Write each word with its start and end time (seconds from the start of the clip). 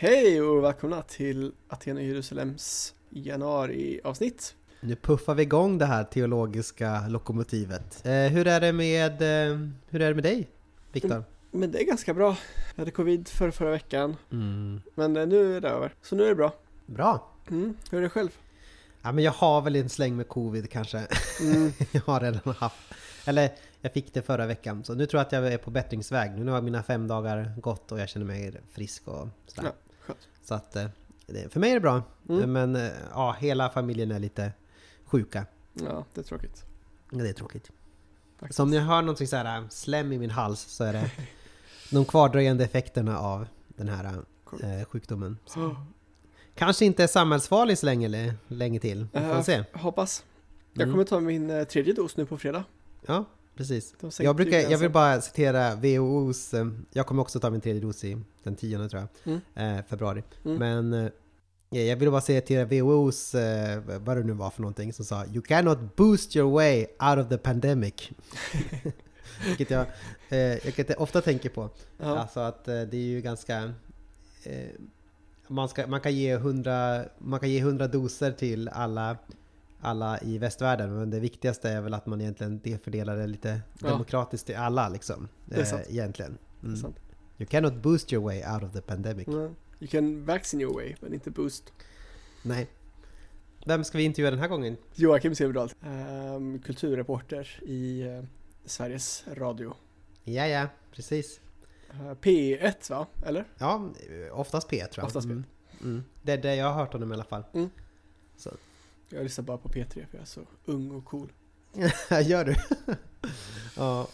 Hej 0.00 0.42
och 0.42 0.64
välkomna 0.64 1.02
till 1.02 1.52
Aten 1.68 1.96
och 1.96 2.02
Jerusalems 2.02 2.94
januari-avsnitt. 3.10 4.54
Nu 4.80 4.96
puffar 4.96 5.34
vi 5.34 5.42
igång 5.42 5.78
det 5.78 5.86
här 5.86 6.04
teologiska 6.04 7.08
lokomotivet. 7.08 8.06
Eh, 8.06 8.12
hur, 8.12 8.46
är 8.46 8.60
det 8.60 8.72
med, 8.72 9.12
eh, 9.22 9.58
hur 9.88 10.00
är 10.02 10.08
det 10.08 10.14
med 10.14 10.24
dig, 10.24 10.48
Viktor? 10.92 11.24
Men 11.50 11.72
det 11.72 11.82
är 11.82 11.86
ganska 11.86 12.14
bra. 12.14 12.36
Jag 12.74 12.80
hade 12.80 12.90
covid 12.90 13.28
för 13.28 13.50
förra 13.50 13.70
veckan, 13.70 14.16
Mm. 14.32 14.80
men 14.94 15.16
eh, 15.16 15.26
nu 15.26 15.56
är 15.56 15.60
det 15.60 15.68
över. 15.68 15.94
Så 16.02 16.16
nu 16.16 16.24
är 16.24 16.28
det 16.28 16.34
bra. 16.34 16.52
Bra! 16.86 17.30
Mm. 17.50 17.74
Hur 17.90 17.98
är 17.98 18.02
det 18.02 18.08
själv? 18.08 18.30
Ja, 19.02 19.12
men 19.12 19.24
jag 19.24 19.32
har 19.32 19.60
väl 19.60 19.76
en 19.76 19.88
släng 19.88 20.16
med 20.16 20.28
covid 20.28 20.70
kanske. 20.70 21.06
Mm. 21.40 21.72
jag 21.92 22.02
har 22.02 22.20
redan 22.20 22.54
haft. 22.54 22.76
Eller 23.26 23.50
jag 23.80 23.92
fick 23.92 24.14
det 24.14 24.22
förra 24.22 24.46
veckan. 24.46 24.84
Så 24.84 24.94
nu 24.94 25.06
tror 25.06 25.18
jag 25.18 25.26
att 25.26 25.32
jag 25.32 25.52
är 25.52 25.58
på 25.58 25.70
bättringsväg. 25.70 26.30
Nu 26.38 26.50
har 26.50 26.62
mina 26.62 26.82
fem 26.82 27.08
dagar 27.08 27.52
gått 27.60 27.92
och 27.92 28.00
jag 28.00 28.08
känner 28.08 28.26
mig 28.26 28.60
frisk 28.72 29.08
och 29.08 29.28
sådär. 29.46 29.68
Ja. 29.68 29.87
Så 30.42 30.54
att 30.54 30.76
eh, 30.76 30.86
för 31.48 31.60
mig 31.60 31.70
är 31.70 31.74
det 31.74 31.80
bra. 31.80 32.02
Mm. 32.28 32.52
Men 32.52 32.76
eh, 32.76 32.90
ja, 33.12 33.36
hela 33.40 33.70
familjen 33.70 34.10
är 34.10 34.18
lite 34.18 34.52
sjuka. 35.04 35.46
Ja, 35.72 36.04
det 36.14 36.20
är 36.20 36.24
tråkigt. 36.24 36.64
Ja, 37.10 37.18
Det 37.18 37.28
är 37.28 37.32
tråkigt. 37.32 37.70
Faktiskt. 38.38 38.56
Så 38.56 38.62
om 38.62 38.70
ni 38.70 38.78
hör 38.78 39.02
någonting 39.02 39.26
såhär 39.26 39.64
slem 39.70 40.12
i 40.12 40.18
min 40.18 40.30
hals 40.30 40.60
så 40.60 40.84
är 40.84 40.92
det 40.92 41.10
de 41.90 42.04
kvardröjande 42.04 42.64
effekterna 42.64 43.18
av 43.18 43.46
den 43.68 43.88
här 43.88 44.04
eh, 44.62 44.84
sjukdomen. 44.88 45.38
Oh. 45.56 45.80
Kanske 46.54 46.84
inte 46.84 47.02
är 47.02 47.06
samhällsfarlig 47.06 47.78
så 47.78 47.86
länge, 47.86 48.34
länge 48.48 48.80
till. 48.80 49.06
Vi 49.12 49.20
får 49.20 49.26
Eh, 49.36 49.42
se. 49.42 49.64
Hoppas. 49.72 50.24
Jag 50.72 50.82
Mm. 50.82 50.92
kommer 50.94 51.04
ta 51.04 51.20
min 51.20 51.50
eh, 51.50 51.64
tredje 51.64 51.92
dos 51.92 52.16
nu 52.16 52.26
på 52.26 52.38
fredag. 52.38 52.64
Ja, 53.06 53.24
precis. 53.58 53.94
Jag, 54.18 54.36
brukar, 54.36 54.58
jag 54.58 54.78
vill 54.78 54.90
bara 54.90 55.20
citera 55.20 55.74
WHOs, 55.74 56.54
eh, 56.54 56.66
jag 56.92 57.06
kommer 57.06 57.22
också 57.22 57.40
ta 57.40 57.50
min 57.50 57.60
tredje 57.60 57.80
dos 57.80 58.04
i 58.04 58.18
den 58.42 58.56
10 58.56 58.88
tror 58.88 59.08
jag, 59.22 59.40
eh, 59.54 59.84
februari. 59.84 60.22
Mm. 60.44 60.58
Men 60.58 61.04
eh, 61.04 61.12
ja, 61.70 61.80
jag 61.80 61.96
vill 61.96 62.10
bara 62.10 62.20
citera 62.20 62.64
WHOs, 62.64 63.34
eh, 63.34 63.82
vad 64.04 64.16
det 64.16 64.22
nu 64.22 64.32
var 64.32 64.50
för 64.50 64.62
någonting, 64.62 64.92
som 64.92 65.04
sa 65.04 65.26
You 65.26 65.42
cannot 65.42 65.96
boost 65.96 66.36
your 66.36 66.50
way 66.50 66.86
out 67.00 67.24
of 67.24 67.28
the 67.28 67.38
pandemic. 67.38 68.10
Vilket 69.46 69.70
jag, 69.70 69.86
eh, 70.28 70.78
jag 70.78 71.00
ofta 71.00 71.20
tänker 71.20 71.48
på. 71.48 71.70
Ja. 71.98 72.18
Alltså 72.18 72.40
att 72.40 72.68
eh, 72.68 72.82
det 72.82 72.96
är 72.96 73.08
ju 73.08 73.20
ganska... 73.20 73.72
Eh, 74.44 74.68
man, 75.48 75.68
ska, 75.68 75.86
man, 75.86 76.00
kan 76.00 76.14
ge 76.14 76.32
100, 76.32 77.04
man 77.18 77.40
kan 77.40 77.50
ge 77.50 77.58
100 77.58 77.88
doser 77.88 78.32
till 78.32 78.68
alla, 78.68 79.16
alla 79.80 80.20
i 80.20 80.38
västvärlden 80.38 80.94
men 80.98 81.10
det 81.10 81.20
viktigaste 81.20 81.70
är 81.70 81.80
väl 81.80 81.94
att 81.94 82.06
man 82.06 82.20
egentligen 82.20 82.60
det 82.64 82.84
fördelar 82.84 83.16
det 83.16 83.26
lite 83.26 83.60
Ja. 83.80 83.88
demokratiskt 83.88 84.46
till 84.46 84.56
alla 84.56 84.88
liksom. 84.88 85.28
Det 85.44 85.60
är 85.60 85.64
sant. 85.64 85.82
egentligen. 85.88 86.38
Det 86.60 86.66
är 86.66 86.68
Mm. 86.68 86.80
sant. 86.80 86.96
You 87.38 87.46
cannot 87.48 87.74
boost 87.74 88.12
your 88.12 88.24
way 88.24 88.42
out 88.54 88.62
of 88.62 88.72
the 88.72 88.80
pandemic. 88.80 89.28
Mm. 89.28 89.54
You 89.80 89.88
can 89.90 90.24
vaccine 90.24 90.62
your 90.62 90.74
way, 90.74 90.94
men 91.00 91.14
inte 91.14 91.30
boost. 91.30 91.72
Nej. 92.42 92.68
Vem 93.66 93.84
ska 93.84 93.98
vi 93.98 94.04
intervjua 94.04 94.30
den 94.30 94.40
här 94.40 94.48
gången? 94.48 94.76
Joakim 94.94 95.34
Silverdal, 95.34 95.70
um, 96.36 96.58
kulturreporter 96.58 97.60
i 97.62 98.00
eh, 98.02 98.24
Sveriges 98.64 99.24
Radio. 99.34 99.74
Ja, 100.24 100.46
ja, 100.46 100.66
precis. 100.92 101.40
Eh, 101.90 101.96
P1 102.14 102.90
va? 102.90 103.06
Eller? 103.26 103.44
Ja, 103.58 103.88
oftast 104.32 104.68
P 104.68 104.76
tror 104.86 105.02
jag. 105.02 105.06
Oftast 105.06 105.26
P. 105.26 105.32
Mm. 105.32 105.44
Mm. 105.82 106.04
Det 106.22 106.32
är 106.32 106.38
det 106.38 106.54
jag 106.56 106.66
har 106.66 106.72
hört 106.74 106.92
honom 106.92 107.10
i 107.12 107.14
alla 107.14 107.24
fall. 107.24 107.44
Jag 109.08 109.22
lyssnar 109.22 109.44
bara 109.44 109.58
på 109.58 109.68
P3 109.68 109.88
för 109.88 110.08
jag 110.10 110.20
är 110.20 110.24
så 110.24 110.40
ung 110.64 110.90
och 110.90 111.04
cool. 111.04 111.32
Gör 112.24 112.44
du? 112.44 112.56
ja. 113.76 114.08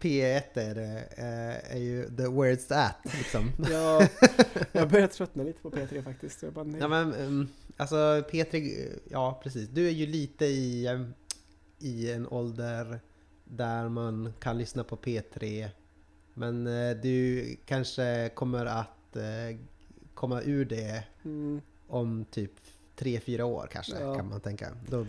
P1 0.00 0.42
är, 0.54 0.74
det, 0.74 1.04
eh, 1.16 1.76
är 1.76 1.78
ju 1.78 2.04
the 2.04 2.22
where 2.22 2.54
it's 2.54 2.74
at 2.86 2.96
liksom. 3.18 3.52
Jag, 3.70 4.08
jag 4.72 4.90
börjar 4.90 5.06
tröttna 5.06 5.42
lite 5.42 5.62
på 5.62 5.70
P3 5.70 6.02
faktiskt. 6.02 6.42
Jag 6.42 6.52
bara, 6.52 6.64
nej. 6.64 6.80
Ja 6.80 6.88
men 6.88 7.14
um, 7.14 7.48
alltså 7.76 7.96
P3, 8.30 8.88
ja 9.10 9.40
precis. 9.42 9.68
Du 9.68 9.86
är 9.86 9.90
ju 9.90 10.06
lite 10.06 10.44
i, 10.44 10.88
i 11.78 12.12
en 12.12 12.26
ålder 12.28 13.00
där 13.44 13.88
man 13.88 14.32
kan 14.40 14.58
lyssna 14.58 14.84
på 14.84 14.96
P3. 14.96 15.68
Men 16.34 16.66
eh, 16.66 16.96
du 16.96 17.46
kanske 17.66 18.30
kommer 18.34 18.66
att 18.66 19.16
eh, 19.16 19.58
komma 20.14 20.42
ur 20.42 20.64
det 20.64 21.04
Mm, 21.24 21.60
om 21.86 22.24
typ 22.30 22.52
3-4 22.98 23.42
år 23.42 23.68
kanske 23.72 23.92
Ja. 24.00 24.14
kan 24.16 24.28
man 24.28 24.40
tänka. 24.40 24.68
Då 24.88 25.06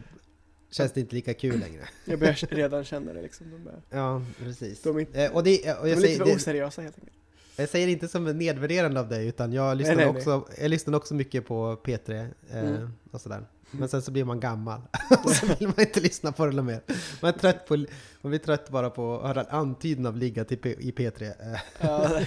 känns 0.71 0.91
det 0.91 0.99
inte 0.99 1.15
lika 1.15 1.33
kul 1.33 1.59
längre. 1.59 1.89
jag 2.05 2.19
börjar 2.19 2.55
redan 2.55 2.83
känna 2.83 3.13
det 3.13 3.21
liksom. 3.21 3.51
De, 3.51 3.67
är, 3.69 3.81
Ja, 3.99 4.21
precis. 4.39 4.81
De 4.81 4.95
är 4.95 4.99
inte- 4.99 5.23
Eh, 5.25 5.31
och 5.35 5.43
det, 5.43 5.57
och 5.57 5.63
de 5.63 5.69
är 5.69 5.87
jag, 5.89 5.95
lite 5.95 6.01
säger, 6.01 6.25
för 6.25 6.35
oseriösa 6.35 6.81
helt 6.81 6.95
enkelt. 6.99 7.17
jag 7.55 7.69
säger 7.69 7.87
inte 7.87 8.07
som 8.07 8.27
en 8.27 8.37
nedvärderande 8.37 8.99
av 8.99 9.09
dig 9.09 9.27
utan 9.27 9.53
jag 9.53 9.77
lyssnar, 9.77 9.95
nej, 9.95 10.05
nej. 10.05 10.15
också, 10.17 10.47
jag 10.61 10.69
lyssnar 10.69 10.97
också 10.97 11.13
mycket 11.15 11.45
på 11.47 11.75
P3 11.83 12.27
eh, 12.51 12.59
Mm. 12.59 12.93
och 13.11 13.21
sådär. 13.21 13.45
Men 13.71 13.89
sen 13.89 14.01
så 14.01 14.11
blir 14.11 14.23
man 14.23 14.39
gammal 14.39 14.81
och 15.23 15.29
så 15.31 15.45
vill 15.45 15.67
man 15.67 15.79
inte 15.79 15.99
lyssna 15.99 16.31
på 16.31 16.45
det 16.45 16.61
mer. 16.61 16.81
Man 17.21 17.33
är 17.33 17.37
trött 17.39 17.67
på, 17.67 17.75
man 18.21 18.29
blir 18.29 18.39
trött 18.39 18.69
bara 18.69 18.89
på 18.89 19.19
att 19.19 19.27
höra 19.35 19.43
antydan 19.49 20.05
av 20.05 20.17
ligga 20.17 20.45
till 20.45 20.57
P, 20.57 20.69
i 20.79 20.91
P3. 20.91 21.23
Eh, 21.23 21.59
Ja. 21.81 22.21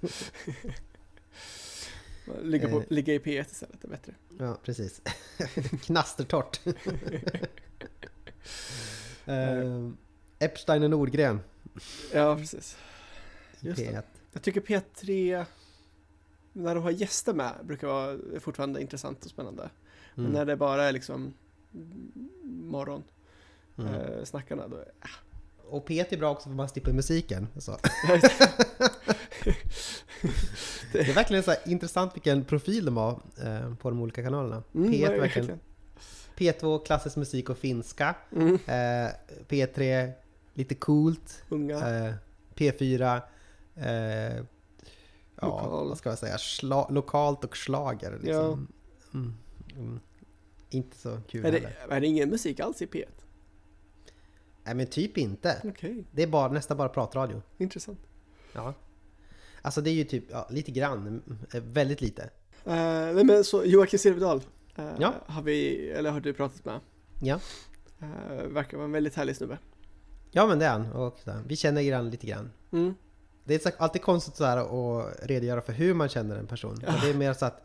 ligga, 2.42 2.68
på, 2.68 2.78
Eh. 2.80 2.84
ligga 2.88 3.14
i 3.14 3.18
P1 3.18 3.40
istället 3.50 3.84
är 3.84 3.88
bättre. 3.88 4.14
Ja, 4.38 4.58
precis. 4.62 5.02
Knastertorrt. 5.82 6.60
eh, 9.26 9.88
Epstein 10.38 10.82
och 10.82 10.90
Nordgren 10.90 11.40
Ja, 12.12 12.36
precis. 12.36 12.76
Just 13.60 13.78
det. 13.78 13.90
P1. 13.90 14.02
Jag 14.32 14.42
tycker 14.42 14.60
P3, 14.60 15.44
när 16.52 16.74
de 16.74 16.84
har 16.84 16.90
gäster 16.90 17.34
med, 17.34 17.52
brukar 17.62 17.86
vara 17.86 18.18
fortfarande 18.40 18.80
intressant 18.80 19.24
och 19.24 19.30
spännande. 19.30 19.70
Men 20.14 20.24
Mm. 20.24 20.32
när 20.36 20.44
det 20.44 20.56
bara 20.56 20.84
är 20.84 20.92
liksom 20.92 21.34
morgon 22.42 23.02
Mm. 23.78 23.94
eh, 23.94 24.24
snackarna 24.24 24.68
då 24.68 24.84
Och 25.68 25.88
P1 25.88 26.06
är 26.10 26.16
bra 26.16 26.30
också 26.30 26.48
för 26.48 26.54
man 26.56 26.68
slipper 26.68 26.92
musiken. 26.92 27.46
Så. 27.58 27.78
Det 30.94 31.10
är 31.10 31.14
verkligen 31.14 31.42
så 31.42 31.54
intressant 31.66 32.16
vilken 32.16 32.44
profil 32.44 32.84
de 32.84 32.96
har 32.96 33.20
eh, 33.44 33.74
på 33.74 33.90
de 33.90 34.00
olika 34.00 34.22
kanalerna. 34.22 34.62
Mm, 34.74 34.92
P1 34.92 35.08
nej, 35.08 35.18
verkligen. 35.20 35.46
verkligen. 35.46 35.60
P2 36.36 36.84
klassisk 36.86 37.16
musik 37.16 37.50
och 37.50 37.58
finska. 37.58 38.14
Mm, 38.32 38.54
Eh, 38.54 39.10
P3 39.48 40.12
lite 40.54 40.74
coolt. 40.74 41.42
Eh, 41.50 42.14
P4 42.54 43.20
eh, 43.74 43.84
ja, 43.86 44.42
Lokal. 45.36 45.88
vad 45.88 45.98
ska 45.98 46.08
jag 46.08 46.18
säga? 46.18 46.36
Schla- 46.36 46.92
lokalt 46.92 47.44
och 47.44 47.56
slager 47.56 48.18
liksom. 48.22 48.68
Mm. 49.14 49.34
Mm. 49.76 50.00
Inte 50.70 50.96
så 50.98 51.18
kul 51.28 51.44
är, 51.46 51.52
det, 51.52 51.58
heller. 51.58 51.76
är 51.96 52.00
det 52.00 52.06
ingen 52.06 52.30
musik 52.30 52.60
alls 52.60 52.82
i 52.82 52.86
P1? 52.86 53.04
Nej 54.64 54.74
men 54.74 54.86
typ 54.86 55.18
inte. 55.18 55.60
Okej, 55.64 56.04
Det 56.10 56.22
är 56.22 56.26
bara, 56.26 56.52
nästan 56.52 56.76
bara 56.76 56.88
pratradio. 56.88 57.42
intressant. 57.58 57.98
Ja. 58.52 58.74
Alltså 59.64 59.80
det 59.80 59.90
är 59.90 59.94
ju 59.94 60.04
typ, 60.04 60.24
ja, 60.30 60.48
lite 60.50 60.70
grann, 60.70 61.22
eh, 61.54 61.62
väldigt 61.62 62.00
lite. 62.00 62.22
Uh, 62.66 62.72
nej 63.14 63.24
men 63.24 63.44
så 63.44 63.64
Joakim 63.64 63.98
Silverdal 63.98 64.40
eh, 64.76 64.88
Ja. 64.98 65.14
har 65.26 65.42
vi, 65.42 65.88
eller 65.90 66.10
har 66.10 66.20
du 66.20 66.32
pratat 66.32 66.64
med. 66.64 66.80
Ja. 67.22 67.40
Uh, 68.02 68.46
verkar 68.48 68.76
vara 68.76 68.84
en 68.84 68.92
väldigt 68.92 69.14
härlig 69.14 69.36
snubbe. 69.36 69.58
Ja 70.30 70.46
men 70.46 70.58
det 70.58 70.64
är 70.66 70.70
han. 70.70 70.92
Och 70.92 71.20
vi 71.46 71.56
känner 71.56 71.82
grann 71.82 72.10
lite 72.10 72.26
grann. 72.26 72.50
Mm. 72.72 72.94
Det 73.44 73.66
är 73.66 73.72
alltid 73.78 74.02
konstigt 74.02 74.36
så 74.36 74.44
här 74.44 74.56
att 74.56 75.16
redogöra 75.22 75.60
för 75.60 75.72
hur 75.72 75.94
man 75.94 76.08
känner 76.08 76.36
en 76.36 76.46
person. 76.46 76.80
Ja. 76.86 76.94
Det 77.02 77.10
är 77.10 77.14
mer 77.14 77.32
så 77.32 77.46
att 77.46 77.62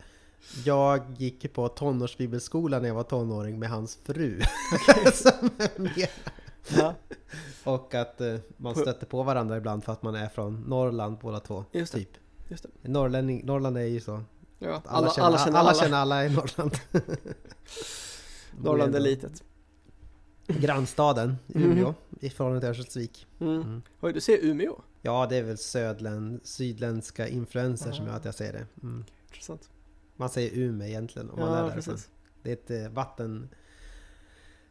jag 0.64 1.02
gick 1.18 1.52
på 1.52 1.68
tonårsbibelskola 1.68 2.78
när 2.78 2.88
jag 2.88 2.94
var 2.94 3.02
tonåring 3.02 3.58
med 3.58 3.68
hans 3.70 3.98
fru. 4.04 4.30
Mer- 5.76 6.10
Ja, 6.68 6.94
och 7.64 7.94
att 7.94 8.20
eh, 8.20 8.36
man 8.56 8.74
stöter 8.74 9.06
på 9.06 9.22
varandra 9.22 9.56
ibland 9.56 9.84
för 9.84 9.92
att 9.92 10.02
man 10.02 10.14
är 10.14 10.28
från 10.28 10.60
Norrland 10.66 11.18
båda 11.22 11.40
två. 11.40 11.64
Just 11.72 11.92
det. 11.92 11.98
Typ. 11.98 12.16
just 12.48 12.62
det. 12.82 12.88
Norrlänning, 12.88 13.46
Norrland 13.46 13.76
är 13.78 13.80
ju 13.82 14.00
så. 14.00 14.22
Ja, 14.58 14.74
att 14.74 14.86
alla, 14.86 14.96
alla, 14.98 15.38
känner 15.38 15.58
alla. 15.58 15.58
alla 15.58 15.74
känner 15.74 15.96
alla 15.96 16.24
i 16.26 16.30
Norrland. 16.30 16.72
Norrland 18.62 18.94
är 18.96 19.00
litet. 19.00 19.42
Grannstaden 20.46 21.36
Mhm. 21.46 21.62
Umeå 21.72 21.94
i 22.20 22.30
förhållande 22.30 22.60
till 22.60 22.68
Örnsköldsvik. 22.68 23.26
Mm. 23.40 23.54
Mm. 23.62 23.82
Oj, 24.00 24.12
du 24.12 24.20
ser 24.20 24.38
Umeå. 24.44 24.80
Ja, 25.02 25.26
det 25.30 25.36
är 25.36 25.42
väl 25.42 25.58
södlän, 25.58 26.40
sydländska 26.44 27.28
influenser 27.28 27.92
som 27.92 28.04
Ah. 28.04 28.08
gör 28.08 28.16
att 28.16 28.24
jag 28.24 28.34
säger 28.34 28.52
det. 28.52 28.66
Mm. 28.82 29.04
Intressant. 29.28 29.70
Man 30.16 30.28
säger 30.30 30.50
Umeå 30.58 30.88
egentligen 30.88 31.30
om 31.30 31.38
man 31.40 31.48
är 31.48 31.62
därifrån. 31.62 31.74
precis. 31.94 32.08
Det 32.42 32.50
är 32.50 32.52
ett 32.54 32.86
eh, 32.86 32.92
vatten... 32.94 33.48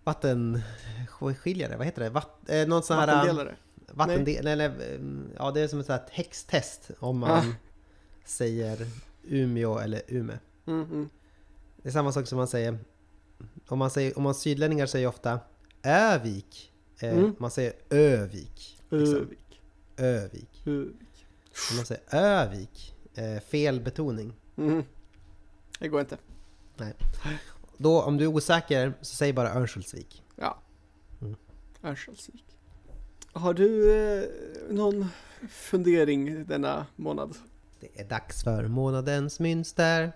Vattenskiljare, 0.09 1.77
vad 1.77 1.85
heter 1.85 2.03
det? 2.03 2.09
Vatt, 2.09 2.49
eh, 2.49 2.67
någon 2.67 2.83
sån 2.83 2.97
här... 2.97 3.07
Vattendelare. 3.07 3.55
Vattendel, 3.91 4.47
eller, 4.47 4.69
eh, 4.69 4.99
ja 5.37 5.51
det 5.51 5.61
är 5.61 5.67
som 5.67 5.79
ett 5.79 5.85
sånt 5.85 6.01
här 6.01 6.07
texttest 6.23 6.91
om 6.99 7.17
man 7.19 7.29
Ah. 7.31 7.53
säger 8.25 8.77
Umeå 9.23 9.77
eller 9.79 10.01
Ume. 10.07 10.39
Mm, 10.67 10.81
mm. 10.83 11.09
Det 11.81 11.89
är 11.89 11.93
samma 11.93 12.11
sak 12.11 12.27
som 12.27 12.37
man 12.37 12.47
säger 12.47 12.77
om 13.67 13.79
man, 13.79 13.89
säger, 13.89 14.17
om 14.17 14.23
man 14.23 14.35
sydlänningar 14.35 14.85
säger 14.85 15.07
ofta 15.07 15.39
Övik. 15.83 16.71
Eh, 16.99 17.17
Mm. 17.17 17.35
Man 17.39 17.51
säger 17.51 17.73
Övik. 17.89 18.81
Liksom. 18.89 19.15
Övik. 19.15 19.61
Övik. 19.97 20.61
Övik. 20.65 21.25
Om 21.71 21.75
man 21.75 21.85
säger 21.85 22.03
Övik. 22.11 22.95
Eh, 23.15 23.39
fel 23.39 23.81
betoning. 23.81 24.33
Mm. 24.57 24.83
Det 25.79 25.87
går 25.87 25.99
inte. 26.01 26.17
Då 27.81 28.01
om 28.01 28.17
du 28.17 28.23
är 28.23 28.27
osäker 28.27 28.93
så 29.01 29.15
säg 29.15 29.33
bara 29.33 29.53
Örnsköldsvik. 29.53 30.23
Ja. 30.35 30.61
Mm. 31.21 31.35
Örnsköldsvik. 31.83 32.45
Har 33.33 33.53
du 33.53 33.93
eh, 33.93 34.29
någon 34.69 35.05
fundering 35.49 36.45
denna 36.45 36.85
månad? 36.95 37.35
Det 37.79 38.01
är 38.01 38.05
dags 38.05 38.43
för 38.43 38.67
månadens 38.67 39.39
mönster. 39.39 40.11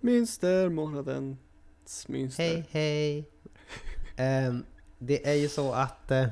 Münster, 0.00 0.68
månadens 0.68 2.08
Münster. 2.08 2.38
Hej 2.38 2.66
hej! 2.70 3.30
Ehm, 4.16 4.64
det 4.98 5.28
är 5.28 5.34
ju 5.34 5.48
så 5.48 5.72
att, 5.72 6.10
eh, 6.10 6.28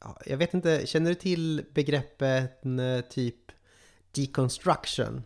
ja, 0.00 0.18
jag 0.26 0.36
vet 0.36 0.54
inte, 0.54 0.86
känner 0.86 1.10
du 1.10 1.14
till 1.14 1.64
begreppet 1.74 2.66
eh, 2.66 3.00
typ 3.10 3.52
deconstruction? 4.12 5.22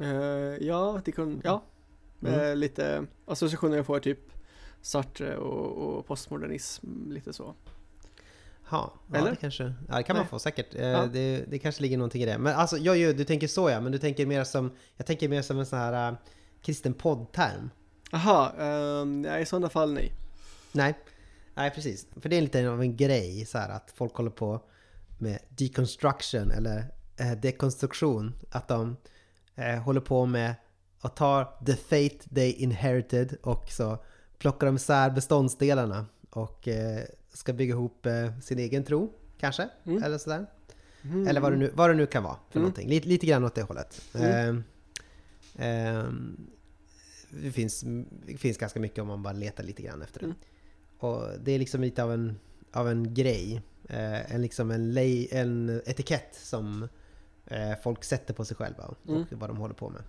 Eh, 0.00 0.66
ja, 0.66 1.00
det 1.04 1.12
kan, 1.12 1.40
ja. 1.44 1.62
Mm. 2.22 2.58
lite 2.58 3.06
associationer 3.26 3.76
jag 3.76 3.86
får 3.86 3.98
typ 3.98 4.18
Sartre 4.82 5.36
och, 5.36 5.96
och 5.98 6.06
postmodernism, 6.06 7.12
lite 7.12 7.32
så. 7.32 7.54
Ja, 8.70 8.92
ja 9.12 9.18
Eller? 9.18 9.30
det 9.30 9.36
kanske, 9.36 9.74
ja 9.88 9.96
det 9.96 10.02
kan 10.02 10.16
man 10.16 10.22
Nej. 10.22 10.30
få 10.30 10.38
säkert. 10.38 10.74
Eh, 10.74 10.86
Ja. 10.86 11.06
det, 11.06 11.44
det 11.48 11.58
kanske 11.58 11.82
ligger 11.82 11.96
någonting 11.98 12.22
i 12.22 12.26
det. 12.26 12.38
Men 12.38 12.54
alltså, 12.54 12.76
jag, 12.76 13.16
du 13.16 13.24
tänker 13.24 13.48
så 13.48 13.70
ja, 13.70 13.80
men 13.80 13.92
du 13.92 13.98
tänker 13.98 14.26
mer 14.26 14.44
som, 14.44 14.72
jag 14.96 15.06
tänker 15.06 15.28
mer 15.28 15.42
som 15.42 15.58
en 15.58 15.66
sån 15.66 15.78
här 15.78 16.12
uh, 16.12 16.18
kristen 16.62 16.94
poddterm. 16.94 17.70
Aha, 18.12 18.52
um, 18.58 19.24
ja, 19.24 19.38
i 19.38 19.46
sådana 19.46 19.68
fall 19.68 19.92
nej. 19.92 20.12
Nej, 20.72 20.94
nej 21.54 21.70
precis. 21.70 22.06
För 22.20 22.28
det 22.28 22.36
är 22.36 22.42
lite 22.42 22.68
av 22.68 22.82
en 22.82 22.96
grej 22.96 23.46
så 23.46 23.58
här 23.58 23.68
att 23.68 23.92
folk 23.94 24.14
håller 24.14 24.30
på 24.30 24.60
med 25.18 25.38
deconstruction 25.48 26.50
eller 26.50 26.84
eh, 27.16 27.32
dekonstruktion. 27.32 28.34
Att 28.50 28.68
de 28.68 28.96
eh, 29.54 29.78
håller 29.78 30.00
på 30.00 30.26
med 30.26 30.54
att 31.00 31.16
ta 31.16 31.58
the 31.66 31.76
fate 31.76 32.34
they 32.34 32.52
inherited 32.52 33.36
och 33.42 33.70
så 33.70 33.98
plockar 34.38 34.66
de 34.66 34.76
isär 34.76 35.10
beståndsdelarna 35.10 36.06
och 36.30 36.68
eh, 36.68 37.00
ska 37.32 37.52
bygga 37.52 37.74
ihop 37.74 38.06
eh, 38.06 38.38
sin 38.40 38.58
egen 38.58 38.84
tro, 38.84 39.12
kanske? 39.38 39.68
Mm. 39.84 40.02
Eller 40.02 40.18
sådär. 40.18 40.46
Mm. 41.02 41.26
Eller 41.26 41.40
vad 41.40 41.52
det 41.52 41.58
nu, 41.58 41.70
vad 41.74 41.90
det 41.90 41.94
nu 41.94 42.06
kan 42.06 42.22
vara 42.22 42.36
för 42.50 42.58
Mm. 42.58 42.62
någonting. 42.62 42.88
Lite, 42.88 43.08
lite 43.08 43.26
grann 43.26 43.44
åt 43.44 43.54
det 43.54 43.62
hållet. 43.62 44.02
Mm. 44.14 44.64
Ehm, 45.58 46.36
det, 47.30 47.52
finns, 47.52 47.84
det 48.26 48.36
finns 48.36 48.58
ganska 48.58 48.80
mycket 48.80 48.98
om 48.98 49.06
man 49.06 49.22
bara 49.22 49.32
letar 49.32 49.64
lite 49.64 49.82
grann 49.82 50.02
efter 50.02 50.20
det. 50.20 50.26
Mm. 50.26 50.36
Och 50.98 51.22
det 51.44 51.52
är 51.52 51.58
liksom 51.58 51.80
lite 51.80 52.02
av 52.02 52.12
en, 52.12 52.38
av 52.72 52.88
en 52.88 53.14
grej. 53.14 53.62
Eh, 53.88 54.34
en, 54.34 54.42
liksom 54.42 54.70
en, 54.70 54.92
lej, 54.92 55.28
en 55.32 55.82
etikett 55.86 56.38
som 56.42 56.88
eh, 57.46 57.72
folk 57.82 58.04
sätter 58.04 58.34
på 58.34 58.44
sig 58.44 58.56
själva 58.56 58.84
och 58.84 59.08
Mm. 59.08 59.24
vad 59.30 59.50
de 59.50 59.56
håller 59.56 59.74
på 59.74 59.90
med. 59.90 60.02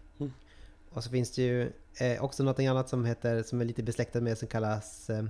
Och 0.97 1.03
så 1.03 1.09
finns 1.09 1.31
det 1.31 1.41
ju 1.41 1.71
eh, 1.99 2.23
också 2.23 2.43
något 2.43 2.59
annat 2.59 2.89
som 2.89 3.05
heter, 3.05 3.43
som 3.43 3.61
är 3.61 3.65
lite 3.65 3.83
besläktat 3.83 4.23
med 4.23 4.37
som 4.37 4.47
kallas 4.47 5.09
eh, 5.09 5.25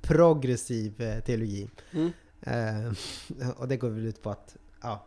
progressiv 0.00 1.00
eh, 1.00 1.20
teologi. 1.20 1.70
Mm. 1.92 2.12
Eh, 2.40 2.92
och 3.56 3.68
det 3.68 3.76
går 3.76 3.90
väl 3.90 4.06
ut 4.06 4.22
på 4.22 4.30
att, 4.30 4.56
ja, 4.82 5.06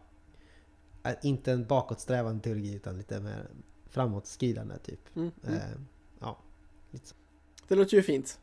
inte 1.22 1.52
en 1.52 1.66
bakåtsträvande 1.66 2.44
teologi 2.44 2.74
utan 2.74 2.98
lite 2.98 3.20
mer 3.20 3.50
framåtskridande 3.90 4.78
typ. 4.78 5.16
Mm. 5.16 5.32
Mm. 5.44 5.58
Eh, 5.58 5.64
ja. 6.20 6.40
Det 7.68 7.76
låter 7.76 7.98
ju 7.98 8.04
fint. 8.04 8.40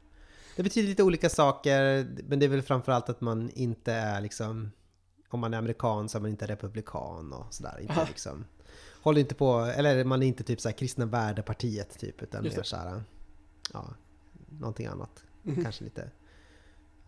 Det 0.57 0.63
betyder 0.63 0.89
lite 0.89 1.03
olika 1.03 1.29
saker, 1.29 2.07
men 2.29 2.39
det 2.39 2.47
är 2.47 2.51
väl 2.51 2.63
framförallt 2.63 3.09
att 3.09 3.21
man 3.21 3.51
inte 3.55 3.93
är 3.93 4.21
liksom, 4.21 4.71
om 5.29 5.41
man 5.41 5.55
är 5.55 5.59
amerikan 5.59 6.09
så 6.09 6.19
är 6.19 6.23
man 6.23 6.31
inte 6.31 6.47
republikan 6.47 7.33
och 7.33 7.55
sådär. 7.55 7.79
Inte 7.81 7.93
Aha. 7.93 8.05
liksom, 8.09 8.45
håller 9.07 9.21
inte 9.21 9.35
på, 9.35 9.61
eller 9.61 10.05
man 10.05 10.23
är 10.23 10.27
inte 10.27 10.45
typ 10.45 10.61
såhär 10.61 10.77
kristna 10.77 11.07
värdepartiet 11.07 11.99
typ, 11.99 12.23
utan 12.23 12.43
mer 12.43 12.63
såhär, 12.63 13.03
ja, 13.73 13.95
någonting 14.49 14.87
annat. 14.87 15.25
Mhm. 15.43 15.63
Kanske 15.63 15.85
lite 15.85 16.11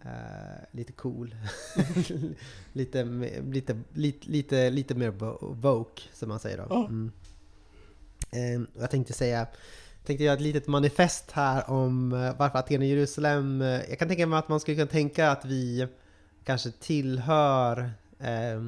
eh, 0.01 0.61
lite 0.73 0.93
cool. 0.93 1.35
lite, 2.73 3.05
lite, 3.05 3.81
lite, 3.95 4.31
lite, 4.31 4.71
lite 4.71 4.95
mer 4.95 5.11
woke 5.55 6.03
som 6.13 6.29
man 6.29 6.39
säger 6.39 6.57
då. 6.59 6.67
Ja. 6.71 6.87
Mm. 6.87 7.13
Och 8.75 8.83
jag 8.83 8.91
tänkte 8.91 9.13
säga, 9.13 9.47
tänkte 10.05 10.25
göra 10.25 10.35
ett 10.35 10.41
litet 10.41 10.67
manifest 10.67 11.31
här 11.31 11.71
om 11.71 12.13
eh, 12.13 12.37
varför 12.39 12.59
Aten 12.59 12.81
och 12.81 12.87
Jerusalem. 12.87 13.63
eh, 13.63 13.69
Jag 13.89 13.99
kan 13.99 14.09
tänka 14.09 14.27
mig 14.27 14.39
att 14.39 14.49
man 14.49 14.61
skulle 14.61 14.75
kunna 14.77 14.87
tänka 14.87 15.31
att 15.31 15.45
vi 15.45 15.87
kanske 16.45 16.71
tillhör 16.71 17.91
eh, 18.19 18.63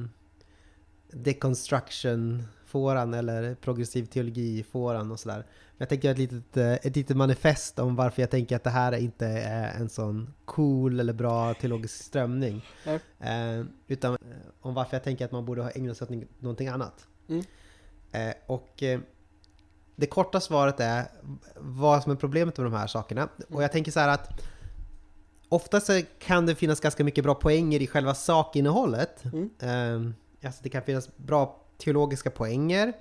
deconstruction-fåran 2.71 3.13
eller 3.13 3.55
progressiv 3.55 4.05
teologi-fåran 4.05 5.11
och 5.11 5.19
sådär. 5.19 5.37
Men 5.37 5.77
jag 5.77 5.89
tänker 5.89 6.11
ett 6.11 6.17
litet, 6.17 6.57
eh, 6.57 6.73
ett 6.73 6.95
litet 6.95 7.17
manifest 7.17 7.79
om 7.79 7.95
varför 7.95 8.21
jag 8.21 8.29
tänker 8.29 8.55
att 8.55 8.63
det 8.63 8.69
här 8.69 8.95
inte 8.97 9.27
är 9.27 9.79
en 9.79 9.89
sån 9.89 10.33
cool 10.45 10.99
eller 10.99 11.13
bra 11.13 11.53
teologisk 11.53 12.03
strömning. 12.03 12.65
Eh, 13.19 13.65
utan 13.87 14.13
eh, 14.13 14.19
om 14.61 14.73
varför 14.73 14.95
jag 14.95 15.03
tänker 15.03 15.25
att 15.25 15.31
man 15.31 15.45
borde 15.45 15.61
ha 15.63 15.69
ägnat 15.69 15.97
sig 15.97 16.05
åt 16.05 16.41
någonting- 16.41 16.67
annat. 16.67 17.07
Mm. 17.29 17.43
Och 18.47 18.83
det 19.95 20.05
korta 20.05 20.39
svaret 20.39 20.79
är 20.79 21.05
vad 21.55 22.03
som 22.03 22.11
är 22.11 22.15
problemet 22.15 22.57
med 22.57 22.65
de 22.65 22.73
här 22.73 22.87
sakerna. 22.87 23.29
Och 23.49 23.63
jag 23.63 23.71
tänker 23.71 23.91
så 23.91 23.99
här 23.99 24.09
att 24.09 24.41
Oftast 25.49 25.89
kan 26.19 26.45
det 26.45 26.55
finnas 26.55 26.79
ganska 26.79 27.03
mycket 27.03 27.23
bra 27.23 27.35
poänger 27.35 27.81
i 27.81 27.87
själva 27.87 28.13
sakinnehållet. 28.13 29.23
Mm. 29.23 29.49
Eh, 29.59 30.47
alltså 30.47 30.63
det 30.63 30.69
kan 30.69 30.81
finnas 30.81 31.17
bra 31.17 31.60
teologiska 31.81 32.29
poänger. 32.31 32.93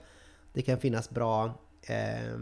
Det 0.53 0.63
kan 0.63 0.79
finnas 0.79 1.11
bra 1.11 1.55
eh, 1.83 2.39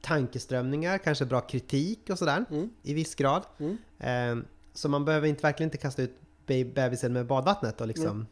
tankeströmningar, 0.00 0.98
kanske 0.98 1.24
bra 1.26 1.40
kritik 1.40 2.10
och 2.10 2.18
sådär 2.18 2.44
Mm. 2.50 2.70
i 2.82 2.94
viss 2.94 3.14
grad. 3.14 3.42
Mm. 3.58 3.76
Eh, 3.98 4.44
så 4.74 4.88
man 4.88 5.04
behöver 5.04 5.28
inte, 5.28 5.42
verkligen 5.42 5.66
inte 5.66 5.76
kasta 5.78 6.02
ut 6.02 6.16
be- 6.46 6.64
bebisen 6.64 7.12
med 7.12 7.26
badvattnet 7.26 7.80
och 7.80 7.86
liksom 7.86 8.26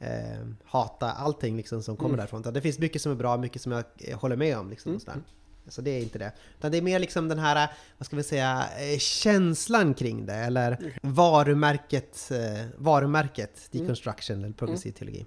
eh, 0.00 0.46
hata 0.64 1.12
allting 1.12 1.56
liksom 1.56 1.82
som 1.82 1.96
kommer 1.96 2.08
Mm. 2.14 2.18
därifrån. 2.18 2.42
Det 2.54 2.60
finns 2.60 2.78
mycket 2.78 3.02
som 3.02 3.12
är 3.12 3.16
bra, 3.16 3.36
mycket 3.36 3.62
som 3.62 3.72
jag 3.72 3.84
eh, 3.98 4.18
håller 4.18 4.36
med 4.36 4.58
om. 4.58 4.70
Liksom, 4.70 4.88
Mm. 4.90 4.96
och 4.96 5.02
sådär. 5.02 5.20
Så 5.68 5.80
det 5.82 5.90
är 5.90 6.02
inte 6.02 6.18
det. 6.18 6.32
Utan 6.58 6.70
det 6.72 6.78
är 6.78 6.82
mer 6.82 6.98
liksom 6.98 7.28
den 7.28 7.38
här, 7.38 7.70
vad 7.98 8.06
ska 8.06 8.16
vi 8.16 8.22
säga, 8.22 8.64
eh, 8.78 8.98
känslan 8.98 9.94
kring 9.94 10.26
det. 10.26 10.34
Eller 10.34 10.98
varumärket, 11.02 12.30
eh, 12.30 12.66
varumärket 12.76 13.68
deconstruction 13.70 14.44
eller 14.44 14.52
progressiv 14.52 14.92
teologi. 14.92 15.26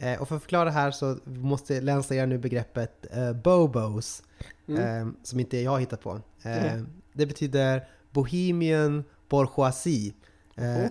Mm. 0.00 0.14
Eh, 0.14 0.20
och 0.20 0.28
för 0.28 0.36
att 0.36 0.42
förklara 0.42 0.64
det 0.64 0.70
här 0.70 0.90
så 0.90 1.18
måste 1.24 1.74
jag 1.74 1.84
lansera 1.84 2.26
nu 2.26 2.38
begreppet 2.38 3.06
eh, 3.10 3.32
bobos. 3.32 4.22
Mm. 4.68 5.08
Eh, 5.08 5.12
som 5.22 5.40
inte 5.40 5.58
jag 5.58 5.70
har 5.70 5.78
hittat 5.78 6.00
på. 6.00 6.20
Mm. 6.42 6.88
Det 7.12 7.26
betyder 7.26 7.88
Bohemian 8.10 9.04
bourgeoisie. 9.28 10.12
Oh. 10.56 10.86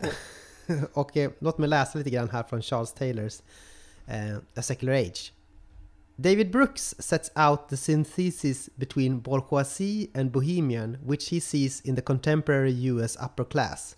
och 0.94 1.18
eh, 1.18 1.32
låt 1.40 1.58
mig 1.58 1.70
läsa 1.70 1.98
lite 1.98 2.10
grann 2.10 2.30
här 2.30 2.44
från 2.44 2.62
Charles 2.62 2.94
Taylors 2.94 3.42
A 4.56 4.62
Secular 4.62 4.94
Age. 4.94 5.34
David 6.20 6.52
Brooks 6.52 6.96
sets 7.00 7.32
out 7.36 7.70
the 7.70 7.78
synthesis 7.78 8.70
between 8.76 9.22
bourgeoisie 9.22 10.08
and 10.16 10.32
bohemian 10.32 10.98
which 11.06 11.30
he 11.30 11.42
sees 11.42 11.82
in 11.82 11.96
the 11.96 12.02
contemporary 12.02 12.72
US 12.72 13.16
upper 13.16 13.44
class. 13.44 13.96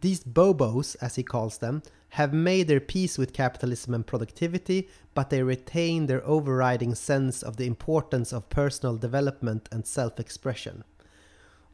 These 0.00 0.22
bobos, 0.24 0.96
as 1.00 1.16
he 1.16 1.22
calls 1.22 1.58
them, 1.58 1.82
have 2.10 2.32
made 2.32 2.68
their 2.68 2.80
peace 2.80 3.18
with 3.18 3.32
capitalism 3.32 3.94
and 3.94 4.06
productivity, 4.06 4.88
but 5.14 5.30
they 5.30 5.42
retain 5.42 6.06
their 6.06 6.26
overriding 6.26 6.94
sense 6.94 7.42
of 7.42 7.56
the 7.56 7.66
importance 7.66 8.32
of 8.32 8.48
personal 8.48 8.96
development 8.96 9.68
and 9.72 9.86
self 9.86 10.18
expression. 10.18 10.84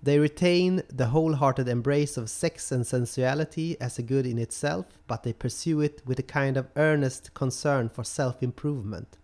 They 0.02 0.18
retain 0.18 0.82
the 0.92 1.06
wholehearted 1.06 1.66
embrace 1.66 2.18
of 2.18 2.28
sex 2.28 2.70
and 2.70 2.86
sensuality 2.86 3.80
as 3.80 3.98
a 3.98 4.02
good 4.02 4.26
in 4.26 4.38
itself, 4.38 4.86
but 5.06 5.22
they 5.22 5.32
pursue 5.32 5.80
it 5.80 6.02
with 6.04 6.18
a 6.18 6.22
kind 6.22 6.58
of 6.58 6.68
earnest 6.76 7.32
concern 7.32 7.88
for 7.88 8.04
self 8.04 8.42
improvement, 8.42 9.16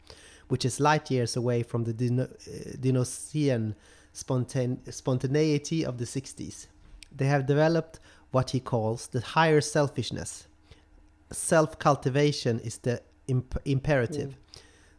which 0.48 0.64
is 0.64 0.80
light 0.80 1.10
years 1.10 1.36
away 1.36 1.62
from 1.62 1.84
the 1.84 1.92
uh, 1.92 2.76
Dionysian 2.80 3.74
spontane- 4.14 4.92
spontaneity 4.92 5.84
of 5.84 5.98
the 5.98 6.06
60s. 6.06 6.66
They 7.14 7.26
have 7.26 7.46
developed 7.46 8.00
what 8.30 8.50
he 8.50 8.60
calls 8.60 9.08
the 9.08 9.20
higher 9.20 9.60
selfishness. 9.60 10.46
Self 11.32 11.78
cultivation 11.78 12.60
is 12.60 12.78
the 12.78 13.02
imp- 13.28 13.60
imperative. 13.64 14.36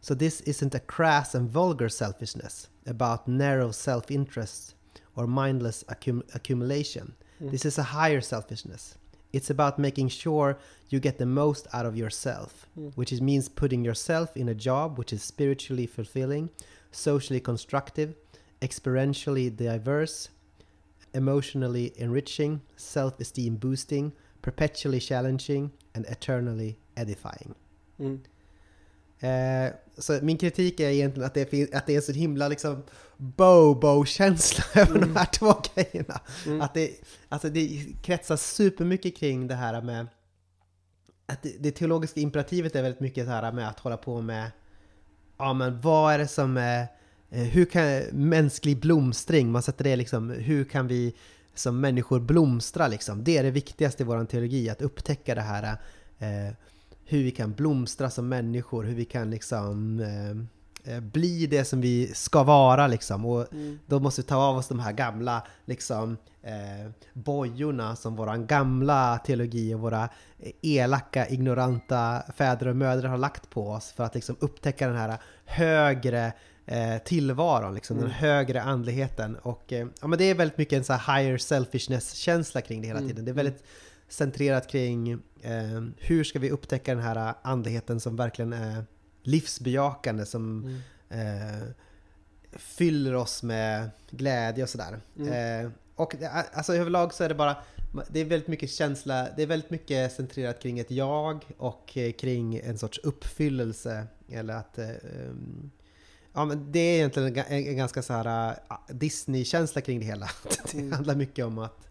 So 0.00 0.14
this 0.14 0.40
isn't 0.42 0.74
a 0.74 0.80
crass 0.80 1.34
and 1.34 1.48
vulgar 1.48 1.88
selfishness 1.88 2.68
about 2.86 3.28
narrow 3.28 3.70
self 3.70 4.10
interest 4.10 4.74
or 5.16 5.26
mindless 5.26 5.84
accum- 5.84 6.34
accumulation. 6.34 7.14
Mm. 7.42 7.50
This 7.52 7.64
is 7.64 7.78
a 7.78 7.82
higher 7.98 8.20
selfishness. 8.20 8.96
It's 9.32 9.50
about 9.50 9.78
making 9.78 10.08
sure 10.08 10.58
you 10.90 11.00
get 11.00 11.18
the 11.18 11.26
most 11.26 11.66
out 11.72 11.86
of 11.86 11.96
yourself, 11.96 12.66
Mm. 12.78 12.92
which 12.96 13.12
is, 13.12 13.20
means 13.20 13.48
putting 13.48 13.84
yourself 13.84 14.36
in 14.36 14.48
a 14.48 14.54
job 14.54 14.98
which 14.98 15.12
is 15.12 15.22
spiritually 15.22 15.86
fulfilling, 15.86 16.50
socially 16.90 17.40
constructive, 17.40 18.14
experientially 18.60 19.54
diverse, 19.54 20.28
emotionally 21.12 21.92
enriching, 21.96 22.60
self 22.76 23.20
esteem 23.20 23.56
boosting, 23.56 24.12
perpetually 24.42 25.00
challenging, 25.00 25.70
and 25.94 26.06
eternally 26.06 26.76
edifying. 26.96 27.54
Mm. 27.98 28.20
Eh, 29.22 29.72
så 29.98 30.18
min 30.22 30.38
kritik 30.38 30.80
är 30.80 30.88
egentligen 30.88 31.26
att 31.26 31.34
det, 31.34 31.74
att 31.74 31.86
det 31.86 31.96
är 31.96 32.00
så 32.00 32.12
himla 32.12 32.48
liksom 32.48 32.82
bobo-känsla 33.16 34.64
över 34.82 35.00
de 35.00 35.16
här 35.16 35.24
två 35.24 35.54
grejerna. 35.74 36.20
Mm. 36.46 36.60
Att 36.60 36.74
det, 36.74 36.90
alltså 37.28 37.48
det 37.48 37.86
kretsar 38.02 38.36
supermycket 38.36 39.16
kring 39.16 39.48
det 39.48 39.54
här 39.54 39.82
med 39.82 40.06
att 41.26 41.42
det, 41.42 41.56
det 41.60 41.70
teologiska 41.70 42.20
imperativet 42.20 42.76
är 42.76 42.82
väldigt 42.82 43.00
mycket 43.00 43.26
så 43.26 43.30
här 43.30 43.52
med 43.52 43.68
att 43.68 43.78
hålla 43.78 43.96
på 43.96 44.20
med 44.20 44.50
ja 45.38 45.52
men 45.52 45.80
vad 45.80 46.14
är 46.14 46.18
det 46.18 46.28
som 46.28 46.56
är 46.56 46.86
hur 47.40 47.64
kan 47.64 48.02
mänsklig 48.12 48.80
blomstring, 48.80 49.52
man 49.52 49.62
sätter 49.62 49.84
det 49.84 49.96
liksom, 49.96 50.30
hur 50.30 50.64
kan 50.64 50.86
vi 50.86 51.14
som 51.54 51.80
människor 51.80 52.20
blomstra 52.20 52.88
liksom? 52.88 53.24
Det 53.24 53.38
är 53.38 53.42
det 53.42 53.50
viktigaste 53.50 54.02
i 54.02 54.06
vår 54.06 54.24
teologi, 54.24 54.70
att 54.70 54.82
upptäcka 54.82 55.34
det 55.34 55.40
här 55.40 55.76
eh, 56.18 56.54
hur 57.04 57.22
vi 57.22 57.30
kan 57.30 57.52
blomstra 57.52 58.10
som 58.10 58.28
människor, 58.28 58.84
hur 58.84 58.94
vi 58.94 59.04
kan 59.04 59.30
liksom 59.30 60.00
eh, 60.00 60.94
eh, 60.94 61.00
bli 61.00 61.46
det 61.46 61.64
som 61.64 61.80
vi 61.80 62.14
ska 62.14 62.42
vara 62.42 62.86
liksom. 62.86 63.24
Och 63.26 63.52
Mm. 63.52 63.78
då 63.86 64.00
måste 64.00 64.20
vi 64.22 64.26
ta 64.26 64.36
av 64.36 64.56
oss 64.56 64.68
de 64.68 64.78
här 64.80 64.92
gamla 64.92 65.46
liksom 65.64 66.16
eh, 66.42 66.90
bojorna 67.12 67.96
som 67.96 68.16
våran 68.16 68.46
gamla 68.46 69.18
teologi 69.18 69.74
och 69.74 69.80
våra 69.80 70.08
elaka, 70.62 71.28
ignoranta 71.28 72.22
fäder 72.36 72.68
och 72.68 72.76
mödrar 72.76 73.08
har 73.08 73.18
lagt 73.18 73.50
på 73.50 73.70
oss 73.70 73.92
för 73.92 74.04
att 74.04 74.14
liksom 74.14 74.36
upptäcka 74.40 74.86
den 74.86 74.96
här 74.96 75.18
högre 75.44 76.32
eh, 76.66 76.98
tillvaron, 76.98 77.74
liksom, 77.74 77.96
Mm. 77.96 78.08
den 78.08 78.18
högre 78.18 78.62
andligheten. 78.62 79.36
Och 79.36 79.72
eh, 79.72 79.86
ja, 80.00 80.06
men 80.06 80.18
det 80.18 80.24
är 80.24 80.34
väldigt 80.34 80.58
mycket 80.58 80.76
en 80.78 80.84
så 80.84 80.92
här 80.92 81.18
higher 81.22 81.38
selfishness-känsla 81.38 82.60
kring 82.60 82.80
det 82.80 82.86
hela 82.86 82.98
Mm. 82.98 83.08
tiden. 83.10 83.24
Det 83.24 83.30
är 83.30 83.34
väldigt 83.34 83.64
centrerat 84.08 84.68
kring 84.68 85.12
eh, 85.42 85.82
hur 85.98 86.24
ska 86.24 86.38
vi 86.38 86.50
upptäcka 86.50 86.94
den 86.94 87.04
här 87.04 87.34
andligheten 87.42 88.00
som 88.00 88.16
verkligen 88.16 88.52
är 88.52 88.84
livsbejakande, 89.22 90.26
som 90.26 90.64
Mm. 91.10 91.36
eh, 91.60 91.62
fyller 92.52 93.14
oss 93.14 93.42
med 93.42 93.90
glädje 94.10 94.62
och 94.62 94.68
sådär. 94.70 95.00
Mm. 95.18 95.72
Och 95.94 96.14
alltså 96.52 96.74
överlag 96.74 97.14
så 97.14 97.24
är 97.24 97.28
det 97.28 97.34
bara, 97.34 97.56
det 98.10 98.20
är 98.20 98.24
väldigt 98.24 98.48
mycket 98.48 98.70
känsla, 98.70 99.28
det 99.36 99.42
är 99.42 99.46
väldigt 99.46 99.70
mycket 99.70 100.12
centrerat 100.12 100.62
kring 100.62 100.78
ett 100.78 100.90
jag 100.90 101.44
och 101.58 101.98
kring 102.18 102.56
en 102.56 102.78
sorts 102.78 102.98
uppfyllelse. 102.98 104.06
Eller 104.28 104.54
att, 104.54 104.78
um, 104.78 105.70
ja 106.32 106.44
men 106.44 106.72
det 106.72 106.78
är 106.78 106.96
egentligen 106.96 107.28
en, 107.36 107.44
en, 107.48 107.66
en 107.66 107.76
ganska 107.76 108.02
så 108.02 108.12
här 108.12 108.50
uh, 108.50 108.56
Disney-känsla 108.96 109.80
kring 109.80 109.98
det 110.00 110.06
hela. 110.06 110.30
det 110.72 110.74
Mm. 110.78 110.92
handlar 110.92 111.14
mycket 111.14 111.44
om 111.44 111.58
att, 111.58 111.88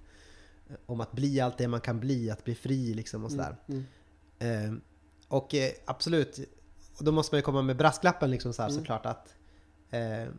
om 0.85 1.01
att 1.01 1.11
bli 1.11 1.39
allt 1.41 1.57
det 1.57 1.67
man 1.67 1.81
kan 1.81 1.99
bli, 1.99 2.31
att 2.31 2.43
bli 2.43 2.55
fri 2.55 2.93
liksom 2.93 3.23
och 3.23 3.31
sådär. 3.31 3.55
Mm. 3.67 3.85
Eh, 4.39 4.77
och 5.27 5.55
eh, 5.55 5.71
absolut, 5.85 6.39
och 6.97 7.03
då 7.05 7.11
måste 7.11 7.33
man 7.35 7.37
ju 7.39 7.43
komma 7.43 7.61
med 7.61 7.77
brasklappen 7.77 8.31
liksom 8.31 8.53
så 8.53 8.61
här, 8.61 8.69
Mm. 8.69 8.79
såklart 8.81 9.05
att 9.05 9.35
eh, 9.89 10.29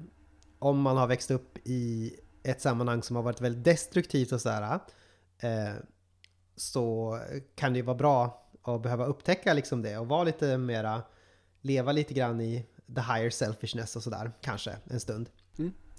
om 0.59 0.80
man 0.80 0.97
har 0.97 1.06
växt 1.06 1.30
upp 1.30 1.59
i 1.64 2.12
ett 2.42 2.61
sammanhang 2.61 3.02
som 3.02 3.16
har 3.16 3.23
varit 3.23 3.40
väldigt 3.40 3.64
destruktivt 3.64 4.32
och 4.32 4.40
sådär 4.40 4.78
eh, 5.38 5.75
så 6.56 7.18
kan 7.54 7.73
det 7.73 7.76
ju 7.78 7.82
vara 7.85 7.97
bra 7.97 8.49
att 8.62 8.82
behöva 8.82 9.06
upptäcka 9.06 9.52
liksom 9.52 9.82
det 9.82 9.99
och 9.99 10.06
vara 10.09 10.25
lite 10.25 10.59
mera, 10.59 11.02
leva 11.61 11.92
lite 11.92 12.14
grann 12.14 12.40
i 12.40 12.66
the 12.94 13.00
higher 13.00 13.30
selfishness 13.30 13.96
och 13.96 14.02
sådär, 14.02 14.32
kanske 14.40 14.76
en 14.84 15.00
stund. 15.00 15.28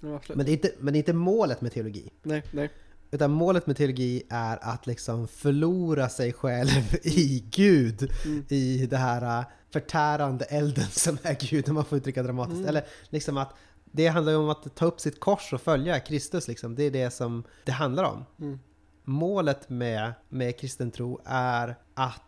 Ja, 0.04 0.16
absolut. 0.16 0.38
Men 0.38 0.46
det, 0.46 0.52
är 0.52 0.54
inte, 0.54 0.72
men 0.80 0.94
det 0.94 0.98
är 0.98 1.00
inte 1.00 1.14
målet 1.14 1.62
med 1.62 1.72
teologi. 1.72 2.10
Nej, 2.24 2.44
nej. 2.52 2.70
Utan 3.12 3.32
målet 3.32 3.68
med 3.68 3.78
teologi 3.78 4.24
är 4.30 4.58
att 4.62 4.88
liksom 4.88 5.28
förlora 5.28 6.10
sig 6.10 6.34
själv 6.34 6.96
i 7.04 7.44
Gud. 7.52 8.12
Mm. 8.26 8.46
I 8.50 8.86
det 8.86 8.98
här 8.98 9.40
äh, 9.40 9.46
förtärande 9.74 10.46
elden 10.46 10.88
som 10.92 11.18
är 11.24 11.38
Gud, 11.50 11.70
om 11.70 11.76
man 11.76 11.86
får 11.86 11.98
uttrycka 11.98 12.24
dramatiskt. 12.24 12.58
Mm. 12.58 12.70
Eller 12.70 12.86
liksom 13.10 13.38
att 13.38 13.54
det 13.86 14.08
handlar 14.08 14.32
ju 14.32 14.38
om 14.38 14.50
att 14.50 14.76
ta 14.76 14.86
upp 14.86 15.00
sitt 15.00 15.20
kors 15.20 15.54
och 15.54 15.62
följa 15.62 16.00
Kristus. 16.00 16.48
Liksom. 16.48 16.76
Det 16.76 16.84
är 16.84 16.92
det 16.92 17.12
som 17.12 17.44
det 17.66 17.72
handlar 17.72 18.04
om. 18.04 18.26
Mm. 18.40 18.60
Målet 19.04 19.70
med, 19.70 20.14
med 20.30 20.60
kristen 20.60 20.92
tro 20.92 21.22
är 21.26 21.76
att 21.94 22.22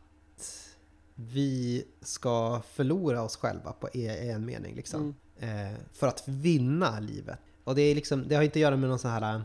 vi 1.16 1.84
ska 2.02 2.62
förlora 2.74 3.22
oss 3.22 3.36
själva 3.36 3.72
på 3.72 3.88
e- 3.94 4.24
i 4.26 4.30
en 4.30 4.46
mening. 4.46 4.76
Liksom 4.76 5.16
Mm. 5.40 5.74
eh, 5.74 5.80
för 5.94 6.08
att 6.08 6.24
vinna 6.28 7.00
livet. 7.00 7.40
Och 7.64 7.76
det, 7.76 7.82
är 7.82 7.96
liksom, 7.96 8.28
det 8.28 8.36
har 8.36 8.44
inte 8.44 8.58
att 8.60 8.62
göra 8.62 8.76
med 8.76 8.90
någon 8.90 9.00
sån 9.00 9.12
här, 9.12 9.44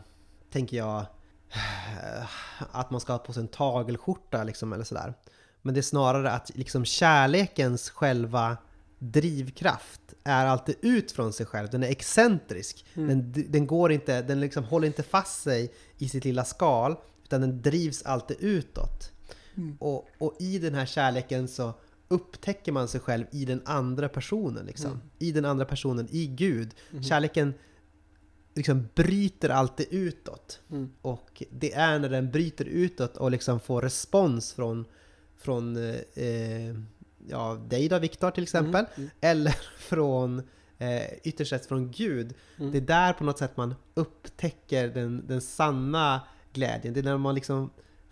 tänker 0.51 0.77
jag, 0.77 1.05
att 2.71 2.91
man 2.91 3.01
ska 3.01 3.13
ha 3.13 3.19
på 3.19 3.33
sig 3.33 3.41
en 3.41 3.47
tagelskjorta 3.47 4.43
liksom, 4.43 4.73
eller 4.73 4.83
sådär. 4.83 5.13
Men 5.61 5.73
det 5.73 5.79
är 5.79 5.81
snarare 5.81 6.31
att 6.31 6.51
liksom 6.55 6.85
kärlekens 6.85 7.89
själva 7.89 8.57
drivkraft 8.99 10.01
är 10.23 10.45
alltid 10.45 10.75
ut 10.81 11.11
från 11.11 11.33
sig 11.33 11.45
själv. 11.45 11.69
Den 11.69 11.83
är 11.83 11.87
excentrisk. 11.87 12.85
Mm. 12.93 13.07
Den, 13.31 13.51
den 13.51 13.67
går 13.67 13.91
inte, 13.91 14.21
den 14.21 14.39
liksom 14.39 14.63
håller 14.63 14.87
inte 14.87 15.03
fast 15.03 15.41
sig 15.43 15.73
i 15.97 16.09
sitt 16.09 16.25
lilla 16.25 16.45
skal, 16.45 16.95
utan 17.23 17.41
den 17.41 17.61
drivs 17.61 18.03
alltid 18.03 18.37
utåt. 18.39 19.11
Mm. 19.55 19.77
Och, 19.79 20.07
och 20.17 20.35
i 20.39 20.59
den 20.59 20.73
här 20.73 20.85
kärleken 20.85 21.47
så 21.47 21.73
upptäcker 22.07 22.71
man 22.71 22.87
sig 22.87 23.01
själv 23.01 23.25
i 23.31 23.45
den 23.45 23.61
andra 23.65 24.09
personen. 24.09 24.65
Liksom. 24.65 24.91
Mm. 24.91 25.01
I 25.19 25.31
den 25.31 25.45
andra 25.45 25.65
personen, 25.65 26.07
i 26.11 26.27
Gud. 26.27 26.73
Mhm. 26.91 27.03
Kärleken 27.03 27.53
liksom 28.55 28.87
bryter 28.95 29.49
alltid 29.49 29.87
utåt. 29.89 30.59
Mm. 30.71 30.91
Och 31.01 31.43
det 31.51 31.73
är 31.73 31.99
när 31.99 32.09
den 32.09 32.31
bryter 32.31 32.65
utåt 32.65 33.17
och 33.17 33.31
liksom 33.31 33.59
får 33.59 33.81
respons 33.81 34.53
från, 34.53 34.85
från 35.37 35.77
eh, 36.13 36.75
ja, 37.27 37.61
dig 37.69 37.89
då, 37.89 37.99
Viktor 37.99 38.31
till 38.31 38.43
exempel. 38.43 38.85
Mm. 38.95 39.09
Eller 39.21 39.55
från 39.77 40.39
eh, 40.77 41.13
ytterst 41.23 41.49
sett 41.49 41.65
från 41.65 41.91
Gud. 41.91 42.33
Mm. 42.59 42.71
Det 42.71 42.77
är 42.77 42.81
där 42.81 43.13
på 43.13 43.23
något 43.23 43.37
sätt 43.37 43.57
man 43.57 43.75
upptäcker 43.93 44.87
den, 44.87 45.27
den 45.27 45.41
sanna 45.41 46.21
glädjen. 46.53 46.93
Det 46.93 46.99
är 46.99 47.03
när 47.03 47.17
man 47.17 47.35
liksom 47.35 47.69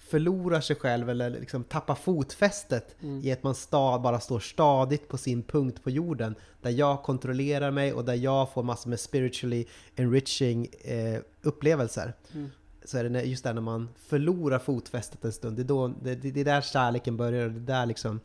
förlorar 0.10 0.62
sig 0.62 0.76
själv 0.76 1.10
eller 1.10 1.30
liksom 1.30 1.64
tappar 1.64 1.96
fotfästet 1.96 2.96
Mm. 3.02 3.22
i 3.24 3.32
att 3.32 3.44
man 3.44 3.56
sta, 3.56 4.00
bara 4.00 4.20
står 4.20 4.40
stadigt 4.40 5.08
på 5.08 5.18
sin 5.18 5.44
punkt 5.44 5.84
på 5.84 5.90
jorden. 5.90 6.36
Där 6.62 6.70
jag 6.70 7.04
kontrollerar 7.04 7.72
mig 7.72 7.94
och 7.94 8.06
där 8.06 8.14
jag 8.14 8.54
får 8.54 8.64
massor 8.64 8.90
med 8.90 9.00
spiritually 9.00 9.66
enriching 9.96 10.68
eh, 10.82 11.20
upplevelser. 11.42 12.14
Mm. 12.34 12.50
Så 12.86 12.98
är 12.98 13.04
det 13.04 13.22
just 13.24 13.44
där 13.44 13.54
när 13.54 13.62
man 13.62 13.90
förlorar 13.96 14.60
fotfästet 14.60 15.26
en 15.26 15.32
stund. 15.32 15.56
Det 15.58 15.62
är, 15.62 15.64
då, 15.64 15.88
det, 15.88 16.16
det, 16.16 16.40
är 16.40 16.46
där 16.46 16.62
kärleken 16.62 17.18
börjar. 17.18 17.46
och 17.46 17.52
Det, 17.52 17.74
är 17.74 17.78
där 17.78 17.86
liksom, 17.86 18.20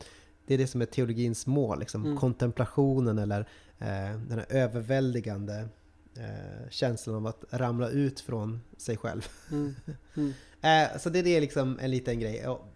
det 0.47 0.53
är 0.53 0.57
det 0.57 0.67
som 0.67 0.81
är 0.81 0.85
teologins 0.85 1.47
mål. 1.47 1.79
Liksom. 1.79 2.05
Mm. 2.05 2.17
Kontemplationen 2.17 3.17
eller 3.17 3.39
eh, 3.79 4.19
den 4.27 4.39
här 4.39 4.45
överväldigande 4.49 5.67
eh, 6.17 6.69
känslan 6.69 7.15
av 7.15 7.27
att 7.27 7.43
ramla 7.51 7.89
ut 7.89 8.19
från 8.19 8.61
sig 8.77 8.97
själv. 8.97 9.27
Mm. 9.51 9.75
Mm. 10.15 10.33
Eh, 10.61 10.97
så 10.99 11.09
det, 11.09 11.21
det 11.21 11.35
är 11.37 11.41
liksom 11.41 11.79
en 11.79 11.91
liten 11.91 12.19
grej. 12.19 12.47
Och, 12.47 12.67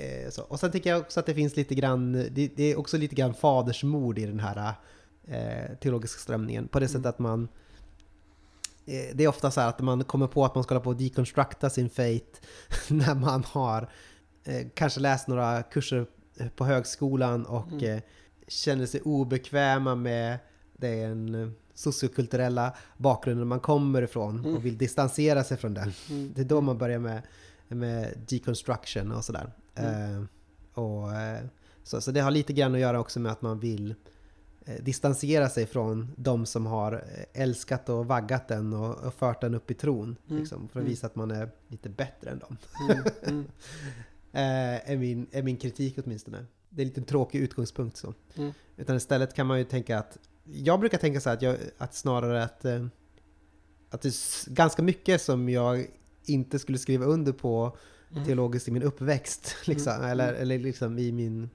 eh, 0.00 0.30
så. 0.30 0.42
och 0.42 0.60
sen 0.60 0.70
tycker 0.72 0.90
jag 0.90 1.00
också 1.00 1.20
att 1.20 1.26
det 1.26 1.34
finns 1.34 1.56
lite 1.56 1.74
grann, 1.74 2.12
det, 2.12 2.50
det 2.56 2.62
är 2.62 2.78
också 2.78 2.98
lite 2.98 3.14
grann 3.14 3.34
fadersmord 3.34 4.18
i 4.18 4.26
den 4.26 4.40
här 4.40 4.74
eh, 5.24 5.76
teologiska 5.76 6.20
strömningen. 6.20 6.68
På 6.68 6.80
det 6.80 6.88
sättet 6.88 7.06
att 7.06 7.18
man 7.18 7.48
eh, 8.86 9.14
det 9.14 9.24
är 9.24 9.28
ofta 9.28 9.50
så 9.50 9.60
här 9.60 9.68
att 9.68 9.80
man 9.80 10.04
kommer 10.04 10.26
på 10.26 10.44
att 10.44 10.54
man 10.54 10.64
ska 10.64 10.74
hålla 10.74 10.84
på 10.84 10.90
att 10.90 10.98
deconstructa 10.98 11.70
sin 11.70 11.90
faith 11.90 12.40
när 12.88 13.14
man 13.14 13.44
har 13.44 13.90
eh, 14.44 14.66
kanske 14.74 15.00
läst 15.00 15.28
några 15.28 15.62
kurser 15.62 16.06
på 16.56 16.64
högskolan 16.64 17.46
och 17.46 17.72
Mm. 17.72 17.84
eh, 17.96 18.02
känner 18.48 18.86
sig 18.86 19.00
obekväma 19.00 19.94
med 19.94 20.38
den 20.76 21.34
eh, 21.34 21.48
sociokulturella 21.80 22.74
bakgrunden 22.96 23.48
man 23.48 23.60
kommer 23.60 24.02
ifrån 24.02 24.38
Mm. 24.38 24.56
och 24.56 24.64
vill 24.64 24.78
distansera 24.78 25.44
sig 25.44 25.56
från 25.56 25.74
den. 25.74 25.92
Mm. 26.10 26.32
Det 26.34 26.40
är 26.40 26.44
då 26.44 26.60
man 26.60 26.78
börjar 26.78 26.98
med, 26.98 27.22
med 27.68 28.18
deconstruction 28.28 29.12
och 29.12 29.24
sådär. 29.24 29.52
Mm. 29.74 30.14
Eh, 30.22 30.24
och, 30.82 31.12
eh, 31.14 31.40
så, 31.82 32.00
så 32.00 32.10
det 32.10 32.20
har 32.20 32.30
lite 32.30 32.52
grann 32.52 32.74
att 32.74 32.80
göra 32.80 33.00
också 33.00 33.20
med 33.20 33.32
att 33.32 33.42
man 33.42 33.60
vill 33.60 33.94
eh, 34.64 34.82
distansera 34.82 35.48
sig 35.48 35.66
från 35.66 36.12
de 36.16 36.46
som 36.46 36.66
har 36.66 36.92
eh, 36.92 37.42
älskat 37.42 37.88
och 37.88 38.06
vaggat 38.06 38.48
den 38.48 38.72
och, 38.72 39.04
och 39.04 39.14
fört 39.14 39.40
den 39.40 39.54
upp 39.54 39.70
i 39.70 39.74
tron. 39.74 40.16
Mm. 40.28 40.40
Liksom, 40.40 40.58
för 40.68 40.80
att 40.80 40.82
Mm. 40.82 40.90
visa 40.90 41.06
att 41.06 41.16
man 41.16 41.30
är 41.30 41.50
lite 41.68 41.88
bättre 41.88 42.30
än 42.30 42.38
dem. 42.38 42.56
Mm. 42.90 43.04
Mm. 43.26 43.44
Är, 44.32 44.96
min, 44.96 45.26
är 45.32 45.42
min 45.42 45.56
kritik 45.56 45.98
åtminstone. 46.04 46.44
Det 46.68 46.82
är 46.82 46.86
lite 46.86 47.00
en 47.00 47.04
tråkig 47.04 47.38
utgångspunkt 47.38 47.96
så. 47.96 48.14
Mm. 48.36 48.52
Utan 48.76 48.96
istället 48.96 49.34
kan 49.34 49.46
man 49.46 49.58
ju 49.58 49.64
tänka 49.64 49.98
att, 49.98 50.18
jag 50.52 50.80
brukar 50.80 50.98
tänka 50.98 51.20
så 51.20 51.30
att, 51.30 51.42
jag, 51.42 51.56
att 51.78 51.94
snarare 51.94 52.44
att, 52.44 52.64
eh, 52.64 52.86
att 53.90 54.02
det 54.02 54.08
är 54.08 54.50
ganska 54.54 54.82
mycket 54.82 55.22
som 55.22 55.48
jag 55.48 55.86
inte 56.24 56.58
skulle 56.58 56.78
skriva 56.78 57.04
under 57.04 57.32
på 57.32 57.76
Mm. 58.12 58.24
teologiskt 58.24 58.68
i 58.68 58.70
min 58.70 58.82
uppväxt. 58.82 59.56
Liksom, 59.66 59.92
Mm. 59.92 60.10
eller, 60.10 60.32
eller 60.32 60.58
liksom 60.58 60.98
i 60.98 61.12
min... 61.12 61.50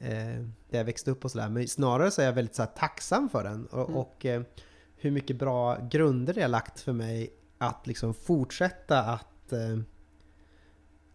Eh, 0.00 0.44
där 0.70 0.78
jag 0.78 0.84
växte 0.84 1.10
upp 1.10 1.24
och 1.24 1.30
sådär. 1.30 1.48
Men 1.48 1.68
snarare 1.68 2.10
så 2.10 2.20
är 2.22 2.26
jag 2.26 2.32
väldigt 2.32 2.54
så 2.54 2.62
här, 2.62 2.70
tacksam 2.76 3.28
för 3.28 3.44
den. 3.44 3.66
Och, 3.66 3.88
Mm. 3.88 3.96
och 3.96 4.26
eh, 4.26 4.42
hur 4.96 5.10
mycket 5.10 5.36
bra 5.36 5.88
grunder 5.90 6.34
det 6.34 6.40
har 6.42 6.48
lagt 6.48 6.80
för 6.80 6.92
mig 6.92 7.32
att 7.58 7.86
liksom 7.86 8.14
fortsätta 8.14 9.00
att, 9.02 9.52
eh, 9.52 9.78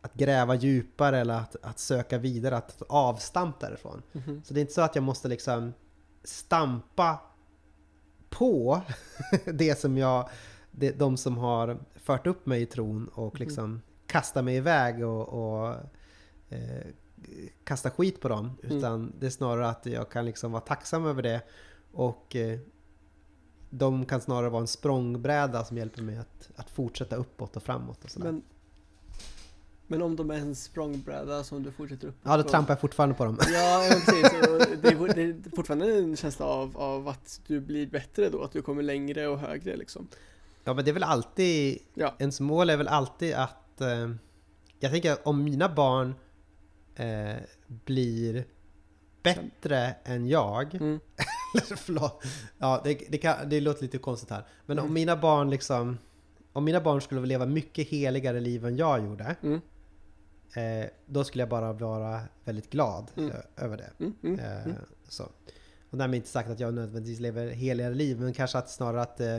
att 0.02 0.14
gräva 0.14 0.56
djupare 0.56 1.20
eller 1.20 1.34
att, 1.34 1.56
att 1.62 1.80
söka 1.80 2.18
vidare, 2.18 2.58
att 2.58 2.80
ta 2.80 2.86
avstamp 2.90 3.60
därifrån. 3.60 4.02
Mhm. 4.12 4.42
Så 4.46 4.54
det 4.54 4.60
är 4.60 4.62
inte 4.62 4.74
så 4.74 4.82
att 4.82 4.96
jag 4.96 5.04
måste 5.04 5.28
liksom 5.28 5.74
stampa 6.24 7.20
på 8.30 8.82
det 9.54 9.80
som 9.80 9.98
jag, 9.98 10.30
det, 10.72 10.92
de 10.92 11.18
som 11.18 11.38
har 11.38 11.78
fört 11.96 12.28
upp 12.28 12.46
mig 12.46 12.62
i 12.62 12.66
tron 12.66 13.08
och 13.08 13.36
Mm. 13.36 13.48
liksom 13.48 13.82
kasta 14.08 14.42
mig 14.42 14.56
iväg 14.56 15.06
och, 15.06 15.28
och 15.30 15.76
eh, 16.50 16.88
kasta 17.64 17.90
skit 17.90 18.22
på 18.22 18.28
dem. 18.30 18.52
Mm. 18.64 18.78
Utan 18.78 19.14
det 19.20 19.26
är 19.26 19.30
snarare 19.30 19.70
att 19.70 19.86
jag 19.86 20.10
kan 20.10 20.26
liksom 20.26 20.52
vara 20.52 20.62
tacksam 20.62 21.06
över 21.06 21.24
det 21.24 21.42
och 21.92 22.36
eh, 22.36 22.60
de 23.70 24.06
kan 24.06 24.22
snarare 24.22 24.50
vara 24.50 24.62
en 24.62 24.68
språngbräda 24.68 25.66
som 25.66 25.78
hjälper 25.78 26.02
mig 26.02 26.18
att, 26.18 26.50
att 26.56 26.70
fortsätta 26.70 27.16
uppåt 27.16 27.56
och 27.56 27.64
framåt 27.64 28.04
och 28.04 28.12
sådär. 28.12 28.32
Men, 28.32 28.44
men 29.94 30.02
om 30.02 30.16
de 30.16 30.32
är 30.32 30.36
en 30.36 30.56
språngbräda 30.56 31.44
som 31.44 31.64
du 31.64 31.72
fortsätter 31.72 32.08
upp 32.08 32.16
ja, 32.24 32.38
då 32.38 32.44
trampar 32.44 32.72
jag 32.74 32.82
fortfarande 32.82 33.16
på 33.16 33.26
dem. 33.26 33.38
Ja, 33.54 33.88
precis. 33.90 34.22
Det 34.82 34.88
är, 34.88 35.14
det 35.16 35.22
är 35.50 35.56
fortfarande 35.56 35.98
en 35.98 36.16
känsla 36.18 36.46
av, 36.46 36.78
av 36.78 37.08
att 37.08 37.42
du 37.48 37.60
blir 37.60 37.88
bättre 37.88 38.30
då, 38.30 38.44
att 38.44 38.52
du 38.52 38.62
kommer 38.62 38.84
längre 38.84 39.28
och 39.28 39.40
högre 39.40 39.76
liksom. 39.76 40.08
Ja 40.64 40.74
men 40.74 40.86
det 40.86 40.92
är 40.92 40.94
väl 40.94 41.04
alltid, 41.04 41.80
Ja. 41.94 42.16
ens 42.20 42.40
mål 42.40 42.70
är 42.70 42.78
väl 42.78 42.88
alltid 42.88 43.34
att 43.34 43.82
eh, 43.82 44.10
Jag 44.80 44.92
tänker 44.92 45.28
om 45.28 45.44
mina 45.44 45.70
barn 45.70 46.16
eh, 46.96 47.36
blir 47.68 48.46
bättre 49.24 49.96
än 50.04 50.28
jag 50.28 50.76
Mm. 50.76 51.00
förlåt, 51.78 52.24
ja 52.58 52.82
det, 52.84 53.00
det, 53.10 53.18
kan, 53.18 53.50
det 53.50 53.62
låter 53.62 53.82
lite 53.82 53.98
konstigt 53.98 54.30
här 54.30 54.44
Men 54.66 54.80
om 54.80 54.84
Mm. 54.86 54.94
mina 54.94 55.18
barn 55.18 55.50
liksom 55.50 55.98
Om 56.54 56.64
mina 56.66 56.82
barn 56.82 57.02
skulle 57.02 57.26
leva 57.26 57.46
mycket 57.46 57.88
heligare 57.90 58.40
liv 58.40 58.66
än 58.66 58.78
jag 58.78 59.04
gjorde 59.06 59.36
Mm. 59.44 59.62
Eh, 60.56 60.90
Då 61.06 61.24
skulle 61.24 61.42
jag 61.42 61.50
bara 61.50 61.74
vara 61.74 62.22
väldigt 62.44 62.70
glad 62.70 63.12
Mm. 63.18 63.32
över 63.58 63.78
det 63.78 63.92
Mm. 64.00 64.16
Mm. 64.24 64.40
Eh, 64.40 64.66
Mm. 64.66 64.78
så. 65.08 65.24
Och 65.90 65.98
därmed 65.98 66.16
inte 66.18 66.30
sagt 66.30 66.50
att 66.50 66.60
jag 66.60 66.74
nödvändigtvis 66.74 67.20
lever 67.20 67.48
heligare 67.50 67.94
liv, 67.94 68.20
men 68.20 68.34
kanske 68.34 68.58
att 68.58 68.70
snarare 68.70 69.02
att... 69.02 69.20
Eh, 69.20 69.36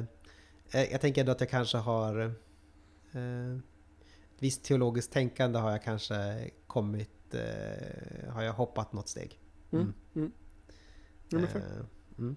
eh, 0.71 0.92
jag 0.92 1.00
tänker 1.00 1.21
ändå 1.21 1.33
att 1.33 1.40
jag 1.40 1.50
kanske 1.50 1.78
har... 1.78 2.21
Eh, 3.12 3.54
ett 4.37 4.42
visst 4.42 4.64
teologiskt 4.64 5.12
tänkande 5.12 5.59
har 5.59 5.71
jag 5.71 5.83
kanske 5.83 6.50
kommit... 6.66 7.35
Eh, 7.35 8.33
har 8.33 8.42
jag 8.42 8.52
hoppat 8.52 8.92
något 8.92 9.09
steg. 9.09 9.40
Mm. 9.73 9.92
Mm. 10.14 10.33
Eh. 11.33 12.30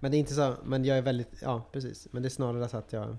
Men 0.00 0.10
det 0.10 0.16
är 0.16 0.18
inte 0.18 0.34
så, 0.34 0.56
men 0.64 0.84
jag 0.84 0.98
är 0.98 1.02
väldigt, 1.02 1.42
ja 1.42 1.68
precis. 1.72 2.08
Men 2.10 2.22
det 2.22 2.28
är 2.28 2.30
snarare 2.30 2.68
så 2.68 2.76
att 2.76 2.92
jag... 2.92 3.16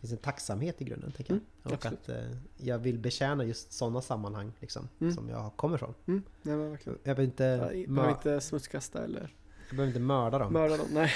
finns 0.00 0.12
en 0.12 0.18
tacksamhet 0.18 0.80
i 0.82 0.84
grunden, 0.84 1.12
tänker 1.12 1.32
jag. 1.32 1.36
Mm, 1.40 1.46
och 1.62 1.72
absolut. 1.72 2.00
att 2.00 2.08
eh, 2.08 2.36
jag 2.56 2.78
vill 2.78 2.98
betjäna 2.98 3.44
just 3.44 3.72
sådana 3.72 4.02
sammanhang, 4.02 4.52
liksom. 4.60 4.88
Mm. 5.00 5.14
Som 5.14 5.28
jag 5.28 5.52
kommer 5.56 5.78
från. 5.78 5.94
Mm. 6.06 6.22
Verkligen. 6.42 6.98
Jag 7.02 7.16
behöver 7.16 7.22
inte, 7.24 7.44
Jag 7.44 7.90
behöver 7.94 8.14
inte 8.14 8.40
smutskasta 8.40 9.04
eller 9.04 9.20
jag 9.68 9.76
behöver 9.76 9.86
inte 9.88 10.00
mörda 10.00 10.38
dem. 10.38 10.52
mörda 10.52 10.76
dem. 10.76 10.86
Nej. 10.92 11.12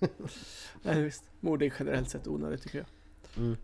Nej, 0.82 1.02
visst. 1.02 1.24
Mord 1.40 1.62
är 1.62 1.72
generellt 1.78 2.10
sett 2.10 2.26
onödigt 2.26 2.62
tycker 2.62 2.78
jag 2.78 2.86
Mm, 3.36 3.56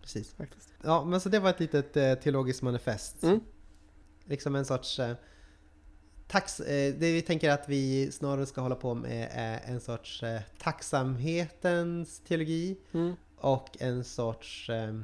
precis. 0.00 0.32
faktiskt. 0.34 0.68
Ja, 0.82 1.04
men 1.04 1.20
så 1.20 1.28
det 1.28 1.38
var 1.38 1.50
ett 1.50 1.60
litet 1.60 1.96
eh, 1.96 2.14
teologiskt 2.14 2.62
manifest. 2.62 3.22
Mm. 3.22 3.40
Liksom 4.24 4.54
en 4.54 4.64
sorts... 4.64 4.98
Eh, 4.98 5.16
tax, 6.26 6.60
eh, 6.60 6.94
det 6.94 7.12
vi 7.12 7.22
tänker 7.22 7.50
att 7.50 7.68
vi 7.68 8.12
snarare 8.12 8.46
ska 8.46 8.60
hålla 8.60 8.74
på 8.74 8.94
med 8.94 9.28
är 9.32 9.60
en 9.64 9.80
sorts 9.80 10.22
eh, 10.22 10.40
tacksamhetens 10.58 12.20
teologi 12.20 12.76
Mm. 12.92 13.16
Och 13.36 13.76
en 13.80 14.04
sorts 14.04 14.70
eh, 14.70 14.94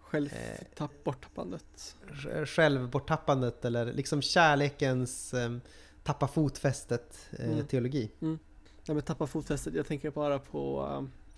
Själv 0.00 0.28
Eh. 0.32 0.64
tapp 0.74 1.04
borttappandet. 1.04 1.96
sj- 2.12 2.46
självborttappandet 2.46 3.64
eller 3.64 3.92
liksom 3.92 4.22
kärlekens 4.22 5.34
eh, 5.34 5.56
tappa 6.02 6.28
fotfästet 6.28 7.26
eh, 7.38 7.52
Mm. 7.52 7.66
teologi. 7.66 8.10
Nej 8.18 8.38
men 8.86 9.02
tappa 9.02 9.26
fotfästet, 9.26 9.74
jag 9.74 9.86
tänker 9.86 10.10
bara 10.10 10.38
på 10.38 10.88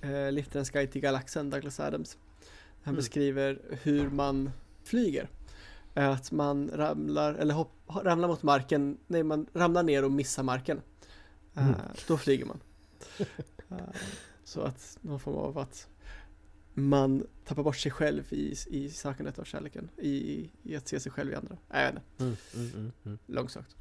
äh, 0.00 0.32
Liftarens 0.32 0.70
guide 0.70 0.92
till 0.92 1.00
galaxen, 1.00 1.50
Douglas 1.50 1.80
Adams. 1.80 2.16
Han 2.82 2.94
Mm. 2.94 2.96
beskriver 2.96 3.60
hur 3.82 4.10
man 4.10 4.50
flyger. 4.84 5.28
Eh, 5.94 6.10
Att 6.10 6.32
man 6.32 6.70
ramlar, 6.74 7.34
eller 7.34 7.54
hopp, 7.54 7.72
ramlar 8.02 8.28
mot 8.28 8.42
marken, 8.42 8.98
nej 9.06 9.22
man 9.22 9.46
ramlar 9.54 9.82
ner 9.82 10.04
och 10.04 10.12
missar 10.12 10.42
marken. 10.42 10.80
Eh, 11.54 11.66
Mm. 11.66 11.80
Då 12.08 12.16
flyger 12.18 12.44
man. 12.46 12.60
Eh, 13.18 13.26
Så 14.46 14.60
att 14.60 14.98
någon 15.00 15.20
form 15.20 15.36
av 15.36 15.58
att 15.58 15.88
man 16.74 17.26
tappar 17.44 17.62
bort 17.62 17.76
sig 17.76 17.92
själv 17.92 18.32
i, 18.32 18.54
i 18.70 18.90
sökandet 18.90 19.38
av 19.38 19.44
kärleken. 19.44 19.90
I, 19.98 20.50
I 20.62 20.76
att 20.76 20.88
se 20.88 21.00
sig 21.00 21.12
själv 21.12 21.32
i 21.32 21.34
andra. 21.34 21.56
Nej, 21.70 21.84
jag 21.84 21.92
vet 21.92 22.02
inte, 22.20 22.24
Mm, 22.24 22.36
mm, 22.54 22.70
mm, 22.76 22.92
mm. 23.04 23.18
långsökt. 23.26 23.76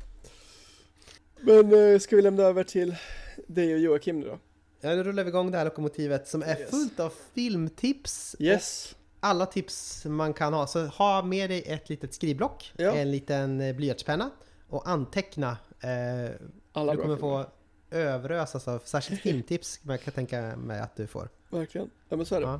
Men 1.41 1.93
eh, 1.93 1.99
ska 1.99 2.15
vi 2.15 2.21
lämna 2.21 2.43
över 2.43 2.63
till 2.63 2.95
dig 3.47 3.73
och 3.73 3.79
Joakim 3.79 4.19
nu 4.19 4.25
då? 4.25 4.39
Ja, 4.81 4.89
nu 4.95 5.03
rullar 5.03 5.23
vi 5.23 5.29
igång 5.29 5.51
det 5.51 5.57
här 5.57 5.65
lokomotivet 5.65 6.27
som 6.27 6.41
är 6.43 6.59
Yes. 6.59 6.69
fullt 6.69 6.99
av 6.99 7.13
filmtips 7.33 8.35
Yes. 8.39 8.95
alla 9.19 9.45
tips 9.45 10.05
man 10.05 10.33
kan 10.33 10.53
ha. 10.53 10.67
Så 10.67 10.85
ha 10.85 11.21
med 11.21 11.49
dig 11.49 11.63
ett 11.65 11.89
litet 11.89 12.13
skrivblock, 12.13 12.73
Ja. 12.77 12.91
en 12.95 13.11
liten 13.11 13.61
eh, 13.61 13.75
blyertspenna 13.75 14.29
och 14.69 14.89
anteckna. 14.89 15.57
Eh, 15.79 15.89
Alla 16.71 16.91
du 16.91 16.97
bra 16.97 17.03
kommer 17.05 17.15
filmer. 17.17 17.43
få 17.43 17.49
överösas 17.91 18.67
av 18.67 18.79
särskilt 18.85 19.21
filmtips 19.21 19.79
kan 19.97 20.13
tänka 20.13 20.55
mig 20.57 20.79
att 20.79 20.95
du 20.95 21.07
får. 21.07 21.29
Verkligen. 21.49 21.89
Ja 22.09 22.17
men 22.17 22.25
så 22.25 22.35
är 22.35 22.39
det. 22.41 22.47
Ja. 22.47 22.59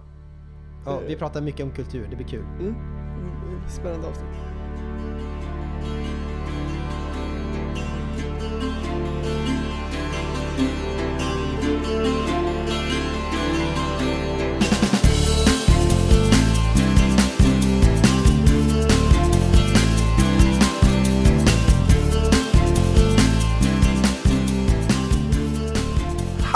Ja, 0.86 1.00
vi 1.08 1.16
pratar 1.16 1.42
mycket 1.42 1.64
om 1.64 1.72
kultur, 1.72 2.08
det 2.10 2.16
blir 2.16 2.28
kul. 2.28 2.44
Mm. 2.44 2.68
Mm, 2.68 3.70
Spännande 3.70 4.08
avsnitt. 4.08 4.56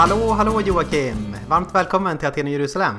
Hallå, 0.00 0.32
hallå 0.32 0.60
Joakim! 0.60 1.36
Varmt 1.48 1.74
välkommen 1.74 2.18
till 2.18 2.28
Aten 2.28 2.46
och 2.46 2.52
Jerusalem. 2.52 2.94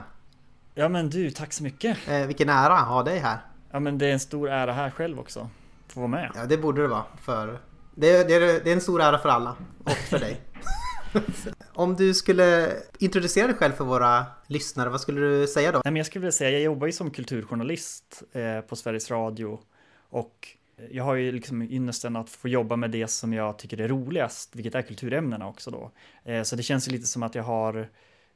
Ja 0.73 0.89
men 0.89 1.09
du, 1.09 1.31
tack 1.31 1.53
så 1.53 1.63
mycket. 1.63 1.97
Eh, 2.07 2.25
vilken 2.27 2.49
ära 2.49 2.73
att 2.77 2.87
ha 2.87 3.03
dig 3.03 3.19
här. 3.19 3.37
Ja 3.71 3.79
men 3.79 3.97
det 3.97 4.07
är 4.07 4.13
en 4.13 4.19
stor 4.19 4.49
ära 4.49 4.73
här 4.73 4.89
själv 4.89 5.19
också. 5.19 5.49
Få 5.87 5.99
vara 5.99 6.07
med. 6.07 6.31
Ja, 6.35 6.45
det 6.45 6.57
borde 6.57 6.81
det 6.81 6.87
vara. 6.87 7.03
För 7.21 7.59
det, 7.95 8.09
är- 8.09 8.25
det, 8.25 8.63
det 8.63 8.69
är 8.69 8.73
en 8.73 8.81
stor 8.81 9.01
ära 9.01 9.19
för 9.19 9.29
alla. 9.29 9.55
Och 9.83 9.91
för 9.91 10.19
dig. 10.19 10.41
Om 11.73 11.95
du 11.95 12.13
skulle 12.13 12.73
introducera 12.99 13.47
dig 13.47 13.55
själv 13.55 13.73
för 13.73 13.85
våra 13.85 14.25
lyssnare, 14.47 14.89
vad 14.89 15.01
skulle 15.01 15.21
du 15.21 15.47
säga 15.47 15.71
då? 15.71 15.81
Nej 15.83 15.91
men 15.91 15.95
jag 15.95 16.05
skulle 16.05 16.21
vilja 16.21 16.31
säga, 16.31 16.51
jag 16.51 16.61
jobbar 16.61 16.87
ju 16.87 16.93
som 16.93 17.11
kulturjournalist 17.11 18.23
eh, 18.31 18.61
på 18.61 18.75
Sveriges 18.75 19.11
Radio. 19.11 19.59
Och 20.09 20.47
jag 20.91 21.03
har 21.03 21.15
ju 21.15 21.31
liksom 21.31 21.61
ynnesten 21.61 22.15
att 22.15 22.29
få 22.29 22.47
jobba 22.47 22.75
med 22.75 22.91
det 22.91 23.07
som 23.07 23.33
jag 23.33 23.59
tycker 23.59 23.81
är 23.81 23.87
roligast, 23.87 24.55
vilket 24.55 24.75
är 24.75 24.81
kulturämnena 24.81 25.47
också 25.47 25.71
då. 25.71 25.91
Eh, 26.23 26.43
så 26.43 26.55
det 26.55 26.63
känns 26.63 26.87
ju 26.87 26.91
lite 26.91 27.07
som 27.07 27.23
att 27.23 27.35
jag 27.35 27.43
har 27.43 27.89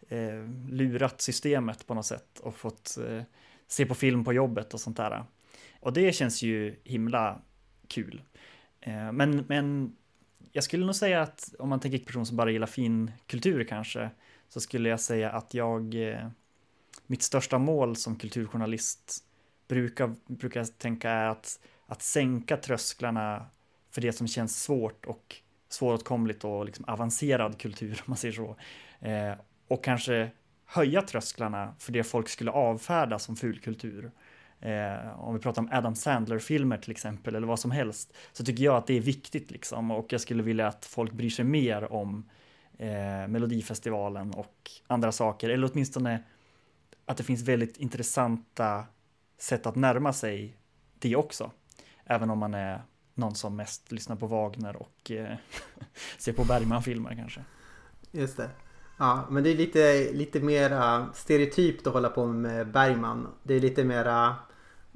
eh, 0.09 0.49
lurat 0.69 1.21
systemet 1.21 1.87
på 1.87 1.93
något 1.93 2.05
sätt 2.05 2.39
och 2.39 2.55
fått 2.55 2.97
eh, 2.97 3.23
se 3.67 3.85
på 3.85 3.95
film 3.95 4.23
på 4.23 4.33
jobbet 4.33 4.73
och 4.73 4.79
sånt 4.79 4.97
där. 4.97 5.23
Och 5.79 5.93
det 5.93 6.15
känns 6.15 6.43
ju 6.43 6.75
himla 6.83 7.41
kul. 7.87 8.21
Eh, 8.81 9.11
men, 9.11 9.45
men 9.47 9.95
jag 10.51 10.63
skulle 10.63 10.85
nog 10.85 10.95
säga 10.95 11.21
att 11.21 11.53
om 11.59 11.69
man 11.69 11.79
tänker 11.79 11.97
person 11.99 12.25
som 12.25 12.37
bara 12.37 12.51
gillar 12.51 12.67
fin 12.67 13.11
kultur 13.27 13.63
kanske, 13.63 14.09
så 14.49 14.61
skulle 14.61 14.89
jag 14.89 14.99
säga 14.99 15.31
att 15.31 15.53
jag, 15.53 16.09
eh, 16.09 16.27
mitt 17.07 17.21
största 17.21 17.57
mål 17.57 17.95
som 17.95 18.15
kulturjournalist 18.15 19.23
brukar, 19.67 20.15
brukar 20.27 20.63
tänka 20.63 21.09
är 21.09 21.29
att, 21.29 21.59
att 21.87 22.01
sänka 22.01 22.57
trösklarna 22.57 23.45
för 23.91 24.01
det 24.01 24.13
som 24.13 24.27
känns 24.27 24.63
svårt 24.63 25.05
och 25.05 25.35
svåråtkomligt 25.69 26.43
och 26.43 26.65
liksom 26.65 26.85
avancerad 26.85 27.59
kultur, 27.59 27.91
om 28.05 28.11
man 28.11 28.17
säger 28.17 28.33
så. 28.33 28.55
Eh, 29.07 29.33
och 29.67 29.83
kanske 29.83 30.31
höja 30.65 31.01
trösklarna 31.01 31.75
för 31.79 31.91
det 31.91 32.03
folk 32.03 32.29
skulle 32.29 32.51
avfärda 32.51 33.19
som 33.19 33.35
fulkultur. 33.35 34.11
Eh, 34.59 35.19
om 35.19 35.33
vi 35.33 35.39
pratar 35.39 35.61
om 35.61 35.69
Adam 35.71 35.95
Sandler-filmer 35.95 36.77
till 36.77 36.91
exempel, 36.91 37.35
eller 37.35 37.47
vad 37.47 37.59
som 37.59 37.71
helst, 37.71 38.13
så 38.33 38.45
tycker 38.45 38.63
jag 38.63 38.75
att 38.75 38.87
det 38.87 38.93
är 38.93 39.01
viktigt 39.01 39.51
liksom. 39.51 39.91
Och 39.91 40.13
jag 40.13 40.21
skulle 40.21 40.43
vilja 40.43 40.67
att 40.67 40.85
folk 40.85 41.11
bryr 41.11 41.29
sig 41.29 41.45
mer 41.45 41.93
om 41.93 42.29
eh, 42.77 43.27
Melodifestivalen 43.27 44.33
och 44.33 44.71
andra 44.87 45.11
saker, 45.11 45.49
eller 45.49 45.71
åtminstone 45.73 46.23
att 47.05 47.17
det 47.17 47.23
finns 47.23 47.41
väldigt 47.41 47.77
intressanta 47.77 48.85
sätt 49.37 49.65
att 49.65 49.75
närma 49.75 50.13
sig 50.13 50.57
det 50.99 51.15
också. 51.15 51.51
Även 52.05 52.29
om 52.29 52.39
man 52.39 52.53
är 52.53 52.81
någon 53.13 53.35
som 53.35 53.55
mest 53.55 53.91
lyssnar 53.91 54.15
på 54.15 54.27
Wagner 54.27 54.75
och 54.75 55.11
eh, 55.11 55.35
ser 56.17 56.33
på 56.33 56.43
Bergman-filmer 56.43 57.15
kanske. 57.15 57.41
Just 58.11 58.37
det. 58.37 58.49
Ja, 58.97 59.27
men 59.29 59.43
det 59.43 59.49
är 59.49 59.55
lite, 59.55 60.11
lite 60.11 60.39
mer 60.39 61.05
stereotypt 61.13 61.87
att 61.87 61.93
hålla 61.93 62.09
på 62.09 62.25
med 62.25 62.71
Bergman. 62.71 63.27
Det 63.43 63.53
är 63.53 63.59
lite 63.59 63.83
mera, 63.83 64.35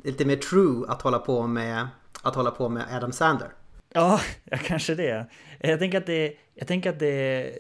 lite 0.03 0.25
mer 0.25 0.35
true 0.35 0.85
att 0.87 1.01
hålla 1.01 1.19
på 1.19 1.47
med, 1.47 1.87
att 2.23 2.35
hålla 2.35 2.51
på 2.51 2.69
med 2.69 2.85
Adam 2.91 3.11
Sandler. 3.11 3.49
Ja, 3.93 4.19
ja, 4.43 4.57
kanske 4.57 4.95
det. 4.95 5.25
Jag 5.59 5.79
tänker 5.79 5.97
att 5.97 6.05
det, 6.05 6.33
jag 6.53 6.67
tänker 6.67 6.89
att 6.89 6.99
det, 6.99 7.51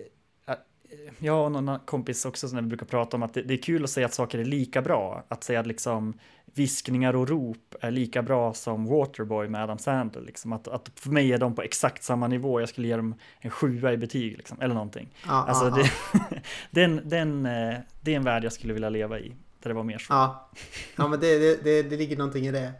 jag 1.19 1.45
och 1.45 1.51
någon 1.51 1.79
kompis 1.79 2.25
också 2.25 2.47
när 2.47 2.61
vi 2.61 2.67
brukar 2.67 2.85
prata 2.85 3.17
om 3.17 3.23
att 3.23 3.33
det, 3.33 3.41
det, 3.41 3.53
är 3.53 3.57
kul 3.61 3.83
att 3.83 3.89
säga 3.89 4.05
att 4.05 4.13
saker 4.13 4.39
är 4.39 4.45
lika 4.45 4.81
bra. 4.81 5.23
Att 5.27 5.43
säga 5.43 5.59
att 5.59 5.67
liksom 5.67 6.13
viskningar 6.45 7.15
och 7.15 7.29
rop 7.29 7.75
är 7.81 7.91
lika 7.91 8.21
bra 8.21 8.53
som 8.53 8.85
Waterboy 8.85 9.47
med 9.47 9.63
Adam 9.63 9.77
Sandler. 9.77 10.21
Liksom. 10.21 10.53
Att, 10.53 10.67
att 10.67 10.91
för 10.95 11.09
mig 11.09 11.33
är 11.33 11.37
de 11.37 11.55
på 11.55 11.61
exakt 11.61 12.03
samma 12.03 12.27
nivå. 12.27 12.59
Jag 12.59 12.69
skulle 12.69 12.87
ge 12.87 12.95
dem 12.95 13.15
en 13.39 13.51
sjua 13.51 13.93
i 13.93 13.97
betyg 13.97 14.37
liksom, 14.37 14.61
eller 14.61 14.73
någonting. 14.73 15.09
Ja, 15.25 15.45
alltså, 15.47 15.65
ja, 15.65 15.75
det, 15.75 16.41
den, 16.71 17.09
den, 17.09 17.45
eh, 17.45 17.77
det 18.01 18.11
är 18.11 18.15
en 18.15 18.23
värld 18.23 18.43
jag 18.43 18.53
skulle 18.53 18.73
vilja 18.73 18.89
leva 18.89 19.19
i. 19.19 19.35
Där 19.63 19.69
det 19.69 19.73
var 19.73 19.83
mer 19.83 19.97
så. 19.97 20.13
Ja, 20.13 20.49
ja 20.95 21.07
men 21.07 21.19
det, 21.19 21.39
det, 21.39 21.63
det, 21.63 21.83
det 21.83 21.97
ligger 21.97 22.17
någonting 22.17 22.47
i 22.47 22.51
det. 22.51 22.71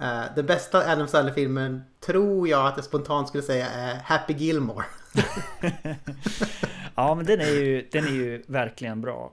Uh, 0.00 0.24
den 0.34 0.46
bästa 0.46 0.92
Adam 0.92 1.08
Sandler-filmen 1.08 1.82
tror 2.06 2.48
jag 2.48 2.66
att 2.66 2.76
jag 2.76 2.84
spontant 2.84 3.28
skulle 3.28 3.42
säga 3.42 3.70
är 3.70 3.94
Happy 3.94 4.32
Gilmore. 4.32 4.84
ja, 6.94 7.14
men 7.14 7.26
den 7.26 7.40
är, 7.40 7.46
ju, 7.46 7.88
den 7.92 8.04
är 8.04 8.10
ju 8.10 8.42
verkligen 8.46 9.00
bra. 9.00 9.32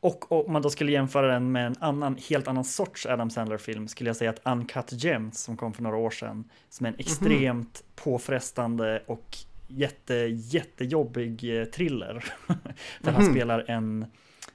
Och 0.00 0.32
om 0.32 0.52
man 0.52 0.62
då 0.62 0.70
skulle 0.70 0.92
jämföra 0.92 1.32
den 1.32 1.52
med 1.52 1.66
en 1.66 1.76
annan, 1.80 2.16
helt 2.28 2.48
annan 2.48 2.64
sorts 2.64 3.06
Adam 3.06 3.30
Sandler-film 3.30 3.88
skulle 3.88 4.10
jag 4.10 4.16
säga 4.16 4.30
att 4.30 4.46
Uncut 4.46 4.92
Gems 4.92 5.42
som 5.42 5.56
kom 5.56 5.72
för 5.72 5.82
några 5.82 5.96
år 5.96 6.10
sedan, 6.10 6.44
som 6.68 6.86
är 6.86 6.90
en 6.90 6.98
extremt 6.98 7.44
mm 7.44 7.62
-hmm. 7.62 8.02
påfrestande 8.04 9.02
och 9.06 9.36
jätte, 9.68 10.14
jättejobbig 10.30 11.60
eh, 11.60 11.64
thriller. 11.64 12.12
Där 12.46 12.54
mm 12.54 12.62
-hmm. 13.00 13.12
han 13.12 13.24
mhm. 13.24 13.32
spelar 13.32 13.64
en, 13.68 14.06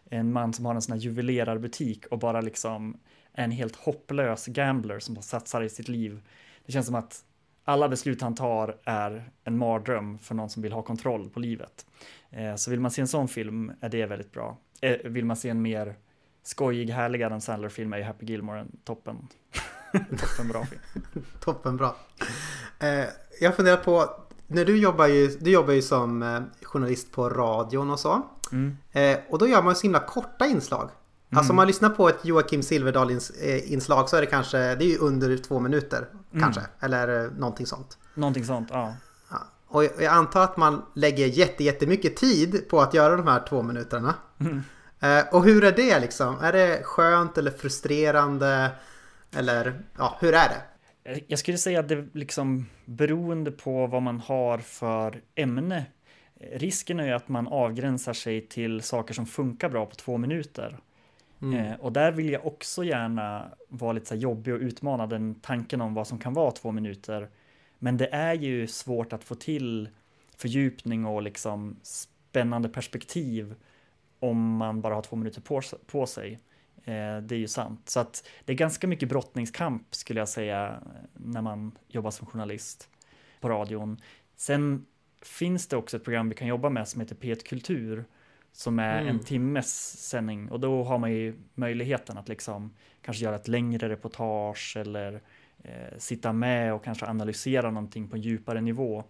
en 0.09 0.33
man 0.33 0.53
som 0.53 0.65
har 0.65 0.75
en 0.75 0.81
sån 0.81 0.93
här 0.93 0.99
juvelerarbutik 0.99 2.05
och 2.05 2.19
bara 2.19 2.41
liksom 2.41 2.97
en 3.35 3.51
helt 3.51 3.75
hopplös 3.75 4.45
gambler 4.45 4.99
som 4.99 5.21
satsar 5.21 5.61
i 5.61 5.69
sitt 5.69 5.87
liv. 5.87 6.21
Det 6.65 6.71
känns 6.71 6.85
som 6.85 6.95
att 6.95 7.23
alla 7.65 7.89
beslut 7.89 8.21
han 8.21 8.35
tar 8.35 8.77
är 8.83 9.29
en 9.43 9.57
mardröm 9.57 10.17
för 10.17 10.35
någon 10.35 10.49
som 10.49 10.63
vill 10.63 10.71
ha 10.71 10.81
kontroll 10.81 11.29
på 11.29 11.39
livet. 11.39 11.85
Eh, 12.29 12.55
så 12.55 12.71
vill 12.71 12.79
man 12.79 12.91
se 12.91 13.01
en 13.01 13.07
sån 13.07 13.27
film 13.27 13.71
är 13.81 13.89
det 13.89 14.05
väldigt 14.05 14.31
bra. 14.31 14.57
Eh, 14.81 14.97
vill 15.03 15.25
man 15.25 15.37
se 15.37 15.49
en 15.49 15.61
mer 15.61 15.95
skojig, 16.43 16.89
härlig 16.89 17.23
Adam 17.23 17.41
Sandler-film 17.41 17.93
är 17.93 18.01
Happy 18.01 18.25
Gilmore 18.25 18.59
en 18.59 18.71
toppen. 18.83 19.27
toppen 19.93 20.47
bra 20.47 20.65
film. 20.65 20.81
toppen 21.39 21.77
bra. 21.77 21.95
Eh, 22.79 23.05
jag 23.41 23.55
funderar 23.55 23.77
på, 23.77 24.09
när 24.47 24.65
du 24.65 24.77
jobbar 24.77 25.07
ju, 25.07 25.27
du 25.27 25.51
jobbar 25.51 25.73
ju 25.73 25.81
som 25.81 26.41
journalist 26.61 27.11
på 27.11 27.29
radion 27.29 27.91
och 27.91 27.99
så. 27.99 28.21
Mm. 28.51 28.77
och 29.29 29.39
då 29.39 29.47
gör 29.47 29.63
man 29.63 29.75
så 29.75 29.81
himla 29.81 29.99
korta 29.99 30.45
inslag. 30.45 30.89
Mm. 31.35 31.39
Alltså 31.39 31.51
om 31.51 31.55
man 31.55 31.67
lyssnar 31.67 31.89
på 31.89 32.09
ett 32.09 32.25
Joakim 32.25 32.63
Silverdal 32.63 33.11
eh, 33.11 33.17
så 33.79 34.15
är 34.15 34.21
det 34.21 34.25
kanske, 34.25 34.57
det 34.57 34.85
är 34.85 34.89
ju 34.89 34.97
under 34.97 35.37
två 35.37 35.59
minuter 35.59 36.07
mm. 36.31 36.43
kanske. 36.43 36.61
Eller 36.79 37.25
eh, 37.25 37.31
någonting 37.31 37.65
sånt. 37.65 37.97
Någonting 38.13 38.45
sånt, 38.45 38.69
ja. 38.71 38.93
ja. 39.29 39.37
Och 39.67 39.83
jag 39.83 40.05
antar 40.05 40.43
att 40.43 40.57
man 40.57 40.85
lägger 40.93 41.27
jätte, 41.27 41.63
jättemycket 41.63 42.15
tid 42.17 42.69
på 42.69 42.81
att 42.81 42.93
göra 42.93 43.15
de 43.15 43.27
här 43.27 43.43
två 43.49 43.61
minuterna. 43.61 44.13
Mm. 44.39 44.61
Eh, 44.99 45.33
och 45.33 45.43
hur 45.43 45.63
är 45.63 45.71
det 45.71 45.99
liksom? 45.99 46.39
Är 46.39 46.53
det 46.53 46.81
skönt 46.83 47.37
eller 47.37 47.51
frustrerande? 47.51 48.71
Eller 49.35 49.83
ja, 49.97 50.17
hur 50.21 50.33
är 50.33 50.49
det? 50.49 50.61
Jag 51.27 51.39
skulle 51.39 51.57
säga 51.57 51.79
att 51.79 51.89
det 51.89 52.07
liksom 52.13 52.65
beroende 52.85 53.51
på 53.51 53.87
vad 53.87 54.01
man 54.01 54.19
har 54.19 54.57
för 54.57 55.21
ämne. 55.35 55.85
Risken 56.53 56.99
är 56.99 57.05
ju 57.05 57.11
att 57.11 57.29
man 57.29 57.47
avgränsar 57.47 58.13
sig 58.13 58.47
till 58.47 58.81
saker 58.81 59.13
som 59.13 59.25
funkar 59.25 59.69
bra 59.69 59.85
på 59.85 59.95
två 59.95 60.17
minuter. 60.17 60.77
Mm. 61.41 61.65
Eh, 61.65 61.79
och 61.79 61.91
där 61.91 62.11
vill 62.11 62.29
jag 62.29 62.45
också 62.45 62.83
gärna 62.83 63.51
vara 63.69 63.93
lite 63.93 64.05
så 64.05 64.15
jobbig 64.15 64.53
och 64.53 64.59
utmana 64.59 65.07
den 65.07 65.35
tanken 65.35 65.81
om 65.81 65.93
vad 65.93 66.07
som 66.07 66.19
kan 66.19 66.33
vara 66.33 66.51
två 66.51 66.71
minuter. 66.71 67.29
Men 67.79 67.97
det 67.97 68.07
är 68.07 68.33
ju 68.33 68.67
svårt 68.67 69.13
att 69.13 69.23
få 69.23 69.35
till 69.35 69.89
fördjupning 70.37 71.05
och 71.05 71.21
liksom 71.21 71.79
spännande 71.83 72.69
perspektiv 72.69 73.55
om 74.19 74.57
man 74.57 74.81
bara 74.81 74.95
har 74.95 75.01
två 75.01 75.15
minuter 75.15 75.41
på, 75.41 75.61
på 75.85 76.05
sig. 76.05 76.39
Eh, 76.83 77.17
det 77.21 77.35
är 77.35 77.39
ju 77.39 77.47
sant. 77.47 77.89
Så 77.89 77.99
att 77.99 78.27
det 78.45 78.53
är 78.53 78.57
ganska 78.57 78.87
mycket 78.87 79.09
brottningskamp 79.09 79.95
skulle 79.95 80.19
jag 80.19 80.29
säga 80.29 80.79
när 81.13 81.41
man 81.41 81.71
jobbar 81.87 82.11
som 82.11 82.27
journalist 82.27 82.89
på 83.39 83.49
radion. 83.49 83.97
Sen 84.35 84.85
finns 85.21 85.67
det 85.67 85.77
också 85.77 85.97
ett 85.97 86.03
program 86.03 86.29
vi 86.29 86.35
kan 86.35 86.47
jobba 86.47 86.69
med 86.69 86.87
som 86.87 87.01
heter 87.01 87.15
P1 87.15 87.47
Kultur 87.47 88.05
som 88.55 88.79
är 88.79 89.01
mm. 89.01 89.07
en 89.07 89.19
timmes 89.19 89.99
sändning 90.09 90.51
och 90.51 90.59
då 90.59 90.83
har 90.83 90.97
man 90.97 91.11
ju 91.11 91.35
möjligheten 91.53 92.17
att 92.17 92.29
liksom 92.29 92.73
kanske 93.01 93.23
göra 93.23 93.35
ett 93.35 93.47
längre 93.47 93.89
reportage 93.89 94.77
eller 94.77 95.21
eh, 95.63 95.97
sitta 95.97 96.33
med 96.33 96.73
och 96.73 96.83
kanske 96.83 97.05
analysera 97.05 97.71
någonting 97.71 98.07
på 98.07 98.15
en 98.15 98.21
djupare 98.21 98.61
nivå. 98.61 99.03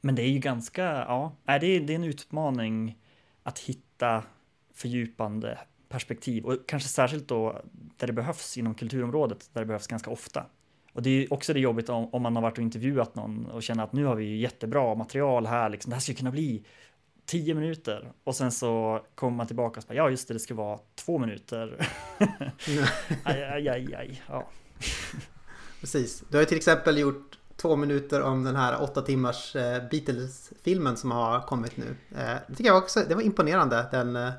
Men 0.00 0.14
det 0.14 0.22
är 0.22 0.28
ju 0.28 0.38
ganska, 0.38 0.82
ja, 0.82 1.32
det 1.44 1.66
är, 1.66 1.80
det 1.80 1.92
är 1.92 1.94
en 1.94 2.04
utmaning 2.04 2.98
att 3.42 3.58
hitta 3.58 4.22
fördjupande 4.74 5.58
perspektiv 5.88 6.44
och 6.44 6.56
kanske 6.66 6.88
särskilt 6.88 7.28
då 7.28 7.62
där 7.96 8.06
det 8.06 8.12
behövs 8.12 8.58
inom 8.58 8.74
kulturområdet, 8.74 9.50
där 9.52 9.60
det 9.60 9.66
behövs 9.66 9.86
ganska 9.86 10.10
ofta. 10.10 10.46
Och 10.92 11.02
det 11.02 11.10
är 11.10 11.32
också 11.32 11.52
det 11.52 11.60
jobbigt 11.60 11.88
om, 11.88 12.14
om 12.14 12.22
man 12.22 12.36
har 12.36 12.42
varit 12.42 12.58
och 12.58 12.64
intervjuat 12.64 13.14
någon 13.14 13.46
och 13.46 13.62
känner 13.62 13.84
att 13.84 13.92
nu 13.92 14.04
har 14.04 14.16
vi 14.16 14.36
jättebra 14.36 14.94
material 14.94 15.46
här, 15.46 15.68
liksom, 15.68 15.90
det 15.90 15.96
här 15.96 16.00
skulle 16.00 16.18
kunna 16.18 16.30
bli 16.30 16.64
tio 17.30 17.54
minuter 17.54 18.12
och 18.24 18.36
sen 18.36 18.52
så 18.52 19.02
kommer 19.14 19.36
man 19.36 19.46
tillbaka 19.46 19.80
och 19.80 19.84
säger 19.84 20.00
ja 20.00 20.10
just 20.10 20.28
det, 20.28 20.34
det 20.34 20.40
ska 20.40 20.54
vara 20.54 20.78
två 20.94 21.18
minuter. 21.18 21.88
aj, 23.24 23.42
aj, 23.42 23.68
aj, 23.68 23.94
aj, 23.94 24.22
ja. 24.28 24.48
Precis, 25.80 26.24
du 26.28 26.36
har 26.36 26.42
ju 26.42 26.46
till 26.46 26.56
exempel 26.56 26.98
gjort 26.98 27.38
två 27.56 27.76
minuter 27.76 28.22
om 28.22 28.44
den 28.44 28.56
här 28.56 28.82
åtta 28.82 29.02
timmars 29.02 29.56
eh, 29.56 29.88
Beatles-filmen 29.90 30.96
som 30.96 31.10
har 31.10 31.40
kommit 31.40 31.76
nu. 31.76 31.96
Eh, 32.10 32.36
det 32.48 32.54
tycker 32.56 32.70
jag 32.70 32.78
också, 32.78 33.00
det 33.08 33.14
var 33.14 33.22
imponerande, 33.22 33.86
den 33.90 34.16
eh, 34.16 34.30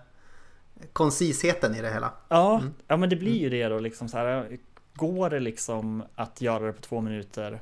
koncisheten 0.94 1.76
i 1.76 1.82
det 1.82 1.90
hela. 1.90 2.12
Ja, 2.30 2.60
mm. 2.60 2.74
ja 2.88 2.98
men 2.98 3.10
det 3.10 3.16
blir 3.16 3.38
ju 3.38 3.50
det 3.50 3.68
då 3.68 3.80
liksom 3.80 4.10
så 4.10 4.18
här. 4.18 4.58
Går 4.94 5.30
det 5.30 5.40
liksom 5.40 6.04
att 6.16 6.42
göra 6.42 6.66
det 6.66 6.74
på 6.74 6.82
två 6.82 7.02
minuter 7.02 7.62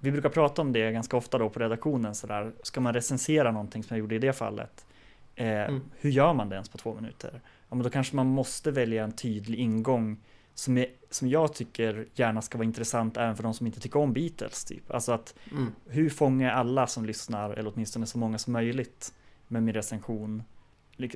vi 0.00 0.10
brukar 0.10 0.28
prata 0.28 0.62
om 0.62 0.72
det 0.72 0.92
ganska 0.92 1.16
ofta 1.16 1.38
då 1.38 1.48
på 1.50 1.60
redaktionen 1.60 2.14
sådär. 2.14 2.52
Ska 2.62 2.80
man 2.80 2.94
recensera 2.94 3.52
någonting 3.52 3.82
som 3.82 3.96
jag 3.96 4.00
gjorde 4.00 4.14
i 4.14 4.18
det 4.18 4.32
fallet? 4.32 4.86
Eh, 5.34 5.46
mm. 5.46 5.80
Hur 5.98 6.10
gör 6.10 6.34
man 6.34 6.48
det 6.48 6.54
ens 6.54 6.68
på 6.68 6.78
två 6.78 6.94
minuter? 6.94 7.40
Ja, 7.68 7.74
men 7.74 7.82
då 7.82 7.90
kanske 7.90 8.16
man 8.16 8.26
måste 8.26 8.70
välja 8.70 9.04
en 9.04 9.12
tydlig 9.12 9.58
ingång 9.58 10.16
som, 10.54 10.78
är, 10.78 10.86
som 11.10 11.28
jag 11.28 11.54
tycker 11.54 12.06
gärna 12.14 12.42
ska 12.42 12.58
vara 12.58 12.64
intressant 12.64 13.16
även 13.16 13.36
för 13.36 13.42
de 13.42 13.54
som 13.54 13.66
inte 13.66 13.80
tycker 13.80 14.00
om 14.00 14.12
Beatles. 14.12 14.64
Typ. 14.64 14.90
Alltså 14.90 15.12
att 15.12 15.34
mm. 15.52 15.72
hur 15.86 16.10
fångar 16.10 16.48
jag 16.48 16.58
alla 16.58 16.86
som 16.86 17.04
lyssnar, 17.04 17.50
eller 17.50 17.72
åtminstone 17.74 18.06
så 18.06 18.18
många 18.18 18.38
som 18.38 18.52
möjligt 18.52 19.14
med 19.48 19.62
min 19.62 19.74
recension? 19.74 20.42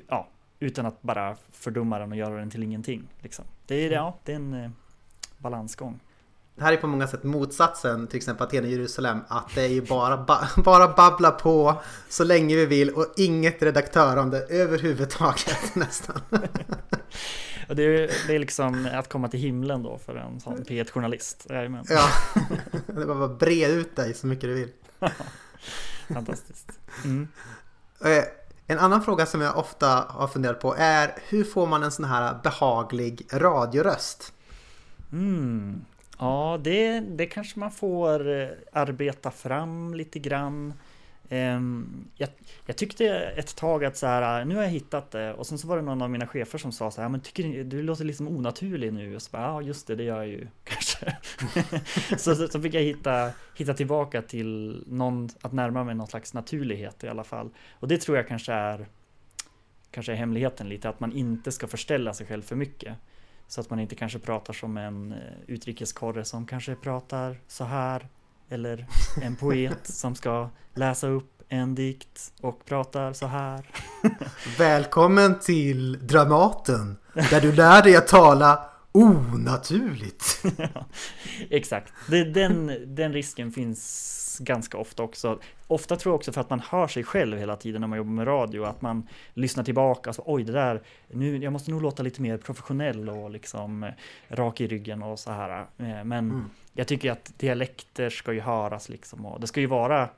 Ja, 0.07 0.27
utan 0.59 0.85
att 0.85 1.01
bara 1.01 1.37
fördumma 1.51 1.99
den 1.99 2.11
och 2.11 2.17
göra 2.17 2.39
den 2.39 2.49
till 2.49 2.63
ingenting. 2.63 3.03
Liksom. 3.19 3.45
Det, 3.65 3.75
är, 3.75 3.87
mm. 3.87 3.93
ja, 3.93 4.17
det 4.23 4.31
är 4.31 4.35
en 4.35 4.53
eh, 4.53 4.71
balansgång 5.37 5.99
det 6.55 6.63
här 6.63 6.73
är 6.73 6.77
på 6.77 6.87
många 6.87 7.07
sätt 7.07 7.23
motsatsen 7.23 8.07
till 8.07 8.17
exempel 8.17 8.47
Aten 8.47 8.63
och 8.63 8.69
Jerusalem. 8.69 9.19
Att 9.27 9.55
det 9.55 9.61
är 9.61 9.67
ju 9.69 9.81
bara, 9.81 10.17
ba 10.17 10.47
bara 10.63 10.87
babbla 10.87 11.31
på 11.31 11.81
så 12.09 12.23
länge 12.23 12.55
vi 12.55 12.65
vill 12.65 12.89
och 12.89 13.13
inget 13.17 13.61
redaktörande 13.61 14.39
överhuvudtaget 14.49 15.75
nästan. 15.75 16.21
Och 17.69 17.75
det, 17.75 17.83
är, 17.83 18.11
det 18.27 18.35
är 18.35 18.39
liksom 18.39 18.89
att 18.93 19.09
komma 19.09 19.27
till 19.27 19.39
himlen 19.39 19.83
då 19.83 19.97
för 19.97 20.15
en 20.15 20.39
sån 20.39 20.63
P1-journalist. 20.63 21.45
Ja, 21.49 22.09
det 22.87 23.01
är 23.01 23.05
bara 23.05 23.27
bre 23.27 23.67
ut 23.67 23.95
dig 23.95 24.13
så 24.13 24.27
mycket 24.27 24.49
du 24.49 24.53
vill. 24.53 24.69
Fantastiskt. 26.13 26.71
Mm. 27.03 27.27
Eh, 28.03 28.23
en 28.67 28.79
annan 28.79 29.03
fråga 29.03 29.25
som 29.25 29.41
jag 29.41 29.57
ofta 29.57 30.05
har 30.09 30.27
funderat 30.27 30.59
på 30.59 30.75
är 30.77 31.15
hur 31.27 31.43
får 31.43 31.67
man 31.67 31.83
en 31.83 31.91
sån 31.91 32.05
här 32.05 32.39
behaglig 32.43 33.27
radioröst? 33.31 34.33
Mm. 35.11 35.85
Ja, 36.19 36.59
det, 36.63 36.99
det 36.99 37.25
kanske 37.25 37.59
man 37.59 37.71
får 37.71 38.41
eh, 38.41 38.47
arbeta 38.71 39.31
fram 39.31 39.93
lite 39.93 40.19
grann. 40.19 40.73
Ehm, 41.29 42.07
jag, 42.15 42.29
jag, 42.65 42.77
tyckte 42.77 43.07
ett 43.15 43.55
tag 43.55 43.85
att 43.85 43.97
så 43.97 44.07
här, 44.07 44.21
ah, 44.21 44.43
nu 44.43 44.55
har 44.55 44.63
jag 44.63 44.69
hittat 44.69 45.11
det 45.11 45.33
och 45.33 45.47
sen 45.47 45.57
så 45.57 45.67
var 45.67 45.75
det 45.75 45.81
någon 45.81 46.01
av 46.01 46.09
mina 46.09 46.27
chefer 46.27 46.57
som 46.57 46.71
sa 46.71 46.91
så 46.91 47.01
här, 47.01 47.09
men 47.09 47.21
tycker 47.21 47.43
du, 47.43 47.63
du 47.63 47.81
låter 47.81 48.05
liksom 48.05 48.27
onaturlig 48.27 48.93
nu? 48.93 49.15
Och 49.15 49.21
så 49.21 49.31
bara, 49.31 49.43
ja 49.43 49.61
just 49.61 49.87
det, 49.87 49.95
det 49.95 50.03
gör 50.03 50.17
jag 50.17 50.27
ju 50.27 50.47
kanske. 50.63 51.17
så, 52.17 52.35
så, 52.35 52.47
så, 52.47 52.61
fick 52.61 52.73
jag 52.73 52.81
hitta, 52.81 53.31
hitta 53.55 53.73
tillbaka 53.73 54.21
till 54.21 54.83
någon, 54.87 55.29
att 55.41 55.53
närma 55.53 55.83
mig 55.83 55.95
någon 55.95 56.07
slags 56.07 56.33
naturlighet 56.33 57.03
i 57.03 57.07
alla 57.07 57.23
fall. 57.23 57.49
Och 57.79 57.87
det 57.87 57.97
tror 57.97 58.17
jag 58.17 58.27
kanske 58.27 58.53
är, 58.53 58.87
kanske 59.91 60.11
är 60.11 60.15
hemligheten 60.15 60.69
lite, 60.69 60.89
att 60.89 60.99
man 60.99 61.11
inte 61.11 61.51
ska 61.51 61.67
förställa 61.67 62.13
sig 62.13 62.27
själv 62.27 62.41
för 62.41 62.55
mycket. 62.55 62.97
Så 63.47 63.61
att 63.61 63.69
man 63.69 63.79
inte 63.79 63.95
kanske 63.95 64.19
pratar 64.19 64.53
som 64.53 64.77
en 64.77 65.11
eh, 65.11 65.17
utrikeskorre 65.47 66.25
som 66.25 66.45
kanske 66.45 66.75
pratar 66.75 67.37
så 67.47 67.63
här. 67.63 68.07
Eller 68.49 68.87
en 69.21 69.35
poet 69.39 69.79
som 69.83 70.15
ska 70.15 70.49
läsa 70.73 71.07
upp 71.07 71.31
en 71.49 71.75
dikt 71.75 72.33
och 72.41 72.65
pratar 72.65 73.13
så 73.13 73.27
här. 73.27 73.69
Välkommen 74.57 75.39
till 75.39 76.07
Dramaten! 76.07 76.97
Där 77.13 77.41
du 77.41 77.51
lär 77.51 77.83
dig 77.83 77.95
att 77.95 78.07
tala 78.07 78.69
onaturligt. 78.95 80.43
Exakt, 81.49 81.93
det, 82.09 82.23
den, 82.23 82.71
den 82.95 83.13
risken 83.13 83.51
finns 83.51 84.11
ganska 84.41 84.77
ofta 84.77 85.03
också. 85.03 85.39
Ofta 85.67 85.95
tror 85.95 86.11
jag 86.11 86.15
också 86.15 86.31
för 86.31 86.41
att 86.41 86.49
man 86.49 86.59
hör 86.59 86.87
sig 86.87 87.03
själv 87.03 87.37
hela 87.37 87.55
tiden 87.55 87.81
när 87.81 87.87
man 87.87 87.97
jobbar 87.97 88.11
med 88.11 88.27
radio, 88.27 88.63
att 88.63 88.81
man 88.81 89.07
lyssnar 89.33 89.63
tillbaka, 89.63 90.09
alltså, 90.09 90.23
oj 90.25 90.43
det 90.43 90.51
där, 90.51 90.81
nu, 91.07 91.37
jag 91.37 91.53
måste 91.53 91.71
nog 91.71 91.81
låta 91.81 92.03
lite 92.03 92.21
mer 92.21 92.37
professionell 92.37 93.09
och 93.09 93.29
liksom 93.29 93.83
eh, 93.83 93.91
rak 94.29 94.61
i 94.61 94.67
ryggen 94.67 95.03
och 95.03 95.19
så 95.19 95.31
här. 95.31 95.61
Eh, 95.61 95.65
Men 95.77 96.11
Mm. 96.11 96.49
jag 96.73 96.87
tycker 96.87 97.11
att 97.11 97.39
dialekter 97.39 98.09
ska 98.09 98.33
ju 98.33 98.39
höras 98.41 98.89
liksom 98.89 99.25
och 99.25 99.39
det 99.39 99.47
ska 99.47 99.59
ju 99.59 99.67
vara 99.67 100.09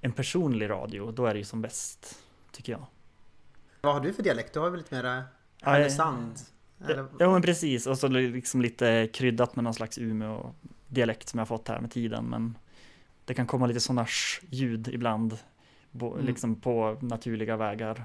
en 0.00 0.12
personlig 0.12 0.70
radio, 0.70 1.10
då 1.10 1.26
är 1.26 1.32
det 1.34 1.38
ju 1.38 1.44
som 1.44 1.62
bäst, 1.62 2.18
tycker 2.52 2.72
jag. 2.72 2.86
Vad 3.80 3.94
har 3.94 4.00
du 4.00 4.12
för 4.12 4.22
dialekt? 4.22 4.54
Du 4.54 4.60
har 4.60 4.70
väl 4.70 4.78
lite 4.80 4.94
mera 4.94 5.22
Ja, 5.60 5.70
Härnösand? 5.70 6.40
Eller- 6.84 7.06
Ja 7.18 7.32
men 7.32 7.42
precis, 7.42 7.86
och 7.86 7.98
så 7.98 8.08
liksom 8.08 8.62
lite 8.62 9.08
kryddat 9.12 9.56
med 9.56 9.64
någon 9.64 9.74
slags 9.74 9.98
Umeå-dialekt 9.98 11.28
som 11.28 11.38
jag 11.38 11.48
fått 11.48 11.68
här 11.68 11.80
med 11.80 11.90
tiden. 11.90 12.24
Men 12.24 12.58
det 13.24 13.34
kan 13.34 13.46
komma 13.46 13.66
lite 13.66 13.80
sådana 13.80 14.06
ljud 14.50 14.88
ibland, 14.88 15.38
bo, 15.90 16.12
Mm. 16.14 16.26
liksom 16.26 16.54
på 16.60 16.98
naturliga 17.00 17.56
vägar. 17.56 18.04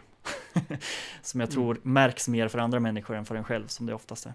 som 1.21 1.39
jag 1.39 1.47
Mm. 1.47 1.53
tror 1.53 1.79
märks 1.83 2.27
mer 2.27 2.47
för 2.47 2.59
andra 2.59 2.79
människor 2.79 3.15
än 3.15 3.25
för 3.25 3.35
en 3.35 3.43
själv, 3.43 3.67
som 3.67 3.85
det 3.85 3.93
oftast 3.93 4.25
är. 4.25 4.33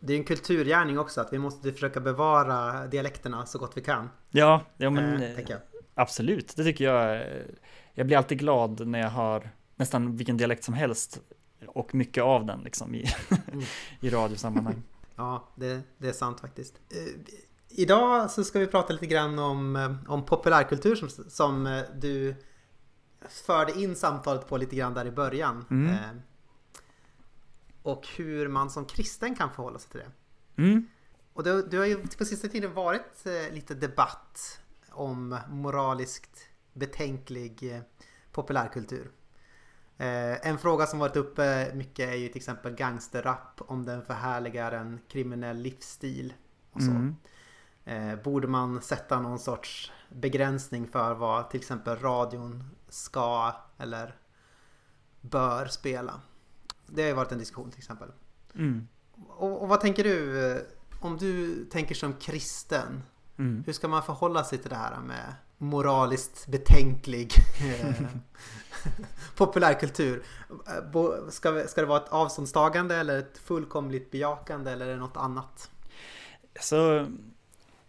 Det 0.00 0.12
är 0.12 0.18
en 0.18 0.24
kulturgärning 0.24 0.98
också 0.98 1.20
att 1.20 1.32
vi 1.32 1.38
måste 1.38 1.72
försöka 1.72 2.00
bevara 2.00 2.86
dialekterna 2.86 3.46
så 3.46 3.58
gott 3.58 3.76
vi 3.76 3.80
kan. 3.80 4.10
Ja, 4.30 4.62
ja 4.76 4.90
men 4.90 5.22
eh, 5.22 5.40
jag. 5.48 5.58
absolut, 5.94 6.56
det 6.56 6.64
tycker 6.64 6.84
jag. 6.84 7.16
eh, 7.16 7.42
Jag 7.94 8.06
blir 8.06 8.16
alltid 8.16 8.38
glad 8.38 8.86
när 8.86 8.98
jag 8.98 9.10
hör 9.10 9.50
nästan 9.76 10.16
vilken 10.16 10.36
dialekt 10.36 10.64
som 10.64 10.74
helst 10.74 11.20
och 11.68 11.94
mycket 11.94 12.22
av 12.22 12.46
den 12.46 12.60
liksom 12.60 12.94
i, 12.94 13.04
Mm. 13.52 13.64
i 14.00 14.10
radiosammanhang. 14.10 14.82
Ja, 15.16 15.48
det, 15.54 15.82
det 15.98 16.08
är 16.08 16.12
sant 16.12 16.40
faktiskt. 16.40 16.80
Eh, 16.90 17.34
idag 17.68 18.30
så 18.30 18.44
ska 18.44 18.58
vi 18.58 18.66
prata 18.66 18.92
lite 18.92 19.06
grann 19.06 19.38
om, 19.38 19.76
eh, 19.76 20.12
om 20.12 20.24
populärkultur 20.24 20.94
som, 20.94 21.08
som 21.30 21.66
eh, 21.66 21.82
du 21.94 22.34
förde 23.28 23.80
in 23.80 23.96
samtalet 23.96 24.48
på 24.48 24.56
lite 24.56 24.76
grann 24.76 24.94
där 24.94 25.06
i 25.06 25.10
början. 25.10 25.64
Mm. 25.70 25.92
Eh, 25.92 25.98
och 27.82 28.08
hur 28.16 28.48
man 28.48 28.70
som 28.70 28.84
kristen 28.84 29.34
kan 29.34 29.50
förhålla 29.50 29.78
sig 29.78 29.90
till 29.90 30.00
det. 30.00 30.12
Mm. 30.62 30.88
Och 31.32 31.42
det, 31.42 31.62
det 31.62 31.76
har 31.76 31.84
ju 31.84 32.06
på 32.18 32.24
sista 32.24 32.48
tiden 32.48 32.74
varit 32.74 33.26
eh, 33.26 33.54
lite 33.54 33.74
debatt 33.74 34.60
om 34.90 35.38
moraliskt 35.48 36.38
betänklig 36.72 37.72
eh, 37.72 37.80
populärkultur. 38.32 39.10
Eh, 39.98 40.48
en 40.48 40.58
fråga 40.58 40.86
som 40.86 40.98
varit 40.98 41.16
uppe 41.16 41.72
mycket 41.74 42.08
är 42.08 42.14
ju 42.14 42.28
till 42.28 42.36
exempel 42.36 42.74
gangsterrap 42.74 43.60
om 43.66 43.84
den 43.84 44.02
förhärligar 44.04 44.72
en 44.72 45.00
kriminell 45.08 45.56
livsstil. 45.56 46.34
Och 46.72 46.82
så. 46.82 46.90
Mm. 46.90 47.16
Eh, 47.84 48.22
borde 48.22 48.46
man 48.48 48.82
sätta 48.82 49.20
någon 49.20 49.38
sorts 49.38 49.92
begränsning 50.08 50.88
för 50.88 51.14
vad 51.14 51.50
till 51.50 51.60
exempel 51.60 51.96
radion 51.98 52.64
ska 52.88 53.52
eller 53.78 54.16
bör 55.20 55.66
spela? 55.66 56.20
Det 56.86 57.02
har 57.02 57.08
ju 57.08 57.14
varit 57.14 57.32
en 57.32 57.38
diskussion 57.38 57.70
till 57.70 57.78
exempel. 57.78 58.08
Mm. 58.54 58.88
Och, 59.28 59.62
och 59.62 59.68
vad 59.68 59.80
tänker 59.80 60.04
du? 60.04 60.50
eh, 60.52 60.62
Om 61.00 61.16
du 61.16 61.64
tänker 61.64 61.94
som 61.94 62.12
kristen, 62.14 63.02
Mm. 63.36 63.62
hur 63.66 63.72
ska 63.72 63.88
man 63.88 64.02
förhålla 64.02 64.44
sig 64.44 64.58
till 64.58 64.70
det 64.70 64.76
här 64.76 65.00
med 65.00 65.34
moraliskt 65.64 66.46
betänklig 66.46 67.32
populärkultur? 69.36 70.22
Ska, 71.30 71.66
ska 71.66 71.80
det 71.80 71.86
vara 71.86 72.00
ett 72.02 72.08
avståndstagande 72.08 72.96
eller 72.96 73.18
ett 73.18 73.38
fullkomligt 73.38 74.10
bejakande 74.10 74.70
eller 74.70 74.86
är 74.86 74.90
det 74.90 74.96
något 74.96 75.16
annat? 75.16 75.70
Så 76.60 77.06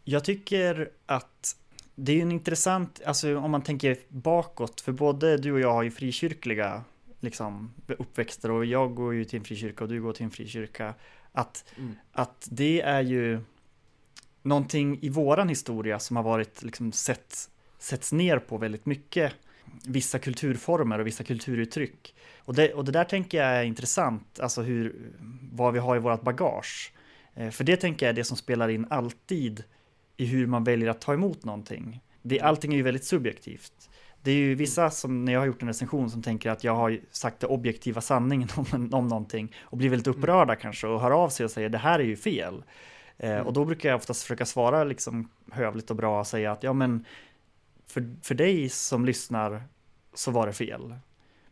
jag 0.03 0.23
tycker 0.23 0.89
att 1.05 1.55
det 1.95 2.17
är 2.17 2.21
en 2.21 2.31
intressant, 2.31 3.01
alltså 3.05 3.37
om 3.37 3.51
man 3.51 3.61
tänker 3.61 3.97
bakåt, 4.09 4.81
för 4.81 4.91
både 4.91 5.37
du 5.37 5.51
och 5.51 5.59
jag 5.59 5.73
har 5.73 5.83
ju 5.83 5.91
frikyrkliga 5.91 6.83
liksom, 7.19 7.73
uppväxter 7.87 8.51
och 8.51 8.65
jag 8.65 8.95
går 8.95 9.13
ju 9.13 9.25
till 9.25 9.39
en 9.39 9.45
frikyrka 9.45 9.83
och 9.83 9.89
du 9.89 10.01
går 10.01 10.13
till 10.13 10.25
en 10.25 10.31
frikyrka. 10.31 10.93
Att, 11.31 11.65
Mm. 11.77 11.95
att 12.11 12.47
det 12.51 12.81
är 12.81 13.01
ju 13.01 13.41
någonting 14.41 14.99
i 15.01 15.09
våran 15.09 15.49
historia 15.49 15.99
som 15.99 16.15
har 16.15 16.23
varit 16.23 16.63
liksom 16.63 16.91
sett, 16.91 17.49
setts 17.79 18.11
ner 18.11 18.39
på 18.39 18.57
väldigt 18.57 18.85
mycket. 18.85 19.33
Vissa 19.85 20.19
kulturformer 20.19 20.99
och 20.99 21.07
vissa 21.07 21.23
kulturuttryck. 21.23 22.15
Och 22.37 22.55
det, 22.55 22.73
och 22.73 22.85
det 22.85 22.91
där 22.91 23.03
tänker 23.03 23.37
jag 23.37 23.47
är 23.47 23.63
intressant, 23.63 24.39
alltså 24.39 24.61
hur, 24.61 24.95
vad 25.51 25.73
vi 25.73 25.79
har 25.79 25.95
i 25.95 25.99
vårt 25.99 26.21
bagage. 26.21 26.93
Eh, 27.35 27.49
För 27.49 27.63
det 27.63 27.77
tänker 27.77 28.05
jag 28.05 28.09
är 28.11 28.15
det 28.15 28.23
som 28.23 28.37
spelar 28.37 28.69
in 28.69 28.87
alltid 28.89 29.63
i 30.17 30.25
hur 30.25 30.47
man 30.47 30.63
väljer 30.63 30.89
att 30.89 31.01
ta 31.01 31.13
emot 31.13 31.43
någonting. 31.43 32.01
Det, 32.21 32.41
allting 32.41 32.73
är 32.73 32.77
ju 32.77 32.83
väldigt 32.83 33.05
subjektivt. 33.05 33.89
Det 34.21 34.31
är 34.31 34.35
ju 34.35 34.55
vissa 34.55 34.89
som, 34.89 35.25
när 35.25 35.33
jag 35.33 35.39
har 35.39 35.47
gjort 35.47 35.61
en 35.61 35.67
recension, 35.67 36.09
som 36.09 36.23
tänker 36.23 36.49
att 36.49 36.63
jag 36.63 36.75
har 36.75 36.99
sagt 37.11 37.39
det 37.39 37.47
objektiva 37.47 38.01
sanningen 38.01 38.49
om, 38.55 38.89
om 38.93 39.07
någonting 39.07 39.55
och 39.61 39.77
blir 39.77 39.89
väldigt 39.89 40.07
upprörda 40.07 40.55
kanske 40.55 40.87
och 40.87 41.01
hör 41.01 41.11
av 41.11 41.29
sig 41.29 41.43
och 41.43 41.51
säger 41.51 41.69
det 41.69 41.77
här 41.77 41.99
är 41.99 42.03
ju 42.03 42.15
fel. 42.15 42.63
Eh, 43.17 43.31
Mm. 43.31 43.47
Och 43.47 43.53
då 43.53 43.65
brukar 43.65 43.89
jag 43.89 43.95
oftast 43.95 44.21
försöka 44.21 44.45
svara 44.45 44.83
liksom 44.83 45.29
hövligt 45.51 45.89
och 45.89 45.95
bra 45.95 46.19
och 46.19 46.27
säga 46.27 46.51
att 46.51 46.63
ja 46.63 46.73
men 46.73 47.05
för, 47.95 48.15
för 48.21 48.35
dig 48.35 48.69
som 48.69 49.05
lyssnar 49.05 49.63
så 50.13 50.31
var 50.31 50.47
det 50.47 50.53
fel. 50.53 50.95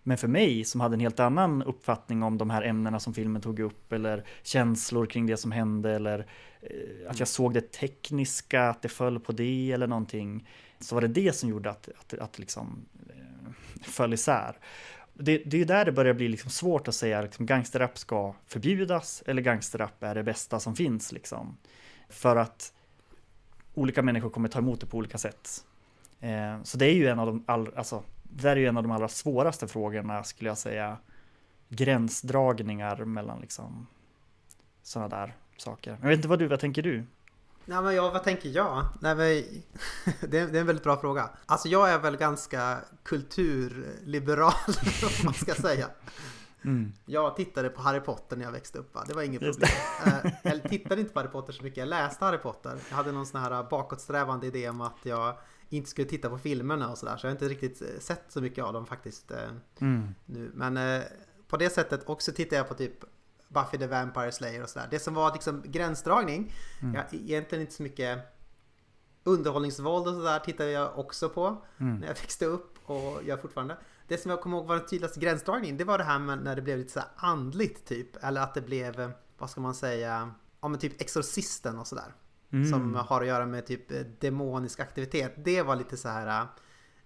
Men 0.04 0.18
för 0.18 0.28
mig 0.28 0.66
som 0.66 0.82
hade 0.82 0.96
en 0.96 1.00
helt 1.00 1.20
annan 1.20 1.64
uppfattning 1.64 2.24
om 2.24 2.38
de 2.38 2.50
här 2.50 2.62
ämnena 2.62 3.00
som 3.00 3.14
filmen 3.14 3.42
tog 3.42 3.60
upp 3.60 3.94
eller 3.94 4.24
känslor 4.44 5.06
kring 5.06 5.26
det 5.26 5.38
som 5.38 5.52
hände 5.52 5.92
eller 5.92 6.28
eh, 6.62 7.10
att 7.10 7.20
jag 7.20 7.28
såg 7.28 7.54
det 7.54 7.72
tekniska, 7.72 8.70
att 8.70 8.82
det 8.82 8.90
föll 8.90 9.20
på 9.20 9.32
det 9.32 9.72
eller 9.72 9.88
någonting. 9.88 10.50
Så 10.80 10.96
var 10.96 11.02
det 11.02 11.08
det 11.08 11.36
som 11.36 11.50
gjorde 11.50 11.70
att, 11.70 11.90
att, 12.00 12.14
att 12.14 12.40
liksom 12.40 12.86
eh, 13.10 13.52
föll 13.84 14.14
isär. 14.14 14.58
Det, 15.14 15.38
det 15.38 15.62
är 15.62 15.66
där 15.66 15.86
det 15.86 15.92
börjar 15.92 16.14
bli 16.14 16.28
liksom 16.28 16.50
svårt 16.50 16.88
att 16.88 16.96
säga 16.96 17.22
liksom 17.22 17.46
gangsterrap 17.46 17.98
ska 17.98 18.36
förbjudas 18.48 19.24
eller 19.26 19.42
gangsterrap 19.42 20.04
är 20.04 20.16
det 20.16 20.24
bästa 20.24 20.60
som 20.60 20.76
finns 20.76 21.12
liksom. 21.12 21.58
För 22.10 22.36
att 22.36 22.74
olika 23.74 24.02
människor 24.02 24.30
kommer 24.30 24.50
ta 24.50 24.60
emot 24.60 24.80
det 24.80 24.86
på 24.86 24.98
olika 24.98 25.18
sätt. 25.18 25.66
Eh, 26.24 26.64
så 26.64 26.78
det 26.78 26.86
är 26.86 26.94
ju 26.94 27.08
en 27.08 27.20
av 27.20 27.28
de 27.28 27.44
all, 27.48 27.74
alltså, 27.76 28.04
det 28.24 28.50
är 28.50 28.56
ju 28.56 28.68
en 28.68 28.78
av 28.78 28.84
de 28.84 28.92
allra 28.92 29.08
svåraste 29.08 29.68
frågorna 29.68 30.24
skulle 30.24 30.50
jag 30.50 30.58
säga. 30.58 30.98
Gränsdragningar 31.70 33.06
mellan 33.06 33.42
liksom 33.42 33.88
sådana 34.84 35.10
där 35.18 35.36
saker. 35.58 35.98
Jag 36.02 36.08
vet 36.08 36.18
inte 36.18 36.28
vad 36.28 36.40
du, 36.40 36.48
vad 36.48 36.60
tänker 36.60 36.82
du? 36.82 37.06
Nej 37.66 37.82
men 37.82 37.96
jag, 37.96 38.12
vad 38.12 38.24
tänker 38.24 38.50
jag? 38.50 38.86
Nej, 39.02 39.16
men, 39.16 39.44
det, 40.30 40.40
är, 40.40 40.48
det 40.48 40.58
är 40.58 40.62
en 40.62 40.68
väldigt 40.68 40.84
bra 40.84 40.98
fråga. 40.98 41.30
Alltså 41.46 41.68
jag 41.68 41.90
är 41.90 42.00
väl 42.00 42.18
ganska 42.18 42.78
kulturliberal 43.04 44.54
om 45.04 45.26
man 45.26 45.34
ska 45.34 45.54
säga. 45.54 45.88
Mm. 46.66 46.94
Jag 47.06 47.36
tittade 47.36 47.70
på 47.70 47.82
Harry 47.82 48.00
Potter 48.00 48.38
när 48.38 48.46
jag 48.46 48.52
växte 48.52 48.80
upp 48.80 48.96
va? 48.96 49.04
Det 49.08 49.14
var 49.14 49.24
inget 49.24 49.42
problem. 49.42 49.70
Eh, 50.06 50.32
Jag 50.44 50.64
tittade 50.70 51.02
inte 51.02 51.14
på 51.14 51.20
Harry 51.20 51.32
Potter 51.32 51.54
så 51.54 51.64
mycket, 51.64 51.78
jag 51.78 51.88
läste 51.88 52.26
Harry 52.26 52.38
Potter. 52.38 52.80
Jag 52.90 52.96
hade 52.96 53.12
någon 53.12 53.26
sån 53.26 53.42
här 53.42 53.64
bakåtsträvande 53.70 54.48
idé 54.48 54.70
om 54.70 54.82
att 54.82 54.98
jag 55.04 55.36
inte 55.78 55.90
skulle 55.90 56.08
titta 56.08 56.30
på 56.30 56.38
filmerna 56.38 56.92
och 56.92 56.98
sådär. 56.98 57.18
Så 57.18 57.26
jag 57.28 57.30
har 57.32 57.36
inte 57.36 57.48
riktigt 57.48 57.82
eh, 57.82 57.88
sett 58.00 58.24
så 58.30 58.42
mycket 58.42 58.64
av 58.64 58.74
dem 58.74 58.86
faktiskt 58.86 59.32
eh, 59.32 59.50
Mm. 59.80 60.16
nu. 60.26 60.52
Men 60.54 60.78
eh, 60.78 61.02
på 61.48 61.58
det 61.58 61.70
sättet 61.70 62.10
också 62.10 62.32
tittar 62.32 62.58
jag 62.58 62.68
på 62.68 62.74
typ 62.74 63.04
Buffy 63.48 63.78
the 63.78 63.88
Vampire 63.88 64.32
Slayer 64.32 64.64
och 64.64 64.70
sådär. 64.70 64.88
Det 64.92 65.00
som 65.00 65.14
var 65.14 65.34
liksom 65.34 65.64
gränsdragning, 65.66 66.54
Mm. 66.82 66.96
jag, 66.96 67.06
egentligen 67.14 67.62
inte 67.62 67.74
så 67.74 67.84
mycket 67.84 68.20
underhållningsvåld 69.24 70.08
och 70.08 70.14
sådär 70.14 70.40
tittade 70.40 70.72
jag 70.72 71.00
också 71.00 71.30
på 71.30 71.64
Mm. 71.80 71.96
när 72.00 72.08
jag 72.08 72.14
växte 72.22 72.46
upp 72.46 72.78
och 72.90 73.24
gör 73.24 73.38
fortfarande. 73.38 73.78
Det 74.08 74.18
som 74.18 74.32
jag 74.32 74.42
kommer 74.42 74.58
ihåg 74.58 74.68
var 74.68 74.76
den 74.76 74.86
tydligaste 74.86 75.20
gränsdragningen, 75.20 75.78
det 75.78 75.84
var 75.84 75.98
det 75.98 76.04
här 76.04 76.20
med 76.20 76.44
när 76.44 76.56
det 76.56 76.62
blev 76.62 76.78
lite 76.78 76.92
så 76.92 77.00
andligt 77.16 77.86
typ. 77.88 78.24
Eller 78.24 78.42
att 78.42 78.54
det 78.54 78.62
blev, 78.62 79.12
vad 79.38 79.50
ska 79.50 79.62
man 79.62 79.76
säga, 79.76 80.32
ja 80.62 80.68
men 80.68 80.80
typ 80.80 81.02
Exorcisten 81.02 81.80
och 81.80 81.88
sådär. 81.88 82.14
Mm. 82.54 82.70
Som 82.70 82.96
har 82.96 83.22
att 83.22 83.28
göra 83.28 83.46
med 83.46 83.66
typ 83.66 83.92
eh, 83.92 84.00
demonisk 84.20 84.80
aktivitet. 84.80 85.34
Det 85.38 85.62
var 85.62 85.76
lite 85.76 85.98
så 85.98 86.10
här, 86.10 86.48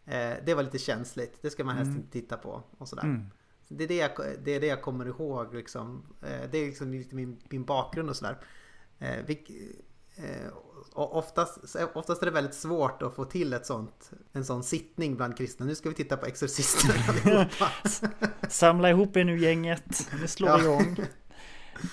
eh, 0.06 0.34
det 0.46 0.54
var 0.54 0.64
lite 0.64 0.78
känsligt. 0.78 1.38
Det 1.42 1.50
ska 1.50 1.64
man 1.64 1.76
helst 1.76 1.90
Mm. 1.90 2.00
inte 2.02 2.12
titta 2.12 2.38
på 2.38 2.64
och 2.78 2.88
sådär. 2.88 3.04
Mm. 3.04 3.26
Det 3.68 3.84
är 3.84 3.88
det, 3.88 3.96
jag, 3.96 4.12
det 4.44 4.52
är 4.52 4.60
det 4.62 4.68
jag 4.68 4.82
kommer 4.82 5.06
ihåg 5.06 5.54
liksom. 5.56 6.04
Eh, 6.22 6.50
Det 6.52 6.58
är 6.58 6.66
liksom 6.66 6.92
lite 6.92 7.16
min, 7.16 7.38
min 7.50 7.64
bakgrund 7.66 8.10
och 8.10 8.16
sådär. 8.16 8.38
Eh, 9.00 9.26
vilk- 9.26 9.74
eh, 10.16 10.48
och 10.94 11.16
oftast, 11.18 11.76
oftast 11.94 12.22
är 12.22 12.26
det 12.26 12.32
väldigt 12.32 12.54
svårt 12.56 13.02
att 13.02 13.16
få 13.16 13.26
till 13.26 13.54
ett 13.54 13.66
sånt, 13.66 14.12
en 14.34 14.46
sån 14.46 14.64
sittning 14.64 15.16
bland 15.18 15.38
kristna. 15.38 15.66
Nu 15.66 15.76
ska 15.76 15.90
vi 15.90 15.96
titta 15.96 16.18
på 16.18 16.26
Exorcisten 16.26 16.96
allihopa. 17.10 17.72
Samla 18.50 18.90
ihop 18.90 19.18
er 19.18 19.24
nu 19.24 19.40
gänget, 19.40 20.10
nu 20.22 20.28
slår 20.28 20.50
Ja. 20.50 20.60
igång. 20.62 20.96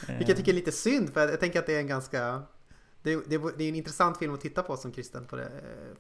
Vilket 0.09 0.29
jag 0.29 0.37
tycker 0.37 0.53
är 0.53 0.57
lite 0.57 0.73
synd 0.73 1.13
för 1.15 1.29
jag 1.29 1.41
tänker 1.41 1.59
att 1.59 1.67
det 1.67 1.75
är 1.75 1.81
en 1.81 1.87
ganska 1.87 2.43
det 3.05 3.13
är, 3.13 3.23
det, 3.27 3.35
är, 3.35 3.59
det 3.59 3.65
är 3.65 3.69
en 3.69 3.75
intressant 3.75 4.19
film 4.19 4.35
att 4.35 4.41
titta 4.41 4.63
på 4.63 4.77
som 4.77 4.93
kristen 4.93 5.25
på, 5.25 5.37
det, 5.37 5.51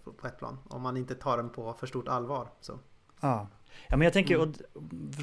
på, 0.04 0.12
på 0.12 0.26
ett 0.26 0.38
plan. 0.38 0.58
Om 0.68 0.82
man 0.82 0.96
inte 0.96 1.14
tar 1.14 1.36
den 1.36 1.50
på 1.50 1.74
för 1.74 1.86
stort 1.86 2.08
allvar. 2.08 2.48
Så. 2.60 2.78
Ja. 3.20 3.48
ja, 3.88 3.96
men 3.96 4.00
jag 4.04 4.12
tänker, 4.12 4.34
Mm. 4.34 4.48
och 4.48 4.56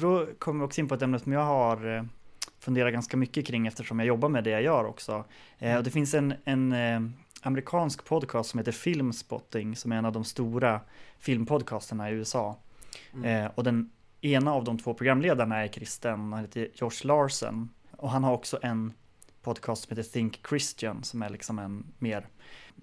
då 0.00 0.26
kommer 0.38 0.60
vi 0.60 0.66
också 0.66 0.80
in 0.80 0.88
på 0.88 0.94
ett 0.94 1.02
ämne 1.02 1.18
som 1.18 1.32
jag 1.32 1.44
har 1.44 1.96
eh, 1.96 2.02
funderar 2.58 2.90
ganska 2.90 3.16
mycket 3.16 3.46
kring 3.46 3.66
eftersom 3.66 3.98
jag 3.98 4.06
jobbar 4.08 4.28
med 4.28 4.44
det 4.44 4.50
jag 4.50 4.62
gör 4.62 4.84
också. 4.84 5.24
Eh, 5.58 5.76
och 5.76 5.84
det 5.84 5.90
finns 5.90 6.14
en, 6.14 6.34
en 6.44 6.72
eh, 6.72 7.00
amerikansk 7.42 8.04
podcast 8.04 8.50
som 8.50 8.58
heter 8.58 8.72
Filmspotting 8.72 9.76
som 9.76 9.92
är 9.92 9.96
en 9.96 10.04
av 10.04 10.12
de 10.12 10.24
stora 10.24 10.80
filmpodcasterna 11.18 12.10
i 12.10 12.12
USA. 12.12 12.58
Mm. 13.14 13.44
Eh, 13.44 13.50
och 13.54 13.64
den 13.64 13.90
ena 14.20 14.54
av 14.54 14.64
de 14.64 14.78
två 14.78 14.94
programledarna 14.94 15.62
är 15.62 15.68
kristen, 15.68 16.32
han 16.32 16.40
heter 16.40 16.68
Josh 16.74 17.04
Larsen. 17.06 17.68
Och 17.96 18.10
han 18.10 18.24
har 18.24 18.32
också 18.32 18.58
en 18.62 18.92
podcast 19.42 19.84
som 19.84 19.96
heter 19.96 20.10
Think 20.10 20.40
Christian 20.48 21.04
som 21.04 21.22
är 21.22 21.30
liksom 21.30 21.58
en 21.58 21.86
mer 21.98 22.28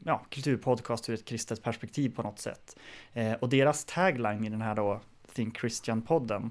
ja, 0.04 0.26
kulturpodcast 0.30 1.10
ur 1.10 1.14
ett 1.14 1.26
kristet 1.26 1.64
perspektiv 1.64 2.16
på 2.16 2.24
något 2.24 2.40
sätt. 2.40 2.78
Eh, 3.14 3.34
och 3.34 3.50
deras 3.50 3.86
tagline 3.86 4.46
i 4.46 4.50
den 4.50 4.62
här 4.62 4.76
då 4.76 5.02
Think 5.34 5.58
Christian-podden 5.58 6.50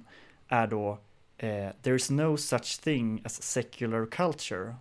är 0.49 0.66
då 0.66 0.99
eh, 1.37 1.71
There's 1.83 2.12
no 2.12 2.37
such 2.37 2.81
thing 2.81 3.23
as 3.25 3.42
secular 3.42 4.07
culture. 4.07 4.75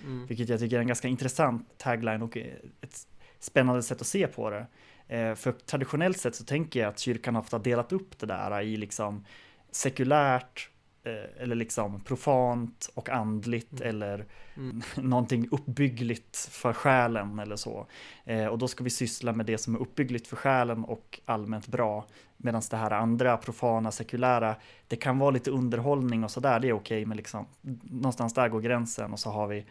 Mm. 0.00 0.26
Vilket 0.26 0.48
jag 0.48 0.60
tycker 0.60 0.76
är 0.76 0.80
en 0.80 0.86
ganska 0.86 1.08
intressant 1.08 1.78
tagline 1.78 2.22
och 2.22 2.36
eh, 2.36 2.54
ett 2.80 3.06
spännande 3.38 3.82
sätt 3.82 4.00
att 4.00 4.06
se 4.06 4.26
på 4.26 4.50
det. 4.50 4.66
Eh, 5.08 5.34
för 5.34 5.52
traditionellt 5.52 6.18
sett 6.18 6.34
så 6.34 6.44
tänker 6.44 6.80
jag 6.80 6.88
att 6.88 6.98
kyrkan 6.98 7.36
ofta 7.36 7.58
delat 7.58 7.92
upp 7.92 8.18
det 8.18 8.26
där 8.26 8.60
i 8.60 8.76
liksom 8.76 9.24
sekulärt 9.70 10.70
eller 11.38 11.56
liksom 11.56 12.00
profant 12.00 12.90
och 12.94 13.08
andligt 13.10 13.72
Mm. 13.80 13.88
eller 13.88 14.24
Mm. 14.56 14.82
någonting 15.08 15.48
uppbyggligt 15.50 16.36
för 16.36 16.72
själen 16.72 17.38
eller 17.38 17.56
så. 17.56 17.86
Eh, 18.24 18.46
och 18.46 18.58
då 18.58 18.68
ska 18.68 18.84
vi 18.84 18.90
syssla 18.90 19.32
med 19.32 19.46
det 19.46 19.58
som 19.58 19.74
är 19.74 19.78
uppbyggligt 19.78 20.26
för 20.26 20.36
själen 20.36 20.84
och 20.84 21.20
allmänt 21.24 21.66
bra. 21.66 22.06
Medan 22.36 22.62
det 22.70 22.76
här 22.76 22.90
andra 22.90 23.36
profana, 23.36 23.90
sekulära, 23.92 24.56
det 24.88 24.96
kan 24.96 25.18
vara 25.18 25.30
lite 25.30 25.50
underhållning 25.50 26.24
och 26.24 26.30
sådär, 26.30 26.60
det 26.60 26.68
är 26.68 26.72
okej, 26.72 27.04
men 27.06 27.16
liksom 27.16 27.46
någonstans 27.82 28.34
där 28.34 28.48
går 28.48 28.60
gränsen 28.60 29.12
och 29.12 29.18
så 29.18 29.30
har 29.30 29.46
vi, 29.46 29.66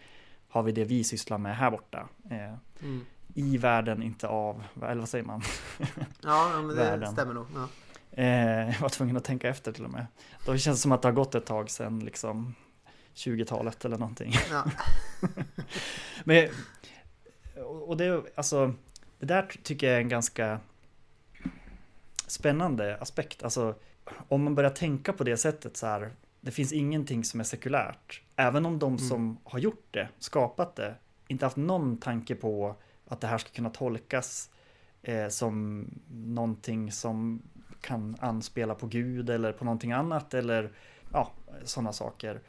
har 0.49 0.63
vi 0.63 0.71
det 0.71 0.83
vi 0.85 1.03
sysslar 1.03 1.37
med 1.37 1.57
här 1.57 1.71
borta. 1.71 2.07
Eh, 2.31 2.53
Mm. 2.83 3.05
I 3.37 3.57
världen, 3.57 4.03
inte 4.03 4.27
av, 4.27 4.63
eller 4.81 4.95
vad 4.95 5.09
säger 5.09 5.25
man? 5.25 5.41
Ja, 5.79 6.51
ja, 6.53 6.57
men 6.57 6.67
det 6.67 6.75
Världen. 6.75 7.11
stämmer 7.13 7.33
nog. 7.33 7.45
Ja. 7.55 7.67
Eh, 8.17 8.25
jag 8.73 8.79
var 8.79 8.89
tvungen 8.89 9.17
att 9.17 9.23
tänka 9.23 9.49
efter 9.49 9.71
till 9.71 9.85
och 9.85 9.91
med. 9.91 10.05
Då 10.45 10.57
känns 10.57 10.77
det 10.77 10.81
som 10.81 10.91
att 10.91 11.01
det 11.01 11.07
har 11.07 11.13
gått 11.13 11.35
ett 11.35 11.45
tag 11.45 11.69
sedan 11.69 11.99
liksom 11.99 12.55
20-talet 13.15 13.85
eller 13.85 13.97
någonting. 13.97 14.33
Ja. 14.51 14.65
Men, 16.23 16.49
och 17.63 17.97
det, 17.97 18.23
alltså, 18.35 18.73
det 19.19 19.25
där 19.25 19.51
tycker 19.63 19.87
jag 19.87 19.95
är 19.95 20.01
en 20.01 20.09
ganska 20.09 20.59
spännande 22.27 22.97
aspekt. 22.97 23.43
Alltså, 23.43 23.75
om 24.29 24.43
man 24.43 24.55
börjar 24.55 24.69
tänka 24.69 25.13
på 25.13 25.23
det 25.23 25.37
sättet 25.37 25.77
så 25.77 25.87
här, 25.87 26.11
det 26.41 26.51
finns 26.51 26.73
ingenting 26.73 27.23
som 27.23 27.39
är 27.39 27.43
sekulärt. 27.43 28.21
Även 28.35 28.65
om 28.65 28.79
de 28.79 28.87
Mm. 28.93 29.09
som 29.09 29.37
har 29.43 29.59
gjort 29.59 29.87
det, 29.91 30.09
skapat 30.19 30.75
det, 30.75 30.95
inte 31.27 31.45
haft 31.45 31.57
någon 31.57 31.97
tanke 31.97 32.35
på 32.35 32.75
att 33.07 33.21
det 33.21 33.27
här 33.27 33.37
ska 33.37 33.49
kunna 33.49 33.69
tolkas 33.69 34.49
eh, 35.01 35.27
som 35.27 35.85
någonting 36.11 36.91
som 36.91 37.41
kan 37.85 38.15
anspela 38.19 38.75
på 38.75 38.87
Gud 38.87 39.29
eller 39.29 39.51
på 39.51 39.65
någonting 39.65 39.91
annat 39.91 40.33
eller 40.33 40.71
ja, 41.11 41.31
sådana 41.63 41.93
saker. 41.93 42.41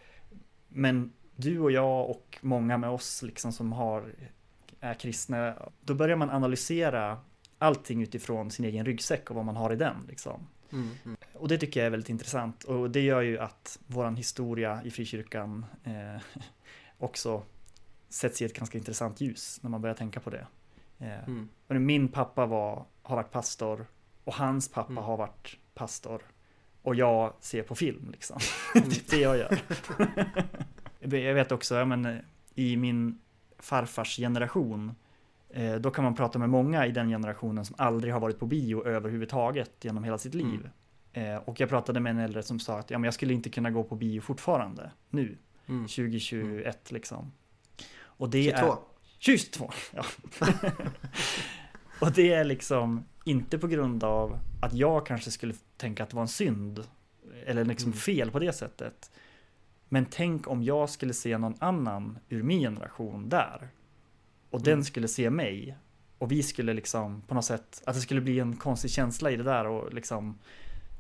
Men 0.68 1.12
du 1.36 1.60
och 1.60 1.70
jag 1.70 2.10
och 2.10 2.38
många 2.40 2.78
med 2.78 2.90
oss 2.90 3.22
liksom 3.22 3.52
som 3.52 3.72
har, 3.72 4.14
är 4.80 4.94
kristna, 4.94 5.54
då 5.80 5.94
börjar 5.94 6.16
man 6.16 6.30
analysera 6.30 7.18
allting 7.58 8.02
utifrån 8.02 8.50
sin 8.50 8.64
egen 8.64 8.86
ryggsäck 8.86 9.30
och 9.30 9.36
vad 9.36 9.44
man 9.44 9.56
har 9.56 9.72
i 9.72 9.76
den. 9.76 9.96
Liksom. 10.08 10.46
Mm. 10.72 10.90
Mm. 11.04 11.16
Och 11.34 11.48
det 11.48 11.58
tycker 11.58 11.80
jag 11.80 11.86
är 11.86 11.90
väldigt 11.90 12.10
intressant 12.10 12.64
och 12.64 12.90
det 12.90 13.00
gör 13.00 13.20
ju 13.20 13.38
att 13.38 13.78
våran 13.86 14.16
historia 14.16 14.80
i 14.84 14.90
frikyrkan 14.90 15.66
eh, 15.84 16.22
också 16.98 17.42
sätts 18.08 18.42
i 18.42 18.44
ett 18.44 18.54
ganska 18.54 18.78
intressant 18.78 19.20
ljus 19.20 19.58
när 19.62 19.70
man 19.70 19.80
börjar 19.80 19.94
tänka 19.94 20.20
på 20.20 20.30
det. 20.30 20.46
Eh, 20.98 21.28
Mm. 21.28 21.86
min 21.86 22.08
pappa 22.08 22.46
var, 22.46 22.84
har 23.02 23.16
varit 23.16 23.30
pastor 23.30 23.86
och 24.26 24.34
hans 24.34 24.68
pappa 24.68 24.92
Mm. 24.92 25.04
har 25.04 25.16
varit 25.16 25.56
pastor 25.74 26.22
och 26.82 26.94
jag 26.94 27.32
ser 27.40 27.62
på 27.62 27.74
film 27.74 28.10
liksom. 28.12 28.38
Mm. 28.74 28.88
det 28.88 28.96
är 29.12 29.16
det 29.16 29.22
jag 29.22 29.36
gör. 29.38 29.58
jag 31.26 31.34
vet 31.34 31.52
också, 31.52 31.74
ja, 31.74 31.84
men, 31.84 32.04
eh, 32.06 32.16
i 32.54 32.76
min 32.76 33.18
farfars 33.58 34.16
generation 34.16 34.94
eh, 35.50 35.74
då 35.74 35.90
kan 35.90 36.04
man 36.04 36.14
prata 36.14 36.38
med 36.38 36.48
många 36.50 36.86
i 36.86 36.90
den 36.92 37.08
generationen 37.08 37.64
som 37.64 37.76
aldrig 37.78 38.12
har 38.12 38.20
varit 38.20 38.38
på 38.38 38.46
bio 38.46 38.86
överhuvudtaget 38.86 39.84
genom 39.84 40.04
hela 40.04 40.18
sitt 40.18 40.34
liv. 40.34 40.70
Eh, 41.12 41.36
och 41.36 41.60
jag 41.60 41.68
pratade 41.68 42.00
med 42.00 42.10
en 42.10 42.18
äldre 42.18 42.42
som 42.42 42.60
sa 42.60 42.78
att 42.78 42.90
ja, 42.90 42.98
men 42.98 43.04
jag 43.04 43.14
skulle 43.14 43.34
inte 43.34 43.50
kunna 43.50 43.70
gå 43.70 43.84
på 43.84 43.94
bio 43.96 44.20
fortfarande 44.20 44.90
nu, 45.10 45.38
Mm. 45.68 45.82
2021 45.86 46.90
liksom. 46.92 47.32
Och 47.98 48.30
det 48.30 48.42
22. 48.42 48.72
är 48.72 48.76
22, 49.18 49.70
ja. 49.94 50.04
och 52.00 52.12
det 52.12 52.32
är 52.32 52.44
liksom 52.44 53.04
inte 53.26 53.58
på 53.58 53.66
grund 53.66 54.04
av 54.04 54.38
att 54.60 54.72
jag 54.72 55.06
kanske 55.06 55.30
skulle 55.30 55.54
tänka 55.76 56.02
att 56.02 56.10
det 56.10 56.16
var 56.16 56.22
en 56.22 56.28
synd 56.28 56.84
eller 57.46 57.64
liksom 57.64 57.88
Mm. 57.88 57.98
fel 57.98 58.30
på 58.30 58.38
det 58.38 58.52
sättet. 58.52 59.10
Men 59.88 60.06
tänk 60.10 60.48
om 60.48 60.62
jag 60.62 60.90
skulle 60.90 61.14
se 61.14 61.38
någon 61.38 61.54
annan 61.58 62.18
ur 62.28 62.42
min 62.42 62.60
generation 62.60 63.28
där 63.28 63.68
och 64.50 64.62
den 64.62 64.72
Mm. 64.72 64.84
skulle 64.84 65.08
se 65.08 65.30
mig 65.30 65.76
och 66.18 66.32
vi 66.32 66.42
skulle 66.42 66.72
liksom 66.74 67.22
på 67.22 67.34
något 67.34 67.44
sätt 67.44 67.82
att 67.86 67.94
det 67.94 68.00
skulle 68.00 68.20
bli 68.20 68.40
en 68.40 68.56
konstig 68.56 68.90
känsla 68.90 69.30
i 69.30 69.36
det 69.36 69.42
där 69.42 69.66
och 69.66 69.94
liksom 69.94 70.38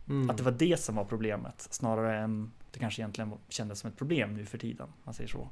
Mm. 0.08 0.30
att 0.30 0.36
det 0.36 0.42
var 0.42 0.52
det 0.52 0.80
som 0.80 0.94
var 0.96 1.04
problemet 1.04 1.66
snarare 1.70 2.18
än 2.18 2.52
det 2.72 2.78
kanske 2.78 3.02
egentligen 3.02 3.32
kändes 3.48 3.78
som 3.80 3.90
ett 3.90 3.96
problem 3.98 4.34
nu 4.34 4.44
för 4.46 4.58
tiden. 4.58 4.88
Man 5.04 5.14
säger 5.14 5.28
så. 5.30 5.48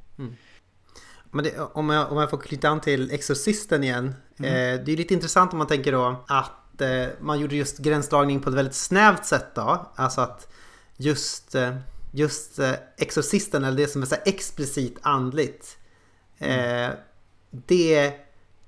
Men 1.31 1.45
det, 1.45 1.59
om, 1.61 1.91
jag, 1.91 2.13
om 2.13 2.19
jag 2.19 2.31
får 2.31 2.39
knyta 2.39 2.69
an 2.69 2.81
till 2.81 3.11
Exorcisten 3.11 3.85
igen. 3.85 4.15
Mm. 4.39 4.51
Eh, 4.51 4.85
det 4.85 4.93
är 4.93 4.97
lite 4.97 5.15
intressant 5.15 5.53
om 5.53 5.59
man 5.59 5.67
tänker 5.67 5.93
då 5.93 6.25
att 6.27 6.51
eh, 6.81 7.09
man 7.21 7.41
gjorde 7.41 7.57
just 7.57 7.79
gränsdragning 7.79 8.41
på 8.41 8.51
ett 8.51 8.57
väldigt 8.57 8.75
snävt 8.75 9.25
sätt 9.25 9.55
då. 9.55 9.93
Alltså 9.95 10.21
att 10.21 10.53
just, 10.97 11.55
eh, 11.55 11.77
just 12.11 12.59
eh, 12.59 12.73
Exorcisten, 12.97 13.65
eller 13.65 13.77
det 13.77 13.89
som 13.89 14.03
är 14.03 14.07
så 14.07 14.17
explicit 14.25 14.99
andligt. 15.03 15.79
Eh, 16.39 16.91
det 17.51 18.13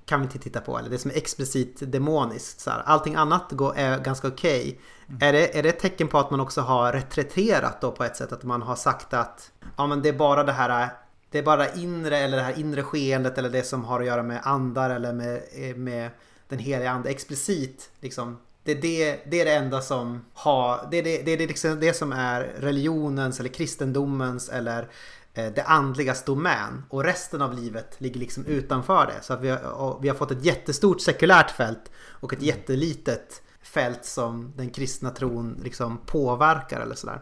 kan 0.05 0.19
vi 0.19 0.25
inte 0.25 0.39
titta 0.39 0.61
på. 0.61 0.77
Eller 0.77 0.89
det 0.89 0.97
som 0.97 1.11
är 1.11 1.17
explicit 1.17 1.91
demoniskt. 1.91 2.59
Så 2.59 2.69
här. 2.69 2.83
Allting 2.85 3.15
annat 3.15 3.51
går, 3.51 3.73
är 3.77 3.99
ganska 3.99 4.27
okej. 4.27 4.79
Är, 5.21 5.33
det, 5.33 5.57
är 5.57 5.63
det 5.63 5.69
ett 5.69 5.79
tecken 5.79 6.07
på 6.07 6.19
att 6.19 6.31
man 6.31 6.39
också 6.39 6.61
har 6.61 6.93
reträterat 6.93 7.81
då 7.81 7.91
på 7.91 8.03
ett 8.03 8.15
sätt? 8.15 8.31
Att 8.31 8.43
man 8.43 8.61
har 8.61 8.75
sagt 8.75 9.13
att 9.13 9.51
ja, 9.77 9.87
men 9.87 10.01
det 10.01 10.09
är 10.09 10.13
bara 10.13 10.43
det 10.43 10.51
här 10.51 10.89
det 11.31 11.37
är 11.37 11.43
bara 11.43 11.57
det 11.57 11.79
inre 11.79 12.17
eller 12.17 12.37
det 12.37 12.43
här 12.43 12.59
inre 12.59 12.83
skeendet 12.83 13.37
eller 13.37 13.49
det 13.49 13.63
som 13.63 13.85
har 13.85 13.99
att 13.99 14.05
göra 14.05 14.23
med 14.23 14.41
andar 14.43 14.89
eller 14.89 15.13
med, 15.13 15.41
eh, 15.51 15.75
med 15.75 16.09
den 16.47 16.59
heliga 16.59 16.91
ande 16.91 17.09
explicit. 17.09 17.89
Liksom. 17.99 18.37
Det, 18.63 18.71
är 18.71 18.81
det, 18.81 19.19
det 19.25 19.41
är 19.41 19.45
det 19.45 19.53
enda 19.53 19.81
som 19.81 20.25
har, 20.33 20.87
det 20.91 20.97
är 20.97 21.03
det, 21.03 21.21
det, 21.21 21.43
är 21.43 21.47
liksom 21.47 21.79
det 21.79 21.93
som 21.93 22.11
är 22.11 22.41
religionens 22.41 23.39
eller 23.39 23.49
kristendomens 23.49 24.49
eller 24.49 24.89
eh, 25.33 25.53
det 25.53 25.63
andligas 25.63 26.23
domän. 26.23 26.83
Och 26.89 27.03
resten 27.03 27.41
av 27.41 27.53
livet 27.53 27.95
ligger 27.97 28.19
liksom 28.19 28.45
utanför 28.45 29.05
det. 29.05 29.23
Så 29.23 29.33
att 29.33 29.41
vi, 29.41 29.49
har, 29.49 29.99
vi 30.01 30.09
har 30.09 30.15
fått 30.15 30.31
ett 30.31 30.45
jättestort 30.45 31.01
sekulärt 31.01 31.51
fält 31.51 31.91
och 31.97 32.33
ett 32.33 32.41
jättelitet 32.41 33.41
fält 33.61 34.05
som 34.05 34.53
den 34.57 34.69
kristna 34.69 35.09
tron 35.09 35.59
liksom 35.63 35.97
påverkar 36.05 36.81
eller 36.81 36.95
sådär. 36.95 37.21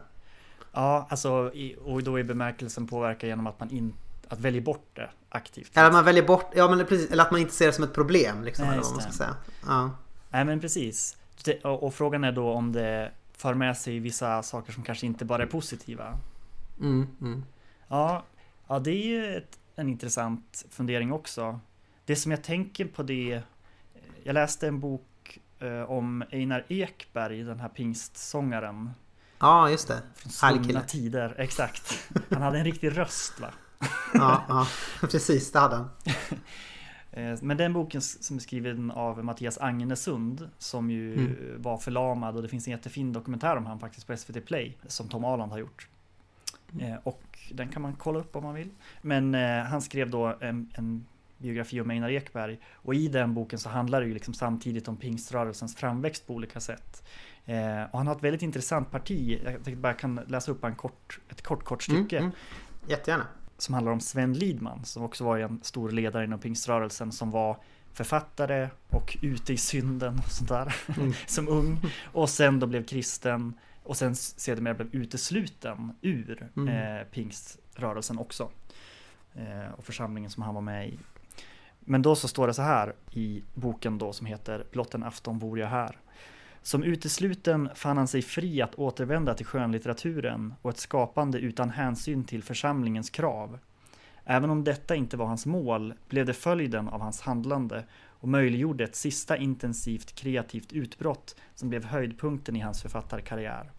Ja, 0.72 1.08
alltså 1.10 1.52
i, 1.54 1.76
och 1.84 2.04
då 2.04 2.20
är 2.20 2.24
bemärkelsen 2.24 2.88
påverka 2.88 3.28
genom 3.28 3.48
att 3.48 3.60
man 3.60 3.70
inte 3.70 3.98
att 4.28 4.40
välja 4.40 4.62
bort 4.62 4.90
det 4.94 5.10
aktivt. 5.36 5.78
Eller 5.78 5.88
att 5.88 5.94
man 5.94 6.06
väljer 6.06 6.24
bort, 6.28 6.52
ja 6.56 6.70
men 6.70 6.86
precis, 6.86 7.12
eller 7.12 7.24
att 7.24 7.32
man 7.32 7.42
inte 7.42 7.54
ser 7.54 7.66
det 7.68 7.74
som 7.74 7.84
ett 7.84 7.94
problem 7.94 8.44
liksom. 8.44 8.66
Nej, 8.66 8.74
eller 8.74 8.84
vad 8.84 8.94
man 8.94 9.02
ska 9.02 9.12
det. 9.12 9.18
säga. 9.18 9.36
Ja. 9.66 9.92
Nej, 10.30 10.46
men 10.46 10.60
precis. 10.60 11.18
Det, 11.44 11.66
och, 11.66 11.84
och 11.84 11.94
frågan 11.94 12.24
är 12.24 12.32
då 12.32 12.52
om 12.52 12.72
det 12.72 13.12
för 13.38 13.54
med 13.54 13.78
sig 13.78 14.00
vissa 14.00 14.44
saker 14.44 14.74
som 14.74 14.84
kanske 14.84 15.06
inte 15.06 15.26
bara 15.26 15.44
är 15.44 15.48
positiva. 15.48 16.18
Mm, 16.80 17.08
mm. 17.22 17.44
Ja, 17.88 18.24
ja 18.68 18.80
det 18.80 18.92
är 18.92 19.06
ju 19.06 19.36
ett, 19.38 19.60
en 19.76 19.90
intressant 19.90 20.66
fundering 20.70 21.14
också. 21.14 21.60
Det 22.06 22.16
som 22.16 22.32
jag 22.32 22.44
tänker 22.44 22.86
på 22.86 23.04
det, 23.04 23.42
jag 24.24 24.34
läste 24.34 24.68
en 24.68 24.80
bok 24.80 25.40
eh, 25.60 25.92
om 25.92 26.24
Einar 26.32 26.66
Ekberg, 26.68 27.44
den 27.44 27.60
här 27.60 27.70
pingstsångaren. 27.70 28.90
ja, 29.40 29.70
just 29.70 29.88
det. 29.88 30.02
Från 30.16 30.32
svunna 30.32 30.82
tider, 30.82 31.36
exakt. 31.38 32.10
Han 32.30 32.42
hade 32.42 32.58
en 32.58 32.66
riktig 32.66 32.98
röst 32.98 33.40
va? 33.40 33.50
Ja, 34.14 34.44
ja. 34.48 34.68
precis, 35.02 35.52
det 35.52 35.60
hade 35.60 35.76
han. 35.76 35.90
Eh, 37.12 37.38
Men 37.42 37.58
den 37.58 37.74
boken 37.74 38.02
som 38.02 38.36
är 38.36 38.40
skriven 38.42 38.92
av 38.92 39.24
Mattias 39.24 39.58
Agnesund 39.58 40.50
som 40.58 40.90
ju 40.92 41.14
Mm. 41.14 41.62
var 41.62 41.78
förlamad 41.78 42.36
och 42.36 42.42
det 42.42 42.48
finns 42.50 42.68
en 42.68 42.72
jättefin 42.72 43.14
dokumentär 43.14 43.56
om 43.56 43.66
han 43.66 43.80
faktiskt 43.80 44.08
på 44.08 44.18
SVT 44.18 44.46
Play 44.46 44.78
som 44.88 45.08
Tom 45.10 45.26
Aland 45.26 45.52
har 45.52 45.60
gjort. 45.60 45.88
Mm. 46.74 46.92
Eh, 46.94 47.00
Och 47.04 47.24
den 47.52 47.70
kan 47.70 47.82
man 47.82 47.94
kolla 47.96 48.20
upp 48.20 48.36
om 48.36 48.44
man 48.44 48.54
vill. 48.54 48.70
Men 49.02 49.36
eh, 49.36 49.64
han 49.64 49.82
skrev 49.82 50.10
då 50.10 50.38
en, 50.40 50.72
en 50.74 51.06
biografi 51.38 51.82
om 51.82 51.90
Einar 51.90 52.10
Ekberg 52.10 52.60
och 52.74 52.96
i 52.96 53.08
den 53.08 53.34
boken 53.34 53.60
så 53.60 53.70
handlar 53.70 54.02
det 54.02 54.08
ju 54.08 54.14
liksom 54.14 54.34
samtidigt 54.34 54.88
om 54.88 54.98
pingströrelsens 54.98 55.76
framväxt 55.76 56.28
på 56.28 56.34
olika 56.34 56.60
sätt. 56.60 57.04
Eh, 57.46 57.84
och 57.92 57.98
han 57.98 58.08
har 58.08 58.16
ett 58.16 58.24
väldigt 58.24 58.42
intressant 58.42 58.92
parti. 58.92 59.42
Jag 59.44 59.54
tänkte 59.54 59.76
bara 59.76 59.94
kan 59.94 60.16
läsa 60.28 60.52
upp 60.52 60.64
en 60.64 60.76
kort, 60.76 61.20
ett 61.30 61.42
kort, 61.42 61.64
kort 61.64 61.84
stycke. 61.84 62.18
Mm, 62.18 62.32
Jättegärna. 62.88 63.26
Som 63.58 63.74
handlar 63.74 63.92
om 63.92 64.00
Sven 64.00 64.34
Lidman 64.34 64.86
som 64.86 65.04
också 65.04 65.24
var 65.24 65.38
en 65.38 65.60
stor 65.64 65.90
ledare 65.90 66.24
inom 66.24 66.40
pingströrelsen 66.40 67.12
som 67.12 67.32
var 67.32 67.58
författare 67.94 68.70
och 68.90 69.18
ute 69.22 69.54
i 69.54 69.58
synden 69.58 70.20
och 70.26 70.32
sånt 70.32 70.50
där 70.50 70.76
mm. 70.98 71.14
som 71.28 71.48
ung. 71.48 71.78
Och 72.04 72.30
sen 72.30 72.60
då 72.60 72.68
blev 72.68 72.86
kristen 72.86 73.54
och 73.84 73.98
sen 73.98 74.16
sedermera 74.16 74.74
blev 74.74 74.96
utesluten 74.96 75.92
ur 76.02 76.50
mm. 76.56 76.68
eh, 76.68 77.04
pingströrelsen 77.04 78.18
också. 78.18 78.50
Eh, 79.36 79.74
och 79.78 79.84
församlingen 79.86 80.30
som 80.30 80.44
han 80.44 80.56
var 80.56 80.62
med 80.62 80.90
i. 80.90 81.00
Men 81.80 82.02
då 82.02 82.16
så 82.16 82.28
står 82.28 82.48
det 82.48 82.54
så 82.54 82.62
här 82.62 82.96
i 83.12 83.44
boken 83.54 83.98
då 83.98 84.14
som 84.14 84.26
heter 84.26 84.66
Blott 84.72 84.96
en 84.96 85.04
afton 85.04 85.40
vore 85.40 85.62
jag 85.62 85.68
här. 85.68 85.98
Som 86.66 86.84
utesluten 86.84 87.70
fann 87.76 87.98
han 87.98 88.08
sig 88.08 88.22
fri 88.22 88.62
att 88.62 88.76
återvända 88.76 89.34
till 89.34 89.46
skönlitteraturen 89.46 90.54
och 90.62 90.70
ett 90.70 90.78
skapande 90.78 91.40
utan 91.40 91.70
hänsyn 91.70 92.24
till 92.24 92.44
församlingens 92.44 93.10
krav. 93.10 93.60
Även 94.24 94.50
om 94.50 94.64
detta 94.64 94.96
inte 94.96 95.18
var 95.18 95.26
hans 95.26 95.46
mål 95.46 95.94
blev 96.10 96.26
det 96.26 96.34
följden 96.34 96.88
av 96.88 97.02
hans 97.02 97.22
handlande 97.22 97.86
och 98.08 98.28
möjliggjorde 98.28 98.84
ett 98.84 98.96
sista 98.96 99.38
intensivt 99.38 100.16
kreativt 100.16 100.74
utbrott 100.74 101.36
som 101.56 101.70
blev 101.70 101.86
höjdpunkten 101.86 102.56
i 102.56 102.60
hans 102.60 102.82
författarkarriär. 102.82 103.72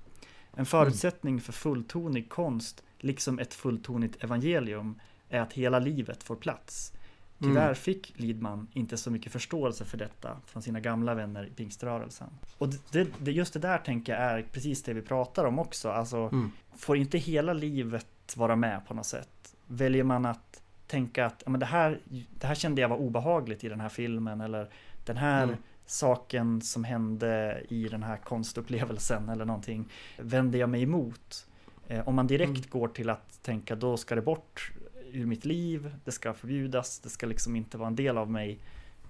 En 0.53 0.67
förutsättning 0.67 1.41
för 1.41 1.53
fulltonig 1.53 2.29
konst, 2.29 2.83
liksom 2.99 3.39
ett 3.39 3.55
fulltonigt 3.55 4.25
evangelium, 4.25 5.01
är 5.29 5.41
att 5.41 5.53
hela 5.53 5.79
livet 5.79 6.23
får 6.23 6.37
plats. 6.37 6.93
Tyvärr 7.39 7.63
mm. 7.63 7.75
fick 7.75 8.13
Lidman 8.17 8.69
inte 8.73 8.97
så 8.97 9.11
mycket 9.11 9.33
förståelse 9.33 9.85
för 9.85 9.99
detta 9.99 10.37
från 10.47 10.63
sina 10.63 10.81
gamla 10.81 11.15
vänner 11.15 11.47
i 11.47 11.51
pingströrelsen. 11.51 12.29
Och 12.59 12.69
det, 12.93 13.09
det, 13.19 13.33
just 13.33 13.53
det 13.53 13.59
där 13.59 13.79
tänker 13.79 14.13
jag 14.13 14.23
är 14.23 14.43
precis 14.53 14.83
det 14.83 14.95
vi 14.95 15.03
pratar 15.03 15.45
om 15.45 15.59
också. 15.59 15.91
Alltså, 15.91 16.17
mm. 16.17 16.53
får 16.77 16.97
inte 16.97 17.19
hela 17.19 17.53
livet 17.53 18.07
vara 18.37 18.57
med 18.57 18.87
på 18.87 18.95
något 18.95 19.07
sätt? 19.07 19.57
Väljer 19.67 20.05
man 20.05 20.27
att 20.27 20.63
tänka 20.87 21.27
att 21.27 21.43
men 21.47 21.61
det, 21.61 21.67
här, 21.67 22.01
det 22.41 22.47
här 22.47 22.55
kände 22.55 22.81
jag 22.81 22.89
var 22.89 22.97
obehagligt 22.97 23.65
i 23.65 23.69
den 23.69 23.81
här 23.81 23.89
filmen 23.89 24.41
eller 24.41 24.71
den 25.05 25.17
här 25.17 25.43
mm. 25.43 25.57
saken 25.87 26.61
som 26.63 26.85
hände 26.85 27.63
i 27.69 27.89
den 27.89 28.03
här 28.03 28.17
konstupplevelsen 28.17 29.29
eller 29.29 29.45
någonting 29.45 29.89
vänder 30.19 30.59
jag 30.59 30.69
mig 30.69 30.83
emot. 30.83 31.47
Eh, 31.89 32.09
om 32.09 32.15
man 32.15 32.27
direkt 32.27 32.51
mm. 32.51 32.71
går 32.71 32.89
till 32.89 33.11
att 33.11 33.43
tänka 33.43 33.75
då 33.75 33.97
ska 33.97 34.15
det 34.15 34.23
bort 34.23 34.73
ur 35.13 35.27
mitt 35.27 35.45
liv, 35.45 35.95
det 36.05 36.13
ska 36.13 36.35
förbjudas, 36.35 37.01
det 37.01 37.09
ska 37.09 37.27
liksom 37.27 37.57
inte 37.57 37.79
vara 37.79 37.89
en 37.89 37.97
del 37.97 38.19
av 38.19 38.31
mig. 38.31 38.59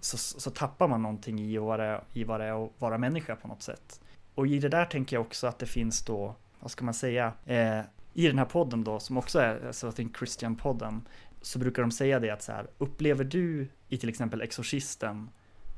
Så, 0.00 0.16
så 0.16 0.50
tappar 0.50 0.88
man 0.88 1.02
någonting 1.02 1.40
i, 1.40 1.58
vad 1.58 1.80
det, 1.80 2.00
i 2.12 2.24
vad 2.24 2.40
det 2.40 2.44
är 2.44 2.64
att 2.64 2.72
vara 2.78 2.98
människa 2.98 3.36
på 3.36 3.48
något 3.48 3.62
sätt. 3.62 4.00
Och 4.34 4.46
i 4.46 4.58
det 4.58 4.68
där 4.68 4.84
tänker 4.84 5.16
jag 5.16 5.20
också 5.20 5.46
att 5.46 5.58
det 5.58 5.66
finns 5.66 6.04
då, 6.04 6.34
vad 6.60 6.70
ska 6.70 6.84
man 6.84 6.94
säga, 6.94 7.32
eh, 7.46 7.80
i 8.14 8.26
den 8.26 8.38
här 8.38 8.44
podden 8.44 8.84
då, 8.84 9.00
som 9.00 9.16
också 9.16 9.38
är 9.38 9.66
alltså, 9.66 9.90
Christian-podden, 9.90 11.00
så 11.42 11.58
brukar 11.58 11.82
de 11.82 11.90
säga 11.90 12.20
det 12.20 12.30
att 12.30 12.42
så 12.42 12.52
här, 12.52 12.66
upplever 12.78 13.24
du 13.24 13.68
i 13.88 13.98
till 13.98 14.08
exempel 14.08 14.40
Exorcisten 14.40 15.28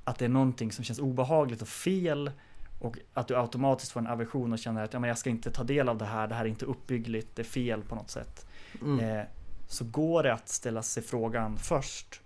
att 0.05 0.19
det 0.19 0.25
är 0.25 0.29
någonting 0.29 0.73
som 0.73 0.85
känns 0.85 0.99
obehagligt 0.99 1.63
och 1.63 1.69
fel 1.69 2.31
och 2.79 2.99
att 3.15 3.29
du 3.29 3.37
automatiskt 3.37 3.93
får 3.93 4.01
en 4.01 4.07
aversion 4.07 4.53
och 4.53 4.59
känner 4.59 4.85
att 4.85 4.93
ja, 4.93 4.99
men 4.99 5.09
jag 5.09 5.19
ska 5.19 5.31
inte 5.31 5.51
ta 5.51 5.65
del 5.65 5.89
av 5.89 5.99
det 5.99 6.05
här, 6.05 6.27
det 6.29 6.35
här 6.35 6.45
är 6.45 6.49
inte 6.49 6.65
uppbyggligt, 6.65 7.37
det 7.37 7.43
är 7.43 7.45
fel 7.45 7.83
på 7.83 7.95
något 7.95 8.11
sätt. 8.11 8.47
Mm. 8.83 9.01
Eh, 9.01 9.25
så 9.69 9.85
går 9.85 10.23
det 10.23 10.33
att 10.33 10.49
ställa 10.49 10.83
sig 10.83 11.03
frågan 11.03 11.57
först. 11.57 12.21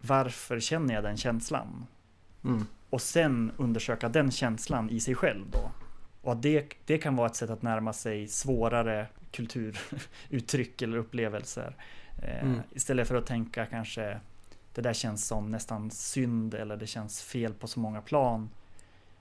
Varför 0.00 0.60
känner 0.60 0.94
jag 0.94 1.04
den 1.04 1.16
känslan? 1.16 1.86
Mm. 2.44 2.66
Och 2.90 3.02
sen 3.02 3.52
undersöka 3.56 4.08
den 4.08 4.30
känslan 4.30 4.90
i 4.90 5.00
sig 5.00 5.14
själv 5.14 5.50
då. 5.50 5.70
Och 6.22 6.36
det, 6.36 6.74
det 6.86 6.98
kan 6.98 7.16
vara 7.16 7.26
ett 7.26 7.36
sätt 7.36 7.50
att 7.50 7.62
närma 7.62 7.92
sig 7.92 8.28
svårare 8.28 9.06
kulturuttryck 9.30 10.82
eller 10.82 10.96
upplevelser. 10.96 11.76
Eh, 12.22 12.42
mm. 12.42 12.60
Istället 12.70 13.08
för 13.08 13.14
att 13.14 13.26
tänka 13.26 13.66
kanske 13.66 14.20
det 14.74 14.82
där 14.82 14.92
känns 14.92 15.26
som 15.26 15.50
nästan 15.50 15.90
synd 15.90 16.54
eller 16.54 16.76
det 16.76 16.86
känns 16.86 17.22
fel 17.22 17.54
på 17.54 17.66
så 17.66 17.80
många 17.80 18.02
plan. 18.02 18.50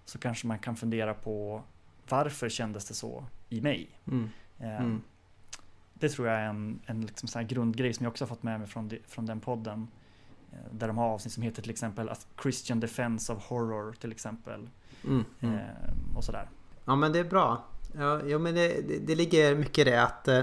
Så 0.05 0.20
kanske 0.20 0.47
man 0.47 0.60
kan 0.60 0.76
fundera 0.76 1.14
på 1.14 1.64
varför 2.10 2.49
kändes 2.49 2.86
det 2.86 2.93
så 2.93 3.26
i 3.49 3.62
mig? 3.62 3.89
Mm. 4.08 4.30
Eh, 4.60 4.82
mm 4.82 5.01
det 6.00 6.10
tror 6.10 6.28
jag 6.28 6.38
är 6.38 6.45
en, 6.45 6.80
en 6.86 7.02
liksom 7.02 7.28
sån 7.28 7.48
grundgrej 7.48 7.93
som 7.93 8.04
jag 8.04 8.12
också 8.12 8.24
har 8.24 8.30
fått 8.30 8.43
med 8.43 8.60
mig 8.60 8.68
från, 8.68 8.91
från 9.08 9.26
den 9.26 9.39
podden. 9.39 9.88
Eh, 10.52 10.58
där 10.72 10.88
de 10.88 10.98
har 10.98 11.06
avsnitt 11.06 11.34
som 11.34 11.43
heter 11.43 11.62
till 11.62 11.72
exempel 11.72 12.10
Christian 12.41 12.80
Defense 12.80 13.34
of 13.34 13.43
Horror 13.43 13.93
till 13.93 14.12
exempel. 14.12 14.70
Mm, 15.04 15.26
mm. 15.39 15.56
Eh, 15.56 15.62
och 16.16 16.24
sådär. 16.24 16.50
Ja 16.86 16.95
men 16.95 17.14
det 17.14 17.20
är 17.20 17.24
bra. 17.24 17.66
Ja, 17.98 18.22
ja 18.26 18.39
men 18.39 18.56
det, 18.56 18.68
det, 18.88 19.00
det, 19.00 19.16
ligger 19.16 19.56
mycket 19.56 19.78
i 19.78 19.89
det 19.89 20.04
att, 20.04 20.28
eh, 20.28 20.41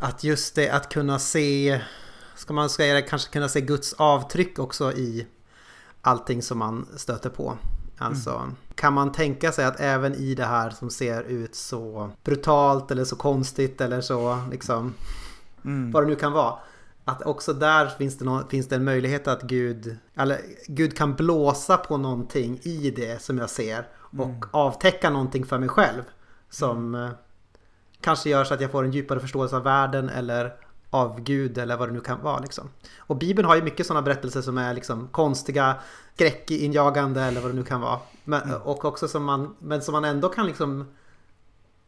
att 0.00 0.24
just 0.24 0.54
det 0.54 0.70
att 0.70 0.88
kunna 0.88 1.18
se 1.18 1.80
Ska 2.36 2.54
man 2.54 2.70
säga 2.70 3.02
kanske 3.02 3.32
kunna 3.32 3.48
se 3.48 3.60
Guds 3.60 3.92
avtryck 3.92 4.58
också 4.58 4.92
i 4.92 5.26
allting 6.00 6.42
som 6.42 6.58
man 6.58 6.86
stöter 6.96 7.30
på. 7.30 7.58
Alltså, 7.98 8.30
mm. 8.30 8.56
Kan 8.76 8.92
man 8.92 9.12
tänka 9.12 9.52
sig 9.52 9.64
att 9.64 9.80
även 9.80 10.14
i 10.14 10.34
det 10.34 10.44
här 10.44 10.70
som 10.70 10.90
ser 10.90 11.22
ut 11.22 11.54
så 11.54 12.10
brutalt 12.24 12.90
eller 12.90 13.04
så 13.04 13.16
konstigt 13.16 13.80
eller 13.80 14.00
så 14.00 14.38
liksom 14.50 14.94
mm. 15.64 15.92
vad 15.92 16.02
det 16.02 16.06
nu 16.06 16.16
kan 16.16 16.32
vara. 16.32 16.54
Att 17.04 17.22
också 17.22 17.52
där 17.52 17.86
finns 17.86 18.18
det, 18.18 18.24
någon, 18.24 18.48
finns 18.48 18.68
det 18.68 18.76
en 18.76 18.84
möjlighet 18.84 19.28
att 19.28 19.42
Gud, 19.42 19.96
eller 20.14 20.40
Gud 20.66 20.96
kan 20.96 21.14
blåsa 21.14 21.76
på 21.76 21.96
någonting 21.96 22.60
i 22.62 22.90
det 22.90 23.22
som 23.22 23.38
jag 23.38 23.50
ser 23.50 23.88
och 23.96 24.24
mm. 24.24 24.40
avtäcka 24.50 25.10
någonting 25.10 25.46
för 25.46 25.58
mig 25.58 25.68
själv. 25.68 26.02
Som 26.50 26.94
mm. 26.94 27.06
eh, 27.06 27.10
kanske 28.00 28.30
gör 28.30 28.44
så 28.44 28.54
att 28.54 28.60
jag 28.60 28.70
får 28.70 28.84
en 28.84 28.92
djupare 28.92 29.20
förståelse 29.20 29.56
av 29.56 29.62
världen 29.62 30.08
eller 30.08 30.52
av 30.90 31.20
Gud 31.20 31.58
eller 31.58 31.76
vad 31.76 31.88
det 31.88 31.92
nu 31.92 32.00
kan 32.00 32.22
vara. 32.22 32.38
Liksom. 32.38 32.68
Och 32.98 33.16
Bibeln 33.16 33.48
har 33.48 33.56
ju 33.56 33.62
mycket 33.62 33.86
sådana 33.86 34.02
berättelser 34.02 34.42
som 34.42 34.58
är 34.58 34.74
liksom 34.74 35.08
konstiga, 35.08 35.76
skräckinjagande 36.14 37.22
eller 37.22 37.40
vad 37.40 37.50
det 37.50 37.54
nu 37.54 37.64
kan 37.64 37.80
vara. 37.80 37.98
Men, 38.24 38.42
mm. 38.42 38.62
Och 38.62 38.84
också 38.84 39.08
som 39.08 39.24
man, 39.24 39.56
men 39.58 39.82
som 39.82 39.92
man 39.92 40.04
ändå 40.04 40.28
kan 40.28 40.46
liksom, 40.46 40.86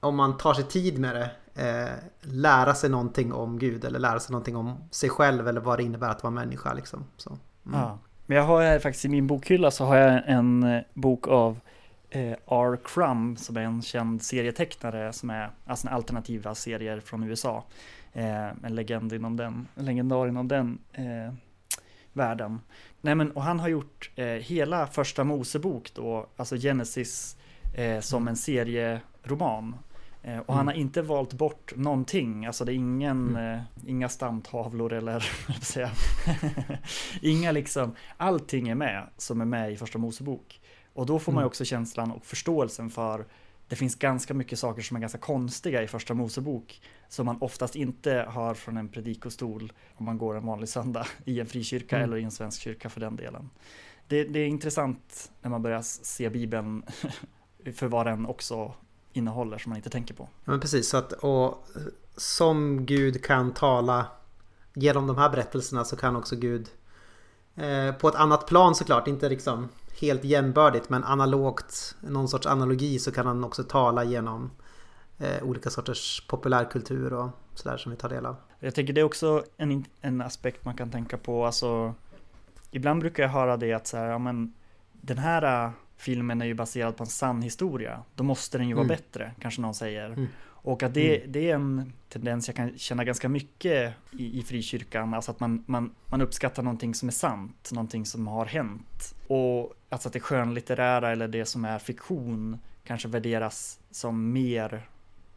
om 0.00 0.16
man 0.16 0.36
tar 0.36 0.54
sig 0.54 0.64
tid 0.64 0.98
med 0.98 1.14
det, 1.14 1.30
eh, 1.62 1.92
lära 2.20 2.74
sig 2.74 2.90
någonting 2.90 3.32
om 3.32 3.58
Gud 3.58 3.84
eller 3.84 3.98
lära 3.98 4.20
sig 4.20 4.32
någonting 4.32 4.56
om 4.56 4.76
sig 4.90 5.10
själv 5.10 5.48
eller 5.48 5.60
vad 5.60 5.78
det 5.78 5.82
innebär 5.82 6.08
att 6.08 6.22
vara 6.22 6.30
människa. 6.30 6.72
Liksom. 6.72 7.04
Så, 7.16 7.30
mm. 7.30 7.80
ja. 7.80 7.98
Men 8.26 8.36
jag 8.36 8.44
har 8.44 8.78
faktiskt 8.78 9.04
i 9.04 9.08
min 9.08 9.26
bokhylla 9.26 9.70
så 9.70 9.84
har 9.84 9.96
jag 9.96 10.22
en 10.26 10.62
eh, 10.62 10.82
bok 10.94 11.28
av 11.28 11.60
eh, 12.10 12.32
R. 12.46 12.78
Crumb 12.84 13.38
som 13.38 13.56
är 13.56 13.60
en 13.60 13.82
känd 13.82 14.22
serietecknare 14.22 15.12
som 15.12 15.30
är 15.30 15.50
alltså 15.66 15.88
alternativa 15.88 16.54
serier 16.54 17.00
från 17.00 17.22
USA 17.22 17.64
en 18.62 18.74
legend 18.74 19.12
inom 19.12 19.36
den, 19.36 19.68
en 19.74 19.84
legendar 19.84 20.28
inom 20.28 20.48
den 20.48 20.78
eh, 20.92 21.32
världen. 22.12 22.60
Nej 23.00 23.14
men, 23.14 23.30
och 23.30 23.42
han 23.42 23.60
har 23.60 23.68
gjort 23.68 24.10
eh, 24.16 24.26
hela 24.26 24.86
första 24.86 25.24
Mosebok 25.24 25.94
då, 25.94 26.26
alltså 26.36 26.56
Genesis, 26.56 27.36
eh, 27.76 28.00
som 28.00 28.28
en 28.28 28.36
serieroman. 28.36 29.76
Eh, 30.22 30.38
och 30.38 30.48
mm. 30.48 30.56
han 30.56 30.66
har 30.66 30.74
inte 30.74 31.02
valt 31.02 31.32
bort 31.32 31.72
någonting, 31.76 32.46
alltså 32.46 32.64
det 32.64 32.72
är 32.72 32.74
ingen, 32.74 33.28
mm. 33.28 33.54
Eh, 33.54 33.60
inga 33.86 34.08
stamtavlor 34.08 34.92
eller 34.92 35.20
säga. 35.62 35.90
inga 37.22 37.52
liksom, 37.52 37.94
allting 38.16 38.68
är 38.68 38.74
med 38.74 39.06
som 39.16 39.40
är 39.40 39.44
med 39.44 39.72
i 39.72 39.76
första 39.76 39.98
Mosebok. 39.98 40.60
Och 40.94 41.06
då 41.06 41.18
får 41.18 41.32
man 41.32 41.40
ju 41.40 41.42
mm. 41.42 41.48
också 41.48 41.64
känslan 41.64 42.10
och 42.10 42.26
förståelsen 42.26 42.90
för 42.90 43.24
det 43.68 43.76
finns 43.76 43.94
ganska 43.94 44.34
mycket 44.34 44.58
saker 44.58 44.82
som 44.82 44.96
är 44.96 45.00
ganska 45.00 45.18
konstiga 45.18 45.82
i 45.82 45.86
första 45.86 46.14
Mosebok 46.14 46.80
som 47.08 47.26
man 47.26 47.36
oftast 47.40 47.76
inte 47.76 48.28
hör 48.30 48.54
från 48.54 48.76
en 48.76 48.88
predikostol 48.88 49.72
om 49.94 50.04
man 50.04 50.18
går 50.18 50.36
en 50.36 50.46
vanlig 50.46 50.68
söndag 50.68 51.06
i 51.24 51.40
en 51.40 51.46
frikyrka 51.46 51.96
mm. 51.96 52.08
eller 52.08 52.16
i 52.16 52.24
en 52.24 52.30
svensk 52.30 52.60
kyrka 52.60 52.88
för 52.88 53.00
den 53.00 53.16
delen. 53.16 53.50
Det, 54.06 54.24
det, 54.24 54.38
är 54.38 54.46
intressant 54.46 55.30
när 55.42 55.50
man 55.50 55.62
börjar 55.62 55.82
se 55.82 56.30
Bibeln 56.30 56.82
för 57.74 57.86
vad 57.86 58.06
den 58.06 58.26
också 58.26 58.74
innehåller 59.12 59.58
som 59.58 59.70
man 59.70 59.76
inte 59.76 59.90
tänker 59.90 60.14
på. 60.14 60.28
Ja, 60.44 60.50
men 60.50 60.60
precis, 60.60 60.88
så 60.88 60.96
att, 60.96 61.12
och 61.12 61.66
som 62.16 62.86
Gud 62.86 63.24
kan 63.24 63.54
tala 63.54 64.06
genom 64.74 65.06
de 65.06 65.18
här 65.18 65.30
berättelserna 65.30 65.84
så 65.84 65.96
kan 65.96 66.16
också 66.16 66.36
Gud 66.36 66.62
eh, 66.62 66.68
på 68.00 68.08
ett 68.08 68.14
annat 68.14 68.46
plan 68.46 68.74
såklart, 68.74 69.08
inte 69.08 69.28
liksom 69.28 69.68
helt 70.00 70.24
jämbördigt 70.24 70.88
men 70.88 71.04
analogt, 71.04 71.96
någon 72.00 72.28
sorts 72.28 72.46
analogi 72.46 72.98
så 72.98 73.12
kan 73.12 73.26
han 73.26 73.44
också 73.44 73.64
tala 73.64 74.04
genom 74.04 74.50
eh, 75.18 75.42
olika 75.42 75.70
sorters 75.70 76.26
populärkultur 76.28 77.12
och 77.12 77.28
sådär 77.54 77.76
som 77.76 77.92
vi 77.92 77.98
tar 77.98 78.08
del 78.08 78.26
av. 78.26 78.36
Jag 78.60 78.74
tänker 78.74 78.92
det 78.92 79.00
är 79.00 79.04
också 79.04 79.44
en, 79.56 79.84
en 80.00 80.20
aspekt 80.20 80.64
man 80.64 80.76
kan 80.76 80.90
tänka 80.90 81.16
på, 81.16 81.46
alltså 81.46 81.94
ibland 82.70 83.00
brukar 83.00 83.22
jag 83.22 83.30
höra 83.30 83.56
det 83.56 83.72
att 83.72 83.86
så 83.86 83.96
här, 83.96 84.06
ja 84.06 84.18
men 84.18 84.54
den 84.92 85.18
här 85.18 85.64
äh, 85.66 85.70
filmen 85.96 86.42
är 86.42 86.46
ju 86.46 86.54
baserad 86.54 86.96
på 86.96 87.02
en 87.02 87.10
sann 87.10 87.42
historia, 87.42 88.02
då 88.14 88.24
måste 88.24 88.58
den 88.58 88.68
ju 88.68 88.74
vara 88.74 88.84
mm. 88.84 88.96
bättre, 88.96 89.32
kanske 89.40 89.60
någon 89.60 89.74
säger. 89.74 90.06
Mm. 90.06 90.26
Och 90.62 90.82
att 90.82 90.94
det, 90.94 91.16
mm. 91.18 91.32
det 91.32 91.50
är 91.50 91.54
en 91.54 91.92
tendens 92.08 92.48
jag 92.48 92.56
kan 92.56 92.78
känna 92.78 93.04
ganska 93.04 93.28
mycket 93.28 93.94
i, 94.18 94.38
i 94.38 94.42
frikyrkan, 94.42 95.14
alltså 95.14 95.30
att 95.30 95.40
man, 95.40 95.64
man, 95.66 95.94
man 96.06 96.20
uppskattar 96.20 96.62
någonting 96.62 96.94
som 96.94 97.08
är 97.08 97.12
sant, 97.12 97.70
någonting 97.72 98.06
som 98.06 98.26
har 98.26 98.46
hänt. 98.46 99.14
Och 99.26 99.74
alltså 99.88 100.08
att 100.08 100.12
det 100.12 100.20
skönlitterära 100.20 101.10
eller 101.10 101.28
det 101.28 101.44
som 101.44 101.64
är 101.64 101.78
fiktion 101.78 102.58
kanske 102.84 103.08
värderas 103.08 103.80
som 103.90 104.32
mer 104.32 104.88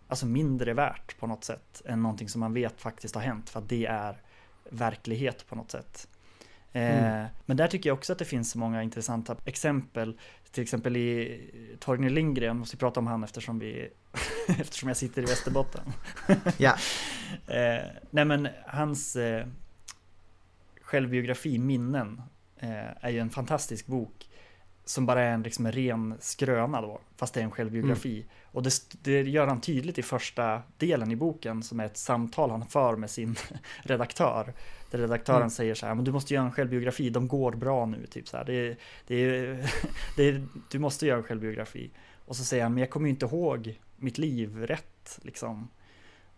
alltså 0.07 0.25
mindre 0.25 0.73
värt 0.73 1.19
på 1.19 1.27
något 1.27 1.43
sätt 1.43 1.81
än 1.85 2.01
någonting 2.01 2.29
som 2.29 2.39
man 2.39 2.53
vet 2.53 2.81
faktiskt 2.81 3.15
har 3.15 3.21
hänt 3.21 3.49
för 3.49 3.59
att 3.59 3.69
det 3.69 3.85
är 3.85 4.21
verklighet 4.69 5.45
på 5.49 5.55
något 5.55 5.71
sätt. 5.71 6.07
Mm. 6.73 7.27
Men 7.45 7.57
där 7.57 7.67
tycker 7.67 7.89
jag 7.89 7.97
också 7.97 8.13
att 8.13 8.19
det 8.19 8.25
finns 8.25 8.55
många 8.55 8.83
intressanta 8.83 9.35
exempel. 9.45 10.17
Till 10.51 10.63
exempel 10.63 10.97
i 10.97 11.77
Torgny 11.79 12.09
Lindgren, 12.09 12.57
måste 12.57 12.75
vi 12.75 12.79
prata 12.79 12.99
om 12.99 13.07
han 13.07 13.23
eftersom, 13.23 13.59
vi, 13.59 13.89
eftersom 14.47 14.87
jag 14.87 14.97
sitter 14.97 15.21
i 15.21 15.25
Västerbotten. 15.25 15.93
ja. 16.57 16.75
Eh, 17.47 17.85
nej 18.09 18.25
men 18.25 18.47
hans 18.65 19.15
eh, 19.15 19.47
självbiografi 20.81 21.57
Minnen 21.57 22.21
är 22.99 23.09
ju 23.09 23.19
en 23.19 23.29
fantastisk 23.29 23.87
bok 23.87 24.29
som 24.85 25.05
bara 25.05 25.21
är 25.21 25.33
en, 25.33 25.43
liksom 25.43 25.65
en 25.65 25.71
ren 25.71 26.17
skröna 26.19 26.81
då, 26.81 27.01
fast 27.17 27.33
det 27.33 27.39
är 27.39 27.43
en 27.43 27.51
självbiografi. 27.51 28.15
Mm. 28.15 28.27
Och 28.43 28.63
det, 28.63 28.71
det, 29.01 29.21
gör 29.21 29.47
han 29.47 29.61
tydligt 29.61 29.97
i 29.97 30.03
första 30.03 30.61
delen 30.77 31.11
i 31.11 31.15
boken 31.15 31.63
som 31.63 31.79
är 31.79 31.85
ett 31.85 31.97
samtal 31.97 32.49
han 32.49 32.67
för 32.67 32.95
med 32.95 33.09
sin 33.09 33.35
redaktör. 33.83 34.53
Där 34.91 34.97
redaktören 34.97 35.37
mm. 35.37 35.49
säger 35.49 35.75
så 35.75 35.85
här, 35.85 35.95
men 35.95 36.05
du 36.05 36.11
måste 36.11 36.33
göra 36.33 36.45
en 36.45 36.51
självbiografi, 36.51 37.09
de 37.09 37.27
går 37.27 37.51
bra 37.51 37.85
nu, 37.85 38.05
typ 38.05 38.27
så 38.27 38.37
här. 38.37 38.45
Det, 38.45 38.77
det, 39.07 39.57
det, 40.17 40.41
du 40.71 40.79
måste 40.79 41.05
göra 41.05 41.17
en 41.17 41.23
självbiografi. 41.23 41.91
Och 42.25 42.35
så 42.35 42.43
säger 42.43 42.63
han, 42.63 42.73
men 42.73 42.81
jag 42.81 42.89
kommer 42.89 43.07
ju 43.07 43.13
inte 43.13 43.25
ihåg 43.25 43.79
mitt 43.97 44.17
liv 44.17 44.57
rätt, 44.57 45.19
liksom. 45.21 45.67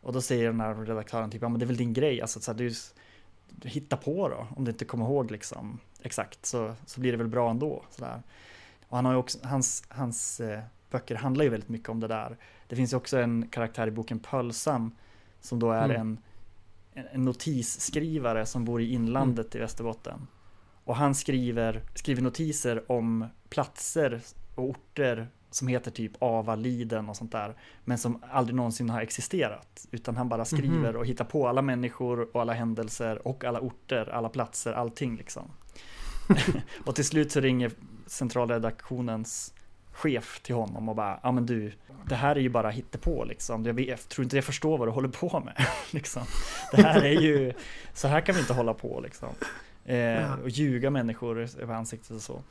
Och 0.02 0.14
då 0.14 0.22
säger 0.22 0.46
den 0.46 0.60
här 0.60 0.76
redaktören 0.76 1.32
typ, 1.32 1.42
ja 1.42 1.50
men 1.50 1.60
det 1.60 1.66
är 1.66 1.68
väl 1.68 1.78
din 1.78 1.94
grej, 1.94 2.22
alltså 2.22 2.40
så 2.40 2.52
här, 2.52 2.58
du, 2.58 2.74
hittar 3.70 3.98
på 3.98 4.30
då, 4.30 4.48
om 4.56 4.66
du 4.66 4.72
inte 4.72 4.86
kommer 4.86 5.06
ihåg 5.06 5.32
liksom 5.32 5.80
exakt, 6.02 6.46
så, 6.46 6.76
så 6.86 7.02
blir 7.02 7.12
det 7.12 7.18
väl 7.18 7.28
bra 7.28 7.50
ändå. 7.50 7.84
Så 7.90 8.06
där. 8.06 8.22
Och 8.88 8.98
han 8.98 9.06
har 9.06 9.16
också, 9.16 9.40
hans, 9.44 9.84
hans 9.90 10.40
eh, 10.40 10.60
böcker 10.92 11.16
handlar 11.16 11.44
ju 11.44 11.50
väldigt 11.50 11.70
mycket 11.70 11.90
om 11.90 12.00
det 12.00 12.08
där. 12.08 12.38
Det 12.68 12.76
finns 12.76 12.94
ju 12.94 12.98
också 12.98 13.18
en 13.18 13.48
karaktär 13.48 13.88
i 13.88 13.92
boken 13.92 14.20
Pölsam 14.20 14.92
som 15.42 15.60
då 15.60 15.72
är 15.72 15.86
mm. 15.86 16.02
en, 16.02 16.18
en 16.96 17.26
notisskrivare 17.26 18.46
som 18.46 18.66
bor 18.66 18.82
i 18.82 18.94
inlandet 18.94 19.56
mm. 19.56 19.62
i 19.62 19.66
Västerbotten. 19.66 20.28
Och 20.84 20.96
han 20.96 21.16
skriver, 21.16 21.82
skriver 21.94 22.22
notiser 22.22 22.92
om 22.92 23.26
platser 23.50 24.22
och 24.56 24.64
orter 24.64 25.28
som 25.52 25.68
heter 25.68 25.92
typ 25.92 26.12
Ava, 26.20 26.56
Liden 26.56 27.10
och 27.10 27.16
sånt 27.16 27.32
där. 27.32 27.56
Men 27.86 27.98
som 27.98 28.24
aldrig 28.32 28.56
någonsin 28.56 28.90
har 28.90 29.02
existerat. 29.02 29.88
Utan 29.92 30.18
han 30.18 30.30
bara 30.30 30.46
skriver 30.46 30.90
mm. 30.90 30.96
och 30.96 31.06
hittar 31.06 31.26
på 31.26 31.48
alla 31.48 31.62
människor 31.62 32.36
och 32.36 32.42
alla 32.42 32.54
händelser 32.54 33.28
och 33.28 33.44
alla 33.44 33.60
orter, 33.60 34.10
alla 34.10 34.30
platser, 34.30 34.74
allting 34.74 35.16
liksom. 35.16 35.52
och 36.86 36.96
till 36.96 37.06
slut 37.06 37.32
så 37.32 37.40
ringer 37.40 37.72
centralredaktionens 38.08 39.54
chef 39.94 40.40
till 40.40 40.56
honom 40.56 40.90
och 40.90 40.96
bara, 40.96 41.20
ja 41.24 41.32
men 41.32 41.46
du, 41.46 41.72
det 42.10 42.16
här 42.16 42.36
är 42.36 42.40
ju 42.40 42.50
bara 42.50 42.70
hittepå 42.70 43.26
liksom. 43.26 43.66
Jag, 43.66 43.74
vet, 43.74 44.10
tror 44.10 44.24
inte 44.24 44.38
jag 44.38 44.46
förstår 44.46 44.78
vad 44.78 44.88
du 44.88 44.92
håller 44.92 45.08
på 45.08 45.40
med. 45.40 45.66
liksom. 45.92 46.24
Det 46.72 46.82
här 46.82 47.06
är 47.06 47.22
ju, 47.22 47.54
så 47.94 48.08
här 48.08 48.22
kan 48.22 48.36
vi 48.36 48.42
inte 48.42 48.54
hålla 48.54 48.74
på 48.74 49.02
liksom. 49.04 49.30
Eh, 49.86 50.34
och 50.34 50.50
ljuga 50.50 50.90
människor 50.90 51.40
över 51.40 51.74
ansiktet 51.74 52.12
och 52.12 52.22
så. 52.22 52.42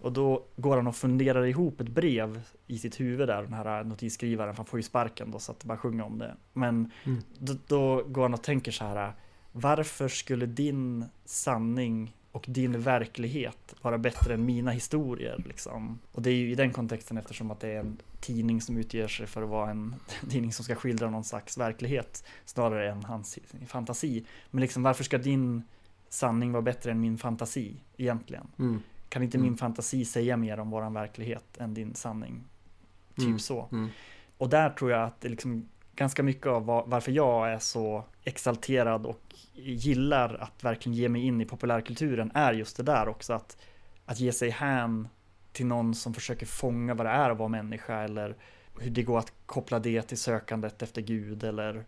Och 0.00 0.12
då 0.12 0.44
går 0.56 0.76
han 0.76 0.86
och 0.86 0.96
funderar 0.96 1.46
ihop 1.46 1.80
ett 1.80 1.88
brev 1.88 2.40
i 2.66 2.78
sitt 2.78 3.00
huvud 3.00 3.28
där, 3.28 3.42
den 3.42 3.52
här 3.52 3.84
notisskrivaren, 3.84 4.54
för 4.54 4.56
han 4.56 4.66
får 4.66 4.78
ju 4.78 4.82
sparken 4.82 5.30
då 5.30 5.38
så 5.38 5.52
att 5.52 5.64
bara 5.64 5.78
sjunga 5.78 6.04
om 6.04 6.18
det. 6.18 6.36
Men 6.52 6.90
mm. 7.04 7.22
då, 7.38 7.54
då, 7.66 8.02
går 8.02 8.22
han 8.22 8.34
och 8.34 8.42
tänker 8.42 8.72
så 8.72 8.84
här, 8.84 9.12
varför 9.52 10.08
skulle 10.08 10.46
din 10.46 11.04
sanning 11.24 12.16
och 12.32 12.44
din 12.48 12.80
verklighet 12.80 13.74
vara 13.82 13.98
bättre 13.98 14.34
än 14.34 14.44
mina 14.44 14.70
historier. 14.70 15.42
Liksom. 15.46 15.98
Och 16.12 16.22
det 16.22 16.30
är 16.30 16.34
ju 16.34 16.52
i 16.52 16.54
den 16.54 16.72
kontexten 16.72 17.18
eftersom 17.18 17.50
att 17.50 17.60
det 17.60 17.68
är 17.68 17.80
en 17.80 17.96
tidning 18.20 18.60
som 18.60 18.76
utger 18.76 19.08
sig 19.08 19.26
för 19.26 19.42
att 19.42 19.48
vara 19.48 19.70
en 19.70 19.94
tidning 20.30 20.52
som 20.52 20.64
ska 20.64 20.74
skildra 20.74 21.10
någon 21.10 21.24
slags 21.24 21.58
verklighet 21.58 22.24
snarare 22.44 22.90
än 22.90 23.04
hans 23.04 23.38
fantasi. 23.66 24.24
Men 24.50 24.60
liksom 24.60 24.82
varför 24.82 25.04
ska 25.04 25.18
din 25.18 25.62
sanning 26.08 26.52
vara 26.52 26.62
bättre 26.62 26.90
än 26.90 27.00
min 27.00 27.18
fantasi 27.18 27.76
egentligen? 27.96 28.46
Mm. 28.58 28.80
Kan 29.08 29.22
inte 29.22 29.36
mm. 29.36 29.48
min 29.48 29.58
fantasi 29.58 30.04
säga 30.04 30.36
mer 30.36 30.60
om 30.60 30.70
våran 30.70 30.94
verklighet 30.94 31.56
än 31.58 31.74
din 31.74 31.94
sanning? 31.94 32.44
Typ 33.16 33.26
mm. 33.26 33.38
så. 33.38 33.68
Mm. 33.72 33.88
Och 34.38 34.48
där 34.48 34.70
tror 34.70 34.90
jag 34.90 35.04
att 35.04 35.20
det 35.20 35.28
liksom 35.28 35.68
ganska 35.96 36.22
mycket 36.22 36.46
av 36.46 36.66
varför 36.86 37.12
jag 37.12 37.52
är 37.52 37.58
så 37.58 38.04
exalterad 38.24 39.06
och 39.06 39.34
gillar 39.54 40.34
att 40.34 40.64
verkligen 40.64 40.96
ge 40.96 41.08
mig 41.08 41.22
in 41.22 41.40
i 41.40 41.44
populärkulturen 41.44 42.30
är 42.34 42.52
just 42.52 42.76
det 42.76 42.82
där 42.82 43.08
också 43.08 43.32
att, 43.32 43.56
att 44.04 44.20
ge 44.20 44.32
sig 44.32 44.50
hän 44.50 45.08
till 45.52 45.66
någon 45.66 45.94
som 45.94 46.14
försöker 46.14 46.46
fånga 46.46 46.94
vad 46.94 47.06
det 47.06 47.10
är 47.10 47.30
att 47.30 47.38
vara 47.38 47.48
människa 47.48 48.00
eller 48.00 48.36
hur 48.80 48.90
det 48.90 49.02
går 49.02 49.18
att 49.18 49.32
koppla 49.46 49.78
det 49.78 50.02
till 50.02 50.18
sökandet 50.18 50.82
efter 50.82 51.02
Gud 51.02 51.44
eller 51.44 51.84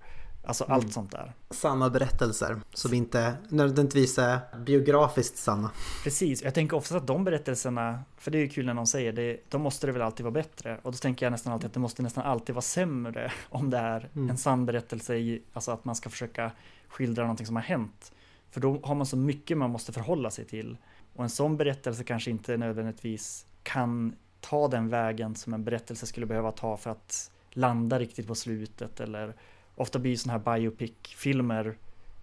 Alltså 0.47 0.65
allt 0.65 0.83
mm. 0.83 0.93
sånt 0.93 1.13
där. 1.13 1.33
Sanna 1.51 1.91
berättelser 1.91 2.61
som 2.75 2.95
inte 2.95 3.35
nödvändigtvis 3.49 4.19
är 4.19 4.39
biografiskt 4.65 5.37
sanna. 5.37 5.71
Precis, 6.05 6.43
jag 6.43 6.55
tänker 6.55 6.77
ofta 6.77 6.97
att 6.97 7.07
de 7.07 7.25
berättelserna, 7.25 8.01
för 8.17 8.31
det 8.31 8.39
är 8.39 8.41
ju 8.41 8.49
kul 8.49 8.67
när 8.67 8.75
någon 8.75 8.87
säger 8.87 9.13
det, 9.13 9.41
då 9.49 9.59
måste 9.59 9.87
det 9.87 9.93
väl 9.93 10.03
alltid 10.03 10.25
vara 10.25 10.33
bättre. 10.33 10.79
Och 10.83 10.93
då 10.93 10.99
tänker 10.99 11.27
jag 11.27 11.31
nästan 11.31 11.53
alltid 11.53 11.67
att 11.67 11.75
det 11.75 11.81
måste 11.81 12.03
nästan 12.03 12.25
alltid 12.25 12.55
vara 12.55 12.63
sämre 12.63 13.33
om 13.49 13.71
det 13.71 13.79
är 13.79 14.09
mm. 14.15 14.31
en 14.31 14.37
sann 14.37 14.67
berättelse, 14.67 15.17
i, 15.17 15.43
alltså 15.53 15.71
att 15.71 15.85
man 15.85 15.95
ska 15.95 16.11
försöka 16.11 16.51
skildra 16.89 17.23
någonting 17.23 17.47
som 17.47 17.57
har 17.57 17.63
hänt. 17.63 18.13
För 18.51 18.61
då 18.61 18.81
har 18.83 18.95
man 18.95 19.07
så 19.07 19.17
mycket 19.17 19.59
man 19.59 19.71
måste 19.71 19.93
förhålla 19.93 20.31
sig 20.31 20.45
till. 20.45 20.77
Och 21.15 21.25
en 21.25 21.31
sån 21.31 21.57
berättelse 21.57 22.05
kanske 22.05 22.31
inte 22.31 22.57
nödvändigtvis 22.57 23.47
kan 23.63 24.17
ta 24.41 24.69
den 24.69 24.89
vägen 24.89 25.35
som 25.35 25.55
en 25.55 25.65
berättelse 25.65 26.07
skulle 26.07 26.27
behöva 26.27 26.53
ta 26.53 26.77
för 26.77 26.91
att 26.91 27.31
landa 27.51 27.99
riktigt 27.99 28.27
på 28.27 28.35
slutet 28.35 29.01
eller 29.01 29.35
ofta 29.75 29.99
blir 29.99 30.17
sådana 30.17 30.39
här 30.39 30.59
biopic-filmer 30.59 31.77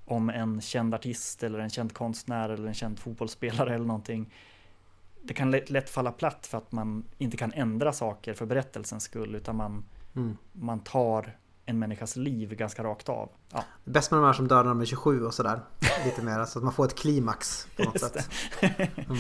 om 0.06 0.30
en 0.30 0.62
känd 0.62 0.94
artist 0.94 1.44
eller 1.44 1.60
en 1.60 1.70
känd 1.70 1.94
konstnär 1.94 2.50
eller 2.50 2.68
en 2.68 2.74
känd 2.74 3.00
fotbollsspelare 3.00 3.76
eller 3.76 3.86
någonting. 3.86 4.34
Det 5.22 5.34
kan 5.34 5.52
lätt, 5.52 5.70
lätt 5.70 5.90
falla 5.90 6.12
platt 6.12 6.48
för 6.48 6.58
att 6.58 6.72
man 6.72 7.04
inte 7.18 7.38
kan 7.38 7.54
ändra 7.54 7.94
saker 7.94 8.34
för 8.34 8.46
berättelsens 8.46 9.04
skull 9.04 9.36
utan 9.36 9.56
man, 9.56 9.84
mm. 10.16 10.38
man 10.52 10.80
tar 10.80 11.38
en 11.66 11.80
människas 11.80 12.16
liv 12.16 12.56
ganska 12.56 12.84
rakt 12.84 13.10
av. 13.10 13.30
Ja. 13.50 13.64
Det 13.84 13.92
bästa 13.92 14.16
med 14.16 14.24
de 14.24 14.28
här 14.28 14.34
som 14.34 14.48
de 14.48 14.82
är 14.82 14.86
27 14.86 15.26
och 15.26 15.34
sådär. 15.34 15.60
Lite 16.06 16.22
mer 16.22 16.46
så 16.46 16.60
att 16.60 16.64
man 16.64 16.74
får 16.74 16.86
ett 16.86 16.96
klimax 16.96 17.68
på 17.78 17.84
något 17.84 18.00
sätt. 18.00 18.30
Mm. 18.96 19.18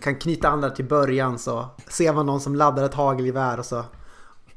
Kan 0.00 0.16
knyta 0.16 0.48
andra 0.48 0.70
till 0.70 0.84
början 0.84 1.38
så 1.38 1.68
ser 1.88 2.12
man 2.12 2.26
någon 2.26 2.40
som 2.40 2.54
laddar 2.54 2.84
ett 2.84 2.94
hagelgevär 2.94 3.58
och 3.58 3.64
så 3.66 3.84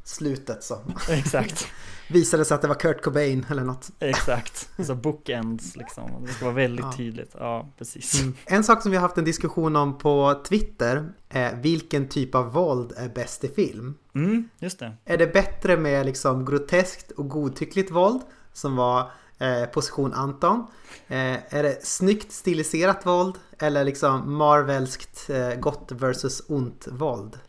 slutet 0.08 0.64
så. 0.64 0.80
Exakt. 1.10 1.68
Visade 2.10 2.45
sig 2.45 2.55
att 2.55 2.62
det 2.62 2.68
var 2.68 2.76
Kurt 2.76 3.01
Cobain 3.01 3.45
eller 3.49 3.64
något. 3.64 3.91
Exakt, 3.99 4.70
så 4.86 4.95
bookends 4.95 5.76
liksom. 5.76 6.26
Det 6.26 6.34
ska 6.34 6.45
vara 6.45 6.55
väldigt 6.55 6.86
ja. 6.86 6.93
tydligt. 6.93 7.36
Ja, 7.39 7.70
precis. 7.78 8.22
Mm. 8.22 8.36
En 8.45 8.64
sak 8.64 8.82
som 8.82 8.91
vi 8.91 8.97
har 8.97 9.01
haft 9.01 9.18
en 9.18 9.24
diskussion 9.24 9.76
om 9.76 9.97
på 9.97 10.41
Twitter 10.47 11.14
är 11.30 11.55
vilken 11.55 12.08
typ 12.08 12.36
av 12.36 12.53
våld 12.53 12.93
är 12.97 13.10
bäst 13.10 13.43
i 13.43 13.47
film? 13.47 13.95
Mm, 14.16 14.49
just 14.60 14.80
det. 14.80 14.93
Är 15.05 15.18
det 15.18 15.28
bättre 15.28 15.78
med 15.78 16.05
liksom 16.05 16.45
groteskt 16.45 17.12
och 17.12 17.30
godtyckligt 17.30 17.91
våld 17.91 18.22
som 18.53 18.76
var 18.76 19.12
eh, 19.38 19.66
position 19.66 20.14
Anton? 20.14 20.68
Eh, 21.08 21.55
är 21.55 21.64
det 21.64 21.86
snyggt 21.86 22.32
stiliserat 22.32 23.05
våld 23.05 23.36
eller 23.60 23.84
liksom 23.84 24.38
Marvelskt 24.38 25.30
eh, 25.30 25.53
gott 25.60 25.91
versus 25.91 26.41
ont 26.47 26.88
våld? 26.91 27.39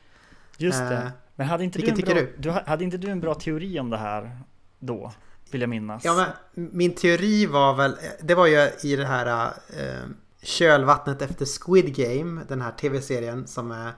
Just 0.56 0.78
det. 0.78 1.12
Eh, 1.38 1.44
men 1.44 1.46
hade 1.46 1.64
inte, 1.64 1.78
du 1.78 1.88
en, 1.88 1.94
bra, 1.94 2.14
du? 2.14 2.34
Du, 2.38 2.50
hade 2.50 2.84
inte 2.84 2.96
du 2.96 3.10
en 3.10 3.20
bra 3.20 3.34
teori 3.34 3.80
om 3.80 3.90
det 3.90 3.96
här 3.96 4.40
då? 4.78 5.12
Vill 5.50 5.60
jag 5.60 5.70
minnas. 5.70 6.04
Ja, 6.04 6.26
men 6.54 6.70
min 6.72 6.94
teori 6.94 7.46
var 7.46 7.74
väl, 7.74 7.96
det 8.20 8.34
var 8.34 8.46
ju 8.46 8.70
i 8.82 8.96
det 8.96 9.06
här 9.06 9.52
eh, 9.78 10.08
kölvattnet 10.42 11.22
efter 11.22 11.46
Squid 11.46 11.96
Game, 11.96 12.42
den 12.48 12.60
här 12.60 12.70
tv-serien 12.70 13.46
som 13.46 13.70
är 13.70 13.92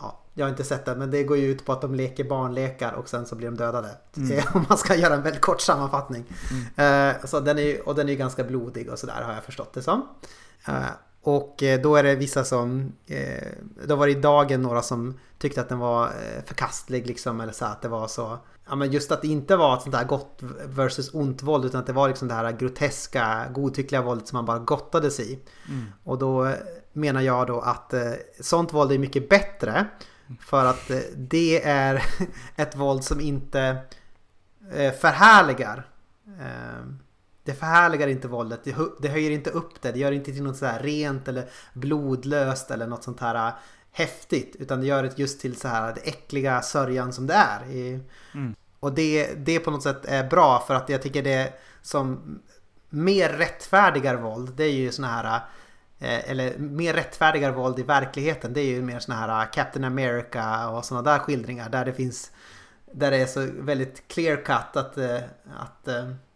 Ja, 0.00 0.20
jag 0.34 0.44
har 0.44 0.50
inte 0.50 0.64
sett 0.64 0.84
den 0.84 0.98
men 0.98 1.10
det 1.10 1.24
går 1.24 1.36
ju 1.36 1.46
ut 1.46 1.64
på 1.64 1.72
att 1.72 1.80
de 1.80 1.94
leker 1.94 2.24
barnlekar 2.24 2.92
och 2.92 3.08
sen 3.08 3.26
så 3.26 3.34
blir 3.36 3.48
de 3.48 3.56
dödade. 3.56 3.88
Mm. 4.16 4.40
Om 4.54 4.64
man 4.68 4.78
ska 4.78 4.94
göra 4.94 5.14
en 5.14 5.22
väldigt 5.22 5.42
kort 5.42 5.60
sammanfattning. 5.60 6.24
Mm. 6.76 7.16
Eh, 7.16 7.24
så 7.24 7.40
den 7.40 7.58
är, 7.58 7.88
och 7.88 7.94
den 7.94 8.08
är 8.08 8.14
ganska 8.14 8.44
blodig 8.44 8.90
och 8.90 8.98
sådär 8.98 9.22
har 9.22 9.34
jag 9.34 9.44
förstått 9.44 9.72
det 9.72 9.82
som. 9.82 10.08
Eh, 10.66 10.74
och 11.28 11.62
eh, 11.62 11.80
då 11.80 11.96
är 11.96 12.02
det 12.02 12.14
vissa 12.14 12.44
som, 12.44 12.92
eh, 13.06 13.48
då 13.86 13.96
var 13.96 14.06
det 14.06 14.12
i 14.12 14.20
dagen 14.20 14.62
några 14.62 14.82
som 14.82 15.18
tyckte 15.38 15.60
att 15.60 15.68
den 15.68 15.78
var 15.78 16.06
eh, 16.06 16.44
förkastlig 16.46 17.06
liksom 17.06 17.40
eller 17.40 17.52
så 17.52 17.64
att 17.64 17.82
det 17.82 17.88
var 17.88 18.08
så 18.08 18.38
Ja 18.68 18.76
men 18.76 18.92
just 18.92 19.12
att 19.12 19.22
det 19.22 19.28
inte 19.28 19.56
var 19.56 19.76
ett 19.76 19.82
sånt 19.82 19.94
där 19.94 20.04
gott 20.04 20.38
versus 20.64 21.14
ont 21.14 21.42
våld 21.42 21.64
utan 21.64 21.80
att 21.80 21.86
det 21.86 21.92
var 21.92 22.08
liksom 22.08 22.28
det 22.28 22.34
här 22.34 22.52
groteska 22.52 23.46
godtyckliga 23.52 24.02
våldet 24.02 24.28
som 24.28 24.36
man 24.36 24.44
bara 24.44 24.58
gottade 24.58 25.10
sig 25.10 25.32
i. 25.32 25.38
Mm. 25.68 25.84
Och 26.04 26.18
då 26.18 26.52
menar 26.92 27.20
jag 27.20 27.46
då 27.46 27.60
att 27.60 27.94
sånt 28.40 28.72
våld 28.72 28.92
är 28.92 28.98
mycket 28.98 29.28
bättre 29.28 29.86
för 30.40 30.64
att 30.64 30.90
det 31.16 31.64
är 31.64 32.04
ett 32.56 32.76
våld 32.76 33.04
som 33.04 33.20
inte 33.20 33.76
förhärligar 35.00 35.86
det 37.48 37.54
förhärligar 37.54 38.08
inte 38.08 38.28
våldet, 38.28 38.60
det, 39.00 39.08
höjer 39.08 39.30
inte 39.30 39.50
upp 39.50 39.82
det, 39.82 39.92
det 39.92 39.98
gör 39.98 40.12
inte 40.12 40.32
till 40.32 40.42
något 40.42 40.56
sådär 40.56 40.78
rent 40.82 41.28
eller 41.28 41.48
blodlöst 41.72 42.70
eller 42.70 42.86
något 42.86 43.04
sånt 43.04 43.20
här 43.20 43.48
äh, 43.48 43.54
häftigt 43.92 44.56
utan 44.58 44.80
det 44.80 44.86
gör 44.86 45.02
det 45.02 45.18
just 45.18 45.40
till 45.40 45.56
så 45.56 45.68
här 45.68 45.94
det 45.94 46.00
äckliga 46.00 46.62
sörjan 46.62 47.12
som 47.12 47.26
det 47.26 47.34
är. 47.34 47.60
Mm. 48.34 48.54
Och 48.80 48.92
det, 48.92 49.34
det 49.34 49.60
på 49.60 49.70
något 49.70 49.82
sätt 49.82 50.04
är 50.04 50.28
bra 50.28 50.64
för 50.66 50.74
att 50.74 50.88
jag 50.88 51.02
tycker 51.02 51.22
det 51.22 51.52
som 51.82 52.38
mer 52.88 53.28
rättfärdigar 53.28 54.16
våld 54.16 54.52
det 54.56 54.64
är 54.64 54.72
ju 54.72 54.92
såna 54.92 55.08
här 55.08 55.40
eh, 55.98 56.30
eller 56.30 56.58
mer 56.58 56.94
rättfärdigar 56.94 57.52
våld 57.52 57.78
i 57.78 57.82
verkligheten 57.82 58.52
det 58.52 58.60
är 58.60 58.66
ju 58.66 58.82
mer 58.82 58.98
såna 58.98 59.18
här 59.18 59.42
eh, 59.42 59.50
Captain 59.50 59.84
America 59.84 60.68
och 60.68 60.84
såna 60.84 61.02
där 61.02 61.18
skildringar 61.18 61.68
där 61.68 61.84
det 61.84 61.92
finns 61.92 62.30
där 62.92 63.10
det 63.10 63.16
är 63.16 63.26
så 63.26 63.48
väldigt 63.52 64.08
clear 64.08 64.36
cut 64.36 64.76
att, 64.76 64.98
att 65.58 65.88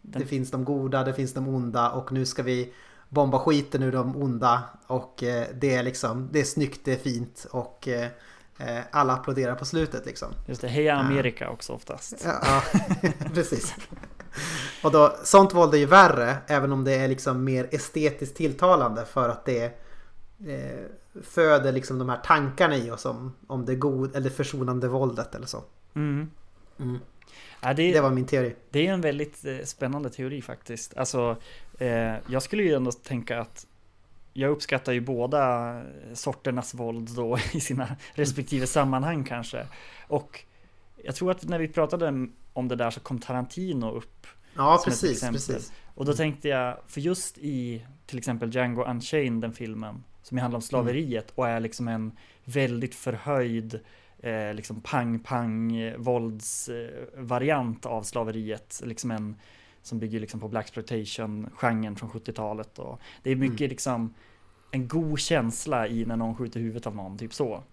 det 0.05 0.19
Den- 0.19 0.27
finns 0.27 0.51
de 0.51 0.65
goda, 0.65 1.03
det 1.03 1.13
finns 1.13 1.33
de 1.33 1.47
onda 1.47 1.89
och 1.89 2.11
nu 2.11 2.25
ska 2.25 2.43
vi 2.43 2.73
bomba 3.09 3.39
skiten 3.39 3.83
ur 3.83 3.91
de 3.91 4.15
onda 4.17 4.63
och 4.87 5.23
eh, 5.23 5.47
det 5.53 5.75
är 5.75 5.83
liksom 5.83 6.29
det 6.31 6.39
är 6.39 6.43
snyggt, 6.43 6.81
det 6.83 6.91
är 6.93 6.97
fint 6.97 7.45
och 7.51 7.87
eh, 7.87 8.07
eh, 8.57 8.83
alla 8.91 9.13
applåderar 9.13 9.55
på 9.55 9.65
slutet 9.65 10.05
liksom. 10.05 10.27
Just 10.47 10.61
det, 10.61 10.67
Heja 10.67 10.95
Amerika 10.95 11.49
också 11.49 11.73
oftast. 11.73 12.25
Ja, 12.25 12.41
ja 12.43 12.61
precis. 13.33 13.75
Och 14.83 14.91
då, 14.91 15.15
sånt 15.23 15.53
våld 15.53 15.73
är 15.73 15.77
ju 15.77 15.85
värre 15.85 16.37
även 16.47 16.71
om 16.71 16.83
det 16.83 16.93
är 16.93 17.07
liksom 17.07 17.43
mer 17.43 17.67
estetiskt 17.71 18.37
tilltalande 18.37 19.05
för 19.05 19.29
att 19.29 19.45
det 19.45 19.63
eh, 20.47 20.85
föder 21.23 21.71
liksom 21.71 21.99
de 21.99 22.09
här 22.09 22.19
tankarna 22.25 22.77
i 22.77 22.91
oss 22.91 23.05
om, 23.05 23.33
om 23.47 23.65
det 23.65 23.75
god 23.75 24.15
eller 24.15 24.29
försonande 24.29 24.87
våldet 24.87 25.35
eller 25.35 25.47
så. 25.47 25.63
Mm. 25.93 26.29
Mm. 26.79 26.99
Ja, 27.63 27.73
det, 27.73 27.93
Det 27.93 28.01
var 28.01 28.11
min 28.11 28.25
teori. 28.25 28.55
det 28.71 28.87
är 28.87 28.93
en 28.93 29.01
väldigt 29.01 29.45
eh, 29.45 29.57
spännande 29.63 30.09
teori 30.09 30.41
faktiskt. 30.41 30.97
Alltså, 30.97 31.37
eh, 31.79 32.13
jag 32.27 32.43
skulle 32.43 32.63
ju 32.63 32.73
ändå 32.73 32.91
tänka 32.91 33.39
att 33.41 33.67
jag 34.33 34.51
uppskattar 34.51 34.93
ju 34.93 35.01
båda 35.01 35.81
sorternas 36.13 36.73
våld 36.73 37.09
då 37.15 37.37
i 37.53 37.59
sina 37.59 37.95
respektive 38.13 38.67
sammanhang 38.67 39.23
kanske. 39.23 39.67
Och 40.07 40.43
jag 41.03 41.15
tror 41.15 41.31
att 41.31 41.43
när 41.43 41.59
vi 41.59 41.67
pratade 41.67 42.27
om 42.53 42.67
det 42.67 42.75
där 42.75 42.89
så 42.91 42.99
kom 42.99 43.19
Tarantino 43.19 43.91
upp. 43.91 44.27
Ja, 44.55 44.81
precis, 44.85 45.21
precis. 45.21 45.73
Och 45.95 46.05
då 46.05 46.13
tänkte 46.13 46.47
jag, 46.47 46.77
för 46.87 47.01
just 47.01 47.37
i 47.37 47.85
till 48.05 48.17
exempel 48.17 48.55
Django 48.55 48.83
Unchained, 48.83 49.41
den 49.41 49.53
filmen, 49.53 50.03
som 50.23 50.37
handlar 50.37 50.57
om 50.57 50.61
slaveriet 50.61 51.31
och 51.35 51.47
är 51.47 51.59
liksom 51.59 51.87
en 51.87 52.11
väldigt 52.45 52.95
förhöjd 52.95 53.79
eh, 54.23 54.53
liksom 54.53 54.81
pang-pang 54.81 55.75
eh, 55.75 55.95
av 57.83 58.03
slaveriet. 58.03 58.81
Liksom 58.85 59.11
en 59.11 59.35
som 59.81 59.99
bygger 59.99 60.19
liksom 60.19 60.39
på 60.39 60.47
Blaxploitation-genren 60.47 61.95
från 61.95 62.09
70-talet. 62.09 62.79
Och 62.79 62.99
det 63.23 63.31
är 63.31 63.35
mycket 63.35 63.61
Mm. 63.61 63.69
liksom 63.69 64.13
en 64.71 64.87
god 64.87 65.19
känsla 65.19 65.87
i 65.87 66.05
när 66.05 66.15
någon 66.15 66.35
skjuter 66.35 66.59
huvudet 66.59 66.87
av 66.87 66.95
någon, 66.95 67.17
typ 67.17 67.33
så. 67.33 67.63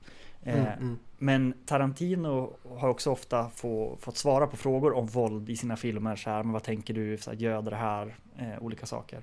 Eh, 0.42 0.54
Mm, 0.54 0.66
mm. 0.66 0.98
men 1.18 1.54
Tarantino 1.66 2.56
har 2.78 2.88
också 2.88 3.10
ofta 3.10 3.50
få, 3.50 3.96
fått 4.00 4.16
svara 4.16 4.46
på 4.46 4.56
frågor 4.56 4.92
om 4.92 5.06
våld 5.06 5.50
i 5.50 5.56
sina 5.56 5.76
filmer. 5.76 6.16
Så 6.16 6.30
här, 6.30 6.42
men 6.42 6.52
vad 6.52 6.62
tänker 6.62 6.94
du? 6.94 7.18
Så 7.18 7.30
här, 7.30 7.36
göder 7.38 7.70
det 7.70 7.76
här? 7.76 8.16
Eh, 8.38 8.62
olika 8.62 8.86
saker. 8.86 9.20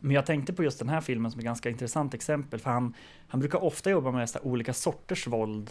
Men 0.00 0.10
jag 0.14 0.26
tänkte 0.26 0.52
på 0.52 0.64
just 0.64 0.78
den 0.78 0.88
här 0.88 1.00
filmen 1.00 1.30
som 1.30 1.38
ett 1.38 1.44
ganska 1.44 1.70
intressant 1.70 2.14
exempel. 2.14 2.60
För 2.60 2.70
han, 2.70 2.94
han 3.28 3.40
brukar 3.40 3.64
ofta 3.64 3.90
jobba 3.90 4.10
med 4.10 4.30
så 4.30 4.38
olika 4.42 4.72
sorters 4.72 5.26
våld 5.26 5.70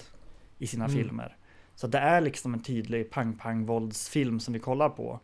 i 0.57 0.67
sina 0.67 0.85
Mm. 0.85 0.97
filmer. 0.97 1.35
Så 1.75 1.87
det 1.87 1.97
är 1.97 2.21
liksom 2.21 2.53
en 2.53 2.59
tydlig 2.63 3.09
pang-pang-våldsfilm 3.11 4.39
som 4.39 4.53
vi 4.53 4.59
kollar 4.59 4.89
på. 4.89 5.19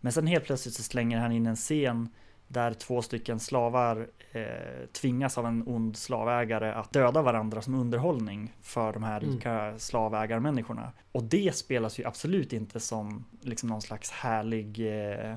Men 0.00 0.12
sen 0.12 0.26
helt 0.26 0.44
plötsligt 0.44 0.74
så 0.74 0.82
slänger 0.82 1.18
han 1.18 1.32
in 1.32 1.46
en 1.46 1.56
scen 1.56 2.08
där 2.48 2.72
två 2.72 3.02
stycken 3.02 3.40
slavar 3.40 4.08
eh, 4.32 4.86
tvingas 4.92 5.38
av 5.38 5.46
en 5.46 5.62
ond 5.66 5.96
slavägare 5.96 6.72
att 6.72 6.92
döda 6.92 7.22
varandra 7.22 7.62
som 7.62 7.74
underhållning 7.74 8.52
för 8.62 8.92
de 8.92 9.02
här 9.02 9.20
Mm. 9.22 9.34
rika 9.34 9.78
slavägarmänniskorna. 9.78 10.92
Och 11.12 11.22
det 11.24 11.56
spelas 11.56 11.98
ju 12.00 12.04
absolut 12.04 12.52
inte 12.52 12.80
som 12.80 13.24
liksom 13.40 13.68
någon 13.68 13.82
slags 13.82 14.10
härlig 14.10 14.80
eh, 14.80 15.36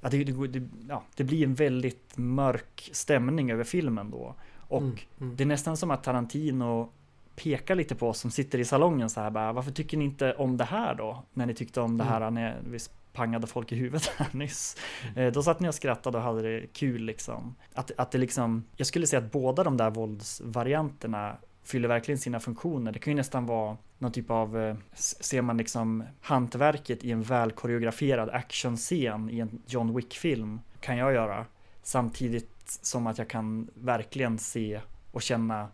Ja 0.00 0.08
det, 0.10 0.24
det, 0.24 0.46
det, 0.48 0.68
ja, 0.88 1.02
det 1.16 1.24
blir 1.24 1.44
en 1.44 1.54
väldigt 1.54 2.16
mörk 2.16 2.90
stämning 2.92 3.50
över 3.50 3.64
filmen 3.64 4.10
då. 4.10 4.34
Och 4.68 4.82
Mm, 4.82 4.96
mm. 5.20 5.36
det 5.36 5.44
är 5.44 5.46
nästan 5.46 5.76
som 5.76 5.90
att 5.90 6.04
Tarantino 6.04 6.88
pekar 7.36 7.74
lite 7.74 7.94
på 7.94 8.08
oss 8.08 8.20
som 8.20 8.30
sitter 8.30 8.58
i 8.58 8.64
salongen 8.64 9.10
så 9.10 9.20
här 9.20 9.30
bara, 9.30 9.52
varför 9.52 9.70
tycker 9.70 9.96
ni 9.96 10.04
inte 10.04 10.32
om 10.34 10.56
det 10.56 10.64
här 10.64 10.94
då? 10.94 11.22
När 11.34 11.46
ni 11.46 11.54
tyckte 11.54 11.80
om 11.80 11.98
det 11.98 12.04
här 12.04 12.30
när 12.30 12.60
vi 12.70 12.78
pangade 13.12 13.46
folk 13.46 13.72
i 13.72 13.76
huvudet 13.76 14.06
här 14.16 14.28
nyss. 14.32 14.76
Eh, 15.16 15.32
Då 15.32 15.42
satt 15.42 15.60
ni 15.60 15.68
och 15.68 15.74
skrattade 15.74 16.18
och 16.18 16.24
hade 16.24 16.42
det 16.42 16.66
kul 16.66 17.02
liksom. 17.02 17.54
Att, 17.74 17.90
att 17.96 18.10
det 18.10 18.18
liksom, 18.18 18.64
jag 18.76 18.86
skulle 18.86 19.06
säga 19.06 19.22
att 19.22 19.32
båda 19.32 19.64
de 19.64 19.76
där 19.76 19.90
våldsvarianterna 19.90 21.36
fyller 21.64 21.88
verkligen 21.88 22.18
sina 22.18 22.40
funktioner. 22.40 22.92
Det 22.92 22.98
kan 22.98 23.10
ju 23.10 23.16
nästan 23.16 23.46
vara 23.46 23.76
någon 23.98 24.12
typ 24.12 24.30
av, 24.30 24.58
eh, 24.58 24.76
ser 24.94 25.42
man 25.42 25.56
liksom 25.56 26.04
hantverket 26.20 27.04
i 27.04 27.10
en 27.10 27.22
väl 27.22 27.52
koreograferad 27.52 28.30
actionscen 28.30 29.30
i 29.30 29.38
en 29.40 29.62
John 29.66 29.96
Wick-film, 29.96 30.60
kan 30.80 30.96
jag 30.96 31.12
göra. 31.12 31.46
Samtidigt 31.82 32.78
som 32.82 33.06
att 33.06 33.18
jag 33.18 33.28
kan 33.28 33.70
verkligen 33.74 34.38
se 34.38 34.80
och 35.12 35.22
känna 35.22 35.68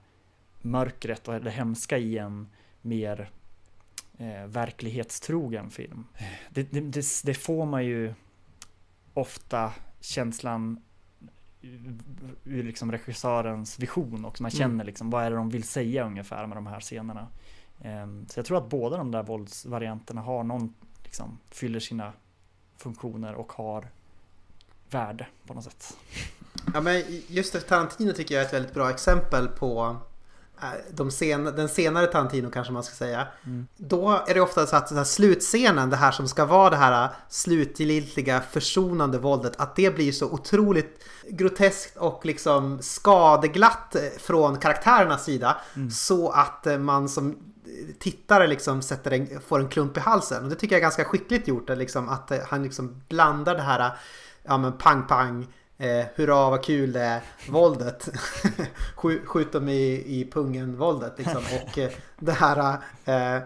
mörkret 0.63 1.29
och 1.29 1.41
det 1.41 1.51
hemska 1.51 1.99
i 1.99 2.19
en 2.19 2.49
mer 2.83 3.31
eh, 4.19 4.47
verklighetstrogen 4.47 5.71
film. 5.71 6.05
Det, 6.51 6.63
det, 6.73 6.81
det, 6.81 7.05
det 7.25 7.35
får 7.35 7.67
man 7.67 7.85
ju 7.85 8.15
ofta 9.15 9.73
känslan 10.01 10.83
ur- 12.45 12.63
liksom 12.63 12.93
regissörens 12.93 13.79
vision 13.79 14.25
också. 14.25 14.43
Man 14.43 14.51
Mm. 14.51 14.59
känner 14.59 14.85
liksom 14.85 15.11
vad 15.11 15.25
är 15.25 15.31
det 15.31 15.37
de 15.37 15.51
vill 15.51 15.65
säga 15.65 16.07
ungefär 16.07 16.47
med 16.47 16.57
de 16.57 16.67
här 16.67 16.81
scenerna. 16.81 17.29
Ehm, 17.81 18.27
Så 18.29 18.39
jag 18.39 18.47
tror 18.47 18.59
att 18.59 18.71
båda 18.71 18.97
de 18.97 19.11
där 19.11 19.23
våldsvarianterna 19.23 20.21
har 20.21 20.45
någon, 20.45 20.75
liksom, 21.05 21.39
fyller 21.51 21.81
sina 21.81 22.13
funktioner 22.77 23.35
och 23.35 23.53
har 23.53 23.89
värde 24.91 25.27
på 25.47 25.55
något 25.55 25.65
sätt. 25.65 25.97
Ja 26.75 26.81
men 26.81 27.03
just 27.29 27.53
det, 27.53 27.61
Tarantino 27.61 28.13
tycker 28.13 28.35
jag 28.35 28.43
är 28.43 28.47
ett 28.47 28.53
väldigt 28.55 28.75
bra 28.75 28.91
exempel 28.91 29.49
på 29.49 29.85
eh, 29.85 29.97
de 30.91 31.11
sen, 31.11 31.45
den 31.45 31.69
senare 31.69 32.07
Tarantino 32.07 32.51
kanske 32.51 32.73
man 32.73 32.83
ska 32.83 32.95
säga. 32.95 33.27
Mm. 33.47 33.67
Då 33.77 34.23
är 34.27 34.35
det 34.35 34.41
ofta 34.41 34.67
så 34.67 34.77
att 34.77 34.89
den 34.89 34.99
här 34.99 35.05
slutscenen, 35.05 35.91
det 35.91 35.97
här 35.97 36.13
som 36.13 36.29
ska 36.29 36.45
vara 36.45 36.71
det 36.71 36.77
här 36.77 37.09
slutgiltiga 37.29 38.41
försonande 38.41 39.19
våldet, 39.19 39.53
att 39.57 39.77
det 39.77 39.95
blir 39.95 40.13
så 40.13 40.31
otroligt 40.31 41.05
groteskt 41.29 41.97
och 41.97 42.27
liksom 42.27 42.79
skadeglatt 42.83 43.95
eh, 43.95 44.03
från 44.19 44.59
karaktärernas 44.59 45.25
sida. 45.25 45.57
Mm. 45.77 45.91
Så 45.91 46.31
att 46.31 46.67
eh, 46.67 46.79
man 46.79 47.09
som 47.09 47.37
tittare 47.99 48.47
liksom 48.47 48.83
sätter 48.83 49.11
en, 49.11 49.41
får 49.41 49.61
en 49.61 49.69
klump 49.69 49.97
i 49.97 50.01
halsen. 50.01 50.45
Och 50.45 50.51
det 50.51 50.57
tycker 50.57 50.75
jag 50.75 50.79
är 50.81 50.83
ganska 50.83 51.05
skickligt 51.05 51.49
gjort, 51.49 51.71
eh, 51.71 51.77
liksom, 51.77 52.09
att 52.09 52.31
eh, 52.31 52.39
han 52.49 52.63
liksom 52.63 53.03
blandar 53.09 53.55
det 53.55 53.63
här 53.63 53.93
ja 54.43 54.59
men 54.59 54.73
pang 54.73 55.07
pang 55.07 55.47
Eh, 55.83 56.07
hurra 56.15 56.51
vad 56.51 56.65
kul 56.65 56.93
det 56.93 57.01
är, 57.01 57.23
våldet. 57.49 58.09
Skjut, 59.27 59.53
dem 59.53 59.69
i, 59.69 60.05
i 60.07 60.31
pungen 60.33 60.77
våldet 60.77 61.15
liksom. 61.19 61.43
Och 61.63 61.79
eh, 61.79 61.91
det 62.19 62.33
här. 62.33 62.79
Eh, 63.05 63.43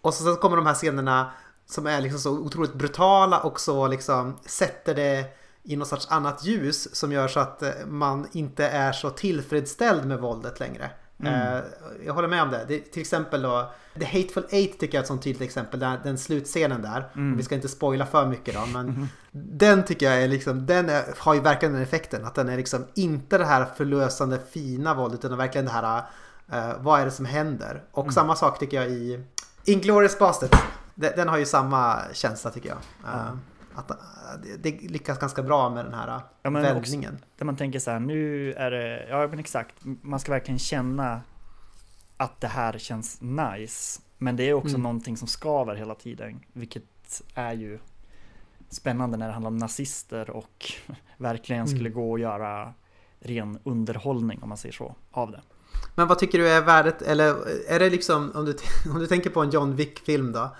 och 0.00 0.14
så, 0.14 0.24
så 0.24 0.36
kommer 0.36 0.56
de 0.56 0.66
här 0.66 0.74
scenerna 0.74 1.30
som 1.66 1.86
är 1.86 2.00
liksom 2.00 2.20
så 2.20 2.30
otroligt 2.30 2.74
brutala 2.74 3.40
och 3.40 3.60
så 3.60 3.88
liksom 3.88 4.38
sätter 4.46 4.94
det 4.94 5.24
i 5.62 5.76
något 5.76 5.88
sorts 5.88 6.06
annat 6.10 6.44
ljus 6.44 6.94
som 6.94 7.12
gör 7.12 7.28
så 7.28 7.40
att 7.40 7.62
eh, 7.62 7.70
man 7.86 8.28
inte 8.32 8.68
är 8.68 8.92
så 8.92 9.10
tillfredsställd 9.10 10.06
med 10.06 10.18
våldet 10.18 10.60
längre. 10.60 10.90
Mm. 11.20 11.56
Eh, 11.56 11.62
jag 12.06 12.14
håller 12.14 12.28
med 12.28 12.42
om 12.42 12.50
det. 12.50 12.64
det. 12.68 12.78
Till 12.80 13.00
exempel 13.00 13.42
då 13.42 13.70
The 13.98 14.04
Hateful 14.04 14.46
Eight 14.50 14.80
tycker 14.80 14.94
jag 14.94 15.00
är 15.00 15.02
ett 15.04 15.08
sånt 15.08 15.22
tydligt 15.22 15.42
exempel. 15.42 15.80
Där, 15.80 16.00
den 16.04 16.18
slutscenen 16.18 16.82
där. 16.82 17.08
Mm. 17.14 17.36
Vi 17.36 17.42
ska 17.42 17.54
inte 17.54 17.68
spoila 17.68 18.06
för 18.06 18.26
mycket 18.26 18.54
då. 18.54 18.66
Men 18.66 19.08
den 19.32 19.84
tycker 19.84 20.06
jag 20.06 20.22
är 20.22 20.28
liksom, 20.28 20.66
den 20.66 20.88
är, 20.88 21.02
har 21.18 21.34
ju 21.34 21.40
verkligen 21.40 21.72
den 21.72 21.82
effekten. 21.82 22.24
Att 22.24 22.34
den 22.34 22.48
är 22.48 22.56
liksom 22.56 22.86
inte 22.94 23.38
det 23.38 23.44
här 23.44 23.64
förlösande 23.76 24.38
fina 24.50 24.94
våldet. 24.94 25.24
Utan 25.24 25.38
verkligen 25.38 25.64
det 25.64 25.72
här, 25.72 26.02
eh, 26.52 26.72
vad 26.80 27.00
är 27.00 27.04
det 27.04 27.10
som 27.10 27.24
händer? 27.24 27.82
Och 27.92 28.04
Mm. 28.04 28.12
samma 28.12 28.36
sak 28.36 28.58
tycker 28.58 28.76
jag 28.76 28.90
i 28.90 29.24
Inglourious 29.64 30.18
Basterds. 30.18 30.58
Den, 30.94 31.12
den 31.16 31.28
har 31.28 31.38
ju 31.38 31.46
samma 31.46 31.98
känsla 32.12 32.50
tycker 32.50 32.68
jag. 32.68 32.78
Eh, 33.14 33.30
att, 33.74 33.90
eh, 33.90 33.96
det, 34.58 34.70
lyckas 34.90 35.18
ganska 35.18 35.42
bra 35.42 35.70
med 35.70 35.84
den 35.84 35.94
här 35.94 36.20
Ja, 36.42 36.50
men 36.50 36.62
också- 36.64 36.74
vändningen. 36.74 37.18
Där 37.38 37.44
man 37.44 37.56
tänker 37.56 37.78
så 37.78 37.90
här, 37.90 38.00
nu 38.00 38.52
är 38.52 38.70
det, 38.70 39.06
ja 39.08 39.26
men 39.28 39.38
exakt, 39.38 39.74
man 39.82 40.20
ska 40.20 40.32
verkligen 40.32 40.58
känna 40.58 41.20
att 42.16 42.40
det 42.40 42.48
här 42.48 42.78
känns 42.78 43.20
nice. 43.20 44.00
Men 44.18 44.36
det 44.36 44.42
är 44.48 44.54
också 44.54 44.68
Mm. 44.68 44.82
någonting 44.82 45.16
som 45.16 45.28
skaver 45.28 45.74
hela 45.74 45.94
tiden, 45.94 46.40
vilket 46.52 47.22
är 47.34 47.52
ju 47.52 47.78
spännande 48.68 49.16
när 49.16 49.26
det 49.26 49.32
handlar 49.32 49.48
om 49.50 49.56
nazister 49.56 50.30
och 50.30 50.72
verkligen 51.16 51.62
Mm. 51.62 51.76
skulle 51.76 51.90
gå 51.90 52.10
och 52.10 52.18
göra 52.18 52.74
ren 53.20 53.58
underhållning 53.64 54.42
om 54.42 54.48
man 54.48 54.58
säger 54.58 54.72
så, 54.72 54.94
av 55.10 55.30
det. 55.30 55.40
Men 55.94 56.08
vad 56.08 56.18
tycker 56.18 56.38
du 56.38 56.48
är 56.48 56.62
värdet, 56.62 57.02
eller 57.02 57.34
är 57.68 57.78
det 57.78 57.90
liksom, 57.90 58.32
om 58.34 58.44
du, 58.44 58.56
om 58.90 58.98
du 58.98 59.06
tänker 59.06 59.30
på 59.30 59.40
en 59.42 59.50
John 59.50 59.76
Wick-film 59.76 60.32
då. 60.32 60.50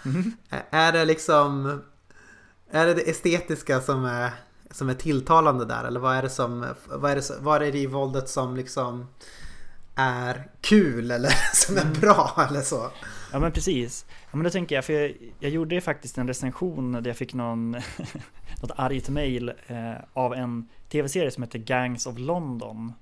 Är 0.71 0.93
det 0.93 1.05
liksom, 1.05 1.81
är 2.71 2.87
det 2.87 2.95
det 2.95 3.11
estetiska 3.11 3.81
som 3.81 4.05
är, 4.05 4.31
som 4.71 4.89
är 4.89 4.95
tilltalande 4.95 5.65
där? 5.65 5.85
Eller 5.85 6.01
vad 6.01 6.17
är 6.17 6.23
det 6.23 6.31
som, 6.31 6.75
vad 6.89 7.11
är 7.11 7.17
det, 7.17 7.31
vad 7.41 7.63
är 7.63 7.73
det 7.73 7.79
i 7.79 7.87
våldet 7.87 8.29
som 8.29 8.57
liksom 8.57 9.07
är 9.95 10.49
kul 10.61 11.11
eller 11.11 11.31
som 11.55 11.77
är 11.77 12.01
bra 12.01 12.47
eller 12.49 12.61
så. 12.61 12.91
Ja 13.33 13.39
men 13.39 13.53
precis. 13.53 14.07
Ja 14.09 14.37
men 14.37 14.45
då 14.45 14.51
tänker 14.51 14.75
jag, 14.75 14.85
för 14.85 14.93
jag, 14.93 15.15
jag 15.41 15.51
gjorde 15.51 15.81
faktiskt 15.81 16.19
en 16.19 16.29
recension 16.29 16.93
där 16.93 17.07
jag 17.07 17.17
fick 17.17 17.35
någon, 17.35 17.71
något 18.63 18.71
argt 18.77 19.09
mail 19.09 19.53
eh, 19.67 19.93
av 20.13 20.35
en 20.35 20.69
tv-serie 20.89 21.31
som 21.31 21.43
heter 21.43 21.59
Gangs 21.59 22.07
of 22.07 22.19
London. 22.19 22.93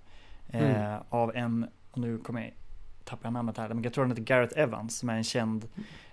Eh, 0.49 0.61
Mm. 0.61 1.01
Av 1.09 1.37
en, 1.37 1.67
och 1.91 1.99
nu 1.99 2.19
kommer 2.19 2.41
jag 2.41 2.53
tappa 3.05 3.31
namnet 3.31 3.59
här, 3.59 3.69
men 3.69 3.83
jag 3.83 3.93
tror 3.93 4.05
han 4.05 4.11
heter 4.11 4.23
Gareth 4.23 4.59
Evans 4.59 4.99
som 4.99 5.09
är 5.09 5.17
en 5.17 5.25
känd 5.25 5.69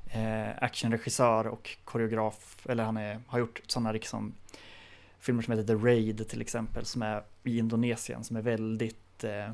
eh, 0.07 0.63
actionregissör 0.63 1.47
och 1.47 1.77
koreograf. 1.83 2.65
Eller 2.69 2.83
han 2.83 2.97
är, 2.97 3.19
har 3.27 3.39
gjort 3.39 3.61
sådana 3.67 3.91
liksom 3.91 4.33
filmer 5.19 5.41
som 5.41 5.51
heter 5.57 5.67
The 5.67 5.85
Raid 5.87 6.29
till 6.29 6.41
exempel 6.41 6.85
som 6.85 7.01
är 7.01 7.23
i 7.43 7.57
Indonesien 7.57 8.23
som 8.23 8.35
är 8.35 8.41
väldigt 8.41 9.23
eh, 9.23 9.51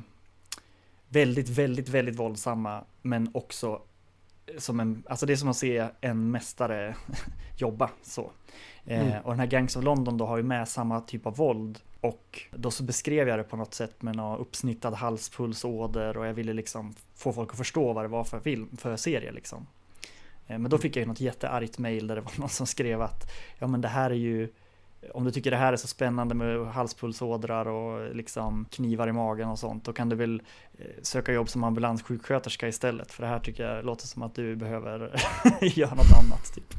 väldigt, 1.08 1.48
väldigt, 1.48 1.88
väldigt 1.88 2.16
våldsamma 2.18 2.84
men 3.02 3.30
också 3.34 3.82
som 4.58 4.80
en, 4.80 5.02
alltså 5.06 5.26
det 5.26 5.32
är 5.32 5.36
som 5.36 5.48
att 5.48 5.56
se 5.56 5.88
en 6.00 6.30
mästare 6.30 6.96
jobba 7.58 7.90
så. 8.02 8.30
Eh, 8.86 9.00
Mm. 9.06 9.22
och 9.24 9.30
den 9.30 9.40
här 9.40 9.46
Gangs 9.46 9.76
of 9.76 9.84
London 9.84 10.18
då 10.18 10.26
har 10.26 10.36
ju 10.36 10.42
med 10.42 10.68
samma 10.68 11.00
typ 11.00 11.26
av 11.26 11.36
våld 11.36 11.78
och 12.00 12.42
då 12.50 12.70
så 12.70 12.82
beskrev 12.82 13.28
jag 13.28 13.38
det 13.38 13.44
på 13.44 13.56
något 13.56 13.74
sätt 13.74 14.02
med 14.02 14.16
någon 14.16 14.38
uppsnittad 14.38 14.94
halspulsåder 14.94 16.16
och 16.16 16.26
jag 16.26 16.34
ville 16.34 16.52
liksom 16.52 16.94
få 17.14 17.32
folk 17.32 17.50
att 17.50 17.56
förstå 17.56 17.92
vad 17.92 18.04
det 18.04 18.08
var 18.08 18.24
för 18.24 18.40
film, 18.40 18.76
för 18.76 18.96
serie 18.96 19.32
liksom. 19.32 19.66
Eh, 20.52 20.58
men 20.58 20.70
då 20.70 20.78
fick 20.78 20.96
jag 20.96 21.00
ju 21.00 21.06
något 21.06 21.20
jätteargt 21.20 21.78
mail 21.78 22.06
där 22.06 22.14
det 22.14 22.20
var 22.20 22.32
någon 22.38 22.48
som 22.48 22.66
skrev 22.66 23.02
att 23.02 23.30
ja 23.58 23.66
men 23.66 23.80
det 23.80 23.88
här 23.88 24.10
är 24.10 24.14
ju 24.14 24.48
om 25.14 25.24
du 25.24 25.30
tycker 25.30 25.50
det 25.50 25.56
här 25.56 25.72
är 25.72 25.76
så 25.76 25.86
spännande 25.88 26.34
med 26.34 26.66
halspulsådrar 26.66 27.66
och 27.68 28.14
liksom 28.16 28.66
knivar 28.70 29.08
i 29.08 29.12
magen 29.12 29.48
och 29.48 29.58
sånt, 29.58 29.84
då 29.84 29.92
kan 29.92 30.08
du 30.08 30.16
väl 30.16 30.42
eh, 30.78 30.86
söka 31.02 31.32
jobb 31.32 31.48
som 31.48 31.64
ambulanssjuksköterska 31.64 32.68
istället. 32.68 33.12
För 33.12 33.22
det 33.22 33.28
här 33.28 33.38
tycker 33.38 33.68
jag 33.68 33.84
låter 33.84 34.06
som 34.06 34.22
att 34.22 34.34
du 34.34 34.56
behöver 34.56 35.00
göra 35.60 35.94
något 35.94 36.12
annat. 36.24 36.54
Typ. 36.54 36.74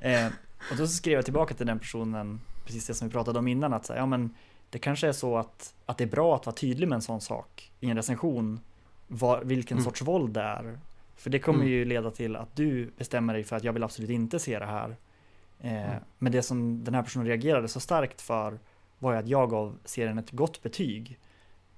Eh, 0.00 0.26
och 0.70 0.76
då 0.76 0.86
så 0.86 0.92
skrev 0.92 1.14
jag 1.14 1.24
tillbaka 1.24 1.54
till 1.54 1.66
den 1.66 1.78
personen, 1.78 2.40
precis 2.64 2.86
det 2.86 2.94
som 2.94 3.08
vi 3.08 3.12
pratade 3.12 3.38
om 3.38 3.48
innan, 3.48 3.72
att 3.72 3.86
säga, 3.86 3.98
ja 3.98 4.06
men 4.06 4.34
det 4.70 4.78
kanske 4.78 5.08
är 5.08 5.12
så 5.12 5.36
att, 5.36 5.74
att 5.86 5.98
det 5.98 6.04
är 6.04 6.08
bra 6.08 6.36
att 6.36 6.46
vara 6.46 6.56
tydlig 6.56 6.88
med 6.88 6.96
en 6.96 7.02
sån 7.02 7.20
sak 7.20 7.72
i 7.80 7.90
en 7.90 7.96
recension, 7.96 8.60
var, 9.08 9.44
vilken 9.44 9.76
Mm. 9.76 9.84
sorts 9.84 10.02
våld 10.02 10.32
det 10.32 10.40
är. 10.42 10.78
För 11.16 11.30
det 11.30 11.38
kommer 11.38 11.58
Mm. 11.58 11.70
ju 11.72 11.84
leda 11.84 12.10
till 12.10 12.36
att 12.36 12.56
du 12.56 12.90
bestämmer 12.98 13.34
dig 13.34 13.44
för 13.44 13.56
att 13.56 13.64
jag 13.64 13.72
vill 13.72 13.82
absolut 13.82 14.10
inte 14.10 14.38
se 14.38 14.58
det 14.58 14.66
här. 14.66 14.96
Eh, 15.60 15.84
Mm. 15.86 16.02
Men 16.18 16.32
det 16.32 16.42
som 16.42 16.84
den 16.84 16.94
här 16.94 17.02
personen 17.02 17.26
reagerade 17.26 17.68
så 17.68 17.80
starkt 17.80 18.20
för 18.20 18.58
var 18.98 19.12
ju 19.12 19.18
att 19.18 19.28
jag 19.28 19.50
gav 19.50 19.78
serien 19.84 20.18
ett 20.18 20.30
gott 20.30 20.62
betyg. 20.62 21.18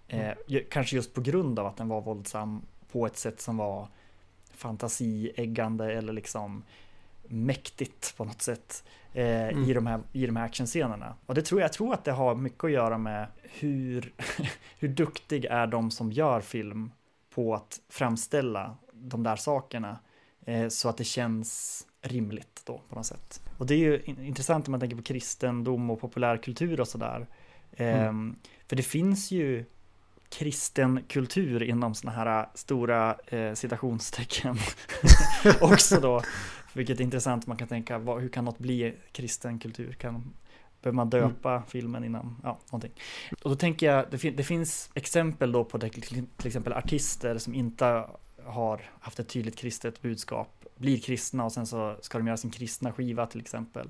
Eh, 0.09 0.20
Mm. 0.49 0.64
kanske 0.70 0.97
just 0.97 1.14
på 1.14 1.20
grund 1.20 1.59
av 1.59 1.66
att 1.66 1.76
den 1.76 1.89
var 1.89 2.01
våldsam 2.01 2.62
på 2.93 3.07
ett 3.07 3.16
sätt 3.16 3.41
som 3.41 3.57
var 3.57 3.89
fantasieggande 4.51 5.93
eller 5.93 6.12
liksom 6.12 6.62
mäktigt 7.28 8.14
på 8.16 8.24
något 8.24 8.43
sätt 8.43 8.84
eh, 9.12 9.49
Mm. 9.49 9.64
i, 9.64 9.72
de 9.74 9.87
här, 9.87 10.01
i 10.12 10.26
de 10.26 10.37
här 10.37 10.45
actionscenerna. 10.45 11.14
Och 11.26 11.34
det 11.34 11.43
tror 11.43 11.61
jag, 11.61 11.64
jag 11.68 11.72
tror 11.72 11.95
att 11.95 12.05
det 12.05 12.12
har 12.12 12.34
mycket 12.34 12.64
att 12.64 12.70
göra 12.70 12.99
med 12.99 13.26
hur, 13.43 14.12
hur 14.78 14.89
duktig 14.89 15.45
är 15.45 15.66
de 15.66 15.91
som 15.91 16.12
gör 16.12 16.41
film 16.41 16.91
på 17.34 17.55
att 17.55 17.80
framställa 17.89 18.76
de 19.09 19.22
där 19.22 19.36
sakerna 19.36 19.98
eh, 20.46 20.68
så 20.68 20.88
att 20.88 20.96
det 20.96 21.04
känns 21.04 21.86
rimligt 22.02 22.62
då 22.64 22.80
på 22.88 22.94
något 22.94 23.07
sätt. 23.07 23.42
Och 23.59 23.66
det 23.66 23.74
är 23.74 23.78
ju 23.78 24.02
in- 24.04 24.22
intressant 24.24 24.68
om 24.68 24.70
man 24.70 24.80
tänker 24.80 24.96
på 24.96 25.02
kristendom 25.02 25.90
och 25.90 26.00
populärkultur 26.00 26.80
och 26.80 26.88
sådär. 26.88 27.26
Ehm, 27.76 28.36
För 28.68 28.76
det 28.76 28.82
finns 28.82 29.30
ju 29.30 29.64
kristen 30.28 31.02
kultur 31.09 31.62
inom 31.62 31.94
sådana 31.94 32.16
här 32.18 32.48
stora 32.54 33.16
eh, 33.26 33.54
citationstecken 33.54 34.57
också 35.61 36.00
då. 36.00 36.22
Vilket 36.72 37.00
är 37.00 37.04
intressant, 37.04 37.46
man 37.46 37.57
kan 37.57 37.68
tänka, 37.68 37.98
vad, 37.98 38.20
hur 38.22 38.28
kan 38.28 38.44
något 38.44 38.59
bli 38.59 38.94
kristen 39.12 39.59
kultur? 39.59 39.92
Kan, 39.92 40.32
behöver 40.82 40.96
man 40.96 41.11
döpa 41.11 41.62
filmen 41.68 42.04
innan, 42.04 42.40
ja, 42.42 42.59
någonting. 42.70 42.92
Och 43.44 43.50
då 43.50 43.57
tänker 43.57 43.86
jag, 43.92 44.07
det, 44.11 44.18
fin- 44.18 44.36
det 44.36 44.44
finns 44.44 44.90
exempel 44.94 45.52
då 45.52 45.64
på 45.64 45.78
det, 45.78 45.88
till 45.88 46.26
exempel 46.44 46.72
artister 46.72 47.38
som 47.38 47.54
inte 47.54 48.04
har 48.47 48.90
haft 49.01 49.18
ett 49.18 49.28
tydligt 49.28 49.57
kristet 49.57 50.03
budskap, 50.03 50.64
blir 50.76 51.01
kristna 51.01 51.44
och 51.44 51.53
sen 51.53 51.66
så 51.66 51.97
ska 52.01 52.18
de 52.18 52.26
göra 52.26 52.36
sin 52.36 52.51
kristna 52.51 52.92
skiva 52.92 53.26
till 53.26 53.40
exempel. 53.40 53.88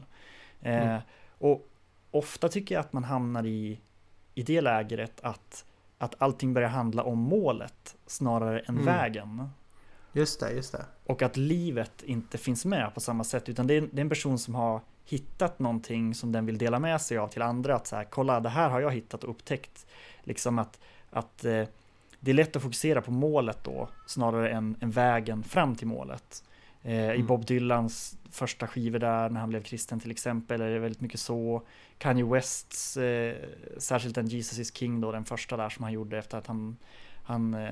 Eh, 0.63 0.83
Mm. 0.87 1.01
Och 1.39 1.69
ofta 2.11 2.49
tycker 2.49 2.75
jag 2.75 2.81
att 2.81 2.93
man 2.93 3.05
hamnar 3.05 3.47
i, 3.47 3.81
i 4.35 4.43
det 4.43 4.61
lägret 4.61 5.21
att, 5.21 5.65
att 5.99 6.15
allting 6.19 6.55
börjar 6.55 6.69
handla 6.69 7.03
om 7.03 7.19
målet 7.19 7.97
snarare 8.07 8.59
än 8.61 8.75
Mm. 8.75 8.85
vägen. 8.87 9.49
Just 10.13 10.41
det, 10.41 10.51
just 10.53 10.73
det. 10.73 10.85
Och 11.07 11.23
att 11.23 11.37
livet 11.37 12.03
inte 12.03 12.39
finns 12.39 12.65
med 12.65 12.95
på 12.95 13.01
samma 13.01 13.25
sätt, 13.25 13.49
utan 13.49 13.67
det 13.67 13.75
är, 13.75 13.81
det 13.81 13.99
är 13.99 14.01
en 14.01 14.09
person 14.09 14.39
som 14.39 14.55
har 14.55 14.81
hittat 15.05 15.59
någonting 15.59 16.15
som 16.15 16.33
den 16.33 16.47
vill 16.47 16.59
dela 16.59 16.79
med 16.79 17.01
sig 17.01 17.19
av 17.19 17.29
till 17.29 17.43
andra. 17.43 17.75
Att 17.77 17.87
så 17.87 17.97
här, 17.97 18.05
kolla, 18.05 18.41
det 18.41 18.49
här 18.49 18.71
har 18.71 18.81
jag 18.81 18.91
hittat 18.91 19.25
och 19.25 19.31
upptäckt. 19.31 19.87
Liksom 20.23 20.59
att, 20.59 20.81
att 21.11 21.45
eh, 21.45 21.65
det 22.21 22.31
är 22.31 22.35
lätt 22.35 22.57
att 22.57 22.63
fokusera 22.63 23.03
på 23.03 23.11
målet 23.11 23.65
då, 23.65 23.89
snarare 24.07 24.51
än, 24.51 24.77
än 24.81 24.91
vägen 24.91 25.43
fram 25.43 25.75
till 25.75 25.87
målet. 25.87 26.45
Eh, 26.83 26.93
I 26.93 27.15
Mm. 27.15 27.27
Bob 27.27 27.47
Dylans 27.47 28.19
första 28.31 28.67
skivor 28.67 28.99
där, 28.99 29.31
när 29.31 29.41
han 29.41 29.49
blev 29.49 29.63
kristen 29.63 30.01
till 30.01 30.11
exempel, 30.11 30.61
är 30.61 30.71
det 30.71 30.79
väldigt 30.79 31.01
mycket 31.01 31.21
så. 31.21 31.63
Kanye 31.99 32.25
Wests, 32.25 32.97
eh, 32.97 33.37
särskilt 33.79 34.15
den 34.15 34.27
Jesus 34.27 34.59
is 34.59 34.75
King 34.75 35.01
då, 35.01 35.13
den 35.13 35.25
första 35.25 35.57
där 35.57 35.69
som 35.69 35.83
han 35.83 35.93
gjorde 35.93 36.19
efter 36.19 36.39
att 36.39 36.47
han, 36.47 36.77
han 37.25 37.55
eh, 37.55 37.71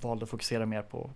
valde 0.00 0.24
att 0.24 0.30
fokusera 0.30 0.66
mer 0.66 0.82
på, 0.82 1.10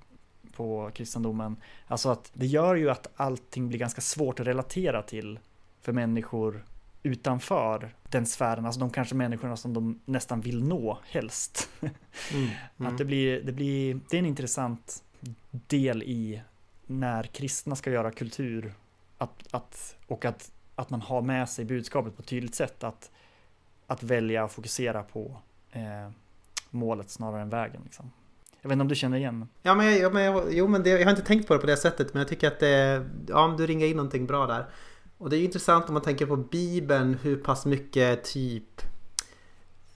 på 0.57 0.91
kristendomen. 0.95 1.57
Alltså 1.87 2.09
att 2.09 2.31
det 2.35 2.47
gör 2.47 2.75
ju 2.75 2.91
att 2.91 3.11
allting 3.17 3.69
blir 3.69 3.79
ganska 3.79 4.01
svårt 4.01 4.41
att 4.41 4.47
relatera 4.47 5.03
till 5.03 5.39
för 5.81 5.93
människor 5.93 6.65
utanför 7.03 7.95
den 8.09 8.27
sfären, 8.27 8.67
alltså 8.67 8.81
de 8.81 8.91
kanske 8.91 9.15
människorna 9.15 9.57
som 9.57 9.75
de 9.75 10.01
nästan 10.05 10.41
vill 10.41 10.65
nå 10.65 10.99
helst. 11.11 11.69
Mm. 12.35 12.93
Att 12.93 12.99
det 12.99 13.05
blir, 13.05 13.43
det 13.43 13.53
blir, 13.53 14.01
det 14.11 14.17
är 14.17 14.19
en 14.19 14.27
intressant 14.27 15.03
del 15.51 16.03
i 16.03 16.43
när 16.87 17.23
kristna 17.23 17.77
ska 17.77 17.91
göra 17.91 18.11
kultur 18.11 18.75
att, 19.19 19.55
att, 19.55 19.97
och 20.07 20.25
att, 20.25 20.53
att 20.75 20.91
man 20.91 21.01
har 21.01 21.23
med 21.23 21.49
sig 21.49 21.65
budskapet 21.65 22.17
på 22.17 22.23
ett 22.23 22.29
tydligt 22.29 22.55
sätt. 22.55 22.85
Att, 22.85 23.11
att 23.87 24.03
välja 24.03 24.45
och 24.45 24.53
fokusera 24.53 25.03
på 25.03 25.37
eh, 25.73 26.11
målet 26.71 27.11
snarare 27.11 27.43
än 27.43 27.49
vägen. 27.51 27.81
Liksom. 27.85 28.11
Jag 28.61 28.69
vet 28.69 28.73
inte 28.73 28.83
om 28.83 28.89
du 28.89 28.95
känner 28.95 29.17
igen? 29.17 29.49
Ja, 29.63 29.75
men, 29.75 29.99
ja, 29.99 30.11
men, 30.11 30.23
jag- 30.23 30.53
jo, 30.55 30.67
men 30.69 30.83
det, 30.83 30.91
jag 30.91 31.05
har 31.05 31.11
inte 31.11 31.23
tänkt 31.23 31.49
på 31.49 31.55
det 31.55 31.61
på 31.61 31.67
det 31.67 31.77
sättet, 31.77 32.15
men 32.15 32.21
jag 32.21 32.29
tycker 32.29 32.47
att 32.49 32.61
det, 32.61 33.07
ja, 33.29 33.55
du 33.59 33.67
ringar 33.67 33.87
in 33.87 33.97
någonting 33.97 34.27
bra 34.27 34.47
där. 34.47 34.67
Och 35.21 35.31
det 35.31 35.37
är 35.37 35.39
ju 35.39 35.45
intressant 35.45 35.89
om 35.89 35.95
man 35.95 36.03
tänker 36.03 36.27
på 36.27 36.37
Bibeln, 36.37 37.15
hur 37.23 37.37
pass 37.37 37.67
mycket 37.67 38.25
typ 38.25 38.83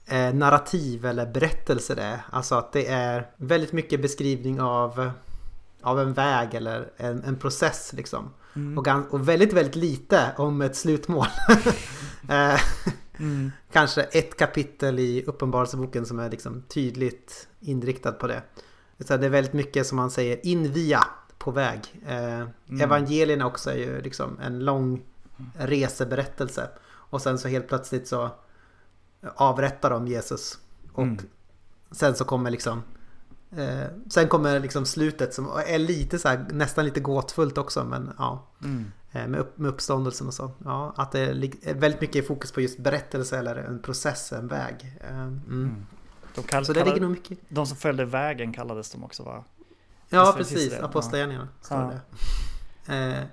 eh, 0.05 0.33
narrativ 0.33 1.05
eller 1.05 1.25
berättelse 1.25 1.95
det 1.95 2.03
är. 2.03 2.21
Alltså 2.29 2.55
att 2.55 2.73
det 2.73 2.87
är 2.87 3.29
väldigt 3.37 3.71
mycket 3.73 4.01
beskrivning 4.01 4.61
av, 4.61 5.11
av 5.81 5.99
en 5.99 6.13
väg 6.13 6.53
eller 6.53 6.91
en, 6.97 7.23
en 7.23 7.35
process 7.35 7.93
liksom. 7.93 8.33
Mm. 8.55 8.77
Och, 8.77 9.13
och 9.13 9.29
väldigt, 9.29 9.53
väldigt 9.53 9.75
lite 9.75 10.31
om 10.37 10.61
ett 10.61 10.75
slutmål. 10.75 11.27
eh, 12.29 12.59
Mm. 13.19 13.51
kanske 13.71 14.01
ett 14.01 14.37
kapitel 14.37 14.99
i 14.99 15.23
Uppenbarelseboken 15.27 16.05
som 16.05 16.19
är 16.19 16.29
liksom 16.29 16.61
tydligt 16.61 17.47
inriktad 17.59 18.11
på 18.11 18.27
det. 18.27 18.41
Så 18.99 19.17
det 19.17 19.25
är 19.25 19.29
väldigt 19.29 19.53
mycket 19.53 19.87
som 19.87 19.95
man 19.95 20.11
säger 20.11 20.45
invia 20.45 21.03
på 21.37 21.51
väg. 21.51 21.79
Eh, 22.07 22.81
Evangelierna 22.81 23.45
också 23.47 23.69
är 23.69 23.75
ju 23.75 24.01
liksom 24.01 24.39
en 24.39 24.59
lång 24.59 25.03
reseberättelse. 25.57 26.69
Och 26.87 27.21
sen 27.21 27.39
så 27.39 27.47
helt 27.47 27.67
plötsligt 27.67 28.07
så 28.07 28.29
avrättar 29.35 29.89
de 29.89 30.07
Jesus. 30.07 30.59
Och 30.93 31.03
Mm. 31.03 31.17
sen 31.91 32.15
så 32.15 32.25
kommer 32.25 32.51
liksom 32.51 32.83
eh, 33.57 33.85
Sen 34.09 34.27
kommer 34.27 34.59
liksom 34.59 34.85
slutet 34.85 35.33
som 35.33 35.49
är 35.67 35.77
lite 35.79 36.19
så 36.19 36.27
här, 36.27 36.45
nästan 36.51 36.85
lite 36.85 36.99
gåtfullt 36.99 37.57
också 37.57 37.83
men 37.83 38.13
ja. 38.17 38.47
Mm. 38.63 38.91
Eh, 39.11 39.27
Med, 39.27 39.39
upp, 39.39 39.57
med 39.57 39.69
uppståndelsen 39.69 40.27
och 40.27 40.33
så. 40.33 40.51
Ja, 40.65 40.93
att 40.97 41.11
det 41.11 41.19
är 41.19 41.73
väldigt 41.73 42.01
mycket 42.01 42.27
fokus 42.27 42.51
på 42.51 42.61
just 42.61 42.79
berättelse 42.79 43.37
eller 43.37 43.55
en 43.55 43.81
process, 43.81 44.33
en 44.33 44.47
väg. 44.47 44.97
Eh, 45.09 45.15
Mm. 45.21 45.41
Mm. 45.47 45.85
De, 46.35 46.41
kall, 46.43 46.65
Så 46.65 46.73
det 46.73 46.83
ligger 46.85 47.01
nog 47.01 47.11
mycket... 47.11 47.39
de 47.49 47.65
som 47.65 47.77
följde 47.77 48.05
vägen 48.05 48.53
kallades 48.53 48.91
de 48.91 49.03
också 49.03 49.23
va? 49.23 49.43
Ja, 50.09 50.33
precis. 50.37 50.73
Apostlagärningarna 50.79 51.47
Ja. 51.69 51.91
det. 52.85 53.27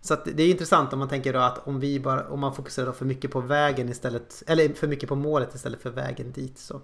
Så 0.00 0.16
det 0.24 0.42
är 0.42 0.50
intressant 0.50 0.92
om 0.92 0.98
man 0.98 1.08
tänker 1.08 1.32
då 1.32 1.38
att 1.38 1.66
om 1.68 1.80
vi 1.80 2.00
bara, 2.00 2.28
om 2.28 2.40
man 2.40 2.54
fokuserar 2.54 2.92
för 2.92 3.04
mycket 3.04 3.30
på 3.30 3.40
vägen 3.40 3.88
istället, 3.88 4.42
eller 4.46 4.68
för 4.68 4.86
mycket 4.88 5.08
på 5.08 5.14
målet 5.14 5.54
istället 5.54 5.82
för 5.82 5.90
vägen 5.90 6.32
dit 6.32 6.58
så. 6.58 6.80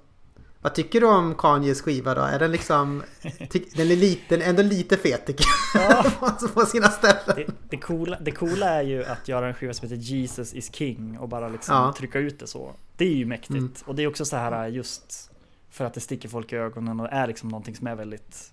Vad 0.61 0.75
tycker 0.75 1.01
du 1.01 1.07
om 1.07 1.35
Kanyes 1.35 1.83
skiva 1.83 2.15
då? 2.15 2.21
Är 2.21 2.39
den 2.39 2.53
liksom, 2.53 3.03
den 3.77 3.91
är 3.91 3.97
lite, 3.97 4.23
den 4.29 4.43
är 4.43 4.47
ändå 4.51 4.63
lite 4.63 4.97
fet 4.97 5.27
tycker 5.27 5.47
jag. 5.75 6.05
på- 6.41 6.49
på 6.49 6.67
sina 6.67 6.89
ställen. 6.89 7.37
Det, 7.37 7.47
det, 7.71 7.77
coola, 7.77 8.19
det 8.21 8.31
coola 8.31 8.67
är 8.69 8.83
ju 8.83 9.05
att 9.05 9.29
göra 9.29 9.49
en 9.49 9.55
skiva 9.55 9.73
som 9.75 9.89
heter 9.89 10.03
Jesus 10.03 10.55
is 10.55 10.75
King 10.75 11.19
och 11.19 11.29
bara 11.29 11.49
liksom 11.49 11.75
Ja. 11.77 11.95
trycka 11.99 12.19
ut 12.19 12.39
det 12.39 12.47
så. 12.47 12.73
Det 12.97 13.05
är 13.05 13.15
ju 13.15 13.27
mäktigt. 13.27 13.51
Mm. 13.59 13.73
Och 13.87 13.95
det 13.95 14.03
är 14.03 14.07
också 14.07 14.25
så 14.25 14.37
här 14.37 14.67
just 14.69 15.31
för 15.71 15.85
att 15.85 15.95
det 15.95 16.01
sticker 16.01 16.29
folk 16.29 16.53
i 16.53 16.57
ögonen 16.57 17.01
och 17.01 17.09
är 17.13 17.27
liksom 17.27 17.49
någonting 17.49 17.77
som 17.77 17.87
är 17.87 17.95
väldigt 17.95 18.53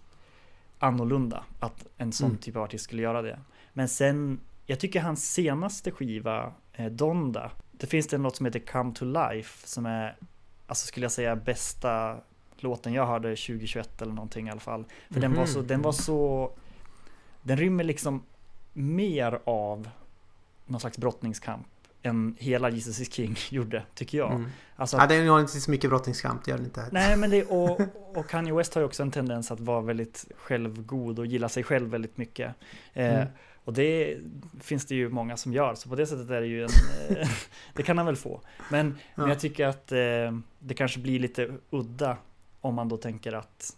annorlunda. 0.79 1.43
Att 1.59 1.85
en 1.97 2.11
sån 2.13 2.27
Mm. 2.29 2.37
typ 2.37 2.55
av 2.55 2.63
artist 2.63 2.83
skulle 2.83 3.01
göra 3.01 3.21
det. 3.21 3.39
Men 3.73 3.87
sen, 3.89 4.39
jag 4.71 4.79
tycker 4.79 5.01
hans 5.01 5.33
senaste 5.33 5.91
skiva, 5.91 6.53
eh, 6.73 6.85
Donda, 6.91 7.51
det 7.71 7.87
finns 7.87 8.07
det 8.07 8.17
något 8.17 8.35
som 8.35 8.45
heter 8.45 8.59
Come 8.59 8.93
to 8.93 9.05
Life 9.05 9.67
som 9.67 9.85
är, 9.85 10.17
alltså 10.67 10.87
skulle 10.87 11.03
jag 11.03 11.11
säga 11.11 11.35
bästa 11.35 12.17
låten 12.57 12.93
jag 12.93 13.05
hörde 13.07 13.29
2021 13.35 14.01
eller 14.01 14.13
någonting 14.13 14.47
i 14.47 14.51
alla 14.51 14.59
fall. 14.59 14.85
För 15.09 15.19
den 15.19 15.33
var 15.33 15.45
så, 15.45 15.59
Mhm. 15.59 15.67
den 15.67 15.81
var 15.81 15.91
så, 15.91 16.51
den 17.41 17.57
rymmer 17.57 17.83
liksom 17.83 18.23
mer 18.73 19.39
av 19.43 19.89
någon 20.65 20.79
slags 20.79 20.97
brottningskamp 20.97 21.67
än 22.03 22.35
hela 22.39 22.69
Jesus 22.69 22.99
is 22.99 23.13
King 23.13 23.35
gjorde, 23.49 23.83
tycker 23.95 24.17
jag. 24.17 24.31
Mm. 24.31 24.49
Alltså 24.75 24.97
Ja, 24.97 25.07
det 25.07 25.15
är 25.15 25.25
nog 25.25 25.39
inte 25.39 25.51
så 25.59 25.71
mycket 25.71 25.89
brottningskamp, 25.89 26.45
det 26.45 26.51
gör 26.51 26.57
det 26.57 26.63
inte. 26.63 26.87
Nej, 26.91 27.17
men 27.17 27.29
det, 27.29 27.43
och, 27.43 27.81
och 28.17 28.29
Kanye 28.29 28.53
West 28.53 28.73
har 28.73 28.81
ju 28.81 28.85
också 28.85 29.03
en 29.03 29.11
tendens 29.11 29.51
att 29.51 29.59
vara 29.59 29.81
väldigt 29.81 30.25
självgod 30.37 31.19
och 31.19 31.25
gilla 31.25 31.49
sig 31.49 31.63
själv 31.63 31.89
väldigt 31.89 32.17
mycket. 32.17 32.55
Eh, 32.93 33.13
Mm. 33.15 33.27
Och 33.65 33.73
det 33.73 34.17
finns 34.59 34.85
det 34.85 34.95
ju 34.95 35.09
många 35.09 35.37
som 35.37 35.53
gör, 35.53 35.75
så 35.75 35.89
på 35.89 35.95
det 35.95 36.05
sättet 36.07 36.29
är 36.29 36.41
det 36.41 36.47
ju 36.47 36.63
en... 36.63 36.69
Eh, 37.09 37.29
det 37.73 37.83
kan 37.83 37.97
han 37.97 38.05
väl 38.05 38.15
få. 38.15 38.41
Men, 38.71 38.87
men 38.87 38.97
Ja. 39.25 39.27
jag 39.29 39.39
tycker 39.39 39.65
att 39.67 39.91
eh, 39.91 40.37
det 40.59 40.73
kanske 40.75 40.99
blir 40.99 41.19
lite 41.19 41.49
udda 41.69 42.17
om 42.61 42.75
man 42.75 42.89
då 42.89 42.97
tänker 42.97 43.33
att 43.33 43.77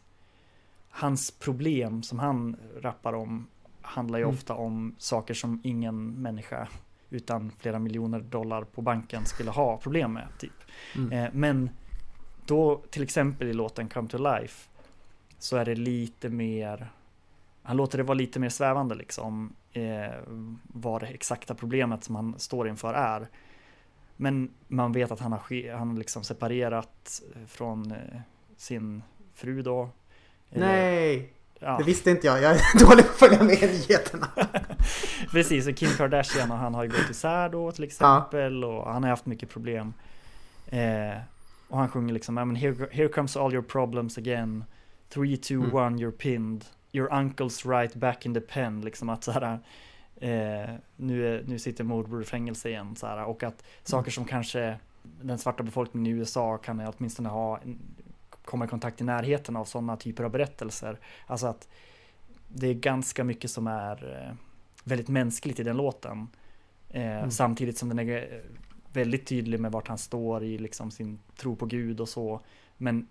hans 0.90 1.32
problem 1.32 2.04
som 2.04 2.20
han 2.20 2.56
rappar 2.82 3.14
om 3.14 3.48
handlar 3.82 4.20
ju 4.20 4.24
Mm. 4.24 4.36
ofta 4.36 4.54
om 4.54 4.96
saker 4.98 5.34
som 5.34 5.62
ingen 5.64 6.06
människa 6.12 6.68
utan 7.10 7.52
flera 7.60 7.80
miljoner 7.80 8.20
dollar 8.20 8.64
på 8.64 8.82
banken 8.82 9.26
skulle 9.26 9.52
ha 9.52 9.78
problem 9.78 10.14
med. 10.14 10.28
Typ. 10.40 10.52
Mm. 10.96 11.12
Eh, 11.12 11.30
men 11.34 11.70
då 12.46 12.82
till 12.90 13.04
exempel 13.04 13.48
i 13.48 13.54
låten 13.54 13.90
Come 13.90 14.10
to 14.10 14.18
Life 14.18 14.70
så 15.40 15.58
är 15.58 15.66
det 15.66 15.76
lite 15.76 16.30
mer 16.30 16.92
han 17.64 17.78
låter 17.78 17.98
det 17.98 18.04
vara 18.04 18.14
lite 18.18 18.40
mer 18.40 18.50
svävande 18.50 18.96
liksom 18.96 19.56
eh, 19.74 20.13
vad 20.63 21.01
det 21.01 21.07
exakta 21.07 21.55
problemet 21.55 22.03
som 22.03 22.15
han 22.15 22.39
står 22.39 22.67
inför 22.67 22.93
är. 22.93 23.28
Men 24.17 24.51
man 24.67 24.91
vet 24.91 25.11
att 25.11 25.19
han 25.19 25.32
har 25.32 25.76
han 25.78 25.95
liksom 25.99 26.24
separerat 26.24 27.21
eh, 27.36 27.45
från 27.47 27.91
eh, 27.91 27.97
sin 28.57 29.03
fru 29.34 29.61
då. 29.61 29.89
Eller- 30.51 30.65
Nej, 30.67 31.34
ja. 31.59 31.78
det 31.78 31.84
visste 31.84 32.11
inte 32.11 32.28
jag. 32.28 32.41
Jag 32.41 32.51
är 32.51 32.80
dålig 32.89 33.05
på 33.05 33.11
att 33.11 33.17
följa 33.19 33.43
med 33.43 33.63
i 33.63 33.67
nyheterna. 33.67 34.28
Precis, 35.32 35.67
och 35.67 35.76
Kim 35.76 35.89
Kardashian 35.89 36.51
och 36.51 36.57
han 36.57 36.74
har 36.74 36.84
ju 36.84 36.89
gått 36.89 37.09
isär 37.09 37.49
då 37.49 37.71
till 37.71 37.84
exempel 37.84 38.63
och 38.63 38.93
han 38.93 39.03
har 39.03 39.09
haft 39.09 39.26
mycket 39.26 39.49
problem. 39.49 39.93
Eh, 40.67 41.17
och 41.67 41.78
han 41.80 41.89
sjunger 41.89 42.13
liksom, 42.13 42.38
I 42.38 42.45
mean, 42.45 42.55
here, 42.55 42.88
here 42.91 43.07
comes 43.07 43.38
all 43.38 43.53
your 43.53 43.63
problems 43.63 44.17
again. 44.17 44.63
3, 45.09 45.38
2, 45.38 45.53
1, 45.55 45.74
Mm. 45.74 45.97
you're 45.99 46.11
pinned. 46.11 46.65
Your 46.94 47.10
uncle's 47.10 47.80
right 47.80 47.96
back 47.96 48.26
in 48.26 48.34
the 48.34 48.41
pen. 48.41 48.82
Liksom 48.82 49.10
att 49.10 49.24
så 49.24 49.32
här, 49.32 49.60
eh, 50.16 50.76
nu, 50.96 51.28
är, 51.28 51.44
nu 51.48 51.60
sitter 51.60 51.84
morbror 51.84 52.22
i 52.22 52.26
fängelse 52.26 52.70
igen. 52.70 52.96
Så 52.96 53.08
här, 53.08 53.26
och 53.26 53.44
att 53.44 53.64
saker 53.84 54.12
som 54.12 54.26
kanske 54.26 54.78
den 55.22 55.38
svarta 55.38 55.64
befolkningen 55.64 56.14
i 56.14 56.20
USA 56.20 56.58
kan 56.58 56.80
åtminstone 56.80 57.30
ha 57.30 57.60
komma 58.46 58.66
i 58.66 58.68
kontakt 58.68 59.02
i 59.02 59.04
närheten 59.04 59.56
av 59.56 59.66
sådana 59.66 59.98
typer 59.98 60.24
av 60.24 60.32
berättelser. 60.32 61.00
Alltså 61.28 61.48
att 61.48 61.68
det 62.48 62.68
är 62.68 62.74
ganska 62.74 63.24
mycket 63.24 63.52
som 63.52 63.68
är 63.68 64.28
eh, 64.28 64.36
väldigt 64.84 65.10
mänskligt 65.10 65.60
i 65.60 65.64
den 65.64 65.78
låten. 65.78 66.28
Eh, 66.89 67.18
Mm. 67.18 67.32
Samtidigt 67.32 67.78
som 67.78 67.89
den 67.89 68.00
är 68.00 68.18
eh, 68.18 68.39
väldigt 68.94 69.28
tydlig 69.28 69.60
med 69.60 69.72
vart 69.72 69.88
han 69.88 69.98
står 69.98 70.44
i 70.44 70.58
liksom 70.58 70.91
sin 70.91 71.20
tro 71.36 71.56
på 71.56 71.66
Gud 71.66 72.00
och 72.00 72.10
så. 72.10 72.41
Men 72.78 73.08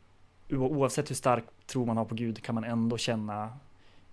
oavsett 0.51 1.11
hur 1.11 1.14
stark 1.14 1.45
tro 1.66 1.87
man 1.87 1.97
har 1.97 2.05
på 2.05 2.14
Gud 2.14 2.43
kan 2.43 2.55
man 2.55 2.64
ändå 2.64 2.99
känna 2.99 3.53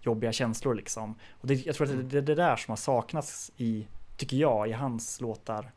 jobbiga 0.02 0.32
känslor 0.32 0.76
liksom. 0.76 1.16
Och 1.32 1.48
det, 1.48 1.54
jag 1.54 1.76
tror 1.76 1.88
att 1.88 1.94
det, 1.94 2.04
det 2.04 2.18
är 2.18 2.22
det 2.22 2.36
där 2.36 2.56
som 2.56 2.72
har 2.72 2.78
saknats 2.78 3.52
i, 3.58 3.88
tycker 4.18 4.38
jag, 4.38 4.70
i 4.70 4.72
hans 4.72 5.22
låtar. 5.22 5.72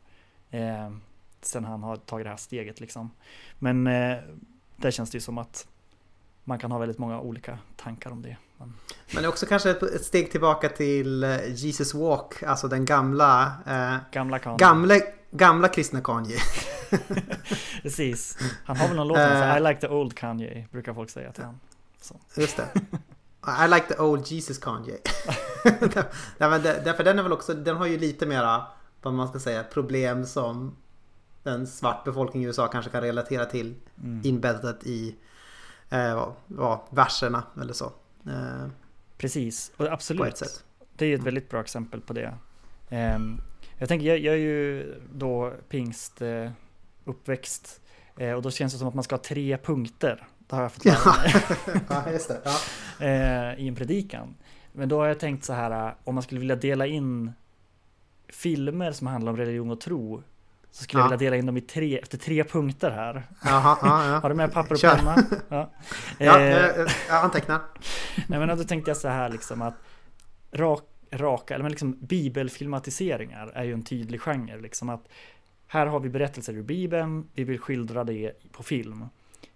Eh, 0.51 0.91
sen 1.41 1.65
han 1.65 1.83
har 1.83 1.95
tagit 1.95 2.25
det 2.25 2.29
här 2.29 2.37
steget 2.37 2.79
liksom. 2.79 3.11
Men 3.59 3.87
eh, 3.87 4.17
där 4.75 4.91
känns 4.91 5.11
det 5.11 5.15
ju 5.15 5.21
som 5.21 5.37
att 5.37 5.67
man 6.43 6.59
kan 6.59 6.71
ha 6.71 6.79
väldigt 6.79 6.97
många 6.97 7.19
olika 7.19 7.59
tankar 7.75 8.11
om 8.11 8.21
det. 8.21 8.37
Men, 8.57 8.73
Men 9.15 9.25
också 9.25 9.45
kanske 9.45 9.69
ett, 9.71 9.83
ett 9.83 10.05
steg 10.05 10.31
tillbaka 10.31 10.69
till 10.69 11.23
eh, 11.23 11.53
Jesus 11.53 11.93
Walk, 11.93 12.43
alltså 12.43 12.67
den 12.67 12.85
gamla, 12.85 13.51
eh, 13.67 13.95
gamla 14.11 14.39
kan. 14.39 14.57
gamla, 14.57 14.99
gamla 15.31 15.67
kristna 15.67 16.01
Kanye. 16.01 16.37
Precis. 17.81 18.37
Han 18.65 18.77
har 18.77 18.87
väl 18.87 18.97
någon 18.97 19.07
låt 19.07 19.17
som 19.17 19.25
Eh. 19.25 19.57
I 19.57 19.59
like 19.59 19.81
the 19.81 19.87
old 19.87 20.15
Kanye, 20.15 20.67
brukar 20.71 20.93
folk 20.93 21.09
säga 21.09 21.31
till 21.31 21.43
honom. 21.43 21.59
Just 22.37 22.57
det. 22.57 22.67
I 23.47 23.67
like 23.67 23.85
the 23.87 24.01
old 24.01 24.27
Jesus 24.31 24.57
Kanye. 24.57 24.97
ja, 25.93 26.03
men 26.49 26.61
det, 26.61 26.81
därför 26.85 27.03
den 27.03 27.19
är 27.19 27.23
väl 27.23 27.33
också, 27.33 27.53
den 27.53 27.75
har 27.77 27.85
ju 27.85 27.97
lite 27.99 28.25
mera, 28.25 28.63
vad 29.01 29.13
man 29.13 29.27
ska 29.27 29.39
säga, 29.39 29.63
problem 29.63 30.25
som 30.25 30.75
en 31.43 31.67
svart 31.67 32.03
befolkning 32.03 32.43
i 32.43 32.45
USA 32.45 32.67
kanske 32.67 32.91
kan 32.91 33.01
relatera 33.01 33.45
till 33.45 33.75
Mm. 34.03 34.21
inbäddat 34.23 34.83
i 34.83 35.15
eh, 35.89 36.15
vad, 36.15 36.33
vad, 36.47 36.79
verserna 36.89 37.43
eller 37.61 37.73
så. 37.73 37.85
Eh, 38.27 38.67
Precis, 39.17 39.71
och 39.77 39.87
absolut. 39.87 40.37
sätt. 40.37 40.63
Det 40.95 41.05
är 41.05 41.09
ju 41.09 41.13
ett 41.15 41.19
Mm. 41.19 41.25
väldigt 41.25 41.49
bra 41.49 41.61
exempel 41.61 42.01
på 42.01 42.13
det. 42.13 42.33
Ehm, 42.89 43.41
jag 43.77 43.89
tänker, 43.89 44.07
jag, 44.07 44.19
jag 44.19 44.33
är 44.33 44.39
ju 44.39 44.93
då 45.13 45.53
pingst 45.69 46.21
eh, 46.21 46.51
uppväxt 47.05 47.81
eh, 48.17 48.31
och 48.31 48.41
då 48.41 48.51
känns 48.51 48.73
det 48.73 48.79
som 48.79 48.87
att 48.87 48.93
man 48.93 49.03
ska 49.03 49.15
ha 49.15 49.21
tre 49.23 49.57
punkter. 49.57 50.27
Det 50.53 50.57
har 50.57 50.63
jag 50.63 50.71
fått 50.71 50.85
lära 50.85 51.17
mig 51.17 51.33
ja 51.89 52.11
just 52.11 52.27
det. 52.27 52.41
Ja. 52.45 53.05
eh, 53.05 53.59
i 53.59 53.67
en 53.67 53.75
predikan. 53.75 54.35
Men 54.71 54.89
då 54.89 54.99
har 54.99 55.07
jag 55.07 55.19
tänkt 55.19 55.45
så 55.45 55.53
här, 55.53 55.87
eh, 55.87 55.93
om 56.03 56.15
man 56.15 56.23
skulle 56.23 56.39
vilja 56.39 56.55
dela 56.55 56.85
in 56.87 57.31
filmer 58.29 58.91
som 58.91 59.07
handlar 59.07 59.31
om 59.31 59.37
religion 59.37 59.71
och 59.71 59.81
tro 59.81 60.23
så 60.71 60.83
skulle 60.83 60.99
Ja. 61.01 61.05
jag 61.05 61.09
vilja 61.09 61.29
dela 61.29 61.35
in 61.37 61.45
dem 61.45 61.57
i 61.57 61.61
tre, 61.61 61.99
efter 61.99 62.17
tre 62.17 62.43
punkter 62.43 62.91
här. 62.91 63.23
Jaha, 63.45 63.77
ja, 63.81 64.05
ja. 64.07 64.19
Har 64.23 64.29
du 64.29 64.35
med 64.35 64.53
papper 64.53 64.71
och 64.73 64.79
Kör. 64.79 64.95
penna? 64.95 65.15
Ja. 65.49 65.71
Ja, 66.17 66.39
Eh, 66.39 66.45
jag, 66.45 66.77
jag 67.09 67.23
antecknar. 67.23 67.59
Nej 68.27 68.39
men 68.39 68.57
då 68.57 68.63
tänkte 68.63 68.89
jag 68.91 68.97
så 68.97 69.07
här 69.07 69.29
liksom 69.29 69.61
att 69.61 69.73
rak, 70.51 70.83
raka, 71.11 71.53
eller 71.53 71.63
men 71.63 71.71
liksom 71.71 71.97
bibelfilmatiseringar 72.01 73.51
är 73.55 73.63
ju 73.63 73.73
en 73.73 73.83
tydlig 73.83 74.21
genre 74.21 74.57
liksom 74.61 74.89
att 74.89 75.07
här 75.67 75.85
har 75.85 75.99
vi 75.99 76.09
berättelser 76.09 76.53
ur 76.53 76.63
bibeln, 76.63 77.27
vi 77.33 77.43
vill 77.43 77.59
skildra 77.59 78.03
det 78.03 78.31
på 78.51 78.63
film. 78.63 79.05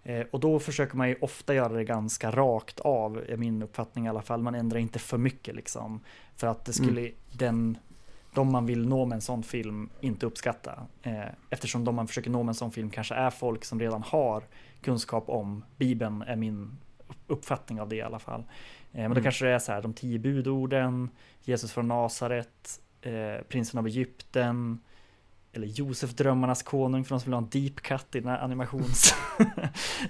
Eh, 0.07 0.25
och 0.31 0.39
då 0.39 0.59
försöker 0.59 0.97
man 0.97 1.09
ju 1.09 1.15
ofta 1.21 1.53
göra 1.53 1.73
det 1.73 1.83
ganska 1.83 2.31
rakt 2.31 2.79
av, 2.79 3.17
är 3.29 3.37
min 3.37 3.63
uppfattning 3.63 4.05
i 4.05 4.09
alla 4.09 4.21
fall. 4.21 4.41
Man 4.41 4.55
ändrar 4.55 4.79
inte 4.79 4.99
för 4.99 5.17
mycket 5.17 5.55
liksom. 5.55 5.99
För 6.35 6.47
att 6.47 6.65
det 6.65 6.73
skulle 6.73 7.11
den, 7.31 7.77
de 8.33 8.51
man 8.51 8.65
vill 8.65 8.87
nå 8.87 9.05
med 9.05 9.15
en 9.15 9.21
sån 9.21 9.43
film 9.43 9.89
inte 10.01 10.25
uppskatta. 10.25 10.79
Eh, 11.03 11.25
eftersom 11.49 11.83
de 11.85 11.95
man 11.95 12.07
försöker 12.07 12.29
nå 12.29 12.43
med 12.43 12.49
en 12.51 12.55
sån 12.55 12.71
film 12.71 12.89
kanske 12.89 13.15
är 13.15 13.29
folk 13.29 13.65
som 13.65 13.79
redan 13.79 14.03
har 14.03 14.43
kunskap 14.81 15.29
om 15.29 15.63
bibeln, 15.77 16.21
är 16.21 16.35
min 16.35 16.77
uppfattning 17.27 17.81
av 17.81 17.89
det 17.89 17.95
i 17.95 18.01
alla 18.01 18.19
fall. 18.19 18.39
Eh, 18.41 18.45
men 19.01 19.09
då 19.09 19.11
Mm. 19.11 19.23
kanske 19.23 19.45
det 19.45 19.51
är 19.51 19.59
så 19.59 19.71
här, 19.71 19.81
de 19.81 19.93
tio 19.93 20.19
budorden, 20.19 21.09
Jesus 21.43 21.71
från 21.71 21.87
Nasaret, 21.87 22.81
prinsen 23.47 23.79
av 23.79 23.87
Egypten, 23.87 24.79
eller 25.57 25.67
Josef 25.67 26.13
drömmarnas 26.13 26.63
konung 26.63 27.03
för 27.03 27.09
de 27.09 27.19
som 27.19 27.31
vill 27.31 27.33
ha 27.33 27.41
en 27.41 27.49
deep 27.49 27.81
cut 27.81 28.15
i 28.15 28.19
den 28.19 28.29
här 28.29 28.39
animations... 28.39 29.13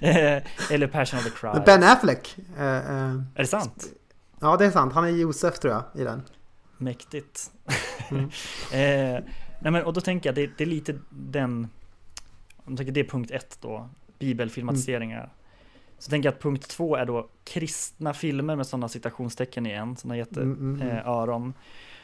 eller 0.00 0.86
Passion 0.86 1.18
of 1.18 1.24
the 1.24 1.30
Christ. 1.30 1.64
Ben 1.64 1.82
Affleck. 1.82 2.38
eh, 2.56 2.64
eh, 2.64 3.14
Är 3.34 3.38
det 3.42 3.46
sant? 3.46 3.86
ja, 4.40 4.56
det 4.56 4.66
är 4.66 4.70
sant. 4.70 4.92
Han 4.92 5.04
är 5.04 5.08
Josef 5.08 5.58
tror 5.58 5.74
jag 5.74 5.84
i 5.94 6.04
den. 6.04 6.22
Mäktigt. 6.76 7.50
Mm. 8.10 8.24
eh, 8.72 9.24
nej 9.60 9.72
men, 9.72 9.84
och 9.84 9.92
då 9.92 10.00
tänker 10.00 10.28
jag, 10.28 10.34
det, 10.34 10.50
det 10.58 10.64
är 10.64 10.68
lite 10.68 10.98
den, 11.10 11.68
om 12.64 12.76
tänker 12.76 12.92
det 12.92 13.00
är 13.00 13.04
punkt 13.04 13.30
ett 13.30 13.58
då, 13.60 13.88
bibelfilmatiseringar. 14.18 15.32
Så 15.98 16.10
tänker 16.10 16.26
jag 16.26 16.34
att 16.34 16.42
punkt 16.42 16.68
två 16.68 16.96
är 16.96 17.06
då 17.06 17.28
kristna 17.44 18.14
filmer 18.14 18.56
med 18.56 18.66
sådana 18.66 18.88
citationstecken 18.88 19.66
igen, 19.66 19.96
sådana 19.96 20.16
jätte 20.16 20.40
Mm, 20.40 20.58
mm, 20.58 20.82
mm. 20.82 20.96
eh. 20.96 21.52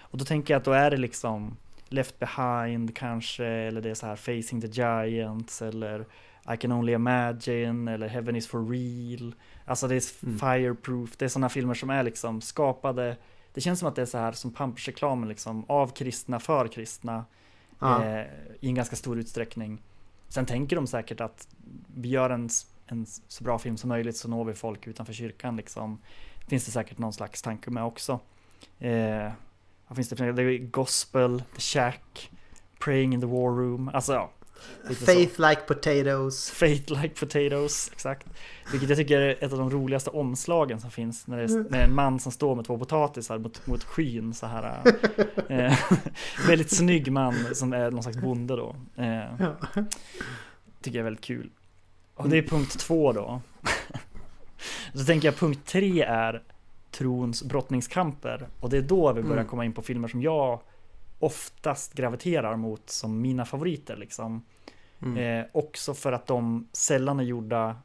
Och 0.00 0.18
då 0.18 0.24
tänker 0.24 0.54
jag 0.54 0.58
att 0.58 0.64
då 0.64 0.72
är 0.72 0.90
det 0.90 0.96
liksom 0.96 1.56
Left 1.88 2.18
behind 2.18 2.96
kanske, 2.96 3.44
eller 3.46 3.80
det 3.80 3.90
är 3.90 3.94
så 3.94 4.06
här 4.06 4.16
Facing 4.16 4.60
the 4.60 4.66
Giants, 4.66 5.62
eller 5.62 6.06
I 6.54 6.56
can 6.56 6.72
only 6.72 6.92
imagine, 6.92 7.88
eller 7.88 8.08
Heaven 8.08 8.36
is 8.36 8.46
for 8.48 8.68
real. 8.70 9.34
Alltså 9.64 9.88
det 9.88 9.94
är 9.94 10.24
Mm. 10.26 10.38
fireproof, 10.38 11.16
det 11.16 11.24
är 11.24 11.28
sådana 11.28 11.48
filmer 11.48 11.74
som 11.74 11.90
är 11.90 12.02
liksom 12.02 12.40
skapade 12.40 13.16
det 13.54 13.60
känns 13.60 13.78
som 13.78 13.88
att 13.88 13.96
det 13.96 14.02
är 14.02 14.06
så 14.06 14.18
här 14.18 14.32
som 14.32 14.52
Pampers-reklamen 14.52 15.28
liksom, 15.28 15.64
av 15.68 15.86
kristna 15.88 16.40
för 16.40 16.68
kristna 16.68 17.24
Ja. 17.80 18.04
eh, 18.04 18.26
i 18.60 18.68
en 18.68 18.74
ganska 18.74 18.96
stor 18.96 19.18
utsträckning. 19.18 19.82
Sen 20.28 20.46
tänker 20.46 20.76
de 20.76 20.86
säkert 20.86 21.20
att 21.20 21.48
vi 21.94 22.08
gör 22.08 22.30
en, 22.30 22.48
en 22.86 23.06
så 23.06 23.44
bra 23.44 23.58
film 23.58 23.76
som 23.76 23.88
möjligt 23.88 24.16
så 24.16 24.28
når 24.28 24.44
vi 24.44 24.54
folk 24.54 24.86
utanför 24.86 25.12
kyrkan 25.12 25.56
liksom. 25.56 25.98
Finns 26.48 26.64
det 26.64 26.70
säkert 26.70 26.98
någon 26.98 27.12
slags 27.12 27.42
tanke 27.42 27.70
med 27.70 27.84
också. 27.84 28.20
Eh, 28.78 29.32
vad 29.88 29.96
finns 29.96 30.08
det 30.08 30.16
för 30.16 30.32
Det 30.32 30.42
är 30.42 30.58
Gospel, 30.58 31.42
The 31.54 31.60
Shack, 31.60 32.30
Praying 32.78 33.14
in 33.14 33.20
the 33.20 33.26
War 33.26 33.56
Room. 33.56 33.90
Alltså 33.94 34.12
ja, 34.12 34.30
Lite 34.88 35.00
så. 35.00 35.06
Faith 35.06 35.40
like 35.40 35.60
potatoes. 35.66 36.50
Fate 36.50 36.94
like 37.02 37.08
potatoes, 37.08 37.90
exakt. 37.92 38.26
Vilket 38.70 38.88
jag 38.88 38.98
tycker 38.98 39.20
är 39.20 39.44
ett 39.44 39.52
av 39.52 39.58
de 39.58 39.70
roligaste 39.70 40.10
omslagen 40.10 40.80
som 40.80 40.90
finns 40.90 41.26
när 41.26 41.36
det 41.36 41.42
är, 41.42 41.48
när 41.48 41.70
det 41.70 41.78
är 41.78 41.84
en 41.84 41.94
man 41.94 42.20
som 42.20 42.32
står 42.32 42.54
med 42.54 42.64
två 42.64 42.78
potatisar 42.78 43.38
mot, 43.38 43.66
mot 43.66 43.84
skyn 43.84 44.34
så 44.34 44.46
här. 44.46 44.82
Eh, 45.48 45.78
väldigt 46.48 46.70
snygg 46.70 47.12
man 47.12 47.54
som 47.54 47.72
är 47.72 47.90
någon 47.90 48.02
slags 48.02 48.18
bonde 48.18 48.56
då. 48.56 48.76
Eh, 48.96 49.50
tycker 50.82 50.98
jag 50.98 51.00
är 51.00 51.04
väldigt 51.04 51.24
kul. 51.24 51.50
Och 52.14 52.28
det 52.28 52.38
är 52.38 52.42
punkt 52.42 52.78
två 52.78 53.12
då. 53.12 53.40
Så 54.94 55.04
tänker 55.04 55.28
jag 55.28 55.36
punkt 55.36 55.60
tre 55.64 56.02
är 56.02 56.42
trons 56.94 57.42
brottningskamper. 57.42 58.46
Och 58.60 58.70
det 58.70 58.76
är 58.76 58.82
då 58.82 59.12
vi 59.12 59.22
börjar 59.22 59.36
Mm. 59.36 59.46
komma 59.46 59.64
in 59.64 59.72
på 59.72 59.82
filmer 59.82 60.08
som 60.08 60.22
jag 60.22 60.60
oftast 61.18 61.94
graviterar 61.94 62.56
mot 62.56 62.90
som 62.90 63.20
mina 63.20 63.44
favoriter 63.44 63.96
liksom. 63.96 64.42
Mm. 65.02 65.16
Eh, 65.16 65.46
också 65.52 65.94
för 65.94 66.12
att 66.12 66.26
de 66.26 66.68
sällan 66.72 67.20
är 67.20 67.24
gjorda 67.24 67.76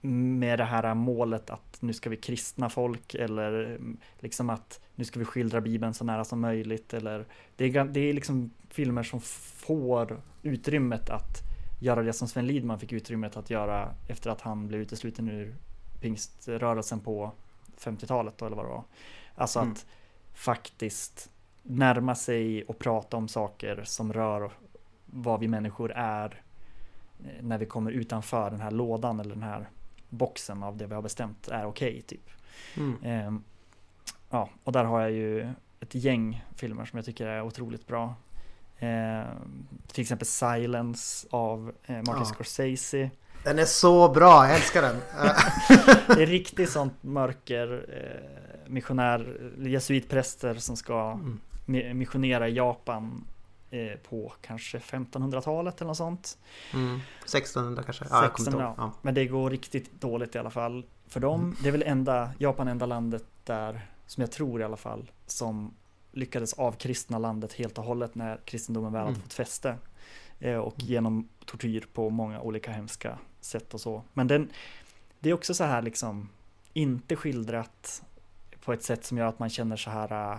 med 0.00 0.58
det 0.58 0.64
här 0.64 0.94
målet 0.94 1.50
att 1.50 1.82
nu 1.82 1.92
ska 1.92 2.10
vi 2.10 2.16
kristna 2.16 2.68
folk 2.68 3.14
eller 3.14 3.64
mm, 3.64 3.96
liksom 4.18 4.50
att 4.50 4.80
nu 4.94 5.04
ska 5.04 5.18
vi 5.18 5.24
skildra 5.24 5.60
Bibeln 5.60 5.94
så 5.94 6.04
nära 6.04 6.24
som 6.24 6.40
möjligt 6.40 6.94
eller 6.94 7.24
det 7.56 7.64
är, 7.64 7.84
det 7.84 8.00
är 8.00 8.12
liksom 8.12 8.50
filmer 8.70 9.02
som 9.02 9.20
får 9.66 10.20
utrymmet 10.42 11.10
att 11.10 11.42
göra 11.80 12.02
det 12.02 12.12
som 12.12 12.28
Sven 12.28 12.46
Lidman 12.46 12.78
fick 12.78 12.92
utrymmet 12.92 13.36
att 13.36 13.50
göra 13.50 13.94
efter 14.08 14.30
att 14.30 14.40
han 14.40 14.68
blev 14.68 14.80
utesluten 14.80 15.28
ur 15.28 15.54
pingströrelsen 16.00 17.00
på 17.00 17.32
50-talet 17.80 18.38
då, 18.38 18.46
eller 18.46 18.56
vad 18.56 18.64
det 18.64 18.70
var. 18.70 18.84
Alltså 19.34 19.58
Mm. 19.60 19.72
att 19.72 19.86
faktiskt 20.34 21.30
närma 21.62 22.14
sig 22.14 22.64
och 22.64 22.78
prata 22.78 23.16
om 23.16 23.28
saker 23.28 23.82
som 23.84 24.12
rör 24.12 24.50
vad 25.06 25.40
vi 25.40 25.48
människor 25.48 25.92
är 25.92 26.42
eh, 27.24 27.30
när 27.42 27.58
vi 27.58 27.66
kommer 27.66 27.90
utanför 27.90 28.50
den 28.50 28.60
här 28.60 28.70
lådan 28.70 29.20
eller 29.20 29.34
den 29.34 29.42
här 29.42 29.68
boxen 30.08 30.62
av 30.62 30.76
det 30.76 30.86
vi 30.86 30.94
har 30.94 31.02
bestämt 31.02 31.48
är 31.48 31.66
okej 31.66 32.02
typ. 32.02 32.30
Mm. 32.76 32.96
Ehm, 33.02 33.42
ja, 34.30 34.48
och 34.64 34.72
där 34.72 34.84
har 34.84 35.00
jag 35.00 35.10
ju 35.12 35.52
ett 35.80 35.94
gäng 35.94 36.44
filmer 36.56 36.84
som 36.84 36.96
jag 36.96 37.06
tycker 37.06 37.26
är 37.26 37.42
otroligt 37.42 37.86
bra. 37.86 38.14
Ehm, 38.78 39.66
till 39.86 40.02
exempel 40.02 40.26
Silence 40.26 41.26
av 41.30 41.72
eh, 41.86 41.96
Martin 41.96 42.14
Ja. 42.18 42.24
Scorsese. 42.24 43.10
Den 43.46 43.58
är 43.58 43.64
så 43.64 44.08
bra, 44.08 44.46
jag 44.46 44.54
älskar 44.56 44.82
den. 44.82 44.96
Det 46.16 46.22
är 46.22 46.26
riktigt 46.26 46.70
sånt 46.70 47.02
mörker, 47.02 47.86
eh, 47.88 48.70
missionär, 48.70 49.40
jesuitpräster 49.58 50.54
som 50.54 50.76
ska 50.76 51.10
Mm. 51.12 51.40
mi- 51.66 51.94
missionera 51.94 52.48
i 52.48 52.54
Japan 52.54 53.24
eh, 53.70 53.98
på 54.08 54.32
kanske 54.40 54.78
1500-talet 54.78 55.80
eller 55.80 55.88
något 55.88 55.96
sånt. 55.96 56.38
Mm. 56.74 57.00
1600 57.24 57.82
kanske? 57.82 58.04
Ja, 58.10 58.22
jag 58.22 58.32
kommer 58.32 58.44
16, 58.50 58.54
inte 58.54 58.62
ja. 58.62 58.68
ihåg. 58.68 58.74
Ja. 58.78 58.92
Men 59.02 59.14
det 59.14 59.26
går 59.26 59.50
riktigt 59.50 60.00
dåligt 60.00 60.34
i 60.34 60.38
alla 60.38 60.50
fall 60.50 60.86
för 61.08 61.20
dem. 61.20 61.40
Mm. 61.40 61.56
Det 61.62 61.68
är 61.68 61.72
väl 61.72 61.82
enda, 61.82 62.30
Japan 62.38 62.68
enda 62.68 62.86
landet 62.86 63.24
där, 63.44 63.86
som 64.06 64.20
jag 64.20 64.32
tror 64.32 64.60
i 64.60 64.64
alla 64.64 64.76
fall, 64.76 65.10
som 65.26 65.74
lyckades 66.12 66.52
avkristna 66.52 67.18
landet 67.18 67.52
helt 67.52 67.78
och 67.78 67.84
hållet 67.84 68.14
när 68.14 68.40
kristendomen 68.44 68.92
väl 68.92 69.00
hade 69.00 69.10
Mm. 69.10 69.22
fått 69.22 69.32
fäste. 69.32 69.76
Eh, 70.40 70.56
och 70.56 70.74
genom 70.78 71.28
tortyr 71.44 71.86
på 71.92 72.10
många 72.10 72.40
olika 72.40 72.70
hemska 72.72 73.18
sätt 73.46 73.74
och 73.74 73.80
så. 73.80 74.02
Men 74.12 74.26
den, 74.26 74.50
det 75.20 75.30
är 75.30 75.34
också 75.34 75.54
så 75.54 75.64
här 75.64 75.82
liksom, 75.82 76.28
inte 76.72 77.16
skildrat 77.16 78.02
på 78.64 78.72
ett 78.72 78.82
sätt 78.82 79.04
som 79.04 79.18
gör 79.18 79.26
att 79.26 79.38
man 79.38 79.50
känner 79.50 79.76
så 79.76 79.90
här, 79.90 80.38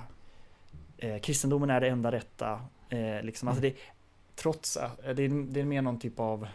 eh, 0.97 1.20
kristendomen 1.20 1.70
är 1.70 1.82
det 1.82 1.88
enda 1.88 2.12
rätta. 2.12 2.62
Eh, 2.89 3.22
liksom. 3.24 3.47
alltså 3.47 3.62
det, 3.62 3.76
trots 4.36 4.78
att 4.78 4.97
det 4.97 5.24
är, 5.24 5.51
det 5.51 5.60
är 5.60 5.66
mer 5.66 5.82
någon 5.82 5.99
typ 5.99 6.20
av 6.20 6.47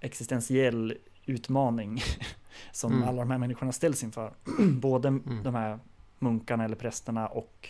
existentiell 0.00 0.98
utmaning 1.26 2.02
som 2.72 2.92
Mm. 2.92 3.08
alla 3.08 3.22
de 3.22 3.30
här 3.30 3.38
människorna 3.38 3.72
ställs 3.72 4.02
inför. 4.02 4.32
Både 4.80 5.08
de 5.44 5.54
här 5.54 5.78
munkarna 6.18 6.64
eller 6.64 6.76
prästerna 6.76 7.26
och 7.26 7.68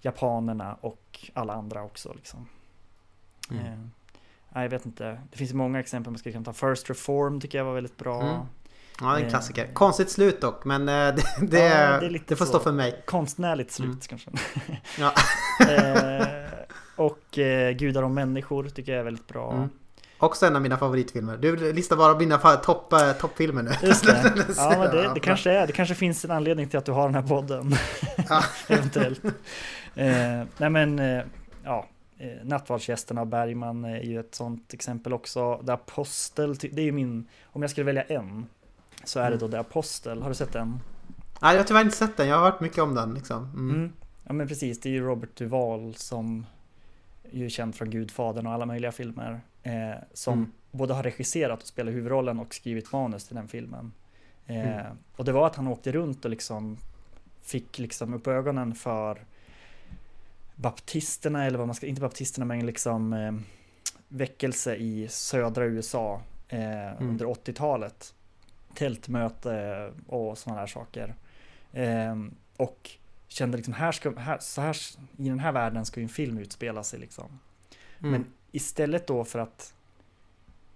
japanerna 0.00 0.74
och 0.74 1.30
alla 1.34 1.52
andra 1.52 1.82
också. 1.82 2.12
Liksom. 2.14 2.48
Mm. 3.50 3.66
Eh, 3.66 3.78
jag 4.62 4.68
vet 4.68 4.86
inte. 4.86 5.18
Det 5.30 5.38
finns 5.38 5.52
många 5.52 5.80
exempel 5.80 6.10
man 6.12 6.18
skulle 6.18 6.32
kunna 6.32 6.44
ta. 6.44 6.52
First 6.52 6.90
Reform 6.90 7.40
tycker 7.40 7.58
jag 7.58 7.64
var 7.64 7.74
väldigt 7.74 7.96
bra. 7.96 8.22
Mm. 8.22 8.36
Ja, 9.00 9.16
en 9.18 9.24
Eh. 9.24 9.28
klassiker. 9.30 9.68
Konstigt 9.72 10.10
slut 10.10 10.40
dock, 10.40 10.64
men 10.64 10.88
eh, 10.88 10.94
det, 10.94 11.22
det, 11.40 11.58
Ja, 11.58 12.00
det 12.00 12.06
är 12.06 12.10
lite 12.10 12.24
det 12.28 12.36
får 12.36 12.46
stå 12.46 12.58
för 12.60 12.72
mig. 12.72 13.02
Konstnärligt 13.06 13.72
slut 13.72 13.88
Mm. 13.88 14.00
kanske. 14.08 14.30
Ja. 14.98 15.12
eh, 15.74 16.26
och 16.96 17.38
eh, 17.38 17.72
Gudar 17.72 18.02
och 18.02 18.10
människor 18.10 18.68
tycker 18.68 18.92
jag 18.92 19.00
är 19.00 19.04
väldigt 19.04 19.26
bra. 19.26 19.52
Mm. 19.52 19.68
Också 20.18 20.46
en 20.46 20.56
av 20.56 20.62
mina 20.62 20.76
favoritfilmer. 20.76 21.36
Du 21.36 21.72
listar 21.72 21.96
bara 21.96 22.18
mina 22.18 22.38
topp, 22.38 22.94
toppfilmer 23.20 23.62
nu. 23.62 23.70
Just 23.82 24.06
det. 24.06 24.32
Ja, 24.56 24.70
men 24.78 24.90
det, 24.96 25.02
ja, 25.04 25.14
det 25.14 25.20
kanske 25.20 25.50
är. 25.50 25.66
Det 25.66 25.72
kanske 25.72 25.94
finns 25.94 26.24
en 26.24 26.30
anledning 26.30 26.68
till 26.68 26.78
att 26.78 26.84
du 26.84 26.92
har 26.92 27.04
den 27.08 27.14
här 27.14 27.22
podden. 27.22 27.74
Ja. 28.28 28.42
Eventuellt. 28.68 29.24
Eh, 29.94 30.42
nej 30.56 30.70
men, 30.70 30.98
eh, 30.98 31.22
ja. 31.64 31.86
Eh, 32.18 32.44
Nattvardsgästerna 32.44 33.20
av 33.20 33.26
Bergman 33.26 33.84
är 33.84 34.00
ju 34.02 34.20
ett 34.20 34.34
sånt 34.34 34.74
exempel 34.74 35.12
också. 35.12 35.62
The 35.66 35.72
Apostel, 35.72 36.54
det 36.54 36.78
är 36.78 36.84
ju 36.84 36.92
min, 36.92 37.26
om 37.44 37.62
jag 37.62 37.70
skulle 37.70 37.84
välja 37.84 38.02
en, 38.02 38.46
så 39.04 39.20
är 39.20 39.30
det 39.30 39.36
då 39.36 39.48
The 39.48 39.56
Apostel. 39.56 40.22
Har 40.22 40.28
du 40.28 40.34
sett 40.34 40.52
den? 40.52 40.80
Nej, 41.42 41.52
jag 41.54 41.60
har 41.60 41.66
tyvärr 41.66 41.80
inte 41.84 41.96
sett 41.96 42.16
den. 42.16 42.28
Jag 42.28 42.36
har 42.36 42.44
hört 42.50 42.60
mycket 42.60 42.78
om 42.78 42.94
den. 42.94 43.14
Liksom. 43.14 43.44
Mm. 43.44 43.70
Mm. 43.76 43.92
Ja 44.24 44.32
men 44.32 44.48
precis, 44.48 44.80
det 44.80 44.88
är 44.88 44.92
ju 44.92 45.00
Robert 45.04 45.36
Duvall 45.36 45.94
som 45.94 46.46
är 47.32 47.38
ju 47.38 47.50
känd 47.50 47.74
från 47.74 47.90
Gudfadern 47.90 48.46
och 48.46 48.52
alla 48.52 48.66
möjliga 48.66 48.92
filmer. 48.92 49.40
Eh, 49.62 49.72
som 50.12 50.32
Mm. 50.38 50.52
både 50.70 50.94
har 50.94 51.02
regisserat 51.02 51.60
och 51.62 51.66
spelat 51.68 51.94
huvudrollen 51.94 52.38
och 52.40 52.54
skrivit 52.54 52.92
manus 52.92 53.26
till 53.26 53.36
den 53.36 53.48
filmen. 53.48 53.92
Eh, 54.46 54.56
Mm. 54.80 54.96
Och 55.16 55.24
det 55.24 55.32
var 55.32 55.46
att 55.46 55.56
han 55.56 55.66
åkte 55.68 55.92
runt 55.92 56.24
och 56.24 56.30
liksom 56.30 56.76
fick 57.42 57.78
liksom 57.78 58.14
upp 58.14 58.26
ögonen 58.26 58.74
för 58.74 59.24
baptisterna 60.54 61.44
eller 61.44 61.58
vad 61.58 61.66
man 61.66 61.74
ska, 61.74 61.86
inte 61.86 62.00
baptisterna 62.00 62.44
men 62.46 62.66
liksom 62.66 63.12
eh, 63.12 63.32
väckelse 64.08 64.76
i 64.76 65.08
södra 65.08 65.64
USA 65.64 66.22
eh, 66.48 67.02
under 67.02 67.26
80-talet. 67.26 68.14
Tältmöte 68.74 69.90
och 70.06 70.38
sådana 70.38 70.60
här 70.60 70.66
saker. 70.66 71.14
Eh, 71.72 72.16
och 72.56 72.90
kände 73.28 73.56
liksom 73.56 73.74
här 73.74 73.92
ska, 73.92 74.16
här, 74.16 74.38
så 74.40 74.60
här, 74.60 74.76
i 75.16 75.28
den 75.28 75.38
här 75.38 75.52
världen 75.52 75.84
ska 75.84 76.00
ju 76.00 76.04
en 76.04 76.08
film 76.08 76.38
utspela 76.38 76.82
sig 76.82 76.98
liksom. 77.00 77.40
Mm. 77.98 78.10
Men 78.12 78.24
istället 78.52 79.06
då 79.06 79.24
för 79.24 79.38
att 79.38 79.74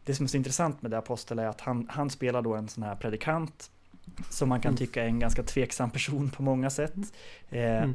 det 0.05 0.15
som 0.15 0.25
är 0.25 0.29
så 0.29 0.37
intressant 0.37 0.83
med 0.83 0.91
det 0.91 0.99
Apostel 0.99 1.39
är 1.39 1.47
att 1.47 1.61
han, 1.61 1.87
han 1.91 2.11
spelar 2.11 2.43
då 2.43 2.55
en 2.55 2.69
sån 2.69 2.83
här 2.83 2.95
predikant 2.97 3.71
som 4.31 4.49
man 4.49 4.61
kan 4.61 4.69
Mm. 4.69 4.79
tycka 4.79 5.03
är 5.03 5.07
en 5.07 5.19
ganska 5.19 5.43
tveksam 5.43 5.91
person 5.91 6.31
på 6.31 6.43
många 6.43 6.71
sätt. 6.71 6.95
Eh, 7.51 7.63
Mm. 7.83 7.95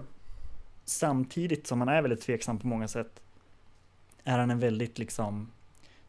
Samtidigt 0.86 1.68
som 1.68 1.82
han 1.82 1.90
är 1.90 2.02
väldigt 2.02 2.22
tveksam 2.22 2.60
på 2.60 2.68
många 2.68 2.88
sätt 2.88 3.22
är 4.24 4.40
han 4.40 4.52
en 4.52 4.60
väldigt 4.60 5.00
liksom 5.00 5.52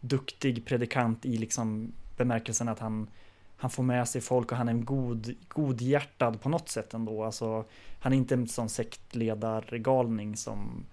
duktig 0.01 0.65
predikant 0.65 1.25
i 1.25 1.37
liksom 1.37 1.93
bemärkelsen 2.17 2.69
att 2.69 2.79
han 2.79 3.09
han 3.57 3.71
får 3.71 3.83
med 3.83 4.09
sig 4.09 4.21
folk 4.21 4.53
och 4.53 4.59
han 4.59 4.69
är 4.69 4.73
en 4.73 4.85
god, 4.85 5.35
godhjärtad 5.49 6.41
på 6.41 6.49
något 6.49 6.69
sätt 6.69 6.95
ändå. 6.95 7.25
Alltså, 7.25 7.65
han 8.01 8.13
är 8.13 8.17
inte 8.17 8.35
en 8.35 8.49
sån 8.49 8.69
sektledargalning 8.69 10.37
som, 10.37 10.87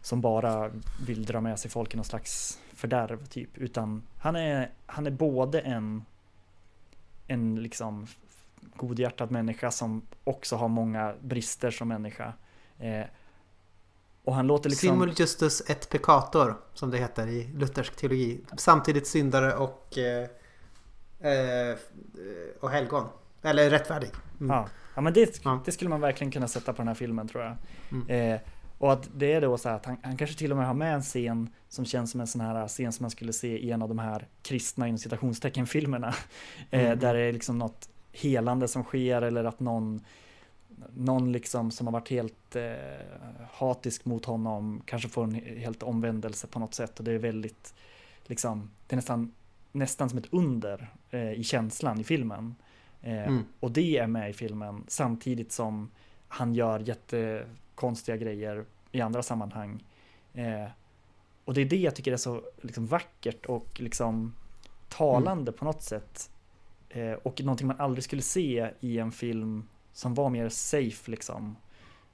som 0.00 0.20
bara 0.20 0.70
vill 1.06 1.24
dra 1.24 1.40
med 1.40 1.58
sig 1.58 1.70
folk 1.70 1.94
i 1.94 1.96
någon 1.96 2.04
slags 2.04 2.60
fördärv 2.74 3.26
typ. 3.26 3.58
Utan 3.58 4.02
han 4.18 4.36
är, 4.36 4.70
han 4.86 5.06
är 5.06 5.10
både 5.10 5.60
en, 5.60 6.04
en 7.26 7.62
liksom 7.62 8.06
godhjärtad 8.76 9.30
människa 9.30 9.70
som 9.70 10.02
också 10.24 10.56
har 10.56 10.68
många 10.68 11.14
brister 11.20 11.70
som 11.70 11.88
människa. 11.88 12.32
Eh, 12.78 13.06
och 14.24 14.34
han 14.34 14.46
låter 14.46 14.70
liksom... 14.70 14.88
Simul 14.88 15.14
justus 15.16 15.70
et 15.70 15.88
peccator, 15.88 16.56
som 16.74 16.90
det 16.90 16.98
heter 16.98 17.26
i 17.26 17.50
luthersk 17.54 17.96
teologi. 17.96 18.40
Samtidigt 18.56 19.06
syndare 19.06 19.54
och, 19.54 19.98
eh, 19.98 20.28
eh, 21.32 21.76
och 22.60 22.70
helgon. 22.70 23.04
Eller 23.42 23.70
rättfärdig. 23.70 24.10
Mm. 24.40 24.56
Ja, 24.56 24.68
ja 24.94 25.00
men 25.00 25.12
det, 25.12 25.42
det 25.64 25.72
skulle 25.72 25.90
man 25.90 26.00
verkligen 26.00 26.30
kunna 26.30 26.48
sätta 26.48 26.72
på 26.72 26.76
den 26.76 26.88
här 26.88 26.94
filmen 26.94 27.28
tror 27.28 27.44
jag. 27.44 27.56
Mm. 27.92 28.32
Eh, 28.34 28.40
och 28.78 28.92
att 28.92 29.08
det 29.14 29.32
är 29.32 29.40
då 29.40 29.58
så 29.58 29.68
här 29.68 29.76
att 29.76 29.86
han, 29.86 29.96
han 30.02 30.16
kanske 30.16 30.38
till 30.38 30.50
och 30.50 30.56
med 30.56 30.66
har 30.66 30.74
med 30.74 30.94
en 30.94 31.02
scen 31.02 31.50
som 31.68 31.84
känns 31.84 32.10
som 32.10 32.20
en 32.20 32.26
sån 32.26 32.40
här 32.40 32.68
scen 32.68 32.92
som 32.92 33.04
man 33.04 33.10
skulle 33.10 33.32
se 33.32 33.58
i 33.58 33.70
en 33.70 33.82
av 33.82 33.88
de 33.88 33.98
här 33.98 34.28
kristna 34.42 34.88
inom 34.88 34.98
citationstecken 34.98 35.66
filmerna. 35.66 36.14
Eh, 36.70 36.86
Mm. 36.86 36.98
Där 36.98 37.14
det 37.14 37.20
är 37.20 37.32
liksom 37.32 37.58
något 37.58 37.88
helande 38.12 38.68
som 38.68 38.84
sker 38.84 39.22
eller 39.22 39.44
att 39.44 39.60
någon 39.60 40.00
någon 40.94 41.32
liksom 41.32 41.70
som 41.70 41.86
har 41.86 41.92
varit 41.92 42.08
helt 42.08 42.56
eh, 42.56 42.72
hatisk 43.52 44.04
mot 44.04 44.24
honom 44.24 44.82
kanske 44.86 45.08
får 45.08 45.24
en 45.24 45.34
helt 45.34 45.82
omvändelse 45.82 46.46
på 46.46 46.58
något 46.58 46.74
sätt 46.74 46.98
och 46.98 47.04
det 47.04 47.12
är 47.12 47.18
väldigt 47.18 47.74
liksom 48.26 48.70
det 48.86 48.94
är 48.94 48.96
nästan 48.96 49.32
nästan 49.72 50.10
som 50.10 50.18
ett 50.18 50.28
under 50.30 50.92
eh, 51.10 51.32
i 51.32 51.44
känslan 51.44 52.00
i 52.00 52.04
filmen. 52.04 52.54
Eh, 53.02 53.28
Mm. 53.28 53.44
Och 53.60 53.70
det 53.70 53.98
är 53.98 54.06
med 54.06 54.30
i 54.30 54.32
filmen 54.32 54.84
samtidigt 54.88 55.52
som 55.52 55.90
han 56.28 56.54
gör 56.54 56.80
jättekonstiga 56.80 58.16
grejer 58.16 58.64
i 58.92 59.00
andra 59.00 59.22
sammanhang. 59.22 59.84
Eh, 60.34 60.68
och 61.44 61.54
det 61.54 61.60
är 61.60 61.64
det 61.64 61.76
jag 61.76 61.94
tycker 61.94 62.12
är 62.12 62.16
så 62.16 62.42
liksom, 62.60 62.86
vackert 62.86 63.46
och 63.46 63.80
liksom 63.80 64.34
talande 64.88 65.52
på 65.52 65.64
något 65.64 65.82
sätt. 65.82 66.30
Eh, 66.88 67.12
och 67.12 67.40
någonting 67.40 67.66
man 67.66 67.80
aldrig 67.80 68.04
skulle 68.04 68.22
se 68.22 68.70
i 68.80 68.98
en 68.98 69.12
film 69.12 69.68
som 69.96 70.14
var 70.14 70.30
mer 70.30 70.48
safe 70.48 71.10
liksom. 71.10 71.56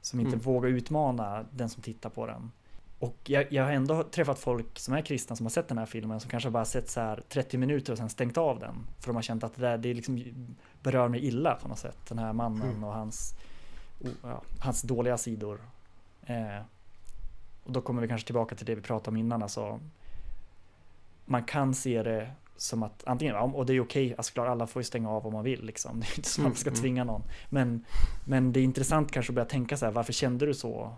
Som 0.00 0.20
inte 0.20 0.28
Mm. 0.32 0.40
vågar 0.40 0.68
utmana 0.68 1.44
den 1.52 1.68
som 1.68 1.82
tittar 1.82 2.10
på 2.10 2.26
den. 2.26 2.50
Och 2.98 3.16
jag, 3.24 3.52
jag 3.52 3.64
har 3.64 3.70
ändå 3.72 4.02
träffat 4.02 4.38
folk 4.38 4.78
som 4.78 4.94
är 4.94 5.02
kristna 5.02 5.36
som 5.36 5.46
har 5.46 5.50
sett 5.50 5.68
den 5.68 5.78
här 5.78 5.86
filmen 5.86 6.20
som 6.20 6.30
kanske 6.30 6.50
bara 6.50 6.64
sett 6.64 6.90
så 6.90 7.00
här 7.00 7.22
30 7.28 7.58
minuter 7.58 7.92
och 7.92 7.98
sen 7.98 8.08
stängt 8.10 8.38
av 8.38 8.58
den. 8.58 8.74
För 9.00 9.06
de 9.06 9.14
har 9.16 9.22
känt 9.22 9.44
att 9.44 9.54
det 9.54 9.60
där 9.62 9.78
det 9.78 9.94
liksom 9.94 10.24
berör 10.82 11.08
mig 11.08 11.24
illa 11.26 11.54
på 11.54 11.68
något 11.68 11.78
sätt. 11.78 11.98
Den 12.08 12.18
här 12.18 12.32
mannen 12.32 12.70
Mm. 12.70 12.84
och 12.84 12.92
hans, 12.94 13.34
ja, 14.22 14.42
hans 14.60 14.82
dåliga 14.82 15.18
sidor. 15.18 15.60
Eh, 16.26 16.58
och 17.64 17.72
då 17.72 17.80
kommer 17.80 18.02
vi 18.02 18.08
kanske 18.08 18.26
tillbaka 18.26 18.54
till 18.54 18.66
det 18.66 18.74
vi 18.74 18.82
pratade 18.82 19.10
om 19.10 19.16
innan. 19.16 19.42
Alltså, 19.42 19.80
man 21.24 21.44
kan 21.44 21.74
se 21.74 22.02
det 22.02 22.30
som 22.62 22.82
att 22.82 23.02
antingen, 23.06 23.36
och 23.36 23.66
det 23.66 23.72
är 23.72 23.80
okej, 23.80 24.14
alltså 24.16 24.32
klart 24.32 24.48
alla 24.48 24.66
får 24.66 24.80
ju 24.80 24.84
stänga 24.84 25.10
av 25.10 25.26
om 25.26 25.32
man 25.32 25.44
vill 25.44 25.64
liksom. 25.64 26.00
Det 26.00 26.06
är 26.06 26.16
inte 26.18 26.28
som 26.28 26.44
att 26.44 26.48
man 26.50 26.56
ska 26.56 26.70
Mm, 26.70 26.74
mm. 26.74 26.82
tvinga 26.82 27.04
någon. 27.04 27.22
Men, 27.48 27.84
men 28.24 28.52
det 28.52 28.60
är 28.60 28.64
intressant 28.64 29.12
kanske 29.12 29.30
att 29.30 29.34
börja 29.34 29.48
tänka 29.48 29.76
så 29.76 29.84
här, 29.84 29.92
varför 29.92 30.12
kände 30.12 30.46
du 30.46 30.54
så? 30.54 30.94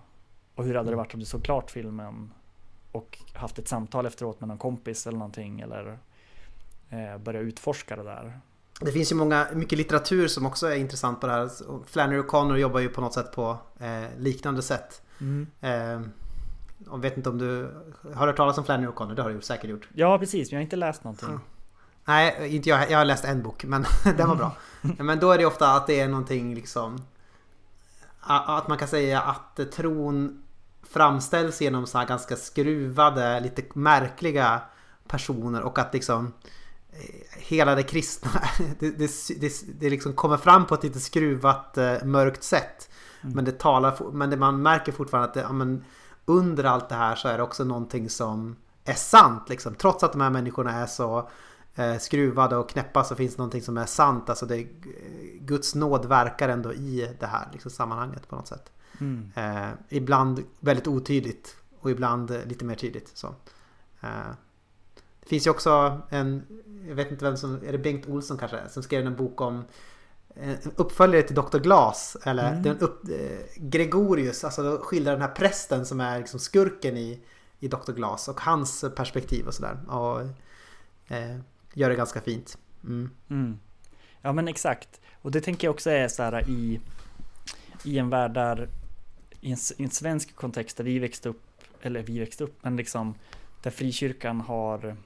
Och 0.54 0.64
hur 0.64 0.74
hade 0.74 0.86
det 0.86 0.92
Mm. 0.92 0.98
varit 0.98 1.14
om 1.14 1.20
du 1.20 1.26
såg 1.26 1.44
klart 1.44 1.70
filmen 1.70 2.32
och 2.92 3.18
haft 3.34 3.58
ett 3.58 3.68
samtal 3.68 4.06
efteråt 4.06 4.40
med 4.40 4.48
någon 4.48 4.58
kompis 4.58 5.06
eller 5.06 5.18
någonting 5.18 5.60
eller 5.60 5.98
eh, 6.90 7.18
börja 7.18 7.40
utforska 7.40 7.96
det 7.96 8.02
där. 8.02 8.40
Det 8.80 8.92
finns 8.92 9.12
ju 9.12 9.16
många, 9.16 9.46
mycket 9.54 9.78
litteratur 9.78 10.28
som 10.28 10.46
också 10.46 10.66
är 10.66 10.76
intressant 10.76 11.20
på 11.20 11.26
det 11.26 11.32
här. 11.32 11.50
Flannery 11.86 12.20
O'Connor 12.20 12.56
jobbar 12.56 12.80
ju 12.80 12.88
på 12.88 13.00
något 13.00 13.14
sätt 13.14 13.32
på 13.32 13.56
eh, 13.80 14.18
liknande 14.18 14.62
sätt. 14.62 15.02
Eh, 15.60 16.00
jag 16.90 16.98
vet 17.00 17.16
inte 17.16 17.28
om 17.30 17.38
du 17.38 17.70
har 18.14 18.26
hört 18.26 18.36
talas 18.36 18.58
om 18.58 18.64
Flannery 18.64 18.90
O'Connor? 18.90 19.14
Det 19.14 19.22
har 19.22 19.30
du 19.30 19.40
säkert 19.40 19.70
gjort. 19.70 19.88
Ja, 19.94 20.18
precis, 20.18 20.50
men 20.50 20.56
jag 20.56 20.60
har 20.60 20.64
inte 20.64 20.76
läst 20.76 21.04
någonting. 21.04 21.28
Ja. 21.32 21.38
Nej, 22.04 22.56
inte 22.56 22.68
jag. 22.68 22.90
Jag 22.90 22.98
har 22.98 23.04
läst 23.04 23.24
en 23.24 23.42
bok, 23.42 23.64
men 23.64 23.86
den 24.16 24.28
var 24.28 24.36
bra. 24.36 24.52
Men 24.80 25.20
då 25.20 25.32
är 25.32 25.38
det 25.38 25.46
ofta 25.46 25.74
att 25.74 25.86
det 25.86 26.00
är 26.00 26.08
någonting 26.08 26.54
liksom... 26.54 27.02
Att 28.26 28.68
man 28.68 28.78
kan 28.78 28.88
säga 28.88 29.20
att 29.20 29.72
tron 29.72 30.44
framställs 30.82 31.60
genom 31.60 31.86
så 31.86 31.98
här 31.98 32.06
ganska 32.06 32.36
skruvade, 32.36 33.40
lite 33.40 33.62
märkliga 33.74 34.60
personer 35.08 35.62
och 35.62 35.78
att 35.78 35.94
liksom 35.94 36.32
eh, 36.92 37.38
hela 37.38 37.74
det 37.74 37.82
kristna, 37.82 38.30
det, 38.78 38.90
det, 38.90 39.10
det, 39.40 39.52
det 39.80 39.90
liksom 39.90 40.12
kommer 40.12 40.36
fram 40.36 40.66
på 40.66 40.74
ett 40.74 40.82
lite 40.82 41.00
skruvat 41.00 41.78
eh, 41.78 42.04
mörkt 42.04 42.42
sätt. 42.42 42.90
Mm. 43.22 43.34
Men 43.34 43.44
det 43.44 43.58
talar, 43.58 44.12
men 44.12 44.30
det 44.30 44.36
man 44.36 44.62
märker 44.62 44.92
fortfarande 44.92 45.28
att 45.28 45.34
det, 45.34 45.40
ja, 45.40 45.52
men 45.52 45.84
under 46.24 46.64
allt 46.64 46.88
det 46.88 46.94
här 46.94 47.14
så 47.14 47.28
är 47.28 47.36
det 47.36 47.42
också 47.42 47.64
någonting 47.64 48.10
som 48.10 48.56
är 48.84 48.94
sant 48.94 49.48
liksom. 49.48 49.74
Trots 49.74 50.04
att 50.04 50.12
de 50.12 50.20
här 50.20 50.30
människorna 50.30 50.72
är 50.72 50.86
så 50.86 51.28
eh, 51.74 51.98
skruvade 51.98 52.56
och 52.56 52.68
knäppa 52.68 53.04
så 53.04 53.14
finns 53.16 53.34
det 53.34 53.38
någonting 53.38 53.62
som 53.62 53.78
är 53.78 53.86
sant. 53.86 54.28
Alltså 54.30 54.46
det, 54.46 54.66
Guds 55.40 55.74
nåd 55.74 56.06
verkar 56.06 56.48
ändå 56.48 56.72
i 56.72 57.10
det 57.20 57.26
här 57.26 57.48
liksom, 57.52 57.70
sammanhanget 57.70 58.28
på 58.28 58.36
något 58.36 58.48
sätt. 58.48 58.72
Mm. 59.00 59.32
Eh, 59.36 59.70
ibland 59.88 60.44
väldigt 60.60 60.86
otydligt 60.86 61.56
och 61.80 61.90
ibland 61.90 62.30
eh, 62.30 62.44
lite 62.46 62.64
mer 62.64 62.74
tydligt. 62.74 63.10
Så. 63.14 63.26
Eh, 64.00 64.30
det 65.20 65.28
finns 65.28 65.46
ju 65.46 65.50
också 65.50 66.00
en, 66.10 66.42
jag 66.88 66.94
vet 66.94 67.10
inte 67.10 67.24
vem 67.24 67.36
som, 67.36 67.54
är 67.66 67.72
det 67.72 67.78
Bengt 67.78 68.08
Olsson 68.08 68.38
kanske, 68.38 68.68
som 68.68 68.82
skrev 68.82 69.06
en 69.06 69.16
bok 69.16 69.40
om 69.40 69.64
en 70.34 70.56
uppföljare 70.76 71.22
till 71.22 71.34
Dr. 71.36 71.58
Glas. 71.58 72.16
Eller 72.22 72.50
Mm. 72.50 72.62
den 72.62 72.78
upp, 72.78 73.08
eh, 73.08 73.38
Gregorius, 73.56 74.44
alltså 74.44 74.80
skildrar 74.82 75.12
den 75.12 75.22
här 75.22 75.28
prästen 75.34 75.86
som 75.86 76.00
är 76.00 76.18
liksom 76.18 76.40
skurken 76.40 76.96
i, 76.96 77.20
i 77.58 77.68
Dr. 77.68 77.92
Glas 77.92 78.28
och 78.28 78.40
hans 78.40 78.84
perspektiv 78.96 79.46
och 79.46 79.54
sådär. 79.54 79.78
Och 79.88 80.20
eh, 81.14 81.36
gör 81.74 81.90
det 81.90 81.96
ganska 81.96 82.20
fint. 82.20 82.58
Mm. 82.84 83.10
Mm. 83.30 83.58
Ja 84.22 84.32
men 84.32 84.48
exakt. 84.48 85.00
Och 85.22 85.30
det 85.30 85.40
tänker 85.40 85.66
jag 85.66 85.74
också 85.74 85.90
är 85.90 86.08
så 86.08 86.22
här 86.22 86.50
i, 86.50 86.80
i 87.84 87.98
en 87.98 88.10
värld 88.10 88.34
där, 88.34 88.68
i 89.40 89.52
en, 89.52 89.58
i 89.76 89.82
en 89.82 89.90
svensk 89.90 90.36
kontext 90.36 90.76
där 90.76 90.84
vi 90.84 90.98
växte 90.98 91.28
upp, 91.28 91.42
eller 91.82 92.02
vi 92.02 92.18
växte 92.18 92.44
upp, 92.44 92.58
men 92.62 92.76
liksom 92.76 93.14
där 93.62 93.70
frikyrkan 93.70 94.40
har 94.40 94.96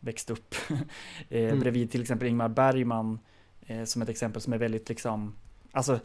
växt 0.00 0.30
upp. 0.30 0.54
eh, 1.28 1.44
Mm. 1.44 1.60
Bredvid 1.60 1.90
till 1.90 2.00
exempel 2.00 2.28
Ingmar 2.28 2.48
Bergman 2.48 3.18
eh, 3.66 3.84
som 3.84 4.02
ett 4.02 4.08
exempel 4.08 4.42
som 4.42 4.52
är 4.52 4.58
väldigt 4.58 4.88
liksom, 4.88 5.34
alltså 5.72 6.00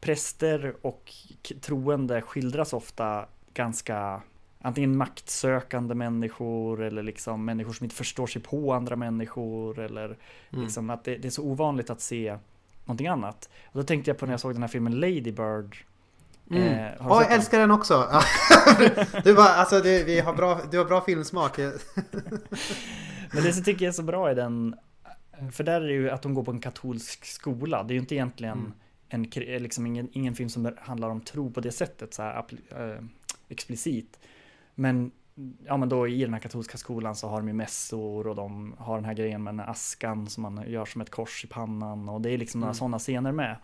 präster 0.00 0.74
och 0.82 1.12
troende 1.60 2.22
skildras 2.22 2.72
ofta 2.72 3.26
ganska 3.54 4.22
antingen 4.62 4.96
maktsökande 4.96 5.94
människor 5.94 6.82
eller 6.82 7.02
liksom 7.02 7.44
människor 7.44 7.72
som 7.72 7.84
inte 7.84 7.96
förstår 7.96 8.26
sig 8.26 8.42
på 8.42 8.72
andra 8.72 8.96
människor 8.96 9.78
eller 9.78 10.16
Mm. 10.52 10.64
liksom 10.64 10.90
att 10.90 11.04
det, 11.04 11.16
det 11.16 11.28
är 11.28 11.30
så 11.30 11.42
ovanligt 11.44 11.90
att 11.90 12.00
se 12.00 12.38
någonting 12.84 13.06
annat. 13.06 13.48
Och 13.66 13.78
då 13.80 13.82
tänkte 13.82 14.10
jag 14.10 14.18
på 14.18 14.26
när 14.26 14.32
jag 14.32 14.40
såg 14.40 14.52
den 14.54 14.62
här 14.62 14.68
filmen 14.68 15.00
Lady 15.00 15.32
Bird. 15.32 15.76
Mm. 16.50 16.62
Eh, 16.62 16.92
sett 16.92 17.20
jag 17.20 17.22
den? 17.22 17.32
älskar 17.38 17.58
den 17.58 17.70
också! 17.70 17.94
Du, 19.24 19.34
bara, 19.34 19.48
alltså, 19.48 19.80
du, 19.80 20.04
vi 20.04 20.20
har 20.20 20.34
bra, 20.34 20.60
du 20.70 20.78
har 20.78 20.84
bra 20.84 21.00
filmsmak. 21.00 21.58
Men 23.32 23.44
det 23.44 23.52
som 23.52 23.64
tycker 23.64 23.84
jag 23.84 23.88
är 23.88 23.96
så 23.96 24.02
bra 24.02 24.30
i 24.30 24.34
den, 24.34 24.74
för 25.52 25.64
där 25.64 25.80
är 25.80 25.86
det 25.86 25.92
ju 25.92 26.10
att 26.10 26.22
de 26.22 26.34
går 26.34 26.42
på 26.44 26.50
en 26.50 26.60
katolsk 26.60 27.24
skola. 27.24 27.82
Det 27.82 27.92
är 27.92 27.94
ju 27.94 28.00
inte 28.00 28.14
egentligen 28.14 28.72
Mm. 29.12 29.26
en, 29.46 29.62
liksom 29.62 29.86
ingen, 29.86 30.08
ingen 30.12 30.34
film 30.34 30.48
som 30.48 30.72
handlar 30.80 31.08
om 31.10 31.20
tro 31.20 31.50
på 31.50 31.60
det 31.60 31.72
sättet, 31.72 32.14
så 32.14 32.22
här 32.22 32.44
eh, 32.70 33.04
explicit. 33.48 34.18
Men, 34.80 35.10
ja 35.64 35.76
men 35.76 35.88
då 35.88 36.08
i 36.08 36.22
den 36.24 36.32
här 36.32 36.40
katolska 36.40 36.78
skolan 36.78 37.16
så 37.16 37.28
har 37.28 37.36
de 37.36 37.48
ju 37.48 37.54
mässor 37.54 38.26
och 38.26 38.36
de 38.36 38.74
har 38.78 38.96
den 38.96 39.04
här 39.04 39.14
grejen 39.14 39.42
med 39.42 39.54
den 39.54 39.60
här 39.60 39.70
askan 39.70 40.26
som 40.26 40.42
man 40.42 40.64
gör 40.70 40.84
som 40.84 41.00
ett 41.00 41.10
kors 41.10 41.44
i 41.44 41.48
pannan 41.48 42.08
och 42.08 42.20
det 42.20 42.30
är 42.30 42.38
liksom 42.38 42.60
några 42.60 42.70
Mm. 42.70 42.74
sådana 42.74 42.98
scener 42.98 43.32
med. 43.32 43.56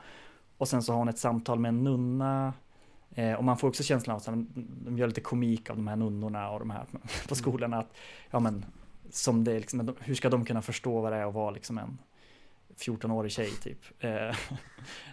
Och 0.58 0.68
sen 0.68 0.82
så 0.82 0.92
har 0.92 0.98
hon 0.98 1.08
ett 1.08 1.18
samtal 1.18 1.58
med 1.58 1.68
en 1.68 1.84
nunna 1.84 2.52
eh, 3.10 3.32
och 3.32 3.44
man 3.44 3.56
får 3.56 3.68
också 3.68 3.82
känslan 3.82 4.16
av 4.16 4.22
att 4.26 4.46
de 4.84 4.98
gör 4.98 5.06
lite 5.06 5.20
komik 5.20 5.70
av 5.70 5.76
de 5.76 5.86
här 5.86 5.96
nunnorna 5.96 6.50
och 6.50 6.58
de 6.58 6.70
här 6.70 6.86
på 7.28 7.34
skolorna. 7.34 7.78
Att, 7.78 7.96
ja 8.30 8.40
men, 8.40 8.64
som 9.10 9.44
det 9.44 9.58
liksom, 9.58 9.94
hur 10.00 10.14
ska 10.14 10.30
de 10.30 10.44
kunna 10.44 10.62
förstå 10.62 11.00
vad 11.00 11.12
det 11.12 11.16
är 11.16 11.28
att 11.28 11.34
vara 11.34 11.50
liksom 11.50 11.78
en 11.78 11.98
14-årig 12.78 13.32
tjej 13.32 13.50
typ. 13.62 13.78
Eh, 14.04 14.10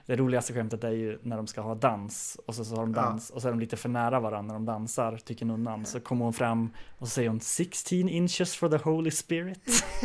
det 0.05 0.15
roligaste 0.15 0.53
skämtet 0.53 0.83
är 0.83 0.91
ju 0.91 1.19
när 1.23 1.37
de 1.37 1.47
ska 1.47 1.61
ha 1.61 1.75
dans 1.75 2.37
och 2.45 2.55
så, 2.55 2.65
så 2.65 2.75
har 2.75 2.81
de 2.83 2.93
Ja. 2.93 3.01
dans 3.01 3.29
och 3.29 3.41
så 3.41 3.47
är 3.47 3.51
de 3.51 3.59
lite 3.59 3.77
för 3.77 3.89
nära 3.89 4.19
varandra 4.19 4.41
när 4.47 4.53
de 4.53 4.65
dansar 4.65 5.17
tycker 5.17 5.45
nunnan. 5.45 5.85
Så 5.85 5.99
kommer 5.99 6.25
hon 6.25 6.33
fram 6.33 6.69
och 6.97 7.07
så 7.07 7.11
säger 7.13 7.29
hon 7.29 7.39
16 7.39 8.09
inches 8.09 8.55
for 8.55 8.69
the 8.69 8.77
holy 8.77 9.11
spirit. 9.11 9.59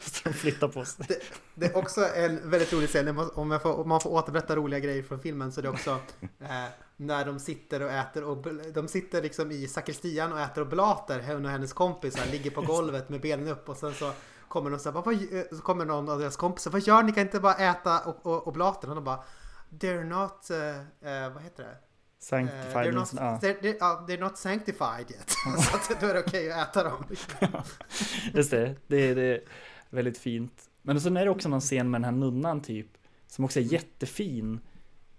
Så 0.00 0.28
de 0.28 0.32
flyttar 0.34 0.68
på 0.68 0.84
sig. 0.84 1.06
Det 1.54 1.66
är 1.66 1.76
också 1.76 2.00
en 2.16 2.50
väldigt 2.50 2.72
rolig 2.72 2.88
scen, 2.88 3.08
om 3.08 3.16
man- 3.16 3.30
om, 3.34 3.50
jag 3.50 3.62
får, 3.62 3.80
om 3.80 3.88
man 3.88 4.00
får 4.00 4.10
återberätta 4.10 4.56
roliga 4.56 4.80
grejer 4.80 5.02
från 5.02 5.20
filmen 5.20 5.52
så 5.52 5.60
är 5.60 5.62
det 5.62 5.68
också 5.68 5.90
eh, 6.40 6.64
när 6.96 7.24
de 7.24 7.38
sitter 7.38 7.82
och 7.82 7.90
äter 7.90 8.24
och 8.24 8.46
de 8.74 8.88
sitter 8.88 9.22
liksom 9.22 9.50
i 9.50 9.68
sakristian 9.68 10.32
och 10.32 10.40
äter 10.40 10.62
oblater, 10.62 11.22
hon 11.34 11.44
och 11.44 11.50
hennes 11.50 11.72
kompisar 11.72 12.26
ligger 12.32 12.50
på 12.50 12.60
golvet 12.62 13.08
med 13.08 13.20
benen 13.20 13.48
upp 13.48 13.68
och 13.68 13.76
sen 13.76 13.94
så 13.94 14.12
kommer 14.56 14.70
de 14.70 14.78
så, 14.78 14.88
här, 14.88 14.94
"Vad- 14.94 15.04
vad- 15.06 15.56
så 15.58 15.62
kommer 15.62 15.84
någon 15.84 16.08
av 16.08 16.18
deras 16.18 16.36
kompisar, 16.36 16.70
vad 16.70 16.80
gör 16.80 17.02
ni? 17.02 17.12
Kan 17.12 17.22
inte 17.22 17.40
bara 17.40 17.54
äta 17.54 18.02
o- 18.08 18.20
o- 18.22 18.42
oblaten? 18.46 18.90
Och 18.90 18.96
de 18.96 19.04
bara 19.04 19.20
They're 19.70 20.04
not, 20.04 20.50
eh, 20.50 21.12
eh, 21.24 21.32
vad 21.34 21.42
heter 21.42 21.62
det? 21.62 21.70
Eh, 21.70 21.76
Sanctified. 22.18 22.72
they're, 22.86 22.92
not, 22.92 23.12
ja. 23.16 23.38
they're, 23.42 23.60
they're, 23.60 23.76
ja, 23.80 24.04
they're 24.08 24.20
not 24.20 24.38
sanctified 24.38 25.10
yet. 25.10 25.30
så 25.60 25.76
att 25.76 26.00
då 26.00 26.06
är 26.06 26.14
det 26.14 26.20
okej 26.20 26.52
att 26.52 26.68
äta 26.68 26.84
dem. 26.84 27.04
Just 28.34 28.50
det, 28.50 28.74
det 28.86 28.96
är, 28.96 29.14
det 29.14 29.22
är 29.22 29.40
väldigt 29.90 30.18
fint. 30.18 30.70
Men 30.82 31.00
sen 31.00 31.16
är 31.16 31.24
det 31.24 31.30
också 31.30 31.48
någon 31.48 31.60
scen 31.60 31.90
med 31.90 32.00
den 32.00 32.04
här 32.04 32.12
nunnan 32.20 32.60
typ, 32.60 32.86
som 33.26 33.44
också 33.44 33.60
är 33.60 33.64
jättefin. 33.64 34.60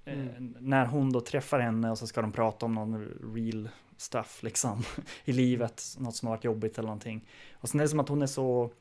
Eh, 0.06 0.14
Mm. 0.20 0.56
När 0.60 0.86
hon 0.86 1.12
då 1.12 1.22
träffar 1.22 1.60
henne 1.60 1.92
och 1.92 1.98
så 1.98 2.08
ska 2.08 2.22
de 2.22 2.32
prata 2.32 2.66
om 2.66 2.74
någon 2.74 3.06
real 3.36 3.70
stuff 3.98 4.44
liksom 4.44 4.84
i 5.26 5.32
livet, 5.34 5.84
något 5.98 6.16
som 6.16 6.28
har 6.28 6.36
varit 6.36 6.44
jobbigt 6.44 6.78
eller 6.78 6.88
någonting. 6.88 7.28
Och 7.54 7.70
sen 7.70 7.80
är 7.80 7.84
det 7.84 7.90
som 7.90 8.00
att 8.00 8.10
hon 8.10 8.22
är 8.22 8.28
så, 8.28 8.72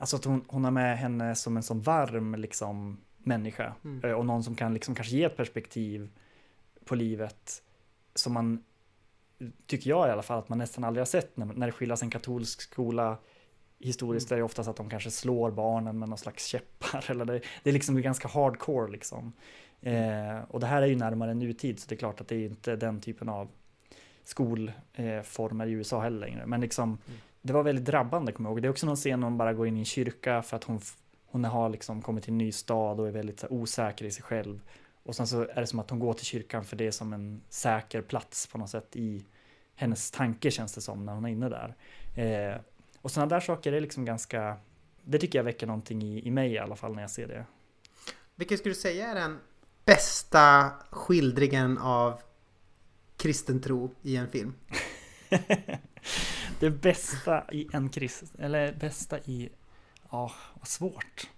alltså 0.00 0.16
att 0.16 0.24
hon, 0.24 0.44
hon 0.48 0.64
har 0.64 0.70
med 0.70 0.98
henne 0.98 1.34
som 1.34 1.56
en 1.56 1.62
sån 1.62 1.80
varm 1.80 2.34
liksom 2.34 3.00
människa 3.18 3.74
Mm. 3.84 4.04
Eh, 4.04 4.12
och 4.12 4.26
någon 4.26 4.42
som 4.44 4.54
kan 4.54 4.74
liksom 4.74 4.94
kanske 4.94 5.16
ge 5.16 5.24
ett 5.24 5.36
perspektiv 5.36 6.10
på 6.84 6.94
livet 6.94 7.62
som 8.14 8.32
man 8.32 8.64
tycker 9.66 9.90
jag 9.90 10.08
i 10.08 10.10
alla 10.10 10.22
fall 10.22 10.38
att 10.38 10.48
man 10.48 10.58
nästan 10.58 10.84
aldrig 10.84 11.00
har 11.00 11.06
sett 11.06 11.36
när, 11.36 11.46
när 11.46 11.66
det 11.66 11.72
skildras 11.72 12.02
en 12.02 12.10
katolsk 12.10 12.62
skola 12.62 13.16
historiskt 13.78 14.30
Mm. 14.30 14.36
är 14.36 14.40
det 14.40 14.44
oftast 14.44 14.68
att 14.68 14.76
de 14.76 14.90
kanske 14.90 15.10
slår 15.10 15.50
barnen 15.50 15.98
med 15.98 16.08
någon 16.08 16.18
slags 16.18 16.46
käppar 16.46 17.04
eller 17.10 17.24
det, 17.24 17.40
det 17.62 17.70
är 17.70 17.74
liksom 17.74 18.02
ganska 18.02 18.28
hardcore 18.28 18.90
liksom. 18.92 19.32
Eh, 19.80 20.38
och 20.48 20.60
det 20.60 20.66
här 20.66 20.82
är 20.82 20.86
ju 20.86 20.96
närmare 20.96 21.34
nutid 21.34 21.80
så 21.80 21.88
det 21.88 21.94
är 21.94 21.98
klart 21.98 22.20
att 22.20 22.28
det 22.28 22.36
är 22.36 22.46
inte 22.46 22.76
den 22.76 23.00
typen 23.00 23.28
av 23.28 23.48
skolformer 24.24 25.66
i 25.66 25.70
USA 25.72 26.00
heller 26.00 26.20
längre. 26.20 26.46
Men 26.46 26.60
liksom 26.60 26.88
Mm. 26.88 27.20
Det 27.42 27.52
var 27.52 27.62
väldigt 27.62 27.84
drabbande 27.84 28.32
kommer 28.32 28.50
jag 28.50 28.54
ihåg. 28.54 28.62
Det 28.62 28.68
är 28.68 28.70
också 28.70 28.86
någon 28.86 28.96
scen 28.96 29.20
när 29.20 29.26
hon 29.26 29.38
bara 29.38 29.52
går 29.52 29.66
in 29.66 29.76
i 29.76 29.80
en 29.80 29.84
kyrka 29.84 30.42
för 30.42 30.56
att 30.56 30.64
hon, 30.64 30.80
hon 31.26 31.44
har 31.44 31.68
liksom 31.68 32.02
kommit 32.02 32.24
till 32.24 32.32
en 32.32 32.38
ny 32.38 32.52
stad 32.52 33.00
och 33.00 33.08
är 33.08 33.12
väldigt 33.12 33.42
här, 33.42 33.52
osäker 33.52 34.04
i 34.04 34.10
sig 34.10 34.22
själv. 34.22 34.60
Och 35.02 35.16
sen 35.16 35.26
så 35.26 35.42
är 35.42 35.60
det 35.60 35.66
som 35.66 35.78
att 35.78 35.90
hon 35.90 35.98
går 35.98 36.12
till 36.12 36.26
kyrkan 36.26 36.64
för 36.64 36.76
det 36.76 36.86
är 36.86 36.90
som 36.90 37.12
en 37.12 37.42
säker 37.48 38.02
plats 38.02 38.46
på 38.46 38.58
något 38.58 38.70
sätt 38.70 38.96
i 38.96 39.24
hennes 39.74 40.10
tanke 40.10 40.50
känns 40.50 40.74
det 40.74 40.80
som 40.80 41.06
när 41.06 41.14
hon 41.14 41.24
är 41.24 41.28
inne 41.28 41.48
där. 41.48 41.76
Eh, 42.16 42.60
och 43.00 43.10
sådana 43.10 43.28
där 43.28 43.40
saker 43.40 43.72
är 43.72 43.80
liksom 43.80 44.04
ganska, 44.04 44.56
det 45.04 45.18
tycker 45.18 45.38
jag 45.38 45.44
väcker 45.44 45.66
någonting 45.66 46.02
i, 46.02 46.26
i 46.26 46.30
mig 46.30 46.52
i 46.52 46.58
alla 46.58 46.76
fall 46.76 46.94
när 46.94 47.02
jag 47.02 47.10
ser 47.10 47.28
det. 47.28 47.44
Vilken 48.34 48.58
skulle 48.58 48.74
du 48.74 48.80
säga 48.80 49.10
är 49.10 49.14
den 49.14 49.38
bästa 49.84 50.70
skildringen 50.90 51.78
av 51.78 52.20
kristen 53.16 53.60
tro 53.60 53.90
i 54.02 54.16
en 54.16 54.28
film? 54.28 54.54
det 56.60 56.70
bästa 56.70 57.44
i 57.52 57.68
en 57.72 57.88
kristen, 57.88 58.28
eller 58.38 58.72
bästa 58.72 59.18
i, 59.18 59.48
ja, 60.10 60.32
vad 60.54 60.68
svårt. 60.68 61.28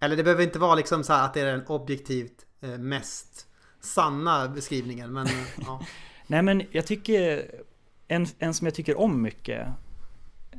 Eller 0.00 0.16
det 0.16 0.22
behöver 0.22 0.42
inte 0.42 0.58
vara 0.58 0.74
liksom 0.74 1.04
så 1.04 1.12
att 1.12 1.34
det 1.34 1.40
är 1.40 1.46
den 1.46 1.66
objektivt 1.66 2.46
eh, 2.60 2.78
mest 2.78 3.46
sanna 3.80 4.48
beskrivningen, 4.48 5.12
men 5.12 5.26
ja. 5.66 5.80
Nej 6.26 6.42
men 6.42 6.62
jag 6.70 6.86
tycker, 6.86 7.50
en, 8.08 8.26
en 8.38 8.54
som 8.54 8.64
jag 8.66 8.74
tycker 8.74 8.98
om 8.98 9.22
mycket 9.22 9.68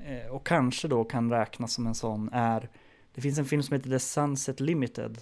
eh, 0.05 0.31
och 0.31 0.47
kanske 0.47 0.87
då 0.87 1.03
kan 1.03 1.31
räknas 1.31 1.73
som 1.73 1.87
en 1.87 1.95
sån 1.95 2.29
är, 2.33 2.69
det 3.13 3.21
finns 3.21 3.39
en 3.39 3.45
film 3.45 3.63
som 3.63 3.73
heter 3.73 3.89
The 3.89 3.99
Sunset 3.99 4.59
Limited. 4.59 5.17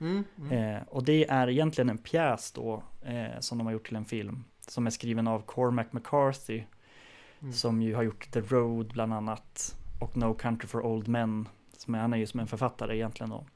Mm, 0.00 0.24
mm. 0.38 0.52
Eh, 0.52 0.82
och 0.88 1.04
det 1.04 1.30
är 1.30 1.48
egentligen 1.48 1.90
en 1.90 1.98
pjäs 1.98 2.52
då 2.52 2.82
eh, 3.02 3.40
som 3.40 3.58
de 3.58 3.66
har 3.66 3.72
gjort 3.72 3.86
till 3.86 3.96
en 3.96 4.04
film 4.04 4.44
som 4.68 4.86
är 4.86 4.90
skriven 4.90 5.28
av 5.28 5.40
Cormac 5.40 5.86
McCarthy 5.90 6.62
mm. 7.42 7.52
som 7.52 7.82
ju 7.82 7.94
har 7.94 8.02
gjort 8.02 8.30
The 8.30 8.40
Road 8.40 8.92
bland 8.92 9.14
annat 9.14 9.76
och 10.00 10.16
No 10.16 10.34
Country 10.34 10.68
for 10.68 10.86
Old 10.86 11.08
Men. 11.08 11.48
Som 11.72 11.94
är, 11.94 11.98
han 11.98 12.12
är 12.12 12.16
ju 12.16 12.26
som 12.26 12.40
en 12.40 12.46
författare 12.46 12.96
egentligen 12.96 13.30
då. 13.30 13.46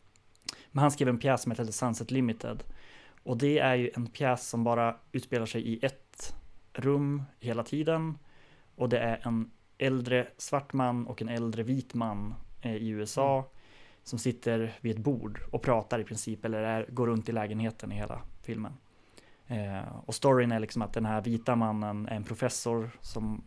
Men 0.71 0.83
han 0.83 0.91
skrev 0.91 1.09
en 1.09 1.19
pjäs 1.19 1.43
som 1.43 1.53
heter 1.53 1.65
Sunset 1.65 2.11
Limited 2.11 2.65
och 3.23 3.37
det 3.37 3.59
är 3.59 3.75
ju 3.75 3.91
en 3.95 4.07
pjäs 4.07 4.49
som 4.49 4.65
bara 4.65 4.97
utspelar 5.13 5.47
sig 5.47 5.69
i 5.69 5.85
ett 5.87 6.35
rum 6.73 7.23
hela 7.41 7.63
tiden. 7.63 8.19
Och 8.77 8.89
det 8.89 8.99
är 8.99 9.27
en 9.27 9.51
äldre 9.79 10.29
svart 10.37 10.73
man 10.73 11.07
och 11.07 11.23
en 11.23 11.29
äldre 11.29 11.63
vit 11.63 11.95
man 11.95 12.35
eh, 12.61 12.77
i 12.77 12.89
USA 12.89 13.35
mm. 13.39 13.51
som 14.03 14.19
sitter 14.19 14.79
vid 14.81 14.97
ett 14.97 15.05
bord 15.05 15.41
och 15.53 15.63
pratar 15.63 15.99
i 15.99 16.05
princip 16.05 16.45
eller 16.45 16.63
är, 16.63 16.87
går 16.91 17.07
runt 17.07 17.29
i 17.29 17.33
lägenheten 17.33 17.93
i 17.93 17.95
hela 17.95 18.21
filmen. 18.43 18.73
Eh, 19.47 19.97
och 20.05 20.15
storyn 20.15 20.53
är 20.53 20.61
liksom 20.61 20.83
att 20.83 20.93
den 20.93 21.05
här 21.05 21.21
vita 21.21 21.57
mannen 21.57 22.09
är 22.09 22.17
en 22.17 22.25
professor 22.25 22.91
som 23.01 23.45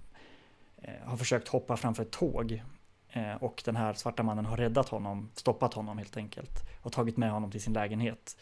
Eh, 0.88 1.08
har 1.08 1.18
försökt 1.18 1.48
hoppa 1.48 1.78
framför 1.78 2.04
ett 2.04 2.12
tåg 2.12 2.64
eh, 3.10 3.34
och 3.34 3.62
den 3.66 3.76
här 3.76 3.94
svarta 3.94 4.24
mannen 4.24 4.46
har 4.46 4.58
räddat 4.58 4.90
honom, 4.90 5.30
stoppat 5.34 5.74
honom 5.74 5.98
helt 5.98 6.18
enkelt 6.18 6.70
och 6.82 6.92
tagit 6.92 7.18
med 7.18 7.32
honom 7.32 7.52
till 7.52 7.62
sin 7.62 7.74
lägenhet. 7.74 8.38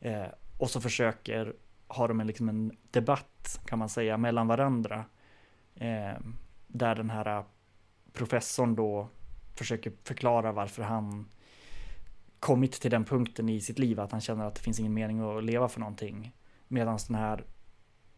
Eh, 0.00 0.26
och 0.58 0.70
så 0.70 0.80
försöker 0.80 1.54
har 1.86 2.08
de 2.08 2.20
en, 2.20 2.26
liksom 2.26 2.48
en 2.48 2.76
debatt 2.90 3.60
kan 3.66 3.78
man 3.78 3.88
säga 3.88 4.16
mellan 4.16 4.46
varandra. 4.46 5.04
Där 6.66 6.94
den 6.94 7.10
här 7.10 7.44
professorn 8.12 8.74
då 8.74 9.08
försöker 9.54 9.92
förklara 10.04 10.52
varför 10.52 10.82
han 10.82 11.28
kommit 12.40 12.72
till 12.72 12.90
den 12.90 13.04
punkten 13.04 13.48
i 13.48 13.60
sitt 13.60 13.78
liv 13.78 14.00
att 14.00 14.12
han 14.12 14.20
känner 14.20 14.44
att 14.44 14.54
det 14.54 14.60
finns 14.60 14.80
ingen 14.80 14.94
mening 14.94 15.20
att 15.20 15.44
leva 15.44 15.68
för 15.68 15.80
någonting. 15.80 16.34
Medan 16.68 16.98
den 17.08 17.16
här 17.16 17.44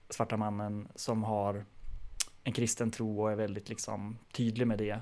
svarta 0.09 0.37
mannen 0.37 0.89
som 0.95 1.25
har 1.25 1.65
en 2.45 2.53
kristen 2.53 2.91
tro 2.91 3.23
och 3.23 3.33
är 3.33 3.37
väldigt 3.37 3.69
liksom 3.69 4.19
tydlig 4.33 4.67
med 4.67 4.79
det 4.79 5.01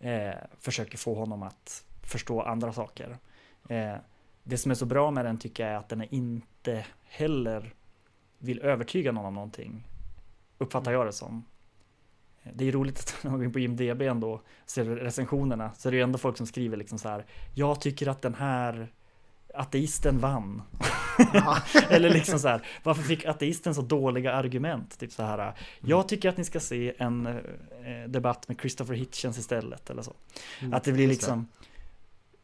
eh, 0.00 0.34
försöker 0.58 0.98
få 0.98 1.14
honom 1.14 1.42
att 1.42 1.84
förstå 2.02 2.42
andra 2.42 2.72
saker. 2.72 3.18
Eh, 3.68 3.94
det 4.42 4.58
som 4.58 4.70
är 4.70 4.74
så 4.74 4.86
bra 4.86 5.10
med 5.10 5.24
den 5.24 5.38
tycker 5.38 5.64
jag 5.64 5.72
är 5.72 5.76
att 5.76 5.88
den 5.88 6.00
är 6.00 6.14
inte 6.14 6.86
heller 7.04 7.74
vill 8.38 8.60
övertyga 8.60 9.12
någon 9.12 9.24
om 9.24 9.34
någonting. 9.34 9.86
Uppfattar 10.58 10.92
jag 10.92 11.06
det 11.06 11.12
som. 11.12 11.44
Det 12.54 12.68
är 12.68 12.72
roligt 12.72 12.98
att 12.98 13.16
när 13.24 13.30
man 13.30 13.38
går 13.38 13.46
in 13.46 13.52
på 13.52 13.58
IMDB 13.58 14.02
ändå 14.02 14.42
ser 14.66 14.84
recensionerna 14.84 15.74
så 15.74 15.88
är 15.88 15.90
det 15.90 15.96
ju 15.96 16.02
ändå 16.02 16.18
folk 16.18 16.36
som 16.36 16.46
skriver 16.46 16.76
liksom 16.76 16.98
så 16.98 17.08
här. 17.08 17.26
Jag 17.54 17.80
tycker 17.80 18.08
att 18.08 18.22
den 18.22 18.34
här 18.34 18.92
ateisten 19.56 20.18
vann. 20.18 20.62
Eller 21.90 22.10
liksom 22.10 22.38
så 22.38 22.48
här, 22.48 22.66
varför 22.82 23.02
fick 23.02 23.24
ateisten 23.24 23.74
så 23.74 23.82
dåliga 23.82 24.32
argument? 24.32 24.98
Typ 24.98 25.12
så 25.12 25.22
här, 25.22 25.38
mm. 25.38 25.54
jag 25.80 26.08
tycker 26.08 26.28
att 26.28 26.36
ni 26.36 26.44
ska 26.44 26.60
se 26.60 26.94
en 26.98 27.26
eh, 27.26 28.08
debatt 28.08 28.48
med 28.48 28.60
Christopher 28.60 28.94
Hitchens 28.94 29.38
istället 29.38 29.90
eller 29.90 30.02
så. 30.02 30.14
Mm, 30.60 30.74
att 30.74 30.84
det 30.84 30.92
blir 30.92 31.08
liksom, 31.08 31.48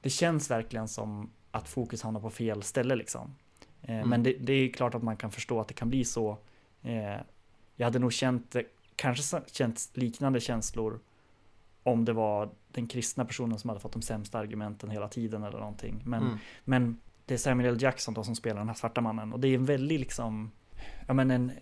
det 0.01 0.10
känns 0.10 0.51
verkligen 0.51 0.89
som 0.89 1.30
att 1.51 1.68
fokus 1.68 2.02
hamnar 2.02 2.20
på 2.20 2.30
fel 2.30 2.62
ställe 2.62 2.94
liksom. 2.94 3.34
Eh, 3.82 3.97
mm. 3.97 4.09
Men 4.09 4.22
det, 4.22 4.32
det, 4.32 4.52
är 4.52 4.72
klart 4.72 4.94
att 4.94 5.02
man 5.02 5.16
kan 5.16 5.30
förstå 5.30 5.60
att 5.60 5.68
det 5.68 5.74
kan 5.74 5.90
bli 5.90 6.05
så. 6.05 6.39
Eh, 6.82 7.20
jag 7.76 7.86
hade 7.86 7.98
nog 7.98 8.12
känt, 8.12 8.56
kanske 8.97 9.40
känt 9.47 9.90
liknande 9.94 10.40
känslor 10.40 11.01
om 11.82 12.04
det 12.04 12.12
var 12.12 12.50
den 12.68 12.86
kristna 12.86 13.24
personen 13.24 13.59
som 13.59 13.68
hade 13.68 13.80
fått 13.80 13.92
de 13.92 14.02
sämsta 14.02 14.38
argumenten 14.38 14.90
hela 14.90 15.09
tiden 15.09 15.42
eller 15.42 15.59
någonting. 15.59 16.02
Men, 16.04 16.22
mm. 16.22 16.38
men 16.64 17.00
det 17.26 17.34
är 17.34 17.38
Samuel 17.38 17.74
L. 17.74 17.82
Jackson 17.82 18.14
då 18.14 18.24
som 18.24 18.36
spelar 18.36 18.59
den 18.59 18.68
här 18.68 18.74
svarta 18.74 19.00
mannen 19.00 19.32
och 19.32 19.40
det 19.40 19.48
är 19.48 19.54
en 19.54 19.64
väldigt 19.64 20.00
liksom, 20.00 20.50
ja 21.06 21.14
men 21.14 21.30
en, 21.30 21.52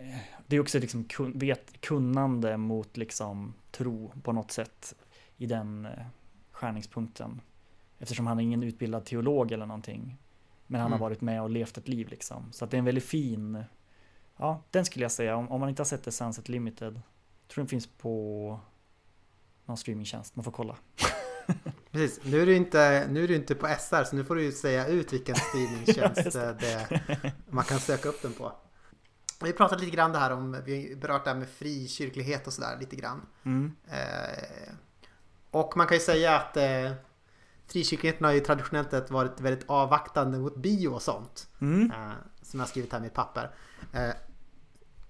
det 0.47 0.57
är 0.57 0.61
också 0.61 0.79
liksom 0.79 1.05
kun, 1.05 1.39
vet, 1.39 1.81
kunnande 1.81 2.57
mot 2.57 2.97
liksom 2.97 3.55
tro 3.71 4.13
på 4.23 4.33
något 4.33 4.51
sätt 4.51 4.95
i 5.37 5.47
den 5.47 5.87
eh, 5.87 5.93
skärningspunkten. 6.53 7.41
Eftersom 7.99 8.27
han 8.27 8.39
är 8.39 8.43
ingen 8.43 8.63
utbildad 8.63 9.05
teolog 9.05 9.53
eller 9.53 9.67
någonting. 9.67 10.17
Men 10.67 10.81
han 10.81 10.91
mm. 10.91 11.01
har 11.01 11.09
varit 11.09 11.21
med 11.21 11.43
och 11.43 11.51
levt 11.51 11.79
ett 11.79 11.89
liv 11.89 12.09
liksom. 12.09 12.53
Så 12.53 12.65
att 12.65 12.71
det 12.71 12.77
är 12.77 12.79
en 12.79 12.85
väldigt 12.85 13.05
fin, 13.05 13.65
ja 14.37 14.63
den 14.71 14.85
skulle 14.85 15.05
jag 15.05 15.13
säga. 15.13 15.37
Om, 15.37 15.49
om 15.49 15.61
man 15.61 15.69
inte 15.69 15.81
har 15.81 15.87
sett 15.87 16.03
The 16.03 16.11
Sunset 16.11 16.49
Limited. 16.49 17.01
Tror 17.49 17.63
den 17.63 17.69
finns 17.69 17.87
på 17.87 18.61
någon 19.71 19.77
streamingtjänst, 19.77 20.37
man 20.37 20.45
får 20.45 20.53
kolla. 20.53 20.77
Precis, 21.91 22.21
nu 22.25 22.43
är, 22.43 22.47
du 22.47 22.57
inte, 22.57 23.07
nu 23.11 23.25
är 23.25 23.29
du 23.29 23.35
inte 23.35 23.55
på 23.55 23.67
SR 23.67 24.05
så 24.05 24.17
nu 24.17 24.25
får 24.25 24.35
du 24.35 24.43
ju 24.43 24.53
säga 24.53 24.87
ut 24.87 25.13
vilken 25.13 25.35
streamingtjänst 25.49 26.33
det. 26.33 26.57
det 26.61 27.33
man 27.51 27.65
kan 27.65 27.81
söka 27.81 28.09
upp 28.09 28.23
den 28.23 28.33
på. 28.33 28.53
Vi 29.43 29.53
pratat 29.53 29.81
lite 29.81 29.97
grann 29.97 30.13
det 30.13 30.19
här 30.19 30.31
om, 30.31 30.63
vi 30.65 30.97
berört 30.97 31.25
det 31.25 31.31
här 31.31 31.39
med 31.39 31.49
frikyrklighet 31.49 32.47
och 32.47 32.53
sådär 32.53 32.77
lite 32.81 32.97
grann. 32.97 33.27
Mm. 33.45 33.73
Eh, 33.89 34.73
och 35.51 35.77
man 35.77 35.87
kan 35.87 35.97
ju 35.97 36.01
säga 36.01 36.37
att 36.37 36.57
eh, 36.57 36.93
frikyrkligheten 37.67 38.25
har 38.25 38.33
ju 38.33 38.41
traditionellt 38.41 39.11
varit 39.11 39.41
väldigt 39.41 39.71
avvaktande 39.71 40.39
mot 40.39 40.57
bio 40.57 40.89
och 40.89 41.03
sånt. 41.03 41.49
Mm. 41.61 41.91
Eh, 41.91 42.13
som 42.43 42.61
jag 42.61 42.67
har 42.67 42.71
skrivit 42.71 42.93
här 42.93 42.99
i 42.99 43.03
mitt 43.03 43.15
papper. 43.15 43.51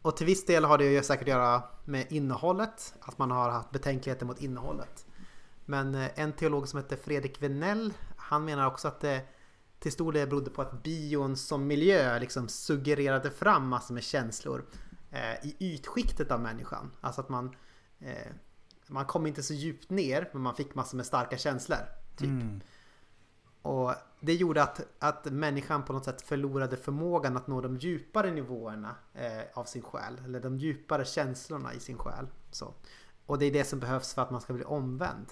Och 0.02 0.16
till 0.16 0.26
viss 0.26 0.46
del 0.46 0.64
har 0.64 0.78
det 0.78 0.84
ju 0.84 1.02
säkert 1.02 1.22
att 1.22 1.28
göra 1.28 1.62
med 1.84 2.06
innehållet. 2.12 2.94
Att 3.00 3.18
man 3.18 3.30
har 3.30 3.50
haft 3.50 3.70
betänkligheter 3.70 4.26
mot 4.26 4.40
innehållet. 4.40 5.06
Men 5.64 5.94
eh, 5.94 6.10
en 6.14 6.32
teolog 6.32 6.68
som 6.68 6.78
heter 6.78 6.96
Fredrik 6.96 7.42
Venell, 7.42 7.92
han 8.16 8.44
menar 8.44 8.66
också 8.66 8.88
att 8.88 9.00
det 9.00 9.22
till 9.78 9.92
stor 9.92 10.12
del 10.12 10.28
berodde 10.28 10.50
på 10.50 10.62
att 10.62 10.82
bion 10.82 11.36
som 11.36 11.66
miljö 11.66 12.18
liksom 12.18 12.48
suggererade 12.48 13.30
fram 13.30 13.68
massor 13.68 13.94
med 13.94 14.02
känslor 14.02 14.64
eh, 15.10 15.46
i 15.46 15.56
ytskiktet 15.58 16.30
av 16.30 16.40
människan. 16.40 16.90
Alltså 17.00 17.20
att 17.20 17.28
man, 17.28 17.56
eh, 17.98 18.32
man 18.86 19.04
kom 19.04 19.26
inte 19.26 19.42
så 19.42 19.54
djupt 19.54 19.90
ner 19.90 20.30
men 20.32 20.42
man 20.42 20.54
fick 20.54 20.74
massor 20.74 20.96
med 20.96 21.06
starka 21.06 21.38
känslor. 21.38 21.78
Typ. 22.16 22.28
Mm. 22.28 22.60
Och 23.62 23.94
det 24.20 24.34
gjorde 24.34 24.62
att, 24.62 24.80
att 24.98 25.24
människan 25.24 25.82
på 25.82 25.92
något 25.92 26.04
sätt 26.04 26.22
förlorade 26.22 26.76
förmågan 26.76 27.36
att 27.36 27.46
nå 27.46 27.60
de 27.60 27.76
djupare 27.76 28.30
nivåerna 28.30 28.94
eh, 29.14 29.42
av 29.54 29.64
sin 29.64 29.82
själ. 29.82 30.20
Eller 30.24 30.40
de 30.40 30.58
djupare 30.58 31.04
känslorna 31.04 31.74
i 31.74 31.80
sin 31.80 31.98
själ. 31.98 32.26
Så. 32.50 32.74
Och 33.26 33.38
det 33.38 33.46
är 33.46 33.52
det 33.52 33.64
som 33.64 33.80
behövs 33.80 34.14
för 34.14 34.22
att 34.22 34.30
man 34.30 34.40
ska 34.40 34.52
bli 34.52 34.64
omvänd. 34.64 35.26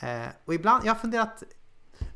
Eh, 0.00 0.28
och 0.44 0.54
ibland, 0.54 0.84
jag 0.84 0.94
har 0.94 1.00
funderat 1.00 1.42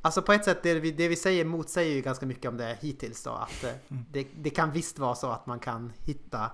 Alltså 0.02 0.22
på 0.22 0.32
ett 0.32 0.44
sätt, 0.44 0.62
det 0.62 0.80
vi, 0.80 0.90
det 0.90 1.08
vi 1.08 1.16
säger 1.16 1.44
motsäger 1.44 1.94
ju 1.94 2.00
ganska 2.00 2.26
mycket 2.26 2.48
om 2.48 2.56
det 2.56 2.78
hittills 2.80 3.22
då. 3.22 3.30
Att 3.30 3.64
eh, 3.64 3.70
mm. 3.88 4.04
det, 4.10 4.28
det, 4.36 4.50
kan 4.50 4.72
visst 4.72 4.98
vara 4.98 5.14
så 5.14 5.30
att 5.30 5.46
man 5.46 5.58
kan 5.58 5.92
hitta 5.98 6.50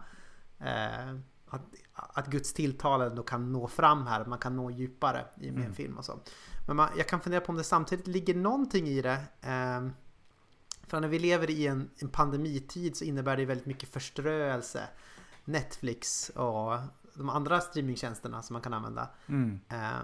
eh, 0.58 1.14
att, 1.48 1.62
att 1.92 2.26
Guds 2.26 2.52
tilltal 2.52 3.00
ändå 3.00 3.22
kan 3.22 3.52
nå 3.52 3.68
fram 3.68 4.06
här. 4.06 4.24
Man 4.24 4.38
kan 4.38 4.56
nå 4.56 4.70
djupare 4.70 5.24
i 5.40 5.50
med 5.50 5.58
en 5.58 5.64
mm. 5.64 5.74
film 5.74 5.98
och 5.98 6.04
så. 6.04 6.20
Men 6.68 6.76
man, 6.76 6.88
jag 6.96 7.08
kan 7.08 7.20
fundera 7.20 7.40
på 7.40 7.52
om 7.52 7.56
det 7.56 7.64
samtidigt 7.64 8.06
ligger 8.06 8.34
någonting 8.34 8.88
i 8.88 9.02
det. 9.02 9.20
Eh, 9.40 9.88
för 10.86 11.00
när 11.00 11.08
vi 11.08 11.18
lever 11.18 11.50
i 11.50 11.66
en, 11.66 11.90
en 11.98 12.08
pandemitid 12.08 12.96
så 12.96 13.04
innebär 13.04 13.36
det 13.36 13.44
väldigt 13.44 13.66
mycket 13.66 13.88
förströelse. 13.88 14.88
Netflix 15.44 16.28
och 16.28 16.78
de 17.14 17.28
andra 17.28 17.60
streamingtjänsterna 17.60 18.42
som 18.42 18.54
man 18.54 18.62
kan 18.62 18.74
använda. 18.74 19.08
Mm. 19.26 19.60
Eh, 19.68 20.00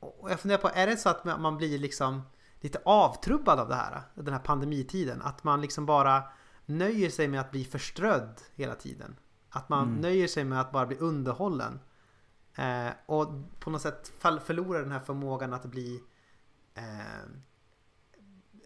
och 0.00 0.30
jag 0.30 0.40
funderar 0.40 0.60
på, 0.60 0.70
är 0.74 0.86
det 0.86 0.96
så 0.96 1.08
att 1.08 1.24
man 1.24 1.56
blir 1.56 1.78
liksom 1.78 2.22
lite 2.60 2.80
avtrubbad 2.84 3.60
av 3.60 3.68
det 3.68 3.74
här? 3.74 4.02
Den 4.14 4.32
här 4.32 4.40
pandemitiden? 4.40 5.22
Att 5.22 5.44
man 5.44 5.60
liksom 5.60 5.86
bara 5.86 6.22
nöjer 6.66 7.10
sig 7.10 7.28
med 7.28 7.40
att 7.40 7.50
bli 7.50 7.64
förströdd 7.64 8.40
hela 8.54 8.74
tiden? 8.74 9.16
Att 9.50 9.68
man 9.68 9.88
mm. 9.88 10.00
nöjer 10.00 10.28
sig 10.28 10.44
med 10.44 10.60
att 10.60 10.72
bara 10.72 10.86
bli 10.86 10.96
underhållen? 10.96 11.80
Eh, 12.58 12.90
och 13.06 13.28
på 13.58 13.70
något 13.70 13.82
sätt 13.82 14.12
förlorar 14.18 14.82
den 14.82 14.92
här 14.92 15.00
förmågan 15.00 15.52
att 15.52 15.64
bli 15.64 16.00
eh, 16.74 17.28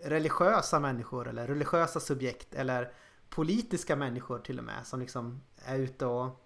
religiösa 0.05 0.81
människor 0.81 1.28
eller 1.28 1.47
religiösa 1.47 2.01
subjekt 2.01 2.55
eller 2.55 2.93
politiska 3.28 3.97
människor 3.97 4.39
till 4.39 4.59
och 4.59 4.64
med 4.64 4.86
som 4.86 5.01
liksom 5.01 5.40
är 5.56 5.78
ute 5.78 6.06
och 6.06 6.43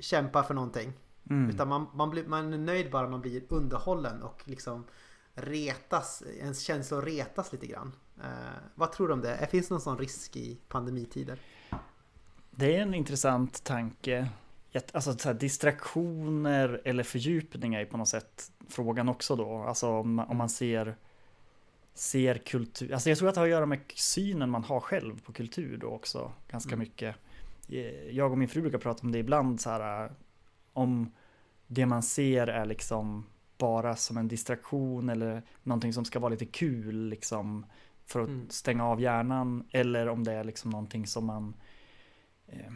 kämpar 0.00 0.42
för 0.42 0.54
någonting. 0.54 0.92
Mm. 1.30 1.50
Utan 1.50 1.68
man, 1.68 1.86
man, 1.94 2.10
blir, 2.10 2.26
man 2.26 2.52
är 2.52 2.58
nöjd 2.58 2.90
bara 2.90 3.08
man 3.08 3.20
blir 3.20 3.42
underhållen 3.48 4.22
och 4.22 4.42
liksom 4.44 4.84
retas, 5.34 6.22
ens 6.40 6.60
känslor 6.60 7.02
retas 7.02 7.52
lite 7.52 7.66
grann. 7.66 7.92
Eh, 8.22 8.28
vad 8.74 8.92
tror 8.92 9.08
du 9.08 9.14
om 9.14 9.20
det? 9.20 9.48
Finns 9.50 9.68
det 9.68 9.74
någon 9.74 9.80
sån 9.80 9.98
risk 9.98 10.36
i 10.36 10.60
pandemitider? 10.68 11.40
Det 12.50 12.76
är 12.76 12.82
en 12.82 12.94
intressant 12.94 13.64
tanke. 13.64 14.30
Alltså 14.92 15.18
så 15.18 15.28
här, 15.28 15.34
distraktioner 15.34 16.80
eller 16.84 17.02
fördjupningar 17.04 17.80
är 17.80 17.84
på 17.84 17.96
något 17.96 18.08
sätt 18.08 18.52
frågan 18.68 19.08
också 19.08 19.36
då. 19.36 19.56
Alltså 19.62 19.88
om 19.88 20.14
man, 20.14 20.28
om 20.28 20.36
man 20.36 20.48
ser, 20.48 20.96
ser 21.94 22.34
kultur. 22.38 22.92
Alltså 22.92 23.08
jag 23.08 23.18
tror 23.18 23.28
att 23.28 23.34
det 23.34 23.40
har 23.40 23.46
att 23.46 23.50
göra 23.50 23.66
med 23.66 23.80
synen 23.94 24.50
man 24.50 24.64
har 24.64 24.80
själv 24.80 25.20
på 25.22 25.32
kultur 25.32 25.76
då 25.76 25.86
också. 25.88 26.32
Ganska 26.50 26.68
Mm. 26.74 26.78
mycket. 26.78 27.16
Eh, 27.68 28.10
Jag 28.10 28.32
och 28.32 28.38
min 28.38 28.48
fru 28.48 28.60
brukar 28.60 28.78
prata 28.78 29.02
om 29.02 29.12
det 29.12 29.18
ibland 29.18 29.60
så 29.60 29.70
här. 29.70 30.04
eh, 30.04 30.10
Om 30.72 31.12
det 31.66 31.86
man 31.86 32.02
ser 32.02 32.46
är 32.46 32.64
liksom 32.64 33.26
bara 33.58 33.96
som 33.96 34.16
en 34.16 34.28
distraktion 34.28 35.08
eller 35.08 35.42
någonting 35.62 35.92
som 35.92 36.04
ska 36.04 36.18
vara 36.18 36.30
lite 36.30 36.46
kul 36.46 37.08
liksom. 37.08 37.66
För 38.06 38.20
att 38.20 38.28
Mm. 38.28 38.50
stänga 38.50 38.84
av 38.86 39.00
hjärnan. 39.00 39.68
Eller 39.72 40.08
om 40.08 40.24
det 40.24 40.32
är 40.32 40.44
liksom 40.44 40.70
någonting 40.70 41.06
som 41.06 41.24
man 41.26 41.54
eh, 42.46 42.72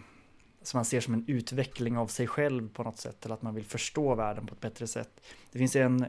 som 0.66 0.78
man 0.78 0.84
ser 0.84 1.00
som 1.00 1.14
en 1.14 1.24
utveckling 1.26 1.98
av 1.98 2.06
sig 2.06 2.26
själv 2.26 2.68
på 2.68 2.82
något 2.82 2.98
sätt 2.98 3.24
eller 3.24 3.34
att 3.34 3.42
man 3.42 3.54
vill 3.54 3.64
förstå 3.64 4.14
världen 4.14 4.46
på 4.46 4.54
ett 4.54 4.60
bättre 4.60 4.86
sätt. 4.86 5.20
Det 5.52 5.58
finns 5.58 5.76
en, 5.76 6.06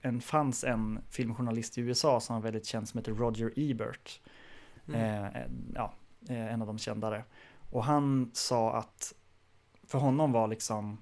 en 0.00 0.20
fanns 0.20 0.64
en 0.64 0.98
filmjournalist 1.10 1.78
i 1.78 1.80
USA 1.80 2.20
som 2.20 2.34
var 2.34 2.42
väldigt 2.42 2.66
känd 2.66 2.88
som 2.88 2.98
heter 2.98 3.12
Roger 3.12 3.52
Ebert. 3.56 4.20
Mm. 4.88 5.24
Eh, 5.24 5.42
ja, 5.74 5.94
eh, 6.28 6.52
en 6.52 6.60
av 6.60 6.66
de 6.66 6.78
kändare. 6.78 7.24
Och 7.70 7.84
han 7.84 8.30
sa 8.32 8.76
att 8.76 9.14
för 9.86 9.98
honom 9.98 10.32
var 10.32 10.48
liksom 10.48 10.98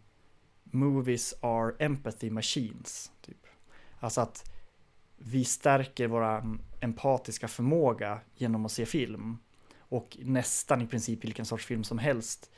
movies 0.62 1.34
are 1.40 1.74
empathy 1.78 2.30
machines. 2.30 3.12
Typ. 3.20 3.46
Alltså 4.00 4.20
att 4.20 4.50
vi 5.16 5.44
stärker 5.44 6.08
våra 6.08 6.56
empatiska 6.80 7.48
förmåga 7.48 8.20
genom 8.34 8.66
att 8.66 8.72
se 8.72 8.86
film. 8.86 9.38
Och 9.78 10.18
nästan 10.20 10.82
i 10.82 10.86
princip 10.86 11.24
vilken 11.24 11.46
sorts 11.46 11.66
film 11.66 11.84
som 11.84 11.98
helst. 11.98 12.50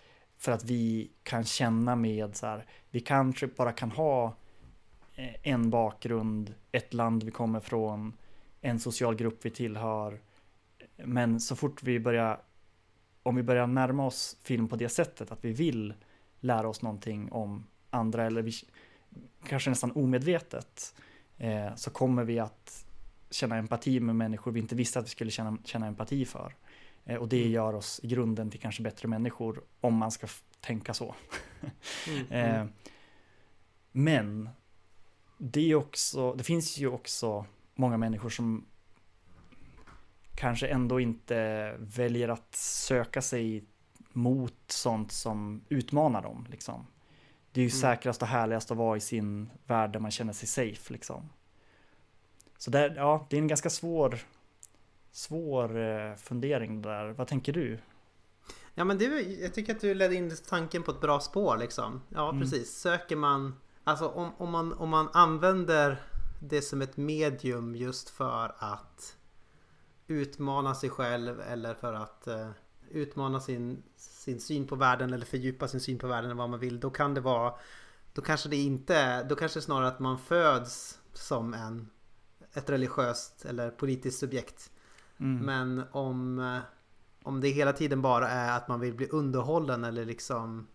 För 0.44 0.52
att 0.52 0.64
vi 0.64 1.10
kan 1.22 1.44
känna 1.44 1.96
med 1.96 2.36
så 2.36 2.46
här, 2.46 2.66
vi 2.90 3.00
kanske 3.00 3.46
bara 3.46 3.72
kan 3.72 3.90
ha 3.90 4.36
eh, 5.14 5.34
en 5.42 5.70
bakgrund, 5.70 6.54
ett 6.72 6.94
land 6.94 7.22
vi 7.22 7.30
kommer 7.30 7.60
från, 7.60 8.12
en 8.60 8.80
social 8.80 9.14
grupp 9.14 9.38
vi 9.44 9.50
tillhör. 9.50 10.20
Men 10.96 11.40
så 11.40 11.56
fort 11.56 11.82
vi 11.82 12.00
börjar, 12.00 12.40
om 13.22 13.36
vi 13.36 13.42
börjar 13.42 13.66
närma 13.66 14.06
oss 14.06 14.36
film 14.42 14.68
på 14.68 14.76
det 14.76 14.88
sättet, 14.88 15.32
att 15.32 15.44
vi 15.44 15.52
vill 15.52 15.94
lära 16.40 16.68
oss 16.68 16.82
någonting 16.82 17.32
om 17.32 17.66
andra, 17.90 18.26
eller 18.26 18.42
vi, 18.42 18.52
kanske 19.48 19.70
nästan 19.70 19.92
omedvetet, 19.92 20.94
eh, 21.38 21.74
så 21.74 21.90
kommer 21.90 22.24
vi 22.24 22.38
att 22.38 22.86
känna 23.30 23.56
empati 23.56 24.00
med 24.00 24.16
människor 24.16 24.52
vi 24.52 24.60
inte 24.60 24.74
visste 24.74 24.98
att 24.98 25.04
vi 25.04 25.10
skulle 25.10 25.30
känna, 25.30 25.58
känna 25.64 25.86
empati 25.86 26.24
för. 26.24 26.54
Eh, 27.04 27.16
och 27.16 27.28
det 27.28 27.40
Mm. 27.40 27.52
gör 27.52 27.74
oss 27.74 28.00
i 28.02 28.06
grunden 28.06 28.50
till 28.50 28.60
kanske 28.60 28.82
bättre 28.82 29.08
människor, 29.08 29.62
om 29.80 29.94
man 29.94 30.10
ska 30.10 30.26
tänka 30.60 30.94
så. 30.94 31.14
Mm. 32.08 32.26
Eh, 32.30 32.54
Mm. 32.60 32.68
men 33.92 34.48
det, 35.38 35.70
är 35.70 35.74
också, 35.74 36.32
det 36.34 36.44
finns 36.44 36.78
ju 36.78 36.88
också 36.88 37.46
många 37.74 37.96
människor 37.96 38.30
som 38.30 38.66
kanske 40.34 40.66
ändå 40.66 41.00
inte 41.00 41.74
väljer 41.78 42.28
att 42.28 42.54
söka 42.54 43.22
sig 43.22 43.64
mot 44.12 44.54
sånt 44.66 45.12
som 45.12 45.64
utmanar 45.68 46.22
dem. 46.22 46.46
Liksom. 46.50 46.86
Det 47.52 47.60
är 47.60 47.64
ju 47.64 47.68
Mm. 47.70 47.80
säkrast 47.80 48.22
och 48.22 48.28
härligast 48.28 48.70
att 48.70 48.76
vara 48.76 48.96
i 48.96 49.00
sin 49.00 49.50
värld 49.66 49.92
där 49.92 50.00
man 50.00 50.10
känner 50.10 50.32
sig 50.32 50.48
safe. 50.48 50.92
Liksom. 50.92 51.28
Så 52.58 52.70
där, 52.70 52.94
ja, 52.96 53.26
det 53.30 53.36
är 53.36 53.40
en 53.40 53.48
ganska 53.48 53.70
svår, 53.70 54.18
svår 55.14 55.78
eh, 55.78 56.14
fundering 56.16 56.82
där. 56.82 57.08
Vad 57.08 57.28
tänker 57.28 57.52
du? 57.52 57.78
Ja 58.74 58.84
men 58.84 58.98
du, 58.98 59.20
jag 59.22 59.54
tycker 59.54 59.74
att 59.74 59.80
du 59.80 59.94
ledde 59.94 60.14
in 60.14 60.36
tanken 60.48 60.82
på 60.82 60.90
ett 60.90 61.00
bra 61.00 61.20
spår 61.20 61.56
liksom. 61.56 62.00
Ja 62.08 62.28
Mm. 62.28 62.40
precis. 62.42 62.80
Söker 62.80 63.16
man, 63.16 63.54
alltså 63.84 64.08
om, 64.08 64.32
om, 64.38 64.50
man, 64.50 64.72
om 64.72 64.88
man 64.88 65.08
använder 65.12 66.02
det 66.40 66.62
som 66.62 66.82
ett 66.82 66.96
medium 66.96 67.76
just 67.76 68.10
för 68.10 68.54
att 68.58 69.16
utmana 70.06 70.74
sig 70.74 70.90
själv 70.90 71.40
eller 71.40 71.74
för 71.74 71.92
att 71.92 72.26
eh, 72.26 72.50
utmana 72.90 73.40
sin, 73.40 73.82
sin 73.96 74.40
syn 74.40 74.66
på 74.66 74.76
världen 74.76 75.12
eller 75.12 75.26
fördjupa 75.26 75.68
sin 75.68 75.80
syn 75.80 75.98
på 75.98 76.06
världen 76.06 76.24
eller 76.24 76.38
vad 76.38 76.50
man 76.50 76.60
vill. 76.60 76.80
Då 76.80 76.90
kan 76.90 77.14
det 77.14 77.20
vara, 77.20 77.54
då 78.12 78.22
kanske 78.22 78.48
det 78.48 78.56
inte, 78.56 79.22
då 79.22 79.36
kanske 79.36 79.60
snarare 79.60 79.88
att 79.88 79.98
man 80.00 80.18
föds 80.18 80.98
som 81.12 81.54
en, 81.54 81.90
ett 82.52 82.70
religiöst 82.70 83.44
eller 83.44 83.70
politiskt 83.70 84.18
subjekt. 84.18 84.70
Mm. 85.24 85.46
Men 85.46 85.84
om, 85.92 86.38
eh, 86.38 86.58
om 87.22 87.40
det 87.40 87.48
hela 87.48 87.72
tiden 87.72 88.02
bara 88.02 88.28
är 88.28 88.56
att 88.56 88.68
man 88.68 88.80
vill 88.80 88.94
bli 88.94 89.08
underhållen 89.08 89.84
eller 89.84 90.04
liksom 90.04 90.66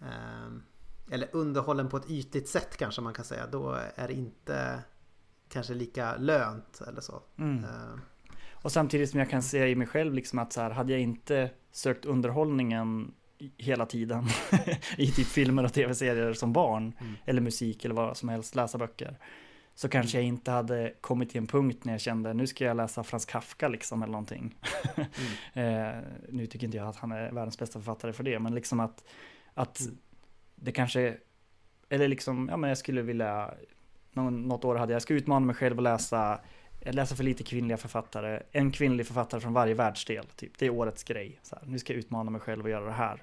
ehm, 0.00 0.62
Eller 1.10 1.28
underhållen 1.32 1.88
på 1.88 1.96
ett 1.96 2.10
ytligt 2.10 2.48
sätt 2.48 2.76
kanske 2.76 3.00
man 3.02 3.14
kan 3.14 3.24
säga. 3.24 3.46
Då 3.46 3.78
är 3.94 4.08
det 4.08 4.14
inte 4.14 4.80
kanske 5.48 5.74
lika 5.74 6.16
lönt 6.16 6.80
eller 6.88 7.00
så. 7.00 7.22
Mm. 7.38 7.64
Eh, 7.64 7.98
Och 8.62 8.72
samtidigt 8.72 9.10
som 9.10 9.20
jag 9.20 9.30
kan 9.30 9.42
säga 9.42 9.68
i 9.68 9.74
mig 9.74 9.86
själv 9.86 10.14
liksom 10.14 10.38
att 10.38 10.52
så 10.52 10.60
här, 10.60 10.70
hade 10.70 10.92
jag 10.92 11.00
inte 11.00 11.50
sökt 11.72 12.04
underhållningen 12.04 13.14
hela 13.56 13.86
tiden 13.86 14.26
i 14.96 15.06
typ 15.10 15.26
filmer 15.26 15.64
och 15.64 15.72
tv-serier 15.72 16.32
som 16.32 16.52
barn 16.52 16.92
Mm. 17.00 17.14
eller 17.24 17.40
musik 17.40 17.84
eller 17.84 17.94
vad 17.94 18.16
som 18.16 18.28
helst, 18.28 18.54
läsa 18.54 18.78
böcker 18.78 19.18
så 19.80 19.88
kanske 19.88 20.18
jag 20.18 20.24
inte 20.24 20.50
hade 20.50 20.92
kommit 21.00 21.30
till 21.30 21.38
en 21.38 21.46
punkt 21.46 21.84
när 21.84 21.92
jag 21.92 22.00
kände 22.00 22.34
nu 22.34 22.46
ska 22.46 22.64
jag 22.64 22.76
läsa 22.76 23.04
Frans 23.04 23.24
Kafka 23.24 23.68
liksom 23.68 24.02
eller 24.02 24.12
någonting. 24.12 24.58
eh, 25.52 25.88
nu 26.28 26.46
tycker 26.46 26.64
inte 26.66 26.76
jag 26.76 26.88
att 26.88 26.96
han 26.96 27.12
är 27.12 27.32
världens 27.32 27.58
bästa 27.58 27.78
författare 27.78 28.12
för 28.12 28.24
det, 28.24 28.38
men 28.38 28.54
liksom 28.54 28.80
att, 28.80 29.04
att 29.54 29.80
Mm. 29.80 29.98
det 30.54 30.72
kanske, 30.72 31.16
eller 31.88 32.08
liksom, 32.08 32.48
ja 32.50 32.56
men 32.56 32.68
jag 32.68 32.78
skulle 32.78 33.02
vilja, 33.02 33.54
någon, 34.12 34.42
något 34.48 34.64
år 34.64 34.74
hade 34.74 34.92
jag, 34.92 34.96
jag 34.96 35.02
ska 35.02 35.14
utmana 35.14 35.46
mig 35.46 35.54
själv 35.54 35.76
och 35.76 35.82
läsa 35.82 36.40
jag 36.80 36.94
läser 36.94 37.16
för 37.16 37.24
lite 37.24 37.42
kvinnliga 37.42 37.76
författare. 37.76 38.42
En 38.52 38.72
kvinnlig 38.72 39.06
författare 39.06 39.40
från 39.40 39.52
varje 39.52 39.74
världsdel. 39.74 40.26
Typ. 40.36 40.58
Det 40.58 40.66
är 40.66 40.70
årets 40.70 41.04
grej. 41.04 41.40
Så 41.42 41.56
här, 41.56 41.66
nu 41.66 41.78
ska 41.78 41.92
jag 41.92 41.98
utmana 41.98 42.30
mig 42.30 42.40
själv 42.40 42.64
och 42.64 42.70
göra 42.70 42.84
det 42.84 42.92
här. 42.92 43.22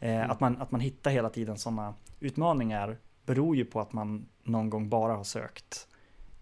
Eh, 0.00 0.10
Mm. 0.16 0.30
att, 0.30 0.40
man, 0.40 0.56
att 0.62 0.70
man 0.70 0.80
hittar 0.80 1.10
hela 1.10 1.28
tiden 1.30 1.58
sådana 1.58 1.94
utmaningar 2.20 2.98
beror 3.24 3.56
ju 3.56 3.64
på 3.64 3.80
att 3.80 3.92
man 3.92 4.28
någon 4.42 4.70
gång 4.70 4.88
bara 4.88 5.12
har 5.16 5.24
sökt 5.24 5.88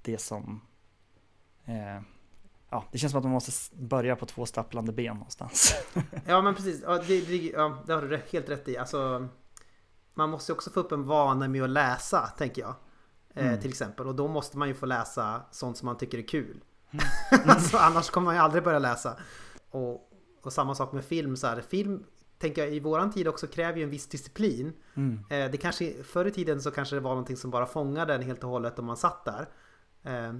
det 0.05 0.18
som... 0.18 0.60
Eh, 1.64 2.02
ja, 2.70 2.85
det 2.93 2.98
känns 2.98 3.10
som 3.10 3.18
att 3.18 3.24
man 3.24 3.32
måste 3.32 3.76
börja 3.76 4.16
på 4.16 4.26
två 4.26 4.47
stapplande 4.47 4.93
ben 4.93 5.14
någonstans. 5.14 5.74
Ja 6.26 6.43
men 6.43 6.55
precis, 6.55 6.82
ja, 6.82 6.98
det, 6.98 7.20
det, 7.20 7.36
ja, 7.36 7.82
det 7.86 7.93
har 7.93 8.02
du 8.02 8.20
helt 8.31 8.48
rätt 8.48 8.68
i. 8.68 8.78
Alltså, 8.78 9.28
man 10.14 10.31
måste 10.31 10.52
ju 10.52 10.55
också 10.56 10.70
få 10.70 10.81
upp 10.81 10.93
en 10.93 11.06
vana 11.06 11.48
med 11.48 11.62
att 11.62 11.70
läsa, 11.70 12.26
tänker 12.26 12.62
jag. 12.62 12.74
Eh, 13.35 13.47
Mm. 13.47 13.60
Till 13.60 13.70
exempel. 13.70 14.06
Och 14.06 14.14
då 14.14 14.28
måste 14.28 14.59
man 14.59 14.68
ju 14.68 14.74
få 14.74 14.86
läsa 14.86 15.43
sånt 15.51 15.76
som 15.76 15.86
man 15.86 15.97
tycker 15.97 16.18
är 16.18 16.28
kul. 16.28 16.60
Mm. 16.90 17.05
alltså, 17.51 17.76
annars 17.76 18.10
kommer 18.10 18.24
man 18.24 18.35
ju 18.35 18.40
aldrig 18.40 18.64
börja 18.64 18.78
läsa. 18.78 19.16
Och, 19.70 20.10
och 20.43 20.52
samma 20.52 20.74
sak 20.74 20.93
med 20.93 21.05
film. 21.05 21.36
Så 21.36 21.47
här. 21.47 21.60
Film, 21.60 22.05
tänker 22.39 22.64
jag, 22.64 22.74
i 22.74 22.81
våran 22.81 23.12
tid 23.12 23.28
också 23.28 23.47
kräver 23.47 23.78
ju 23.78 23.85
en 23.85 23.90
viss 23.90 24.06
disciplin. 24.09 24.72
Mm. 24.94 25.24
Eh, 25.31 25.51
det 25.51 25.56
kanske, 25.56 26.02
förr 26.02 26.24
i 26.24 26.31
tiden 26.31 26.62
så 26.62 26.70
kanske 26.70 26.97
det 26.97 27.01
var 27.01 27.10
någonting 27.10 27.36
som 27.36 27.51
bara 27.51 27.66
fångade 27.66 28.14
en 28.14 28.22
helt 28.22 28.44
och 28.44 28.51
hållet 28.51 28.78
om 28.78 28.86
man 28.86 28.97
satt 28.97 29.24
där. 29.24 29.48
Eh, 30.05 30.32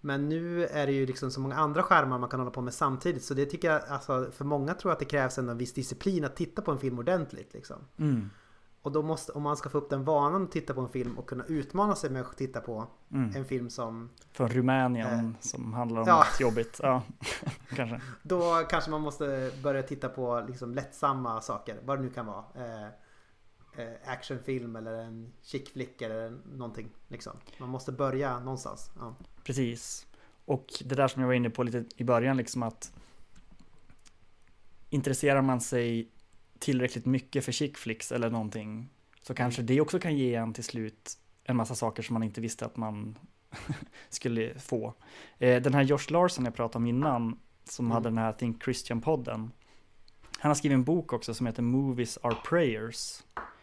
men 0.00 0.28
nu 0.28 0.66
är 0.66 0.86
det 0.86 0.92
ju 0.92 1.06
liksom 1.06 1.30
så 1.30 1.40
många 1.40 1.56
andra 1.56 1.82
skärmar 1.82 2.18
man 2.18 2.28
kan 2.28 2.40
hålla 2.40 2.50
på 2.50 2.60
med 2.60 2.74
samtidigt. 2.74 3.24
Så 3.24 3.34
det 3.34 3.46
tycker 3.46 3.70
jag, 3.72 3.82
alltså, 3.88 4.30
för 4.32 4.44
många 4.44 4.74
tror 4.74 4.90
jag 4.90 4.92
att 4.92 4.98
det 4.98 5.04
krävs 5.04 5.38
en 5.38 5.58
viss 5.58 5.74
disciplin 5.74 6.24
att 6.24 6.36
titta 6.36 6.62
på 6.62 6.70
en 6.70 6.78
film 6.78 6.98
ordentligt. 6.98 7.54
Liksom. 7.54 7.76
Mm. 7.96 8.30
Och 8.82 8.92
då 8.92 9.02
måste, 9.02 9.32
om 9.32 9.42
man 9.42 9.56
ska 9.56 9.68
få 9.68 9.78
upp 9.78 9.90
den 9.90 10.04
vanan 10.04 10.42
att 10.44 10.52
titta 10.52 10.74
på 10.74 10.80
en 10.80 10.88
film 10.88 11.18
och 11.18 11.28
kunna 11.28 11.44
utmana 11.44 11.94
sig 11.94 12.10
med 12.10 12.22
att 12.22 12.36
titta 12.36 12.60
på 12.60 12.86
Mm. 13.12 13.36
en 13.36 13.44
film 13.44 13.70
som 13.70 14.10
Från 14.32 14.48
Rumänien 14.48 15.26
Eh, 15.26 15.40
som 15.40 15.72
handlar 15.72 16.00
om 16.00 16.08
ja. 16.08 16.16
något 16.16 16.40
jobbigt. 16.40 16.80
Ja, 16.82 17.02
kanske. 17.76 18.00
Då 18.22 18.62
kanske 18.70 18.90
man 18.90 19.00
måste 19.00 19.50
börja 19.62 19.82
titta 19.82 20.08
på 20.08 20.44
liksom 20.48 20.74
lättsamma 20.74 21.40
saker, 21.40 21.76
vad 21.84 21.98
det 21.98 22.02
nu 22.02 22.10
kan 22.10 22.26
vara. 22.26 22.44
Eh, 22.54 22.88
actionfilm 24.04 24.76
eller 24.76 24.94
en 24.94 25.32
chick 25.42 25.68
flick 25.72 26.02
eller 26.02 26.30
någonting. 26.56 26.88
Liksom. 27.08 27.36
Man 27.58 27.68
måste 27.68 27.92
börja 27.92 28.38
någonstans. 28.40 28.90
Ja. 28.98 29.14
Precis. 29.44 30.06
Och 30.44 30.66
det 30.84 30.94
där 30.94 31.08
som 31.08 31.20
jag 31.22 31.26
var 31.26 31.34
inne 31.34 31.50
på 31.50 31.62
lite 31.62 31.84
i 31.96 32.04
början, 32.04 32.36
liksom 32.36 32.62
att 32.62 32.92
intresserar 34.90 35.42
man 35.42 35.60
sig 35.60 36.08
tillräckligt 36.58 37.06
mycket 37.06 37.44
för 37.44 37.52
chick 37.52 37.76
flicks 37.76 38.12
eller 38.12 38.30
någonting 38.30 38.88
så 39.22 39.34
kanske 39.34 39.62
det 39.62 39.80
också 39.80 39.98
kan 39.98 40.16
ge 40.16 40.34
en 40.34 40.52
till 40.52 40.64
slut 40.64 41.18
en 41.44 41.56
massa 41.56 41.74
saker 41.74 42.02
som 42.02 42.14
man 42.14 42.22
inte 42.22 42.40
visste 42.40 42.66
att 42.66 42.76
man 42.76 43.18
skulle 44.08 44.58
få. 44.58 44.94
Eh, 45.38 45.62
Den 45.62 45.74
här 45.74 45.82
Josh 45.82 46.06
Larson 46.12 46.44
jag 46.44 46.54
pratade 46.54 46.78
om 46.82 46.86
innan, 46.86 47.38
som 47.64 47.84
Mm. 47.86 47.94
hade 47.94 48.08
den 48.08 48.18
här 48.18 48.32
Think 48.32 48.62
Christian-podden, 48.64 49.50
han 50.38 50.50
har 50.50 50.54
skrivit 50.54 50.74
en 50.76 50.84
bok 50.84 51.12
också 51.12 51.34
som 51.34 51.46
heter 51.46 51.62
Movies 51.62 52.18
Are 52.22 52.36
Prayers. 52.48 53.22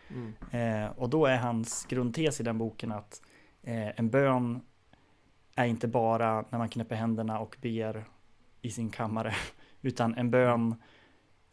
Mm. 0.10 0.34
Eh, 0.52 0.91
och 0.91 1.10
då 1.10 1.26
är 1.26 1.38
hans 1.38 1.86
grundtes 1.86 2.40
i 2.40 2.44
den 2.44 2.57
boken 2.57 2.91
att 2.91 3.22
eh, 3.64 3.99
en 3.99 4.10
bön 4.10 4.61
är 5.56 5.65
inte 5.65 5.88
bara 5.88 6.45
när 6.49 6.60
man 6.60 6.69
knäpper 6.69 6.95
händerna 6.95 7.40
och 7.40 7.57
ber 7.61 8.06
i 8.61 8.72
sin 8.72 8.90
kammare, 8.90 9.36
utan 9.81 10.15
en 10.15 10.31
bön 10.31 10.76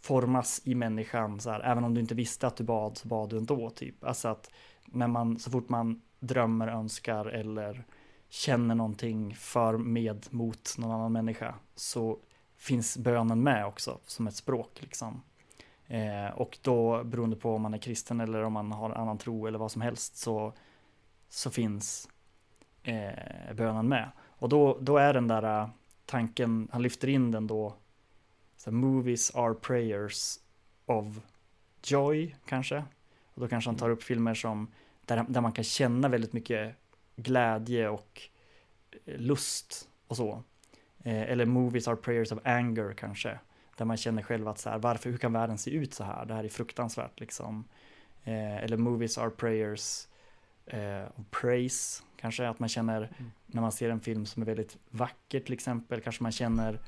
formas 0.00 0.60
i 0.64 0.74
människan, 0.74 1.40
så 1.40 1.50
här, 1.50 1.60
även 1.60 1.84
om 1.84 1.94
du 1.94 2.00
inte 2.00 2.14
visste 2.14 2.46
att 2.46 2.56
du 2.56 2.64
bad 2.64 2.98
så 2.98 3.08
bad 3.08 3.30
du 3.30 3.38
ändå, 3.38 3.70
typ. 3.70 4.04
Alltså 4.04 4.28
att 4.28 4.50
när 4.86 5.06
man, 5.06 5.38
så 5.38 5.50
fort 5.50 5.68
man 5.68 6.02
drömmer, 6.18 6.68
önskar 6.68 7.26
eller 7.26 7.84
känner 8.28 8.74
någonting 8.74 9.34
för 9.34 9.76
med 9.76 10.26
mot 10.30 10.74
någon 10.78 10.90
annan 10.90 11.12
människa 11.12 11.54
så 11.74 12.18
finns 12.56 12.96
bönen 12.98 13.42
med 13.42 13.66
också 13.66 14.00
som 14.06 14.26
ett 14.26 14.36
språk 14.36 14.82
liksom. 14.82 15.22
Eh, 15.88 16.28
och 16.34 16.58
då 16.62 17.04
beroende 17.04 17.36
på 17.36 17.54
om 17.54 17.62
man 17.62 17.74
är 17.74 17.78
kristen 17.78 18.20
eller 18.20 18.42
om 18.42 18.52
man 18.52 18.72
har 18.72 18.90
annan 18.90 19.18
tro 19.18 19.46
eller 19.46 19.58
vad 19.58 19.72
som 19.72 19.82
helst 19.82 20.16
så, 20.16 20.52
så 21.28 21.50
finns 21.50 22.08
eh, 22.82 23.54
bönen 23.54 23.88
med. 23.88 24.10
Och 24.38 24.48
då, 24.48 24.78
då 24.80 24.96
är 24.98 25.14
den 25.14 25.28
där 25.28 25.60
eh, 25.60 25.68
tanken, 26.06 26.68
han 26.72 26.82
lyfter 26.82 27.08
in 27.08 27.30
den 27.30 27.46
då, 27.46 27.74
så 28.56 28.72
movies 28.72 29.34
are 29.34 29.54
prayers 29.54 30.38
of 30.86 31.06
joy 31.82 32.36
kanske. 32.46 32.84
Och 33.34 33.40
då 33.40 33.48
kanske 33.48 33.70
han 33.70 33.76
tar 33.76 33.90
upp 33.90 34.02
filmer 34.02 34.34
som 34.34 34.72
där, 35.04 35.24
där 35.28 35.40
man 35.40 35.52
kan 35.52 35.64
känna 35.64 36.08
väldigt 36.08 36.32
mycket 36.32 36.76
glädje 37.16 37.88
och 37.88 38.22
eh, 39.04 39.18
lust 39.18 39.88
och 40.06 40.16
så. 40.16 40.42
Eh, 40.98 41.22
eller 41.22 41.46
movies 41.46 41.88
are 41.88 41.96
prayers 41.96 42.32
of 42.32 42.38
anger 42.44 42.92
kanske. 42.92 43.38
Där 43.76 43.84
man 43.84 43.96
känner 43.96 44.22
själv 44.22 44.48
att 44.48 44.58
så 44.58 44.70
här, 44.70 44.78
varför, 44.78 45.10
hur 45.10 45.18
kan 45.18 45.32
världen 45.32 45.58
se 45.58 45.70
ut 45.70 45.94
så 45.94 46.04
här? 46.04 46.26
Det 46.26 46.34
här 46.34 46.44
är 46.44 46.48
fruktansvärt 46.48 47.20
liksom. 47.20 47.64
Eh, 48.24 48.56
eller 48.56 48.76
movies 48.76 49.18
are 49.18 49.30
prayers 49.30 50.08
eh, 50.66 51.04
praise 51.30 52.02
kanske. 52.16 52.48
Att 52.48 52.58
man 52.58 52.68
känner 52.68 52.96
Mm. 53.18 53.32
när 53.46 53.60
man 53.62 53.72
ser 53.72 53.90
en 53.90 54.00
film 54.00 54.26
som 54.26 54.42
är 54.42 54.46
väldigt 54.46 54.76
vacker 54.90 55.40
till 55.40 55.52
exempel. 55.54 56.00
Kanske 56.00 56.22
man 56.22 56.32
känner, 56.32 56.80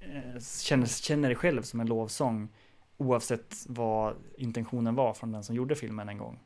eh, 0.00 0.40
känner, 0.62 0.86
känner 0.86 1.28
det 1.28 1.34
själv 1.34 1.62
som 1.62 1.80
en 1.80 1.86
lovsång. 1.86 2.48
Oavsett 2.96 3.54
vad 3.68 4.14
intentionen 4.36 4.94
var 4.94 5.14
från 5.14 5.32
den 5.32 5.44
som 5.44 5.56
gjorde 5.56 5.74
filmen 5.74 6.08
en 6.08 6.18
gång. 6.18 6.40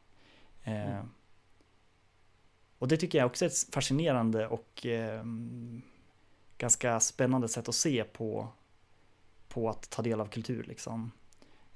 Eh, 0.62 0.90
Mm. 0.90 1.08
Och 2.78 2.88
det 2.88 2.96
tycker 2.96 3.18
jag 3.18 3.26
också 3.26 3.44
är 3.44 3.48
ett 3.48 3.74
fascinerande 3.74 4.46
och 4.48 4.86
eh, 4.86 5.24
ganska 6.58 7.00
spännande 7.00 7.48
sätt 7.48 7.68
att 7.68 7.74
se 7.74 8.04
på, 8.04 8.48
på 9.50 9.68
att 9.68 9.90
ta 9.90 10.02
del 10.02 10.20
av 10.20 10.26
kultur. 10.26 10.64
Liksom. 10.64 11.10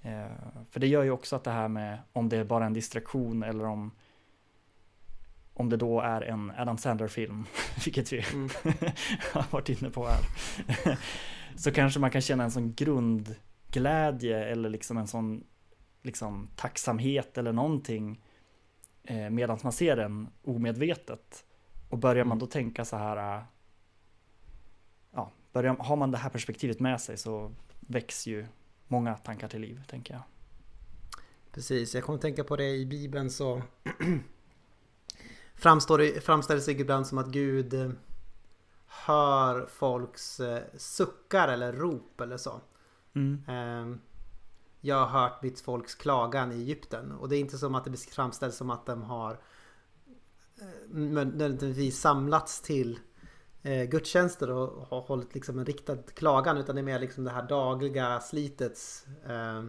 Eh, 0.03 0.27
för 0.71 0.81
det 0.81 0.87
gör 0.87 1.03
ju 1.03 1.11
också 1.11 1.37
att 1.37 1.45
det 1.45 1.51
här 1.51 1.69
med 1.69 1.99
om 2.13 2.29
det 2.29 2.37
är 2.37 2.45
bara 2.45 2.67
en 2.67 2.73
distraktion 2.73 3.43
eller 3.43 3.65
om, 3.65 3.91
om 5.55 5.69
det 5.69 5.77
då 5.77 6.01
är 6.01 6.21
en 6.21 6.51
Adam 6.57 6.79
Sandler-film, 6.79 7.45
vilket 7.85 8.13
vi 8.13 8.25
Mm. 8.33 8.49
har 9.33 9.45
varit 9.53 9.69
inne 9.69 9.91
på 9.91 10.07
här, 10.07 10.21
så 11.57 11.73
kanske 11.73 12.01
man 12.01 12.11
kan 12.11 12.21
känna 12.21 12.45
en 12.45 12.51
sån 12.51 12.75
grundglädje 12.75 14.45
eller 14.45 14.69
liksom 14.69 14.97
en 14.99 15.07
sån 15.07 15.45
liksom, 16.03 16.49
tacksamhet 16.57 17.39
eller 17.39 17.53
någonting 17.53 18.21
eh, 19.05 19.31
medan 19.31 19.59
man 19.63 19.73
ser 19.73 19.97
den 19.97 20.29
omedvetet. 20.45 21.45
Och 21.89 21.99
börjar 21.99 22.25
man 22.25 22.33
Mm. 22.33 22.39
då 22.39 22.47
tänka 22.47 22.85
så 22.85 22.97
här, 22.97 23.45
börjar, 25.55 25.77
har 25.79 25.97
man 25.97 26.11
det 26.11 26.19
här 26.19 26.31
perspektivet 26.31 26.81
med 26.81 27.01
sig 27.01 27.17
så 27.17 27.55
väcks 27.81 28.27
ju 28.27 28.47
många 28.89 29.15
tankar 29.15 29.49
till 29.49 29.61
liv, 29.61 29.83
tänker 29.89 30.15
jag. 30.15 30.23
Precis, 31.53 31.95
jag 31.95 32.05
kommer 32.05 32.19
tänka 32.19 32.45
på 32.45 32.57
det 32.57 32.71
i 32.71 32.87
Bibeln 32.87 33.31
så 33.31 33.63
framstår 35.55 35.99
det, 35.99 36.25
framställs 36.25 36.67
det 36.67 36.73
ibland 36.73 37.07
som 37.07 37.19
att 37.19 37.27
Gud 37.27 37.75
eh, 37.75 37.91
hör 38.87 39.67
folks 39.67 40.41
eh, 40.41 40.63
suckar 40.77 41.49
eller 41.49 41.73
rop 41.73 42.21
eller 42.21 42.37
så. 42.37 42.61
Mm. 43.15 43.43
Ehm, 43.49 44.01
Jag 44.81 45.07
har 45.07 45.21
hört 45.21 45.43
mitt 45.43 45.61
folks 45.61 45.95
klagan 45.95 46.53
i 46.53 46.55
Egypten 46.55 47.13
och 47.13 47.29
det 47.29 47.37
är 47.37 47.41
inte 47.41 47.59
som 47.59 47.75
att 47.75 47.85
det 47.85 47.97
framställs 47.97 48.57
som 48.57 48.71
att 48.71 48.87
de 48.87 49.03
har 49.03 49.33
eh, 50.61 50.97
nödvändigtvis 50.97 52.01
samlats 52.01 52.61
till 52.61 52.99
eh, 53.65 53.85
gudstjänster 53.85 54.51
och 54.51 54.87
har 54.89 55.01
hållit 55.01 55.35
liksom 55.35 55.59
en 55.59 55.65
riktad 55.67 55.97
klagan 56.15 56.57
utan 56.59 56.75
det 56.75 56.81
är 56.81 56.85
mer 56.85 56.99
liksom 56.99 57.25
det 57.25 57.31
här 57.31 57.49
dagliga 57.49 58.21
slitets 58.21 59.07
eh, 59.27 59.63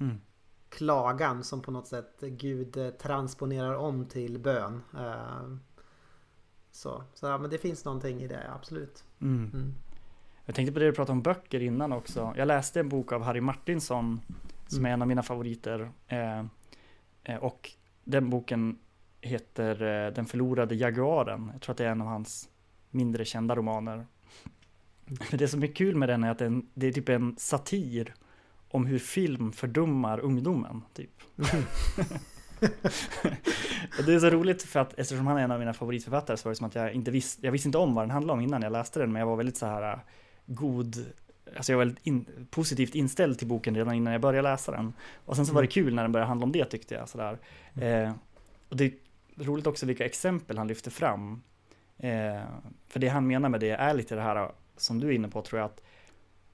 Mm. 0.00 0.20
klagan 0.68 1.44
som 1.44 1.62
på 1.62 1.70
något 1.70 1.86
sätt 1.86 2.20
Gud 2.20 2.76
eh, 2.76 2.88
transponerar 2.90 3.74
om 3.74 4.06
till 4.06 4.38
bön. 4.38 4.82
Eh, 4.98 5.56
Så, 6.70 7.02
så 7.14 7.26
ja, 7.26 7.38
men 7.38 7.50
det 7.50 7.58
finns 7.58 7.84
någonting 7.84 8.20
i 8.22 8.28
det, 8.28 8.50
absolut. 8.54 9.04
Mm. 9.20 9.50
Mm. 9.54 9.74
Jag 10.46 10.54
tänkte 10.54 10.72
på 10.72 10.78
det 10.78 10.84
du 10.86 10.92
pratade 10.92 11.12
om 11.12 11.22
böcker 11.22 11.62
innan 11.62 11.92
också. 11.92 12.32
Jag 12.36 12.48
läste 12.48 12.80
en 12.80 12.88
bok 12.88 13.12
av 13.12 13.22
Harry 13.22 13.40
Martinsson 13.40 14.20
som 14.66 14.78
Mm. 14.78 14.86
är 14.90 14.94
en 14.94 15.02
av 15.02 15.08
mina 15.08 15.22
favoriter. 15.22 15.90
Eh, 16.06 16.38
eh, 17.24 17.36
och 17.40 17.70
den 18.04 18.30
boken 18.30 18.78
heter 19.20 19.82
eh, 19.82 20.12
Den 20.14 20.26
förlorade 20.26 20.74
jaguaren. 20.74 21.50
Jag 21.52 21.62
tror 21.62 21.72
att 21.72 21.78
det 21.78 21.84
är 21.84 21.90
en 21.90 22.00
av 22.02 22.08
hans 22.08 22.48
mindre 22.96 23.24
kända 23.24 23.56
romaner. 23.56 24.06
Men 25.30 25.38
det 25.38 25.48
som 25.48 25.62
är 25.62 25.66
kul 25.66 25.94
med 25.94 26.08
den 26.08 26.24
är 26.24 26.30
att 26.30 26.38
den, 26.38 26.66
det 26.74 26.86
är 26.86 26.92
typ 26.92 27.08
en 27.08 27.36
satir 27.38 28.14
om 28.68 28.86
hur 28.86 28.98
film 28.98 29.52
fördummar 29.52 30.20
ungdomen. 30.20 30.82
Typ. 30.94 31.10
och 33.98 34.04
det 34.06 34.14
är 34.14 34.18
så 34.18 34.30
roligt 34.30 34.62
för 34.62 34.80
att 34.80 34.98
eftersom 34.98 35.26
han 35.26 35.36
är 35.36 35.42
en 35.42 35.50
av 35.50 35.58
mina 35.58 35.74
favoritförfattare 35.74 36.36
så 36.36 36.48
var 36.48 36.50
det 36.50 36.56
som 36.56 36.66
att 36.66 36.74
jag 36.74 36.92
inte 36.92 37.10
visste, 37.10 37.46
jag 37.46 37.52
visste 37.52 37.68
inte 37.68 37.78
om 37.78 37.94
vad 37.94 38.04
den 38.04 38.10
handlade 38.10 38.38
om 38.38 38.40
innan 38.44 38.62
jag 38.62 38.72
läste 38.72 39.00
den 39.00 39.12
men 39.12 39.20
jag 39.20 39.26
var 39.26 39.36
väldigt 39.36 39.56
så 39.56 39.66
här 39.66 39.92
äh, 39.92 39.98
god, 40.46 41.06
alltså 41.56 41.72
jag 41.72 41.76
var 41.76 41.84
väldigt 41.84 42.06
in, 42.06 42.26
positivt 42.50 42.94
inställd 42.94 43.38
till 43.38 43.48
boken 43.48 43.74
redan 43.74 43.94
innan 43.94 44.12
jag 44.12 44.22
började 44.22 44.48
läsa 44.48 44.72
den. 44.72 44.92
Och 45.24 45.36
sen 45.36 45.46
så 45.46 45.52
var 45.52 45.62
det 45.62 45.68
kul 45.68 45.94
när 45.94 46.02
den 46.02 46.12
började 46.12 46.28
handla 46.28 46.44
om 46.44 46.52
det 46.52 46.64
tyckte 46.64 46.94
jag. 46.94 47.08
Sådär. 47.08 47.38
Eh, 47.74 48.12
och 48.68 48.76
det 48.76 48.84
är 48.84 48.92
roligt 49.44 49.66
också 49.66 49.86
vilka 49.86 50.04
exempel 50.04 50.58
han 50.58 50.68
lyfter 50.68 50.90
fram. 50.90 51.42
Eh, 51.98 52.42
för 52.88 53.00
det 53.00 53.08
han 53.08 53.26
menar 53.26 53.48
med 53.48 53.60
det 53.60 53.70
är 53.70 53.94
lite 53.94 54.14
det 54.14 54.20
här 54.22 54.52
som 54.76 55.00
du 55.00 55.08
är 55.08 55.12
inne 55.12 55.28
på 55.28 55.42
tror 55.42 55.60
jag 55.60 55.66
att, 55.66 55.82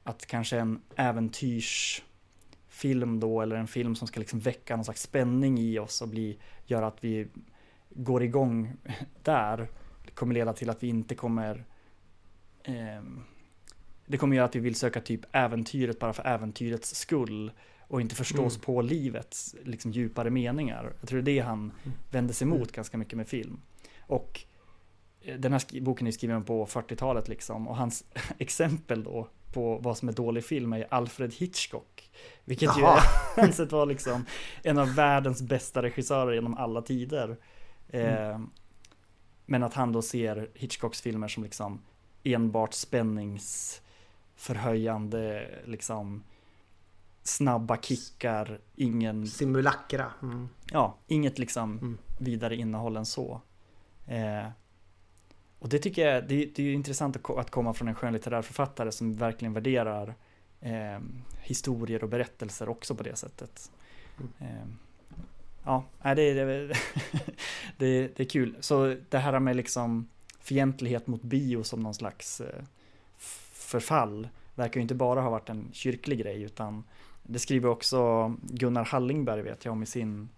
att 0.03 0.27
kanske 0.27 0.59
en 0.59 0.81
äventyrsfilm 0.97 3.21
då 3.21 3.41
eller 3.41 3.57
en 3.57 3.67
film 3.67 3.95
som 3.97 4.09
ska 4.09 4.21
liksom 4.21 4.41
väcka 4.41 4.77
någon 4.77 4.85
slags 4.85 5.03
spänning 5.03 5.59
i 5.59 5.79
oss 5.79 6.03
och 6.03 6.09
bli, 6.09 6.39
göra 6.67 6.87
att 6.87 7.05
vi 7.05 7.27
går 7.91 8.23
igång 8.23 8.73
där 9.23 9.69
kommer 10.15 10.35
leda 10.35 10.53
till 10.53 10.71
att 10.71 10.83
vi 10.83 10.89
inte 10.89 11.15
kommer 11.15 11.65
ehm, 12.65 13.23
det 14.07 14.17
kommer 14.19 14.37
göra 14.37 14.47
att 14.47 14.57
vi 14.57 14.61
vill 14.61 14.75
söka 14.75 15.01
typ 15.01 15.21
äventyret 15.33 15.99
bara 15.99 16.13
för 16.13 16.27
äventyrets 16.27 16.95
skull 16.95 17.53
och 17.81 18.01
inte 18.01 18.15
förstå 18.15 18.45
oss 18.45 18.57
Mm. 18.57 18.65
på 18.65 18.83
livets 18.83 19.55
liksom, 19.65 19.93
djupare 19.93 20.31
meningar. 20.31 20.93
Jag 21.01 21.09
tror 21.09 21.23
det 21.23 21.31
är 21.31 21.35
det 21.35 21.41
han 21.41 21.73
vänder 22.11 22.35
sig 22.35 22.45
emot 22.45 22.57
Mm. 22.59 22.69
ganska 22.73 22.99
mycket 22.99 23.17
med 23.17 23.29
film. 23.29 23.61
Och 24.01 24.41
eh, 24.41 24.47
den 25.39 25.53
här 25.53 25.81
boken 25.81 26.07
är 26.07 26.11
skriven 26.11 26.45
på 26.45 26.67
40-talet 26.67 27.29
liksom 27.29 27.69
och 27.69 27.77
hans 27.77 28.05
exempel 28.39 29.05
då 29.05 29.29
på 29.53 29.79
vad 29.79 29.99
som 29.99 30.09
är 30.09 30.13
dålig 30.13 30.45
film 30.45 30.73
är 30.73 30.87
Alfred 30.91 31.35
Hitchcock. 31.35 32.11
Vilket 32.45 32.79
ju 32.79 32.81
Jaha. 32.81 33.01
är 33.37 33.43
ansett 33.43 33.73
vara 33.73 33.85
liksom 33.85 34.25
en 34.63 34.79
av 34.79 34.95
världens 34.95 35.43
bästa 35.43 35.83
regissörer 35.83 36.33
genom 36.33 36.57
alla 36.57 36.83
tider. 36.83 37.37
Eh, 37.89 38.41
men 39.47 39.63
att 39.63 39.75
han 39.75 39.93
då 39.93 40.03
ser 40.03 40.51
Hitchcocks 40.55 41.01
filmer 41.01 41.29
som 41.29 41.43
liksom 41.43 41.81
enbart 42.25 42.75
spänningsförhöjande, 42.75 45.49
liksom 45.65 46.23
snabba 47.23 47.77
kickar, 47.77 48.61
ingen, 48.77 49.27
Simulacra. 49.27 50.13
Mm. 50.23 50.49
ja, 50.71 50.99
inget 51.07 51.39
liksom 51.39 51.79
Mm. 51.79 51.99
vidare 52.19 52.57
innehåll 52.57 52.97
än 52.97 53.07
så. 53.07 53.41
Eh, 54.07 54.47
och 55.63 55.69
det 55.69 55.79
tycker 55.79 56.09
jag, 56.09 56.29
det, 56.29 56.47
det 56.55 56.63
är 56.63 56.73
intressant 56.75 57.17
att, 57.17 57.23
ko- 57.23 57.37
att 57.37 57.51
komma 57.51 57.75
från 57.75 57.89
en 57.89 57.95
skönlitterär 57.95 58.43
författare 58.43 58.93
som 58.93 59.17
verkligen 59.17 59.53
värderar 59.53 60.15
eh, 60.61 60.99
historier 61.41 62.03
och 62.03 62.09
berättelser 62.11 62.69
också 62.69 62.95
på 62.95 63.03
det 63.03 63.17
sättt. 63.17 63.71
Mm. 64.19 64.53
Eh, 64.53 64.67
ja, 65.65 65.85
det, 66.03 66.15
det, 66.35 66.45
det, 67.77 68.17
det 68.17 68.21
är 68.21 68.25
kul. 68.29 68.57
Så 68.61 68.97
det 69.09 69.19
här 69.19 69.39
med 69.41 69.57
liksom 69.57 70.09
fientlighet 70.41 71.07
mot 71.07 71.23
bio 71.23 71.63
som 71.63 71.81
någon 71.83 71.95
slags 71.95 72.41
eh, 72.41 72.63
förfall 73.53 74.29
verkar 74.55 74.77
ju 74.77 74.83
inte 74.83 74.95
bara 74.95 75.21
ha 75.21 75.31
varit 75.31 75.49
en 75.49 75.69
kyrklig 75.73 76.19
grej 76.19 76.43
utan 76.43 76.85
det 77.23 77.39
skriver 77.39 77.69
också 77.69 78.29
Gunnar 78.43 78.85
Hallingberg 78.85 79.43
vet 79.43 79.65
jag 79.65 79.73
om 79.73 79.83
i 79.83 79.87
sin 79.87 80.29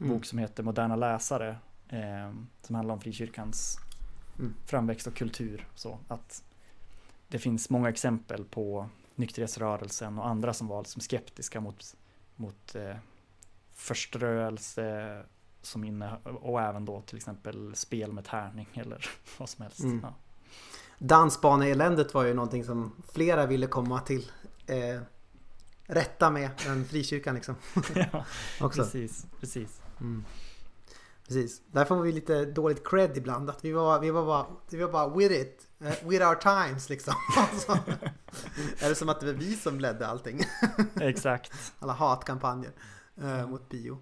Mm. 0.00 0.14
bok 0.14 0.24
som 0.24 0.38
heter 0.38 0.62
Moderna 0.62 0.96
läsare. 0.96 1.56
Eh, 1.88 2.32
som 2.62 2.74
handlar 2.74 2.94
om 2.94 3.00
frikyrkans 3.00 3.78
Mm. 4.42 4.54
framväxt 4.66 5.06
och 5.06 5.14
kultur. 5.14 5.68
Så 5.74 5.98
att 6.08 6.44
det 7.28 7.38
finns 7.38 7.70
många 7.70 7.88
exempel 7.88 8.44
på 8.44 8.88
nykterhetsrörelsen 9.14 10.18
och 10.18 10.28
andra 10.28 10.54
som 10.54 10.68
var 10.68 10.82
liksom 10.82 11.00
skeptiska 11.00 11.60
mot, 11.60 11.96
mot 12.36 12.74
eh, 12.74 12.96
förströelse 13.74 15.22
som 15.62 15.84
inne 15.84 16.16
och 16.24 16.60
även 16.60 16.84
då 16.84 17.00
till 17.00 17.16
exempel 17.16 17.74
spel 17.74 18.12
med 18.12 18.24
tärning 18.24 18.68
eller 18.74 19.06
vad 19.38 19.48
som 19.48 19.62
helst. 19.62 19.80
Mm. 19.80 20.00
Ja. 20.02 20.14
Dansbaneeländet 20.98 22.14
var 22.14 22.24
ju 22.24 22.34
någonting 22.34 22.64
som 22.64 22.92
flera 23.12 23.46
ville 23.46 23.66
komma 23.66 24.00
till 24.00 24.32
eh, 24.66 25.00
rätta 25.86 26.30
med, 26.30 26.50
den 26.64 26.84
frikyrkan 26.84 27.34
liksom. 27.34 27.54
ja, 27.94 28.24
Också. 28.60 28.82
precis, 28.82 29.26
precis. 29.40 29.80
Mm. 30.00 30.24
Precis. 31.32 31.62
Där 31.66 31.84
får 31.84 32.02
vi 32.02 32.12
lite 32.12 32.44
dåligt 32.44 32.88
cred 32.88 33.16
ibland. 33.16 33.50
Att 33.50 33.64
vi 33.64 33.72
var, 33.72 34.00
vi 34.00 34.10
var, 34.10 34.26
bara, 34.26 34.46
vi 34.70 34.78
var 34.78 34.92
bara 34.92 35.16
with 35.16 35.34
it. 35.34 35.68
eh, 35.80 36.08
with 36.08 36.28
our 36.28 36.34
times 36.34 36.88
liksom. 36.88 37.14
Så, 37.58 37.72
är 38.84 38.88
det 38.88 38.94
som 38.94 39.08
att 39.08 39.20
det 39.20 39.26
var 39.26 39.32
vi 39.32 39.56
som 39.56 39.80
ledde 39.80 40.06
allting. 40.06 40.40
Exakt. 41.00 41.52
Alla 41.78 41.92
hatkampanjer 41.92 42.72
eh, 43.22 43.48
mot 43.48 43.68
bio. 43.68 43.98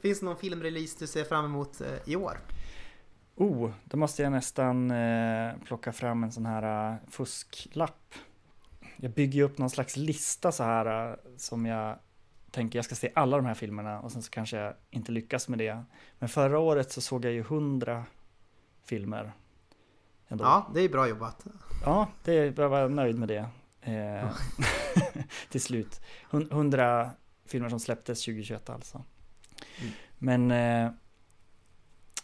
Finns 0.00 0.20
det 0.20 0.26
någon 0.26 0.36
filmrelease 0.36 0.96
du 0.98 1.06
ser 1.06 1.24
fram 1.24 1.44
emot 1.44 1.80
eh, 1.80 2.12
i 2.12 2.16
år? 2.16 2.38
Oh, 3.36 3.70
då 3.84 3.96
måste 3.96 4.22
jag 4.22 4.32
nästan 4.32 4.90
eh, 4.90 5.52
plocka 5.64 5.92
fram 5.92 6.24
en 6.24 6.32
sån 6.32 6.46
här 6.46 6.92
eh, 6.92 6.96
fusklapp. 7.10 8.14
Jag 8.96 9.10
bygger 9.10 9.42
upp 9.42 9.58
någon 9.58 9.70
slags 9.70 9.96
lista 9.96 10.52
så 10.52 10.62
här 10.64 11.10
eh, 11.10 11.16
som 11.36 11.66
jag 11.66 11.98
tänker 12.52 12.78
jag 12.78 12.84
ska 12.84 12.94
se 12.94 13.12
alla 13.14 13.36
de 13.36 13.46
här 13.46 13.54
filmerna 13.54 14.00
och 14.00 14.12
sen 14.12 14.22
så 14.22 14.30
kanske 14.30 14.56
jag 14.56 14.74
inte 14.90 15.12
lyckas 15.12 15.48
med 15.48 15.58
det. 15.58 15.84
Men 16.18 16.28
förra 16.28 16.58
året 16.58 16.92
så 16.92 17.00
såg 17.00 17.24
jag 17.24 17.32
ju 17.32 17.42
hundra 17.42 18.04
filmer. 18.84 19.32
Ändå. 20.28 20.44
Ja, 20.44 20.70
det 20.74 20.80
är 20.80 20.88
bra 20.88 21.08
jobbat. 21.08 21.46
Ja, 21.84 22.08
det, 22.24 22.58
jag 22.58 22.68
var 22.68 22.88
nöjd 22.88 23.18
med 23.18 23.28
det. 23.28 23.48
Eh, 23.80 24.30
till 25.50 25.60
slut. 25.60 26.00
Hun- 26.30 26.50
100 26.52 27.10
filmer 27.46 27.68
som 27.68 27.80
släpptes 27.80 28.24
2021 28.24 28.70
alltså. 28.70 29.04
Mm. 29.80 29.92
Men, 30.18 30.50
eh, 30.86 30.92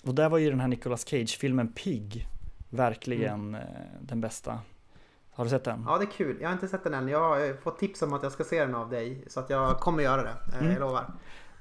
och 0.05 0.15
där 0.15 0.29
var 0.29 0.39
ju 0.39 0.51
den 0.51 0.61
här 0.61 0.69
Nicolas 0.69 1.05
Cage-filmen 1.09 1.73
Pig 1.73 2.27
verkligen 2.71 3.55
eh, 3.55 3.61
den 4.01 4.21
bästa. 4.21 4.61
Har 5.39 5.44
du 5.44 5.51
sett 5.51 5.65
den? 5.65 5.85
Ja, 5.86 5.98
det 5.98 6.05
är 6.05 6.10
kul. 6.10 6.36
Jag 6.40 6.48
har 6.48 6.52
inte 6.52 6.69
sett 6.69 6.85
den 6.85 6.94
än. 6.94 7.09
Jag 7.09 7.20
har 7.20 7.48
eh, 7.48 7.56
fått 7.56 7.78
tips 7.78 8.02
om 8.02 8.12
att 8.12 8.23
jag 8.23 8.32
ska 8.32 8.44
se 8.44 8.60
den 8.60 8.74
av 8.74 8.90
dig. 8.90 9.24
Så 9.27 9.40
att 9.40 9.51
jag 9.51 9.81
kommer 9.81 10.02
göra 10.02 10.23
det. 10.23 10.36
Eh, 10.52 10.59
Mm. 10.60 10.73
Jag 10.73 10.81
lovar. 10.81 11.12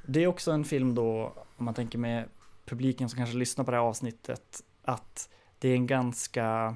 Det 0.06 0.24
är 0.24 0.28
också 0.28 0.52
en 0.52 0.66
film 0.66 0.96
då, 0.96 1.34
om 1.58 1.66
man 1.66 1.74
tänker 1.74 1.98
med 1.98 2.30
publiken 2.66 3.10
som 3.10 3.18
kanske 3.18 3.38
lyssnar 3.38 3.66
på 3.66 3.72
det 3.72 3.78
här 3.78 3.84
avsnittet, 3.84 4.64
att 4.84 5.30
det 5.60 5.70
är 5.70 5.76
en 5.76 5.88
ganska... 5.88 6.76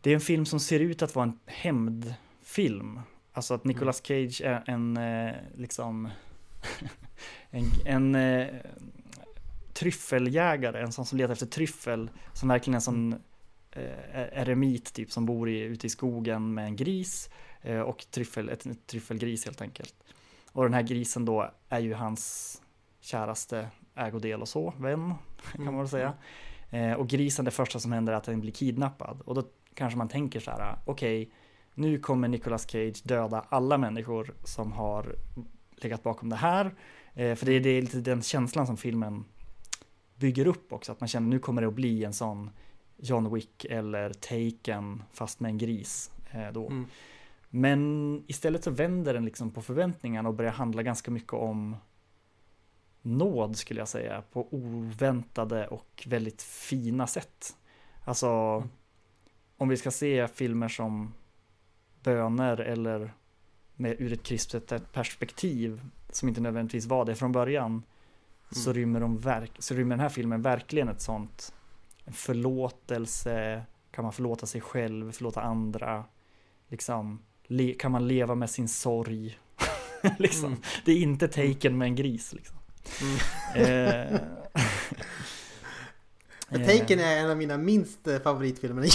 Det 0.00 0.10
är 0.10 0.14
en 0.14 0.20
film 0.20 0.46
som 0.46 0.60
ser 0.60 0.80
ut 0.80 1.02
att 1.02 1.14
vara 1.14 1.26
en 1.26 1.38
hämndfilm. 1.46 3.00
Alltså 3.32 3.54
att 3.54 3.64
Nicolas 3.64 4.02
Cage 4.06 4.40
är 4.44 4.64
en, 4.66 4.96
eh, 4.96 5.34
liksom, 5.54 6.08
en, 7.50 7.64
en 7.84 8.16
tryffeljägare, 9.72 10.82
en 10.82 10.92
sån 10.92 11.06
som 11.06 11.18
letar 11.18 11.32
efter 11.32 11.46
tryffel, 11.46 12.10
som 12.32 12.48
verkligen 12.48 12.74
är 12.74 12.78
en 12.78 12.82
sån 12.82 13.14
eh, 13.74 14.40
eremit 14.40 14.92
typ 14.92 15.12
som 15.12 15.26
bor 15.26 15.48
i, 15.48 15.60
ute 15.60 15.86
i 15.86 15.90
skogen 15.90 16.54
med 16.54 16.64
en 16.64 16.76
gris 16.76 17.30
eh, 17.62 17.80
och 17.80 18.06
tryffel, 18.10 18.48
ett, 18.48 18.66
ett 18.66 18.86
tryffelgris 18.86 19.44
helt 19.44 19.62
enkelt. 19.62 19.94
Och 20.52 20.62
den 20.62 20.74
här 20.74 20.82
grisen 20.82 21.24
då 21.24 21.50
är 21.68 21.80
ju 21.80 21.94
hans 21.94 22.62
käraste 23.00 23.68
ägodel 23.94 24.40
och 24.40 24.48
så, 24.48 24.74
vän 24.78 25.14
kan 25.54 25.64
man 25.64 25.78
väl 25.78 25.88
säga. 25.88 26.14
Eh, 26.70 26.92
och 26.92 27.08
grisen, 27.08 27.44
det 27.44 27.50
första 27.50 27.78
som 27.78 27.92
händer 27.92 28.12
är 28.12 28.16
att 28.16 28.24
den 28.24 28.40
blir 28.40 28.52
kidnappad. 28.52 29.20
Och 29.20 29.34
då 29.34 29.42
kanske 29.74 29.98
man 29.98 30.08
tänker 30.08 30.40
så 30.40 30.50
här, 30.50 30.78
okej, 30.84 31.32
nu 31.74 31.98
kommer 31.98 32.28
Nicolas 32.28 32.70
Cage 32.70 33.02
döda 33.04 33.46
alla 33.48 33.78
människor 33.78 34.34
som 34.44 34.72
har 34.72 35.16
legat 35.76 36.02
bakom 36.02 36.28
det 36.28 36.36
här. 36.36 36.74
Eh, 37.14 37.34
för 37.34 37.46
det 37.46 37.52
är, 37.52 37.60
det 37.60 37.70
är 37.70 37.82
lite 37.82 37.98
den 37.98 38.22
känslan 38.22 38.66
som 38.66 38.76
filmen 38.76 39.24
bygger 40.16 40.46
upp 40.46 40.72
också, 40.72 40.92
att 40.92 41.00
man 41.00 41.08
känner 41.08 41.28
nu 41.28 41.38
kommer 41.38 41.62
det 41.62 41.68
att 41.68 41.74
bli 41.74 42.04
en 42.04 42.12
sån 42.12 42.50
John 43.04 43.34
Wick 43.34 43.64
eller 43.64 44.12
Taken 44.12 45.02
fast 45.12 45.40
med 45.40 45.48
en 45.48 45.58
gris 45.58 46.10
eh, 46.30 46.52
då. 46.52 46.66
Mm. 46.66 46.86
Men 47.50 48.22
istället 48.26 48.64
så 48.64 48.70
vänder 48.70 49.14
den 49.14 49.24
liksom 49.24 49.50
på 49.50 49.62
förväntningarna 49.62 50.28
och 50.28 50.34
börjar 50.34 50.52
handla 50.52 50.82
ganska 50.82 51.10
mycket 51.10 51.32
om 51.32 51.76
nåd 53.02 53.56
skulle 53.56 53.80
jag 53.80 53.88
säga, 53.88 54.22
på 54.32 54.48
oväntade 54.50 55.66
och 55.68 56.04
väldigt 56.06 56.42
fina 56.42 57.06
sätt. 57.06 57.56
Alltså, 58.04 58.62
om 59.56 59.68
vi 59.68 59.76
ska 59.76 59.90
se 59.90 60.28
filmer 60.28 60.68
som 60.68 61.14
böner 62.02 62.60
eller 62.60 63.14
med, 63.74 64.00
ur 64.00 64.12
ett 64.12 64.22
kristet 64.22 64.92
perspektiv 64.92 65.80
som 66.10 66.28
inte 66.28 66.40
nödvändigtvis 66.40 66.86
var 66.86 67.04
det 67.04 67.14
från 67.14 67.32
början 67.32 67.82
så, 68.50 68.72
rymmer 68.72 69.00
de 69.00 69.18
verk, 69.18 69.52
så 69.58 69.74
rymmer 69.74 69.90
den 69.90 70.00
här 70.00 70.08
filmen 70.08 70.42
verkligen 70.42 70.88
ett 70.88 71.00
sånt 71.00 71.54
förlåtelse, 72.12 73.62
kan 73.90 74.04
man 74.04 74.12
förlåta 74.12 74.46
sig 74.46 74.60
själv, 74.60 75.12
förlåta 75.12 75.40
andra, 75.40 76.04
liksom, 76.68 77.22
le, 77.46 77.74
kan 77.74 77.92
man 77.92 78.08
leva 78.08 78.34
med 78.34 78.50
sin 78.50 78.68
sorg, 78.68 79.38
liksom. 80.18 80.46
Mm. 80.46 80.62
Det 80.84 80.92
är 80.92 80.96
inte 80.96 81.28
taken 81.28 81.78
med 81.78 81.86
en 81.86 81.96
gris, 81.96 82.32
liksom. 82.32 82.56
Mm. 83.54 84.18
Eh, 86.50 86.78
Taken 86.78 87.00
är 87.00 87.18
en 87.18 87.30
av 87.30 87.36
mina 87.36 87.58
minst 87.58 88.06
eh, 88.06 88.18
favoritfilmer. 88.18 88.86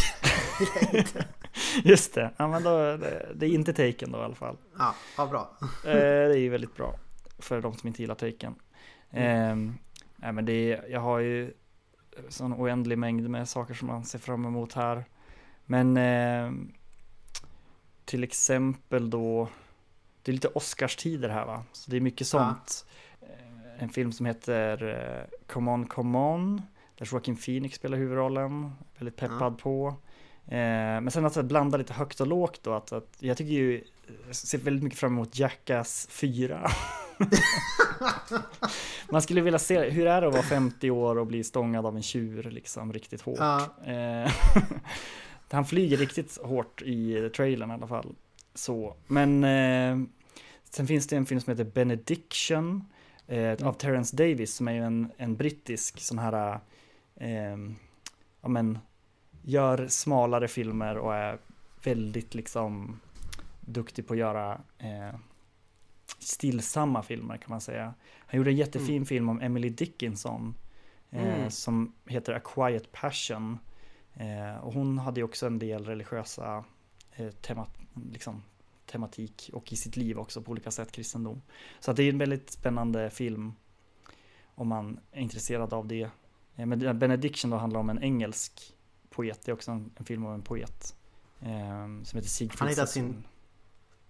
Just 1.84 2.14
det, 2.14 2.32
ja, 2.38 2.48
men 2.48 2.64
då, 2.64 2.98
det, 3.34 3.46
är 3.46 3.50
inte 3.50 3.74
Taken 3.74 4.12
då 4.12 4.20
i 4.20 4.22
alla 4.22 4.36
fall. 4.36 4.58
ja, 4.78 4.96
vad 5.18 5.30
bra. 5.30 5.58
Eh, 5.86 5.94
det 5.94 6.34
är 6.34 6.38
ju 6.38 6.50
väldigt 6.50 6.76
bra 6.76 7.00
för 7.40 7.62
de 7.62 7.78
som 7.78 7.88
inte 7.88 8.02
gillar 8.02 8.16
Taken. 8.16 8.56
Eh, 9.12 9.56
nej, 10.16 10.32
men 10.34 10.46
det 10.46 10.74
är, 10.74 10.86
jag 10.90 11.00
har 11.00 11.20
ju 11.20 11.54
sån 12.30 12.54
oändlig 12.54 12.98
mängd 12.98 13.30
med 13.30 13.50
saker 13.50 13.74
som 13.74 13.88
man 13.88 14.06
ser 14.06 14.20
fram 14.20 14.46
emot 14.46 14.74
här. 14.74 15.06
Men 15.66 15.98
eh, 15.98 16.52
till 18.06 18.24
exempel 18.24 19.10
då, 19.10 19.50
det 20.22 20.32
är 20.32 20.34
lite 20.34 20.48
Oscarstider 20.48 21.30
här 21.30 21.46
va? 21.46 21.64
Så 21.72 21.92
det 21.92 21.98
är 21.98 22.02
mycket 22.02 22.28
sånt. 22.28 22.86
Eh, 23.22 23.84
En 23.84 23.90
film 23.90 24.12
som 24.12 24.26
heter 24.26 24.84
eh, 24.88 25.38
Come 25.48 25.72
On 25.72 25.88
Come 25.88 26.18
On, 26.18 26.62
där 26.98 27.10
Joaquin 27.12 27.36
Phoenix 27.38 27.76
spelar 27.76 27.98
huvudrollen. 27.98 28.72
Väldigt 28.98 29.16
peppad 29.16 29.58
på. 29.58 29.88
Eh, 30.48 31.02
men 31.02 31.12
sen 31.12 31.26
att 31.26 31.46
blanda 31.46 31.78
lite 31.78 31.94
högt 31.94 32.20
och 32.22 32.28
lågt 32.28 32.60
då, 32.64 32.74
att, 32.74 32.92
att 32.92 33.18
jag 33.20 33.38
tycker 33.38 33.54
ju, 33.54 33.84
jag 34.28 34.36
ser 34.36 34.58
väldigt 34.58 34.84
mycket 34.84 35.00
fram 35.00 35.12
emot 35.14 35.40
Jackass 35.40 36.08
4. 36.12 36.72
Man 39.10 39.22
skulle 39.22 39.42
vilja 39.42 39.60
se, 39.60 39.90
hur 39.90 40.08
är 40.08 40.22
det 40.22 40.28
att 40.28 40.34
vara 40.34 40.44
50 40.44 40.92
år 40.92 41.18
och 41.18 41.28
bli 41.28 41.44
stångad 41.44 41.86
av 41.86 41.96
en 41.96 42.04
tjur 42.04 42.44
liksom 42.44 42.94
riktigt 42.94 43.22
hårt? 43.22 43.40
Ja. 43.40 43.70
Eh, 43.86 44.32
han 45.52 45.66
flyger 45.66 45.98
riktigt 45.98 46.38
hårt 46.44 46.82
i 46.82 47.30
trailern 47.36 47.72
i 47.72 47.74
alla 47.74 47.88
fall. 47.88 48.16
Så, 48.54 48.96
men 49.08 49.44
eh, 49.44 49.98
sen 50.70 50.88
finns 50.88 51.08
det 51.08 51.18
en 51.18 51.26
film 51.26 51.42
som 51.42 51.52
heter 51.52 51.64
Benediction 51.64 52.84
eh, 53.28 53.68
av 53.68 53.74
Terence 53.74 54.16
Davis 54.16 54.56
som 54.56 54.68
är 54.68 54.74
ju 54.74 54.84
en, 54.84 55.12
en 55.18 55.36
brittisk 55.36 56.00
sån 56.00 56.20
här, 56.20 56.60
eh, 57.16 57.58
ja 58.42 58.50
men, 58.50 58.80
gör 59.42 59.88
smalare 59.88 60.48
filmer 60.48 60.98
och 60.98 61.16
är 61.16 61.38
väldigt 61.84 62.34
liksom 62.36 63.00
duktig 63.62 64.08
på 64.08 64.14
att 64.14 64.20
göra 64.20 64.62
eh, 64.78 65.20
stillsamma 66.20 67.04
filmer 67.04 67.38
kan 67.38 67.50
man 67.50 67.62
säga. 67.62 67.94
Han 68.18 68.38
gjorde 68.38 68.50
en 68.52 68.56
jättefin 68.58 68.96
Mm. 68.96 69.06
film 69.06 69.30
om 69.30 69.42
Emily 69.42 69.70
Dickinson 69.70 70.56
eh, 71.10 71.36
Mm. 71.40 71.52
som 71.52 71.94
heter 72.06 72.34
A 72.34 72.40
Quiet 72.40 72.92
Passion. 72.92 73.58
Eh, 74.14 74.56
och 74.64 74.74
hon 74.74 74.98
hade 74.98 75.20
ju 75.20 75.24
också 75.24 75.48
en 75.48 75.60
del 75.60 75.86
religiösa 75.86 76.64
eh, 77.12 77.30
tema, 77.30 77.68
liksom, 78.12 78.44
tematik 78.86 79.50
och 79.54 79.74
i 79.74 79.76
sitt 79.76 79.98
liv 79.98 80.20
också 80.20 80.42
på 80.42 80.52
olika 80.52 80.72
sätt 80.72 80.92
kristendom. 80.92 81.42
Så 81.80 81.94
det 81.94 82.04
är 82.04 82.10
en 82.10 82.18
väldigt 82.18 82.50
spännande 82.52 83.10
film 83.10 83.54
om 84.56 84.68
man 84.68 85.00
är 85.12 85.22
intresserad 85.22 85.74
av 85.74 85.88
det. 85.88 86.10
Eh, 86.56 86.66
men 86.66 86.80
den- 86.80 87.00
Benediction 87.00 87.52
då 87.52 87.58
handlar 87.58 87.80
om 87.80 87.90
en 87.90 88.04
engelsk 88.04 88.74
poet, 89.10 89.42
det 89.46 89.52
är 89.52 89.54
också 89.54 89.72
en, 89.72 89.92
en 89.96 90.06
film 90.06 90.26
om 90.26 90.34
en 90.34 90.42
poet. 90.42 90.96
Eh, 91.42 91.86
som 92.04 92.18
heter 92.18 92.30
Sigfrid 92.30 92.60
Han 92.60 92.70
hittar 92.70 92.86
sin- 92.86 93.24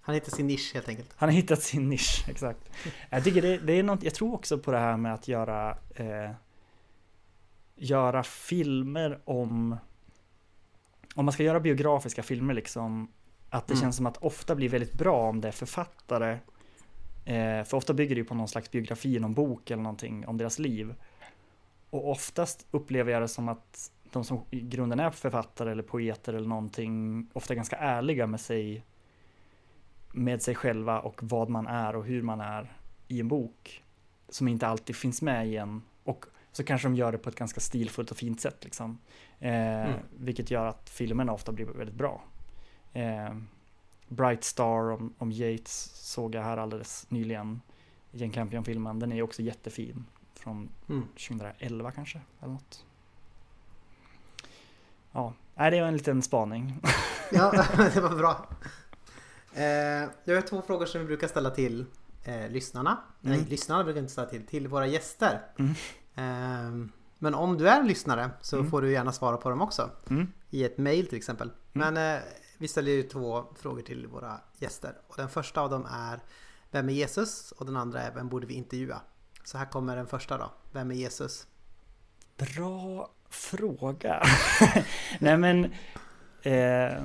Han 0.01 0.15
hittar 0.15 0.31
sin 0.31 0.47
nisch 0.47 0.71
helt 0.73 0.89
enkelt. 0.89 1.09
Han 1.15 1.29
har 1.29 1.33
hittat 1.35 1.61
sin 1.63 1.89
nisch, 1.89 2.25
exakt. 2.29 2.69
Jag 3.09 3.23
tycker 3.23 3.41
det, 3.41 3.57
det 3.57 3.73
är 3.73 3.83
något, 3.83 4.03
jag 4.03 4.13
tror 4.13 4.33
också 4.33 4.57
på 4.57 4.71
det 4.71 4.77
här 4.79 4.97
med 4.97 5.13
att 5.13 5.27
göra 5.27 5.77
eh, 5.95 6.31
göra 7.75 8.23
filmer 8.23 9.19
om 9.25 9.75
om 11.15 11.25
man 11.25 11.31
ska 11.31 11.43
göra 11.43 11.59
biografiska 11.59 12.23
filmer 12.23 12.53
liksom 12.53 13.11
att 13.49 13.67
det 13.67 13.73
Mm. 13.73 13.81
känns 13.81 13.95
som 13.95 14.05
att 14.05 14.17
ofta 14.17 14.55
blir 14.55 14.69
väldigt 14.69 14.93
bra 14.93 15.29
om 15.29 15.41
det 15.41 15.47
är 15.47 15.51
författare 15.51 16.31
eh, 17.25 17.63
för 17.63 17.73
ofta 17.73 17.93
bygger 17.93 18.15
det 18.15 18.19
ju 18.19 18.25
på 18.25 18.35
någon 18.35 18.47
slags 18.47 18.71
biografi, 18.71 19.19
någon 19.19 19.33
bok 19.33 19.71
eller 19.71 19.83
någonting 19.83 20.27
om 20.27 20.37
deras 20.37 20.59
liv 20.59 20.95
och 21.89 22.09
oftast 22.11 22.67
upplever 22.71 23.11
jag 23.11 23.21
det 23.21 23.27
som 23.27 23.49
att 23.49 23.91
de 24.11 24.23
som 24.23 24.41
i 24.51 24.61
grunden 24.61 24.99
är 24.99 25.11
författare 25.11 25.71
eller 25.71 25.83
poeter 25.83 26.33
eller 26.33 26.47
någonting 26.47 27.27
ofta 27.33 27.53
är 27.53 27.55
ganska 27.55 27.75
ärliga 27.75 28.27
med 28.27 28.39
sig 28.39 28.83
med 30.11 30.41
sig 30.41 30.55
själva 30.55 30.99
och 30.99 31.19
vad 31.23 31.49
man 31.49 31.67
är 31.67 31.95
och 31.95 32.05
hur 32.05 32.21
man 32.21 32.41
är. 32.41 32.73
i 33.07 33.19
en 33.19 33.27
bok 33.27 33.83
som 34.29 34.47
inte 34.47 34.67
alltid 34.67 34.95
finns 34.95 35.21
med 35.21 35.47
i 35.47 35.57
en 35.57 35.81
och 36.03 36.25
så 36.51 36.63
kanske 36.63 36.87
de 36.87 36.95
gör 36.95 37.11
det 37.11 37.17
på 37.17 37.29
ett 37.29 37.35
ganska 37.35 37.59
stilfullt 37.59 38.11
och 38.11 38.17
fint 38.17 38.41
sätt 38.41 38.63
liksom. 38.63 38.97
Eh, 39.39 39.51
Mm. 39.79 39.93
Vilket 40.17 40.51
gör 40.51 40.65
att 40.65 40.89
filmerna 40.89 41.31
ofta 41.33 41.51
blir 41.51 41.65
väldigt 41.65 41.95
bra. 41.95 42.21
Eh, 42.93 43.35
Bright 44.07 44.43
Star 44.43 44.91
om, 44.91 45.13
om 45.17 45.31
Yates 45.31 45.91
såg 45.93 46.35
jag 46.35 46.43
här 46.43 46.57
alldeles 46.57 47.05
nyligen. 47.09 47.61
Jane 48.11 48.33
Campion-filmen, 48.33 48.99
den 48.99 49.11
är 49.11 49.21
också 49.21 49.41
jättefin. 49.41 50.05
Från 50.35 50.69
Mm. 50.89 51.07
2011 51.07 51.91
kanske, 51.91 52.21
eller 52.41 52.53
något. 52.53 52.85
Ja, 55.11 55.33
nej, 55.55 55.71
det 55.71 55.81
var 55.81 55.87
en 55.87 55.93
liten 55.97 56.21
spaning. 56.21 56.79
Ja, 57.31 57.51
det 57.93 58.01
var 58.01 58.15
bra. 58.17 58.47
Eh, 59.53 59.63
jag 60.23 60.35
har 60.35 60.41
två 60.41 60.61
frågor 60.61 60.85
som 60.85 61.01
vi 61.01 61.07
brukar 61.07 61.27
ställa 61.27 61.49
till 61.49 61.85
eh, 62.23 62.49
lyssnarna. 62.49 62.97
Nej, 63.21 63.35
Mm. 63.37 63.49
lyssnarna 63.49 63.83
brukar 63.83 63.99
inte 63.99 64.11
ställa 64.11 64.29
till, 64.29 64.45
till 64.47 64.67
våra 64.67 64.87
gäster. 64.87 65.41
Mm. 65.59 65.71
Eh, 66.15 66.89
men 67.19 67.35
om 67.35 67.57
du 67.57 67.69
är 67.69 67.79
en 67.79 67.87
lyssnare 67.87 68.29
så 68.41 68.57
Mm. 68.57 68.71
får 68.71 68.81
du 68.81 68.91
gärna 68.91 69.11
svara 69.11 69.37
på 69.37 69.49
dem 69.49 69.61
också. 69.61 69.89
Mm. 70.09 70.27
I 70.49 70.63
ett 70.63 70.77
mail 70.77 71.07
till 71.07 71.17
exempel. 71.17 71.51
Mm. 71.73 71.93
Men 71.93 72.15
eh, 72.15 72.21
vi 72.57 72.67
ställer 72.67 72.91
ju 72.91 73.03
två 73.03 73.45
frågor 73.55 73.81
till 73.81 74.07
våra 74.07 74.41
gäster. 74.57 74.93
Och 75.07 75.15
den 75.17 75.29
första 75.29 75.61
av 75.61 75.69
dem 75.69 75.87
är 75.91 76.19
Vem 76.71 76.89
är 76.89 76.93
Jesus? 76.93 77.51
Och 77.51 77.65
den 77.65 77.77
andra 77.77 78.01
är 78.01 78.11
Vem 78.13 78.29
borde 78.29 78.47
vi 78.47 78.53
intervjua? 78.53 79.01
Så 79.43 79.57
här 79.57 79.65
kommer 79.65 79.95
den 79.95 80.07
första 80.07 80.37
då. 80.37 80.51
Vem 80.71 80.91
är 80.91 80.95
Jesus? 80.95 81.47
Bra 82.37 83.09
fråga. 83.29 84.23
Nej 85.19 85.37
men, 85.37 85.65
eh, 86.41 87.03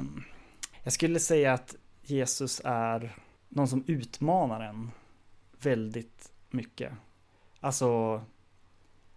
jag 0.82 0.92
skulle 0.92 1.20
säga 1.20 1.52
att 1.52 1.74
Jesus 2.06 2.60
är 2.64 3.16
någon 3.48 3.68
som 3.68 3.84
utmanar 3.86 4.60
en 4.60 4.90
väldigt 5.62 6.32
mycket. 6.50 6.92
Alltså, 7.60 8.20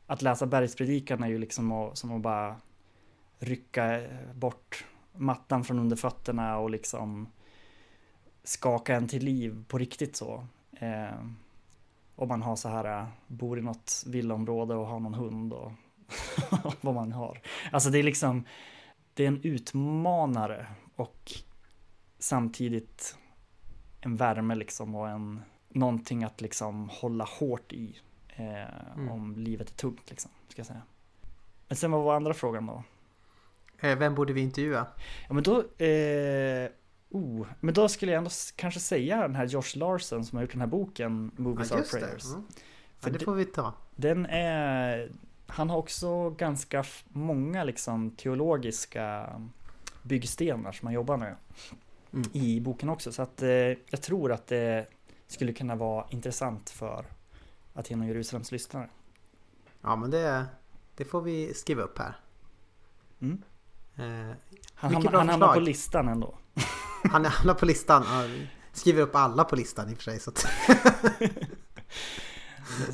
att 0.05 0.22
läsa 0.22 0.45
bergspredikan 0.45 1.23
är 1.23 1.27
ju 1.27 1.38
liksom 1.38 1.72
att, 1.72 1.97
som 1.97 2.11
att 2.15 2.22
bara 2.22 2.55
rycka 3.39 4.01
bort 4.34 4.85
mattan 5.14 5.64
från 5.64 5.80
under 5.80 5.95
fötterna 5.95 6.57
och 6.57 6.69
liksom 6.69 7.27
skaka 8.43 8.95
en 8.95 9.07
till 9.07 9.23
liv 9.23 9.65
på 9.68 9.77
riktigt 9.77 10.15
så. 10.15 10.47
Eh, 10.72 11.19
om 12.15 12.27
man 12.27 12.41
har 12.41 12.55
så 12.55 12.69
här, 12.69 12.99
eh, 12.99 13.07
bor 13.27 13.59
i 13.59 13.61
något 13.61 14.03
villaområde 14.07 14.76
och 14.76 14.88
har 14.88 14.99
någon 14.99 15.14
hund 15.14 15.53
och 15.53 15.72
vad 16.81 16.95
man 16.95 17.11
har. 17.11 17.41
Alltså 17.72 17.89
det 17.89 17.99
är 17.99 18.03
liksom, 18.03 18.45
det 19.14 19.23
är 19.23 19.27
en 19.27 19.41
utmanare 19.43 20.68
och 20.95 21.34
samtidigt 22.19 23.18
en 24.02 24.15
värme 24.15 24.56
liksom 24.56 24.95
och 24.95 25.10
en, 25.10 25.41
någonting 25.69 26.23
att 26.23 26.41
liksom 26.41 26.89
hålla 26.89 27.23
hårt 27.23 27.73
i 27.73 27.99
eh, 28.27 28.94
Mm. 28.95 29.10
om 29.10 29.35
livet 29.35 29.69
är 29.69 29.73
tungt 29.73 30.10
liksom, 30.10 30.31
ska 30.49 30.60
jag 30.60 30.68
säga. 30.68 30.81
Men 31.68 31.76
sen 31.76 31.91
vad 31.91 32.03
var 32.03 32.15
andra 32.15 32.34
frågan 32.34 32.65
då? 32.65 32.84
Eh, 33.80 33.98
vem 33.98 34.15
borde 34.15 34.34
vi 34.34 34.41
intervjua? 34.41 34.88
Ja 35.27 35.34
men 35.34 35.44
då, 35.44 35.60
eh, 35.85 36.69
oh, 37.10 37.48
men 37.60 37.73
då 37.73 37.89
skulle 37.89 38.11
jag 38.11 38.18
ändå 38.18 38.30
kanske 38.56 38.80
säga 38.80 39.22
den 39.22 39.35
här 39.35 39.45
Josh 39.45 39.76
Larsen 39.77 40.26
som 40.26 40.35
har 40.35 40.44
gjort 40.44 40.52
den 40.52 40.61
här 40.61 40.68
boken 40.68 41.31
Movies 41.35 41.72
Are 41.72 41.81
Prayers. 41.81 42.26
Mm. 42.26 42.44
För 42.99 43.10
Ja, 43.10 43.14
det 43.14 43.19
det- 43.19 43.26
får 43.26 43.35
vi 43.35 43.45
ta. 43.45 43.73
Den 43.95 44.26
är, 44.26 45.11
han 45.48 45.69
har 45.69 45.77
också 45.77 46.30
ganska 46.30 46.84
många 47.07 47.64
liksom 47.64 48.11
teologiska 48.11 49.30
byggstenar 50.03 50.72
som 50.72 50.85
han 50.88 50.94
jobbar 50.94 51.18
med 51.18 51.35
Mm. 52.13 52.29
i 52.34 52.59
boken 52.59 52.89
också. 52.89 53.11
Så 53.11 53.21
att 53.21 53.41
eh, 53.41 53.49
jag 53.89 54.01
tror 54.01 54.31
att 54.31 54.47
det 54.47 54.88
skulle 55.27 55.53
kunna 55.53 55.75
vara 55.75 56.05
intressant 56.09 56.69
för 56.69 57.05
Aten 57.73 58.01
och 58.01 58.07
Jerusalems 58.07 58.51
lyssnare. 58.51 58.89
Ja 59.81 59.95
men 59.95 60.11
det, 60.11 60.45
det 60.95 61.05
får 61.05 61.21
vi 61.21 61.53
skriva 61.53 61.81
upp 61.84 61.97
här. 61.99 62.13
Mm. 63.21 63.41
Eh, 63.95 64.35
Han, 64.75 64.93
hamnar, 64.93 65.11
han 65.17 65.29
hamnar 65.29 65.53
på 65.53 65.59
listan 65.59 66.07
ändå. 66.07 66.38
han 67.11 67.25
hamnar 67.25 67.53
på 67.53 67.65
listan. 67.65 68.03
Skriver 68.73 69.01
upp 69.01 69.15
alla 69.15 69.43
på 69.43 69.55
listan 69.55 69.89
i 69.89 69.93
och 69.93 69.97
för 69.97 70.03
sig. 70.03 70.19
Så 70.19 70.29
att, 70.29 70.45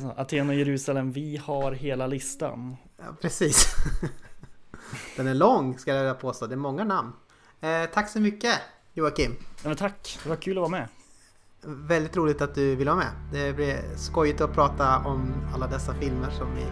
Aten 0.16 0.48
och 0.48 0.54
Jerusalem, 0.54 1.12
vi 1.12 1.36
har 1.36 1.72
hela 1.72 2.06
listan. 2.06 2.76
ja, 2.96 3.04
precis. 3.20 3.74
Den 5.16 5.26
är 5.26 5.34
lång 5.34 5.78
ska 5.78 5.90
jag 5.90 5.98
vilja 5.98 6.14
påstå. 6.14 6.46
Det 6.46 6.54
är 6.54 6.56
många 6.56 6.84
namn. 6.84 7.12
Eh, 7.60 7.84
tack 7.94 8.08
så 8.10 8.20
mycket 8.20 8.60
Joakim. 8.94 9.36
Ja, 9.62 9.68
men 9.68 9.76
tack, 9.76 10.18
det 10.22 10.28
var 10.28 10.36
kul 10.36 10.58
att 10.58 10.60
vara 10.60 10.70
med. 10.70 10.88
Väldigt 11.62 12.16
roligt 12.16 12.42
att 12.42 12.54
du 12.54 12.76
vill 12.76 12.86
vara 12.86 12.96
med. 12.96 13.12
Det 13.32 13.52
blir 13.52 13.96
skojigt 13.96 14.40
att 14.40 14.54
prata 14.54 14.98
om 14.98 15.34
alla 15.54 15.66
dessa 15.66 15.94
filmer 15.94 16.30
som 16.30 16.54
vi 16.54 16.64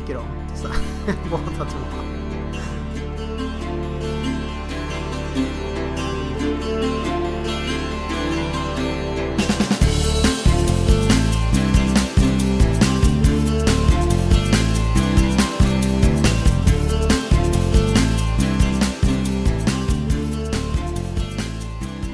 tycker 0.00 0.16
om. 0.16 0.48
Så, 0.56 0.68
båda 1.30 1.70
två. 1.70 2.19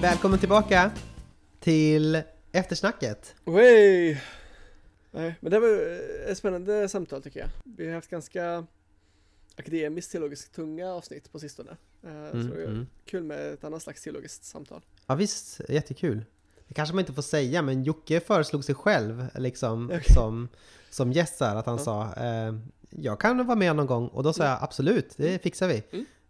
Välkommen 0.06 0.38
tillbaka 0.38 0.90
till 1.60 2.22
eftersnacket. 2.52 3.34
Wey! 3.44 4.16
Nej, 5.10 5.34
men 5.40 5.50
det 5.50 5.60
var 5.60 5.68
eh, 5.68 6.30
ett 6.32 6.38
spännande 6.38 6.88
samtal 6.88 7.22
tycker 7.22 7.40
jag. 7.40 7.48
Vi 7.64 7.86
har 7.86 7.94
haft 7.94 8.10
ganska 8.10 8.66
akademiskt 9.56 10.12
teologiskt 10.12 10.54
tunga 10.54 10.92
avsnitt 10.92 11.32
på 11.32 11.38
sistone. 11.38 11.70
Eh, 12.04 12.30
Så 12.30 12.36
det 12.54 12.62
är 12.64 12.86
kul 13.04 13.22
med 13.24 13.52
ett 13.52 13.64
annat 13.64 13.82
slags 13.82 14.02
teologiskt 14.02 14.44
samtal. 14.44 14.80
Ja 15.06 15.14
visst, 15.14 15.60
jättekul. 15.68 16.24
Det 16.68 16.74
kanske 16.74 16.94
man 16.94 17.00
inte 17.02 17.12
får 17.12 17.22
säga, 17.22 17.62
men 17.62 17.84
Jocke 17.84 18.20
föreslog 18.20 18.64
sig 18.64 18.74
själv 18.74 19.26
liksom 19.34 19.86
Okej. 19.86 20.04
som, 20.14 20.48
som 20.90 21.12
gäst 21.12 21.40
här, 21.40 21.56
att 21.56 21.66
han 21.66 21.76
Ja. 21.78 21.84
sa 21.84 22.14
eh, 22.24 22.54
Jag 22.90 23.20
kan 23.20 23.46
vara 23.46 23.58
med 23.58 23.76
någon 23.76 23.86
gång 23.86 24.08
och 24.08 24.22
då 24.22 24.32
sa 24.32 24.44
jag 24.44 24.58
absolut, 24.62 25.14
det 25.16 25.42
fixar 25.42 25.68
vi. 25.68 25.82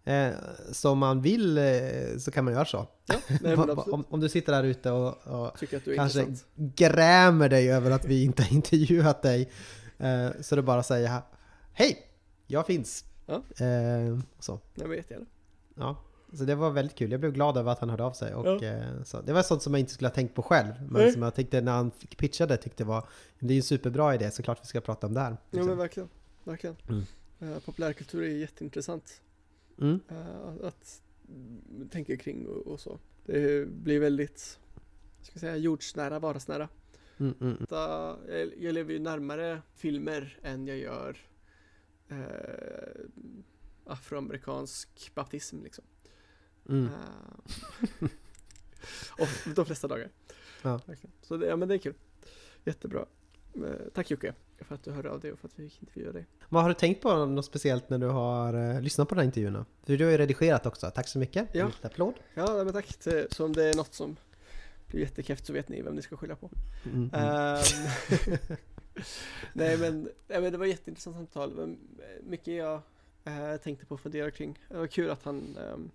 Eh, 0.06 0.30
om 0.84 0.98
man 0.98 1.22
vill 1.22 1.58
eh, 1.58 1.64
så 2.18 2.30
kan 2.30 2.44
man 2.44 2.54
göra 2.54 2.64
så. 2.64 2.86
Ja, 3.06 3.74
om, 3.92 4.04
om 4.08 4.20
du 4.20 4.28
sitter 4.28 4.52
där 4.52 4.64
ute 4.64 4.90
och, 4.90 5.26
och 5.26 5.46
att 5.46 5.62
är 5.62 5.96
kanske 5.96 6.20
intressant. 6.20 6.46
grämer 6.54 7.48
dig 7.48 7.72
över 7.72 7.90
att 7.90 8.04
vi 8.04 8.24
inte 8.24 8.42
har 8.42 8.52
intervjuat 8.54 9.22
dig. 9.22 9.50
Eh, 9.98 10.28
så 10.40 10.56
du 10.56 10.62
bara 10.62 10.82
säger 10.82 11.22
Hej! 11.72 12.06
Jag 12.46 12.66
finns! 12.66 13.04
Ja. 13.26 13.34
Eh, 13.34 14.18
så. 14.38 14.60
Nej 14.74 14.86
men 14.86 14.96
jättegärna. 14.96 15.26
Ja, 15.74 15.96
så 16.32 16.44
det 16.44 16.54
var 16.54 16.70
väldigt 16.70 16.96
kul. 16.96 17.10
Jag 17.10 17.20
blev 17.20 17.32
glad 17.32 17.56
över 17.56 17.72
att 17.72 17.78
han 17.78 17.90
hörde 17.90 18.04
av 18.04 18.12
sig. 18.12 18.34
Och, 18.34 18.46
Ja. 18.46 18.64
eh, 18.64 19.02
så, 19.04 19.20
det 19.20 19.32
var 19.32 19.42
sånt 19.42 19.62
som 19.62 19.74
jag 19.74 19.80
inte 19.80 19.92
skulle 19.92 20.08
ha 20.08 20.14
tänkt 20.14 20.34
på 20.34 20.42
själv. 20.42 20.72
Men 20.80 21.02
Nej. 21.02 21.12
som 21.12 21.22
jag 21.22 21.34
tyckte 21.34 21.60
när 21.60 21.72
han 21.72 21.90
pitchade 21.90 22.56
tyckte 22.56 22.84
var 22.84 23.08
det 23.38 23.54
är 23.54 23.56
en 23.56 23.62
superbra 23.62 24.14
idé, 24.14 24.30
så 24.30 24.42
klart 24.42 24.58
vi 24.62 24.66
ska 24.66 24.80
prata 24.80 25.06
om 25.06 25.14
det 25.14 25.20
här. 25.20 25.30
Ja 25.30 25.36
liksom. 25.50 25.68
men 25.68 25.78
verkligen. 25.78 26.08
Verkligen. 26.44 26.76
Mm. 26.88 27.04
Eh, 27.40 27.58
populärkultur 27.58 28.22
är 28.22 28.28
jätteintressant. 28.28 29.20
Mm. 29.80 30.00
eh, 30.08 30.66
att 30.66 31.02
tänka 31.90 32.16
kring 32.16 32.46
och, 32.46 32.66
och 32.66 32.80
så. 32.80 32.98
Det 33.24 33.68
blir 33.68 34.00
väldigt, 34.00 34.58
ska 35.22 35.38
säga, 35.38 35.56
jordsnära, 35.56 36.18
vardagsnära. 36.18 36.68
Mm, 37.18 37.34
mm, 37.40 37.56
mm. 37.56 37.66
Jag, 37.70 38.52
jag 38.58 38.74
lever 38.74 38.92
ju 38.92 38.98
närmare 38.98 39.62
filmer 39.74 40.38
än 40.42 40.66
jag 40.66 40.78
gör 40.78 41.16
eh, 42.08 43.04
afroamerikansk 43.84 45.14
baptism 45.14 45.62
liksom. 45.62 45.84
Mm. 46.68 46.84
Eh, 46.84 46.90
och 49.18 49.54
de 49.54 49.66
flesta 49.66 49.88
dagar. 49.88 50.10
Ja. 50.62 50.80
Så 51.22 51.36
det, 51.36 51.46
ja, 51.46 51.56
men 51.56 51.68
det 51.68 51.74
är 51.74 51.78
kul. 51.78 51.94
Jättebra. 52.64 53.06
Eh, 53.64 53.88
tack 53.94 54.10
Jocke 54.10 54.34
för 54.58 54.74
att 54.74 54.84
du 54.84 54.90
hörde 54.90 55.10
av 55.10 55.20
dig 55.20 55.32
och 55.32 55.38
för 55.38 55.48
att 55.48 55.58
vi 55.58 55.68
fick 55.68 55.82
intervjua 55.82 56.12
dig. 56.12 56.26
Vad 56.48 56.62
har 56.62 56.68
du 56.68 56.74
tänkt 56.74 57.02
på 57.02 57.26
något 57.26 57.44
speciellt 57.44 57.90
när 57.90 57.98
du 57.98 58.06
har 58.06 58.54
eh, 58.54 58.80
lyssnat 58.80 59.08
på 59.08 59.14
den 59.14 59.20
här 59.20 59.26
intervjun? 59.26 59.64
För 59.84 59.96
du 59.96 60.04
har 60.04 60.10
ju 60.10 60.18
redigerat 60.18 60.66
också. 60.66 60.90
Tack 60.90 61.08
så 61.08 61.18
mycket. 61.18 61.48
Ja. 61.52 61.60
En 61.60 61.66
liten 61.66 61.90
applåd. 61.90 62.14
Ja, 62.34 62.64
men 62.64 62.72
tack. 62.72 62.96
Så 63.30 63.44
om 63.44 63.52
det 63.52 63.64
är 63.64 63.74
något 63.74 63.94
som 63.94 64.16
blir 64.86 65.00
jättekräft 65.00 65.46
så 65.46 65.52
vet 65.52 65.68
ni 65.68 65.82
vem 65.82 65.94
ni 65.94 66.02
ska 66.02 66.16
skylla 66.16 66.36
på. 66.36 66.50
Mm, 66.84 66.96
mm. 66.96 67.10
Ehm, 67.12 67.62
nej, 69.52 69.78
men, 69.78 70.08
nej 70.28 70.40
men 70.40 70.52
det 70.52 70.58
var 70.58 70.66
ett 70.66 70.70
jätteintressant 70.70 71.16
samtal. 71.16 71.58
Eh, 71.58 71.66
mycket 72.22 72.54
jag 72.54 72.82
eh, 73.24 73.56
tänkte 73.56 73.86
på 73.86 73.94
och 73.94 74.00
funderade 74.00 74.30
kring. 74.30 74.58
Det 74.68 74.76
var 74.76 74.86
kul 74.86 75.10
att 75.10 75.24
han 75.24 75.56
ehm, 75.56 75.90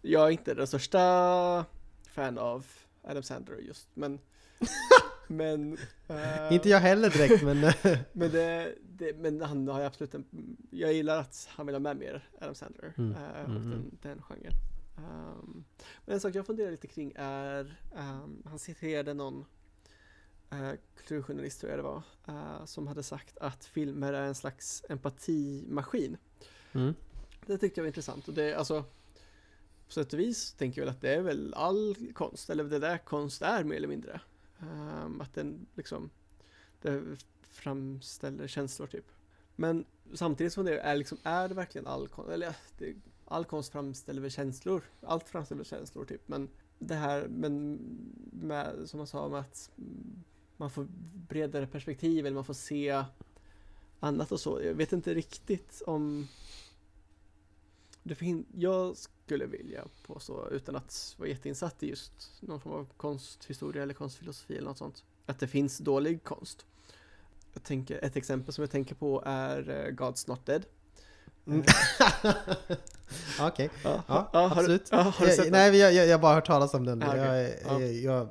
Jag 0.00 0.26
är 0.26 0.30
inte 0.30 0.54
den 0.54 0.66
största 0.66 1.64
fan 2.02 2.38
av 2.38 2.66
Adam 3.02 3.22
Sandler 3.22 3.56
just 3.56 3.88
men 3.94 4.18
Men 5.32 5.78
eh, 6.08 6.52
Inte 6.52 6.68
jag 6.68 6.80
heller 6.80 7.10
direkt, 7.10 7.42
men... 7.42 7.64
eh, 7.64 7.74
Men, 8.12 8.30
det, 8.30 8.74
det, 8.82 9.16
men 9.16 9.40
han 9.40 9.68
har 9.68 9.80
ju 9.80 9.86
absolut 9.86 10.14
en 10.14 10.56
Jag 10.70 10.92
gillar 10.92 11.18
att 11.18 11.48
han 11.50 11.66
vill 11.66 11.74
ha 11.74 11.80
med 11.80 11.96
mer 11.96 12.28
Adam 12.40 12.54
Sandler 12.54 12.92
Mm, 12.96 13.12
eh, 13.12 13.42
och 13.42 13.48
mm, 13.48 13.70
den, 13.70 13.98
den 14.02 14.22
genren 14.22 14.52
Ehm, 14.98 15.64
Men 16.04 16.14
en 16.14 16.20
sak 16.20 16.34
jag 16.34 16.46
funderar 16.46 16.70
lite 16.70 16.86
kring 16.86 17.12
är 17.16 17.76
ehm, 17.96 18.42
Han 18.44 18.58
citerade 18.58 19.14
någon 19.14 19.44
eh, 20.50 20.72
kulturjournalist 20.96 21.60
tror 21.60 21.70
jag 21.70 21.78
det 21.78 21.82
var, 21.82 22.02
eh, 22.28 22.64
som 22.64 22.86
hade 22.86 23.02
sagt 23.02 23.38
att 23.38 23.64
filmer 23.64 24.12
är 24.12 24.22
en 24.22 24.34
slags 24.34 24.84
empatimaskin. 24.88 26.16
Mm. 26.72 26.94
Det 27.46 27.58
tyckte 27.58 27.80
jag 27.80 27.82
var 27.82 27.88
intressant 27.88 28.28
och 28.28 28.34
det, 28.34 28.54
alltså 28.54 28.84
på 29.86 29.92
sätt 29.92 30.12
och 30.12 30.18
vis 30.18 30.52
tänker 30.52 30.80
jag 30.80 30.86
väl 30.86 30.94
att 30.94 31.00
det 31.00 31.14
är 31.14 31.20
väl 31.20 31.54
all 31.54 31.96
konst, 32.14 32.50
eller 32.50 32.64
det 32.64 32.78
där 32.78 32.98
konst 32.98 33.42
är 33.42 33.64
mer 33.64 33.76
eller 33.76 33.88
mindre. 33.88 34.20
Um, 34.62 35.20
att 35.20 35.34
den 35.34 35.66
liksom, 35.74 36.10
det 36.82 37.02
framställer 37.42 38.46
känslor 38.46 38.86
typ. 38.86 39.06
Men 39.56 39.84
samtidigt 40.14 40.52
som 40.52 40.64
det 40.64 40.80
är 40.80 40.96
liksom, 40.96 41.18
är 41.22 41.48
det 41.48 41.54
verkligen 41.54 41.86
all 41.86 42.08
konst, 42.08 42.30
eller 42.30 42.56
det, 42.78 42.94
all 43.24 43.44
konst 43.44 43.72
framställer 43.72 44.20
väl 44.20 44.30
känslor, 44.30 44.82
allt 45.00 45.28
framställer 45.28 45.64
känslor 45.64 46.04
typ, 46.04 46.28
men 46.28 46.48
det 46.78 46.94
här, 46.94 47.28
men 47.28 47.78
med, 48.32 48.88
som 48.88 48.98
man 48.98 49.06
sa, 49.06 49.28
med 49.28 49.40
att 49.40 49.70
man 50.56 50.70
får 50.70 50.86
bredare 51.28 51.66
perspektiv 51.66 52.26
eller 52.26 52.34
man 52.34 52.44
får 52.44 52.54
se 52.54 53.04
annat 54.00 54.32
och 54.32 54.40
så. 54.40 54.62
Jag 54.62 54.74
vet 54.74 54.92
inte 54.92 55.14
riktigt 55.14 55.82
om 55.86 56.28
det 58.02 58.14
fin- 58.14 58.46
jag 58.56 58.96
skulle 58.96 59.46
vilja 59.46 59.84
påstå, 60.06 60.48
utan 60.50 60.76
att 60.76 61.14
vara 61.18 61.28
jätteinsatt 61.28 61.82
i 61.82 61.88
just 61.88 62.12
någon 62.40 62.60
form 62.60 62.72
av 62.72 62.86
konsthistoria 62.96 63.82
eller 63.82 63.94
konstfilosofi 63.94 64.56
eller 64.56 64.68
något 64.68 64.78
sånt, 64.78 65.04
att 65.26 65.40
det 65.40 65.46
finns 65.48 65.78
dålig 65.78 66.24
konst. 66.24 66.66
Jag 67.52 67.62
tänker, 67.62 68.04
ett 68.04 68.16
exempel 68.16 68.54
som 68.54 68.62
jag 68.62 68.70
tänker 68.70 68.94
på 68.94 69.22
är 69.26 69.70
eh, 69.70 69.94
God's 69.94 70.28
Not 70.28 70.46
Dead. 70.46 70.62
Mm. 71.46 71.62
Okej, 73.40 73.70
Ja, 73.84 74.02
ja, 74.08 74.28
har 74.32 74.48
du- 74.48 74.60
absolut. 74.60 74.90
har 74.90 75.14
du 75.20 75.26
Jag- 75.26 75.34
sett 75.34 75.44
den? 75.44 75.52
Nej, 75.52 75.76
jag, 75.78 75.92
jag, 75.92 76.06
jag 76.06 76.12
har 76.14 76.22
bara 76.22 76.34
hört 76.34 76.46
talas 76.46 76.74
om 76.74 76.84
den. 76.84 77.02
Ah, 77.02 77.08
okej. 77.08 77.60
jag, 77.64 77.72
Ja. 77.72 77.80
jag, 77.80 77.92
jag, 77.94 78.28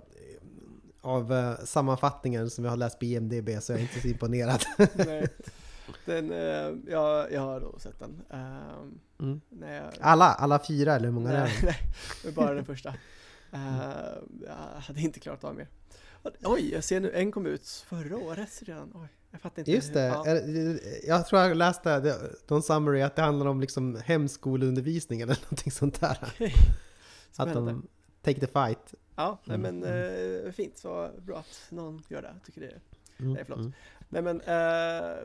av 1.01 1.33
eh, 1.33 1.55
sammanfattningen 1.65 2.49
som 2.49 2.63
jag 2.65 2.71
har 2.71 2.77
läst 2.77 2.99
på 2.99 3.05
IMDB 3.05 3.49
så 3.61 3.73
är 3.73 3.77
jag 3.77 3.81
inte 3.81 4.01
så 4.01 4.07
imponerad. 4.07 4.63
Nej. 4.93 5.27
Den, 6.05 6.31
eh, 6.31 6.73
ja, 6.91 7.29
jag 7.29 7.41
har 7.41 7.59
då 7.59 7.79
sett 7.79 7.99
den. 7.99 8.21
Ehm, 8.29 8.99
Mm. 9.19 9.41
när 9.49 9.73
jag, 9.83 9.93
Alla, 10.01 10.25
alla 10.25 10.59
fyra 10.67 10.95
eller 10.95 11.05
hur 11.05 11.13
många 11.13 11.31
är 11.31 11.43
nej, 11.43 11.57
det? 11.61 11.65
nej, 11.65 11.77
är 12.27 12.31
bara 12.35 12.53
den 12.53 12.65
första. 12.73 12.89
Ehm, 13.51 14.41
jag 14.47 14.81
hade 14.81 15.01
inte 15.01 15.19
klarat 15.19 15.43
av 15.43 15.55
mer. 15.55 15.67
Oj, 16.43 16.71
jag 16.73 16.83
ser 16.83 16.99
nu, 16.99 17.11
en 17.11 17.31
kom 17.31 17.45
ut 17.45 17.85
förra 17.87 18.17
året 18.17 18.61
redan. 18.65 18.91
Oj, 18.95 19.07
jag 19.31 19.41
fattar 19.41 19.59
inte. 19.61 19.71
Just 19.71 19.89
hur- 19.89 19.93
det, 19.93 20.01
Ja, 20.05 20.25
är 20.27 20.35
det- 20.35 21.07
jag 21.07 21.27
tror 21.27 21.41
jag 21.41 21.57
läste 21.57 22.15
någon 22.47 22.63
summary 22.63 23.01
att 23.01 23.15
det 23.15 23.21
handlar 23.21 23.45
om 23.45 23.61
liksom 23.61 23.95
hemskoleundervisning 24.05 25.21
eller 25.21 25.35
någonting 25.43 25.71
sånt 25.71 25.99
där. 26.01 26.17
okej. 26.21 26.53
Att 27.37 27.53
de 27.53 27.87
take 28.21 28.39
the 28.39 28.47
fight. 28.47 28.93
Ja, 29.15 29.37
nej, 29.45 29.55
Mm, 29.55 29.79
men 29.79 30.45
eh, 30.45 30.51
fint. 30.51 30.77
Så 30.77 31.09
bra 31.25 31.37
att 31.39 31.61
någon 31.71 32.03
gör 32.07 32.21
det. 32.21 32.35
Tycker 32.45 32.61
det. 32.61 32.79
Mm, 33.19 33.33
Nej, 33.33 33.43
förlåt. 33.45 33.59
mm. 33.59 33.73
Nej 34.09 34.21
men, 34.21 34.41
eh, 34.41 35.17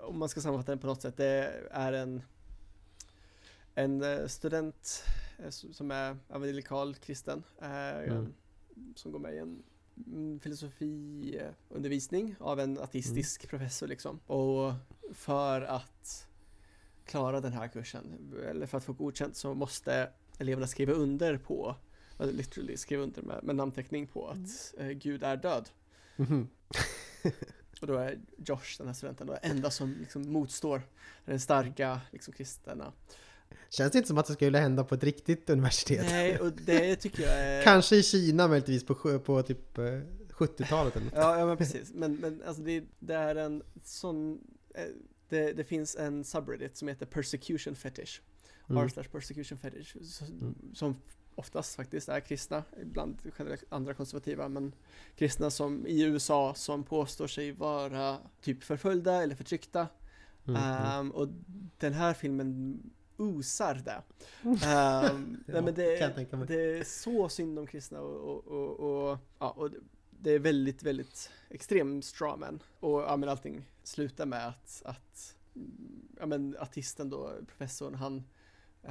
om 0.00 0.18
man 0.18 0.28
ska 0.28 0.40
sammanfatta 0.40 0.72
den 0.72 0.78
på 0.78 0.86
något 0.86 1.02
sätt, 1.02 1.16
det 1.16 1.60
är 1.70 1.92
en, 1.92 2.22
en 3.74 4.02
eh, 4.02 4.26
student 4.26 5.04
eh, 5.38 5.50
som 5.50 5.90
är 5.90 6.16
evangelikal 6.28 6.94
kristen, 6.94 7.42
eh, 7.62 7.68
Mm. 7.98 8.34
som 8.94 9.12
går 9.12 9.18
med 9.18 9.34
i 9.34 9.38
en 9.38 9.62
mm, 10.06 10.40
filosofiundervisning 10.40 12.36
av 12.40 12.60
en 12.60 12.78
ateistisk 12.78 13.48
professor 13.48 13.86
liksom. 13.86 14.20
Och 14.26 14.72
för 15.12 15.60
att 15.62 16.26
klara 17.04 17.40
den 17.40 17.52
här 17.52 17.68
kursen, 17.68 18.34
eller 18.50 18.66
för 18.66 18.78
att 18.78 18.84
få 18.84 18.92
godkänt 18.92 19.36
så 19.36 19.54
måste 19.54 20.10
eleverna 20.38 20.66
skriva 20.66 20.92
under 20.92 21.38
på, 21.38 21.76
literally 22.18 22.76
skriva 22.76 23.02
under 23.02 23.22
med, 23.22 23.44
med 23.44 23.56
namnteckning 23.56 24.06
på 24.06 24.28
att 24.28 24.74
eh, 24.78 24.88
Gud 24.88 25.22
är 25.22 25.36
död. 25.36 25.68
Mhm. 26.16 26.48
Och 27.80 27.86
då 27.86 27.94
är 27.94 28.18
Josh, 28.38 28.78
den 28.78 28.86
här 28.86 28.94
studenten, 28.94 29.26
då, 29.26 29.38
enda 29.42 29.70
som 29.70 29.96
liksom 30.00 30.32
motstår 30.32 30.82
den 31.24 31.40
starka 31.40 32.00
liksom, 32.12 32.34
kristna. 32.34 32.92
Känns 33.70 33.94
inte 33.94 34.08
som 34.08 34.18
att 34.18 34.26
det 34.26 34.32
skulle 34.32 34.58
hända 34.58 34.84
på 34.84 34.94
ett 34.94 35.04
riktigt 35.04 35.50
universitet. 35.50 36.06
Nej, 36.10 36.38
och 36.38 36.52
det 36.52 36.96
tycker 36.96 37.22
jag 37.22 37.32
är... 37.38 37.62
Kanske 37.64 37.96
i 37.96 38.02
Kina 38.02 38.48
möjligtvis 38.48 38.86
på, 38.86 39.18
på 39.18 39.42
typ 39.42 39.78
eh, 39.78 39.84
70-talet 40.30 40.96
eller 40.96 41.04
något. 41.06 41.14
Ja, 41.16 41.38
ja 41.38 41.46
men 41.46 41.56
precis. 41.56 41.92
Men, 41.94 42.16
men 42.16 42.42
alltså 42.46 42.62
det, 42.62 42.84
det 42.98 43.14
är 43.14 43.36
en 43.36 43.62
sån... 43.84 44.40
eh, 44.74 44.84
Det, 45.28 45.52
det 45.52 45.64
finns 45.64 45.96
en 45.96 46.24
subreddit 46.24 46.76
som 46.76 46.88
heter 46.88 47.06
Persecution 47.06 47.74
Fetish. 47.76 48.20
Mm. 48.70 48.82
r 48.84 48.88
slash 48.88 49.04
persecution 49.12 49.58
fetish. 49.58 49.96
Mm. 50.30 50.54
Som 50.74 50.96
oftast 51.38 51.76
faktiskt 51.76 52.08
är 52.08 52.20
kristna, 52.20 52.64
ibland 52.82 53.18
generellt 53.38 53.64
andra 53.68 53.94
konservativa, 53.94 54.48
men 54.48 54.74
kristna 55.16 55.50
som 55.50 55.86
i 55.86 56.02
USA 56.02 56.54
som 56.54 56.84
påstår 56.84 57.26
sig 57.26 57.52
vara 57.52 58.18
typ 58.40 58.64
förföljda 58.64 59.22
eller 59.22 59.34
förtryckta. 59.34 59.88
Mm. 60.48 60.62
Ehm, 60.62 61.10
och 61.10 61.28
den 61.78 61.92
här 61.92 62.14
filmen 62.14 62.80
osar 63.16 63.74
det. 63.74 64.02
Ehm, 64.66 65.44
nej, 65.46 65.62
men 65.62 65.74
det, 65.74 66.46
det 66.48 66.78
är 66.78 66.84
så 66.84 67.28
synd 67.28 67.58
om 67.58 67.66
kristna 67.66 68.00
och, 68.00 68.20
och, 68.20 68.46
och, 68.46 69.10
och, 69.10 69.18
ja, 69.38 69.50
och 69.50 69.70
det 70.10 70.30
är 70.30 70.38
väldigt, 70.38 70.82
väldigt 70.82 71.30
extrem 71.50 72.02
strawman. 72.02 72.62
Och 72.80 73.00
ja, 73.00 73.16
men 73.16 73.28
allting 73.28 73.68
slutar 73.82 74.26
med 74.26 74.48
att, 74.48 74.82
att 74.84 75.36
ja, 76.18 76.26
men 76.26 76.56
artisten 76.58 77.10
då, 77.10 77.32
professorn, 77.46 77.94
han 77.94 78.24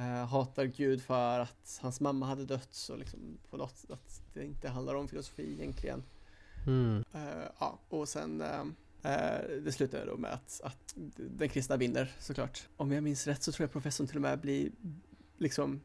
hatar 0.04 0.64
Gud 0.64 1.02
för 1.02 1.40
att 1.40 1.78
hans 1.82 2.00
mamma 2.00 2.26
hade 2.26 2.44
dött 2.44 2.68
så 2.70 2.96
liksom 2.96 3.38
på 3.50 3.56
något 3.56 3.84
att 3.88 4.22
det 4.34 4.44
inte 4.44 4.68
handlar 4.68 4.94
om 4.94 5.08
filosofi 5.08 5.52
egentligen. 5.52 6.02
Mm. 6.66 7.04
Eh, 7.12 7.48
ja, 7.58 7.78
och 7.88 8.08
sen 8.08 8.40
eh, 8.40 8.60
eh, 9.12 9.40
det 9.64 9.72
slutar 9.72 10.06
då 10.06 10.16
med 10.16 10.32
att, 10.32 10.60
att 10.64 10.94
den 11.16 11.48
kristna 11.48 11.76
vinner 11.76 12.12
såklart. 12.18 12.68
Om 12.76 12.92
jag 12.92 13.02
minns 13.02 13.26
rätt 13.26 13.42
så 13.42 13.52
tror 13.52 13.64
jag 13.64 13.72
professorn 13.72 14.06
till 14.06 14.16
och 14.16 14.22
med 14.22 14.40
blir 14.40 14.70
liksom 15.38 15.80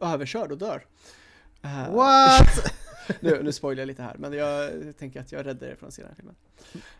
överkörd 0.00 0.52
och 0.52 0.58
dör. 0.58 0.86
Eh, 1.62 1.94
What? 1.94 2.72
nu, 3.20 3.42
nu 3.42 3.52
spoilar 3.52 3.80
jag 3.80 3.86
lite 3.86 4.02
här, 4.02 4.16
men 4.18 4.32
jag 4.32 4.70
tänker 4.98 5.20
att 5.20 5.32
jag 5.32 5.46
räddar 5.46 5.66
det 5.66 5.76
från 5.76 5.92
senare 5.92 6.14
filmen. 6.14 6.34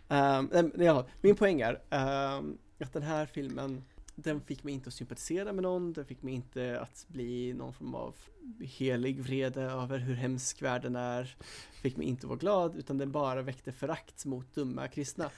Um, 0.08 0.48
nej, 0.52 0.70
men 0.74 0.86
ja, 0.86 1.06
min 1.20 1.36
poäng 1.36 1.60
är 1.60 1.82
ehm, 1.90 2.58
att 2.80 2.92
den 2.92 3.02
här 3.02 3.26
filmen, 3.26 3.84
den 4.22 4.40
fick 4.40 4.64
mig 4.64 4.74
inte 4.74 4.88
att 4.88 4.94
sympatisera 4.94 5.52
med 5.52 5.62
någon, 5.62 5.92
den 5.92 6.04
fick 6.04 6.22
mig 6.22 6.34
inte 6.34 6.80
att 6.80 7.06
bli 7.08 7.52
någon 7.52 7.72
form 7.74 7.94
av 7.94 8.16
helig 8.60 9.20
vrede 9.20 9.62
över 9.62 9.98
hur 9.98 10.14
hemsk 10.14 10.62
världen 10.62 10.96
är, 10.96 11.36
fick 11.82 11.96
mig 11.96 12.06
inte 12.06 12.26
att 12.26 12.28
vara 12.28 12.38
glad, 12.38 12.76
utan 12.76 12.98
den 12.98 13.12
bara 13.12 13.42
väckte 13.42 13.72
förakt 13.72 14.24
mot 14.24 14.54
dumma 14.54 14.88
kristna. 14.88 15.30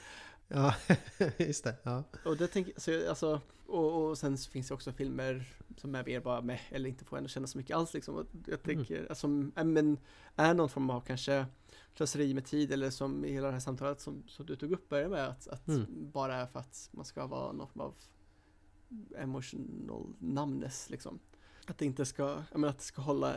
Ja, 0.49 0.75
just 1.39 1.65
det. 1.65 1.75
Ja. 1.83 2.03
Och 2.25 2.37
det 2.37 2.47
tänker 2.49 2.81
så, 2.81 3.09
alltså, 3.09 3.41
och, 3.67 4.03
och 4.11 4.19
sen 4.19 4.37
finns 4.37 4.69
det 4.69 4.75
också 4.75 4.93
filmer 4.93 5.45
som 5.77 5.95
är 5.95 6.05
mer 6.05 6.21
bara 6.21 6.41
med 6.41 6.59
eller 6.71 6.89
inte 6.89 7.05
får 7.05 7.19
en 7.19 7.25
att 7.25 7.31
känna 7.31 7.47
så 7.47 7.59
mycket 7.59 7.77
alls 7.77 7.95
liksom. 7.95 8.15
Och 8.15 8.27
Jag 8.47 8.63
tänker, 8.63 9.07
alltså, 9.09 9.27
äh, 9.57 9.65
men 9.65 9.99
är 10.37 10.55
någon 10.55 10.69
form 10.69 10.91
av 10.91 11.01
kanske 11.01 11.47
slöseri 11.95 12.35
med 12.35 12.45
tid 12.45 12.73
eller 12.73 12.91
som 12.91 13.25
i 13.25 13.33
hela 13.33 13.47
det 13.47 13.53
här 13.53 13.61
samtalet 13.61 14.01
som, 14.01 14.23
som 14.27 14.47
du 14.47 14.57
tog 14.57 14.73
upp 14.73 14.89
börjar 14.89 15.09
med 15.09 15.29
att, 15.29 15.49
att 15.49 15.69
Mm. 15.69 15.87
bara 15.91 16.47
för 16.47 16.61
att 16.61 16.89
man 16.93 17.05
ska 17.05 17.27
vara 17.27 17.53
någon 17.53 17.69
form 17.69 17.81
av 17.81 17.95
emotional 19.19 20.07
numbness 20.19 20.91
liksom. 20.91 21.19
Att 21.67 21.79
det 21.79 21.85
inte 21.85 22.05
ska, 22.05 22.23
jag 22.23 22.61
menar, 22.61 22.69
att 22.69 22.79
det 22.79 22.85
ska 22.85 23.03
hålla, 23.03 23.35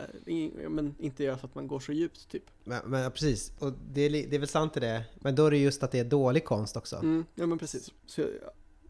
men 0.68 0.94
inte 0.98 1.24
göra 1.24 1.38
så 1.38 1.46
att 1.46 1.54
man 1.54 1.68
går 1.68 1.80
så 1.80 1.92
djupt 1.92 2.28
typ. 2.28 2.44
Men, 2.64 2.82
men 2.86 3.00
ja, 3.00 3.10
precis, 3.10 3.52
och 3.58 3.72
det 3.92 4.00
är, 4.00 4.10
det 4.10 4.36
är 4.36 4.38
väl 4.38 4.48
sant 4.48 4.76
i 4.76 4.80
det. 4.80 5.04
Men 5.20 5.34
då 5.34 5.46
är 5.46 5.50
det 5.50 5.58
just 5.58 5.82
att 5.82 5.92
det 5.92 5.98
är 5.98 6.04
dålig 6.04 6.44
konst 6.44 6.76
också. 6.76 6.96
Mm, 6.96 7.24
ja 7.34 7.46
men 7.46 7.58
precis. 7.58 7.92
Så 8.06 8.20
jag, 8.20 8.30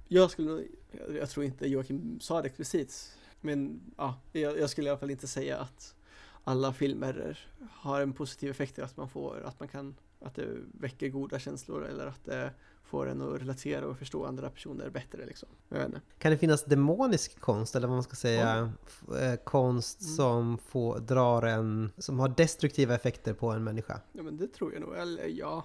jag 0.08 0.30
skulle 0.30 0.64
jag, 0.90 1.16
jag 1.16 1.30
tror 1.30 1.44
inte 1.44 1.68
Joakim 1.68 2.20
sa 2.20 2.42
det 2.42 2.48
explicit, 2.48 3.16
men 3.40 3.80
ja, 3.96 4.20
jag, 4.32 4.58
jag 4.58 4.70
skulle 4.70 4.86
i 4.86 4.90
alla 4.90 4.98
fall 4.98 5.10
inte 5.10 5.26
säga 5.26 5.58
att 5.58 5.94
alla 6.44 6.72
filmer 6.72 7.48
har 7.70 8.00
en 8.00 8.12
positiv 8.12 8.50
effekt, 8.50 8.78
att 8.78 8.96
man 8.96 9.08
får, 9.08 9.42
att 9.44 9.60
man 9.60 9.68
kan, 9.68 9.94
att 10.20 10.34
det 10.34 10.48
väcker 10.72 11.08
goda 11.08 11.38
känslor 11.38 11.84
eller 11.84 12.06
att 12.06 12.24
det 12.24 12.52
får 12.86 13.08
en 13.08 13.22
att 13.22 13.40
relatera 13.40 13.86
och 13.86 13.98
förstå 13.98 14.24
andra 14.26 14.50
personer 14.50 14.90
bättre 14.90 15.26
liksom. 15.26 15.48
Kan 16.18 16.30
det 16.30 16.38
finnas 16.38 16.64
demonisk 16.64 17.40
konst 17.40 17.76
eller 17.76 17.86
vad 17.88 17.96
man 17.96 18.02
ska 18.02 18.16
säga? 18.16 18.72
Eh, 19.20 19.34
konst 19.44 20.00
Mm. 20.00 20.14
som 20.16 20.58
får, 20.58 20.98
drar 20.98 21.42
en, 21.42 21.92
som 21.98 22.18
har 22.20 22.28
destruktiva 22.28 22.94
effekter 22.94 23.32
på 23.34 23.50
en 23.50 23.64
människa. 23.64 24.00
Ja 24.12 24.22
men 24.22 24.36
det 24.36 24.52
tror 24.52 24.72
jag 24.72 24.80
nog, 24.82 24.94
eller 24.96 25.26
ja, 25.26 25.64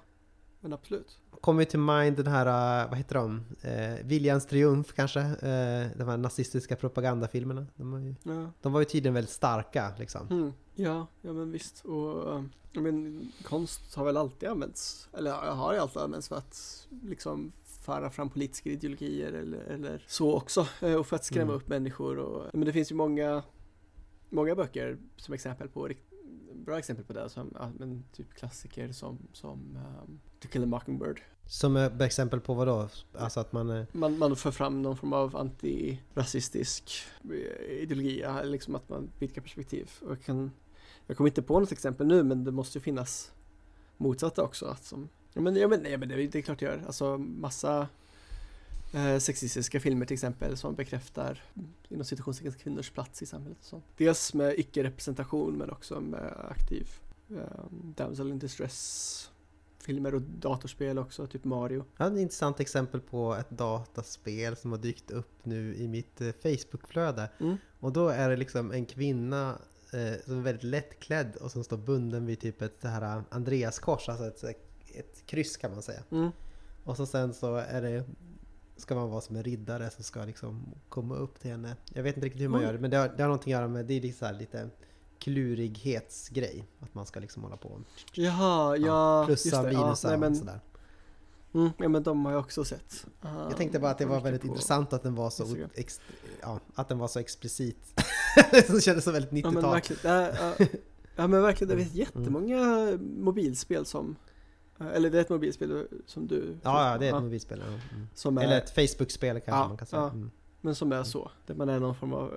men 0.61 0.73
absolut. 0.73 1.17
Kommer 1.41 1.65
till 1.65 1.79
mind 1.79 2.15
den 2.17 2.27
här, 2.27 2.81
eh, 2.83 2.89
vad 2.89 2.97
heter 2.97 3.15
de? 3.15 3.41
Eh, 3.61 4.05
Viljans 4.05 4.45
triumf 4.45 4.93
kanske? 4.93 5.19
Eh, 5.19 5.87
de 5.97 6.03
här 6.07 6.17
nazistiska 6.17 6.75
propagandafilmerna. 6.75 7.67
De, 7.75 7.91
var 7.91 7.99
ju, 7.99 8.15
Ja. 8.23 8.51
de 8.61 8.73
var 8.73 8.79
ju 8.79 8.85
tydligen 8.85 9.13
väldigt 9.13 9.31
starka 9.33 9.93
liksom. 9.99 10.27
Mm. 10.29 10.53
Ja, 10.75 11.07
ja 11.21 11.33
men 11.33 11.51
visst. 11.51 11.85
Och 11.85 12.33
eh, 12.35 12.43
jag 12.71 12.83
men, 12.83 13.31
konst 13.43 13.95
har 13.95 14.05
väl 14.05 14.17
alltid 14.17 14.49
använts, 14.49 15.09
eller 15.17 15.31
har 15.31 15.73
ju 15.73 15.79
alltid 15.79 16.01
använts 16.01 16.27
för 16.27 16.35
att 16.35 16.87
liksom 17.03 17.51
föra 17.63 18.09
fram 18.09 18.29
politiska 18.29 18.69
ideologier 18.69 19.31
eller, 19.33 19.59
eller 19.59 20.03
så 20.07 20.33
också. 20.35 20.67
eh, 20.81 20.93
Och 20.95 21.07
för 21.07 21.15
att 21.15 21.25
skrämma 21.25 21.43
Mm. 21.51 21.55
upp 21.55 21.67
människor. 21.67 22.17
Och, 22.17 22.49
men 22.53 22.65
det 22.65 22.73
finns 22.73 22.91
ju 22.91 22.95
många, 22.95 23.43
många 24.29 24.55
böcker 24.55 24.97
som 25.17 25.33
exempel 25.33 25.67
på 25.69 25.89
bra 26.53 26.77
exempel 26.79 27.05
på 27.05 27.13
det, 27.13 27.29
som, 27.29 27.53
ja, 27.59 27.71
men 27.79 28.03
typ 28.13 28.33
klassiker 28.33 28.91
som, 28.91 29.17
som 29.33 29.77
um, 30.03 30.19
To 30.41 30.47
kill 30.47 30.63
a 30.63 30.65
Mockingbird. 30.65 31.21
Som 31.45 31.75
ett 31.75 32.01
exempel 32.01 32.39
på 32.39 32.53
vad 32.53 32.67
då? 32.67 32.89
Alltså 33.17 33.39
att 33.39 33.51
man... 33.53 33.69
eh, 33.69 33.85
Man, 33.91 34.17
man 34.17 34.35
för 34.35 34.51
fram 34.51 34.81
någon 34.81 34.97
form 34.97 35.13
av 35.13 35.37
antirasistisk 35.37 36.91
eh, 37.23 37.73
ideologi, 37.81 38.25
liksom 38.43 38.75
att 38.75 38.89
man 38.89 39.09
vidgar 39.19 39.41
perspektiv. 39.43 39.91
Och 40.01 40.11
jag, 40.11 40.21
kan, 40.21 40.51
jag 41.07 41.17
kommer 41.17 41.29
inte 41.29 41.41
på 41.41 41.59
något 41.59 41.71
exempel 41.71 42.07
nu, 42.07 42.23
men 42.23 42.43
det 42.43 42.51
måste 42.51 42.77
ju 42.77 42.81
finnas 42.81 43.31
motsatta 43.97 44.43
också. 44.43 44.65
Att 44.65 44.83
som, 44.85 45.09
ja, 45.33 45.41
men, 45.41 45.55
ja, 45.55 45.67
men, 45.67 45.79
nej, 45.79 45.97
men 45.97 46.09
det, 46.09 46.27
det 46.27 46.35
är 46.39 46.41
klart 46.41 46.59
det 46.59 46.65
gör. 46.65 46.83
Alltså 46.87 47.17
massa 47.17 47.87
eh, 48.93 49.17
sexistiska 49.17 49.79
filmer 49.79 50.05
till 50.05 50.13
exempel 50.13 50.57
som 50.57 50.75
bekräftar 50.75 51.43
inom 51.89 52.05
situationstecken 52.05 52.51
kvinnors 52.59 52.89
plats 52.89 53.21
i 53.21 53.25
samhället. 53.25 53.57
Och 53.59 53.65
så. 53.65 53.81
Dels 53.97 54.33
med 54.33 54.59
icke-representation 54.59 55.57
men 55.57 55.69
också 55.69 56.01
med 56.01 56.33
aktiv 56.49 56.89
eh, 57.29 57.63
damsel 57.71 58.29
in 58.31 58.39
distress 58.39 59.27
filmer 59.81 60.15
och 60.15 60.21
datorspel 60.21 60.97
också, 60.99 61.27
typ 61.27 61.43
Mario. 61.43 61.85
Jag 61.97 62.05
har 62.05 62.11
ett 62.11 62.19
intressant 62.19 62.59
exempel 62.59 63.01
på 63.01 63.35
ett 63.35 63.49
dataspel 63.49 64.55
som 64.55 64.71
har 64.71 64.79
dykt 64.79 65.11
upp 65.11 65.45
nu 65.45 65.75
i 65.75 65.87
mitt 65.87 66.21
eh, 66.21 66.31
Facebookflöde. 66.43 67.29
Mm. 67.39 67.57
Och 67.79 67.93
då 67.93 68.07
är 68.09 68.29
det 68.29 68.35
liksom 68.35 68.71
en 68.71 68.85
kvinna 68.85 69.49
eh, 69.93 70.21
som 70.25 70.37
är 70.37 70.41
väldigt 70.41 70.63
lättklädd 70.63 71.35
och 71.35 71.51
som 71.51 71.63
står 71.63 71.77
bunden 71.77 72.25
vid 72.25 72.39
typ 72.39 72.61
ett 72.61 72.81
det 72.81 72.87
här 72.87 73.23
Andreaskors, 73.29 74.09
alltså 74.09 74.25
ett, 74.25 74.43
ett 74.95 75.25
kryss 75.25 75.57
kan 75.57 75.71
man 75.71 75.81
säga. 75.81 76.03
Mm. 76.11 76.29
Och 76.83 76.97
så 76.97 77.05
sen 77.05 77.33
så 77.33 77.55
är 77.55 77.81
det 77.81 78.05
ska 78.77 78.95
man 78.95 79.09
vara 79.09 79.21
som 79.21 79.35
en 79.35 79.43
riddare 79.43 79.89
som 79.89 80.03
ska 80.03 80.25
liksom 80.25 80.73
komma 80.89 81.15
upp 81.15 81.39
till 81.39 81.51
henne. 81.51 81.75
Jag 81.93 82.03
vet 82.03 82.15
inte 82.15 82.25
riktigt 82.25 82.41
hur 82.41 82.49
man 82.49 82.59
Mm. 82.59 82.67
gör 82.67 82.73
det, 82.73 82.79
men 82.79 82.91
det 82.91 82.97
har, 82.97 83.07
det 83.07 83.23
har 83.23 83.27
någonting 83.29 83.53
att 83.53 83.59
göra 83.59 83.67
med, 83.67 83.85
det 83.85 83.93
är 83.93 84.01
liksom 84.01 84.19
så 84.19 84.25
här 84.25 84.39
lite 84.39 84.69
klurighetsgrej. 85.21 86.67
Att 86.79 86.93
man 86.95 87.05
ska 87.05 87.19
liksom 87.19 87.43
hålla 87.43 87.57
på 87.57 87.81
Jaha, 88.13 88.77
ja, 88.77 89.23
plussa, 89.25 89.63
det. 89.63 89.77
minusa 89.77 90.11
ja, 90.11 90.17
nej, 90.17 90.29
och 90.29 90.37
sådär. 90.37 90.59
mm, 91.53 91.69
ja, 91.77 91.89
men 91.89 92.03
de 92.03 92.25
har 92.25 92.31
jag 92.31 92.39
också 92.41 92.63
sett. 92.63 93.05
Jag 93.21 93.57
tänkte 93.57 93.79
bara 93.79 93.91
att 93.91 93.97
det 93.97 94.05
var 94.05 94.21
väldigt 94.21 94.43
intressant 94.43 94.93
att 94.93 95.03
den 95.03 95.15
var 95.15 95.29
så, 95.29 95.45
ex, 95.73 96.01
ja, 96.41 96.59
att 96.75 96.89
den 96.89 96.97
var 96.99 97.07
så 97.07 97.19
explicit. 97.19 98.01
det 98.51 98.83
kändes 98.83 99.03
så 99.03 99.11
väldigt 99.11 99.43
Ja 99.43 99.51
men 99.51 99.63
90-tal. 99.63 99.71
verkligen, 99.73 100.01
ja, 100.03 100.29
ja, 100.59 100.65
ja 101.15 101.27
men 101.27 101.41
verkligen, 101.41 101.67
det 101.69 101.73
Mm. 101.73 101.85
finns 101.85 101.95
jättemånga 101.95 102.97
mobilspel 103.17 103.85
som 103.85 104.15
eller 104.93 105.09
det 105.09 105.17
är 105.17 105.21
ett 105.21 105.29
mobilspel 105.29 105.87
som 106.05 106.27
du 106.27 106.57
ja, 106.63 106.91
ja, 106.91 106.97
det 106.97 107.07
är 107.07 107.17
ett 107.17 107.23
mobilspel. 107.23 107.59
Ja. 107.67 107.73
Mm. 108.25 108.37
är, 108.37 108.43
Eller 108.43 108.57
ett 108.57 108.69
Facebook-spel 108.69 109.39
kanske 109.39 109.67
man 109.67 109.77
kan 109.77 109.87
säga. 109.87 110.29
Mm. 110.61 110.67
Men 110.69 110.75
som 110.75 110.91
är 110.91 111.03
så, 111.03 111.31
där 111.45 111.55
man 111.55 111.69
är 111.69 111.79
någon 111.79 111.95
form 111.95 112.13
av, 112.13 112.33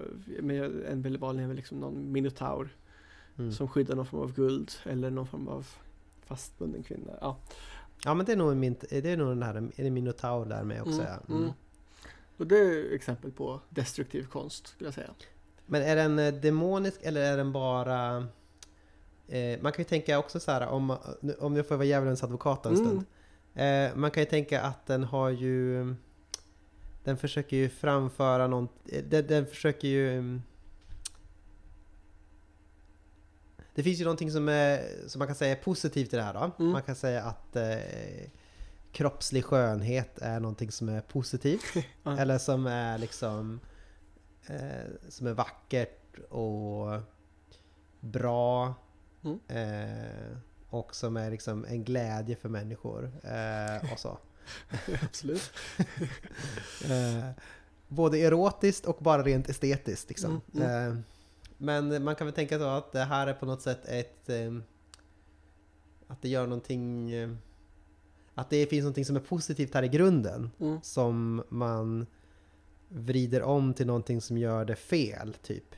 en 0.89 1.19
vanlig 1.21 1.43
är 1.45 1.47
väl 1.49 1.57
liksom 1.57 1.81
någon 1.81 2.13
minotaur 2.13 2.77
Mm. 3.39 3.53
som 3.53 3.69
skyddar 3.69 3.95
någon 3.97 4.07
form 4.07 4.21
av 4.21 4.33
guld 4.35 4.73
eller 4.85 5.11
någon 5.11 5.27
form 5.27 5.49
av 5.49 5.67
fastbunden 6.27 6.83
kvinna. 6.83 7.13
Ja, 7.21 7.37
Ja 8.05 8.15
men 8.15 8.27
det 8.27 8.33
är 8.33 8.37
nog, 8.37 8.57
min, 8.57 8.77
det 8.91 9.07
är 9.11 9.17
nog 9.17 9.29
den 9.29 9.43
här, 9.43 9.55
är 9.77 9.85
det 9.85 9.91
Minotaur 9.91 10.47
där 10.47 10.63
med 10.65 10.81
också 10.81 10.93
Mm, 11.01 11.07
ja. 11.29 11.35
mm. 11.35 11.51
Och 12.37 12.47
det 12.47 12.59
är 12.59 12.95
exempel 12.95 13.31
på 13.33 13.61
destruktiv 13.69 14.27
konst 14.27 14.67
skulle 14.67 14.87
jag 14.87 14.95
säga. 14.95 15.11
Men 15.67 15.83
är 15.83 15.97
den 15.97 16.19
eh, 16.19 16.35
demonisk 16.35 17.01
eller 17.03 17.21
är 17.33 17.37
den 17.37 17.53
bara... 17.53 18.17
Eh, 19.29 19.61
man 19.63 19.73
kan 19.73 19.83
ju 19.83 19.89
tänka 19.89 20.19
också 20.19 20.41
så 20.41 20.51
här 20.51 20.67
om, 20.69 20.97
om 21.39 21.57
jag 21.57 21.69
får 21.69 21.75
vara 21.77 21.87
djävulens 21.87 22.23
advokat 22.25 22.67
en 22.67 22.75
Mm. 22.75 22.85
stund. 22.87 23.05
Eh, 23.55 23.97
man 23.97 24.11
kan 24.11 24.23
ju 24.23 24.29
tänka 24.29 24.63
att 24.63 24.87
den 24.87 25.05
har 25.05 25.31
ju... 25.31 25.95
Den 27.05 27.17
försöker 27.17 27.57
ju 27.57 27.69
framföra 27.69 28.47
någon... 28.47 28.69
eh, 28.93 29.05
Den, 29.05 29.27
den 29.27 29.47
försöker 29.47 29.89
ju... 29.89 30.19
mm, 30.19 30.43
Det 33.75 33.83
finns 33.83 34.01
ju 34.01 34.05
någonting 34.05 34.31
som, 34.31 34.49
är, 34.49 34.83
som 35.09 35.19
man 35.19 35.29
kan 35.29 35.35
säga 35.37 35.53
är 35.59 35.63
positivt 35.63 36.13
i 36.15 36.17
det 36.17 36.23
här 36.23 36.35
då. 36.35 36.51
Mm. 36.59 36.73
Man 36.73 36.83
kan 36.83 36.95
säga 36.97 37.23
att 37.23 37.57
eh, 37.57 38.31
kroppslig 38.93 39.45
skönhet 39.45 40.19
är 40.19 40.41
någonting 40.41 40.71
som 40.71 40.89
är 40.89 41.01
positivt. 41.01 41.63
Ja. 42.03 42.19
Eller 42.19 42.39
som 42.39 42.67
är 42.67 42.99
liksom 42.99 43.61
eh, 44.47 44.91
som 45.09 45.27
är 45.27 45.33
vackert 45.33 46.19
och 46.31 47.01
bra. 48.01 48.75
Mm. 49.25 49.39
Eh, 49.49 50.37
och 50.69 50.95
som 50.95 51.17
är 51.17 51.31
liksom 51.31 51.65
en 51.65 51.85
glädje 51.85 52.37
för 52.37 52.49
människor. 52.49 53.05
Eh, 53.25 53.93
och 53.93 53.99
så. 53.99 54.19
Absolut. 55.03 55.53
Eh, 56.85 57.31
både 57.89 58.19
erotiskt 58.19 58.87
och 58.87 58.97
bara 59.01 59.23
rent 59.23 59.49
estetiskt 59.49 60.09
liksom. 60.09 60.41
Mm, 60.55 60.89
Eh, 60.93 60.97
men 61.59 62.05
man 62.05 62.15
kan 62.17 62.27
väl 62.27 62.35
tänka 62.35 62.59
så 62.59 62.65
att 62.69 62.93
det 62.93 63.05
här 63.05 63.27
är 63.27 63.35
på 63.35 63.47
något 63.47 63.63
sätt 63.63 63.85
ett... 63.87 64.29
Eh, 64.29 64.53
att 66.07 66.23
det 66.23 66.29
gör 66.29 66.47
någonting... 66.47 67.11
Eh, 67.13 67.31
att 68.35 68.51
det 68.51 68.67
finns 68.67 68.83
någonting 68.83 69.05
som 69.05 69.17
är 69.17 69.21
positivt 69.21 69.75
här 69.75 69.83
i 69.83 69.89
grunden. 69.89 70.51
Mm. 70.61 70.79
Som 70.83 71.43
man 71.49 72.07
vrider 72.89 73.43
om 73.43 73.75
till 73.75 73.87
någonting 73.87 74.21
som 74.21 74.39
gör 74.39 74.65
det 74.65 74.77
fel, 74.77 75.35
typ. 75.43 75.75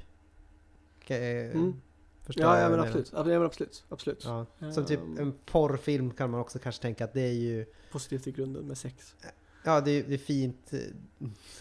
Ka- 1.06 1.46
eh, 1.50 1.50
Mm. 1.56 1.80
Förstår 2.26 2.44
Ja, 2.44 2.60
ja 2.60 2.68
men 2.68 2.80
absolut. 2.80 3.10
Ja, 3.14 3.24
men 3.24 3.42
absolut. 3.42 3.84
absolut. 3.88 4.24
Ja. 4.24 4.46
Som 4.72 4.84
typ 4.86 5.00
en 5.18 5.34
porrfilm 5.46 6.10
kan 6.10 6.30
man 6.30 6.40
också 6.40 6.58
kanske 6.58 6.82
tänka 6.82 7.04
att 7.04 7.12
det 7.12 7.20
är 7.20 7.32
ju 7.32 7.66
Positivt 7.92 8.26
i 8.26 8.32
grunden 8.32 8.64
med 8.66 8.78
sex. 8.78 9.14
Ja, 9.64 9.80
det 9.80 9.90
är, 9.90 10.02
det 10.08 10.14
är 10.14 10.18
fint 10.18 10.72
eh, 10.72 10.80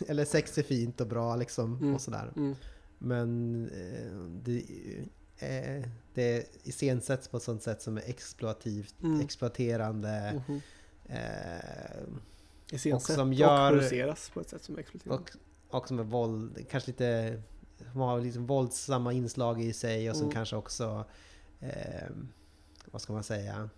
Eller 0.08 0.26
sex 0.26 0.58
är 0.58 0.64
fint 0.64 1.02
och 1.02 1.08
bra 1.08 1.36
liksom 1.36 1.78
Mm. 1.78 1.96
och 1.96 2.02
sådär 2.02 2.32
Mm. 2.36 2.56
Men 2.98 3.64
eh, 3.70 4.18
det, 4.44 4.64
eh, 5.38 5.90
det 6.14 6.48
iscensätts 6.64 7.28
på 7.28 7.38
ett 7.38 7.44
sånt 7.44 7.64
sätt 7.64 7.82
som 7.82 7.98
är 7.98 8.02
exploativt, 8.06 8.96
Mm. 9.04 9.22
exploaterande 9.22 10.42
Mhm. 10.48 10.62
eh, 11.06 12.76
Iscensätt 12.76 13.16
som 13.16 13.34
gör- 13.34 13.72
och 13.72 13.78
produceras 13.78 14.30
på 14.34 14.42
ett 14.42 14.50
sätt 14.50 14.64
som 14.64 14.76
är 14.76 14.80
exploaterande. 14.80 15.24
och, 15.70 15.78
och 15.78 15.88
som 15.88 16.00
är 16.00 16.04
våld, 16.04 16.66
kanske 16.70 16.92
lite 16.92 17.42
har 17.96 18.22
liksom 18.22 18.46
våldsamma 18.46 19.14
inslag 19.14 19.62
i 19.62 19.74
sig 19.74 20.10
och 20.10 20.16
som 20.16 20.24
Mm. 20.26 20.34
kanske 20.34 20.56
också 20.56 21.06
eh, 21.60 22.10
vad 22.92 23.02
ska 23.02 23.14
man 23.14 23.24
säga 23.24 23.70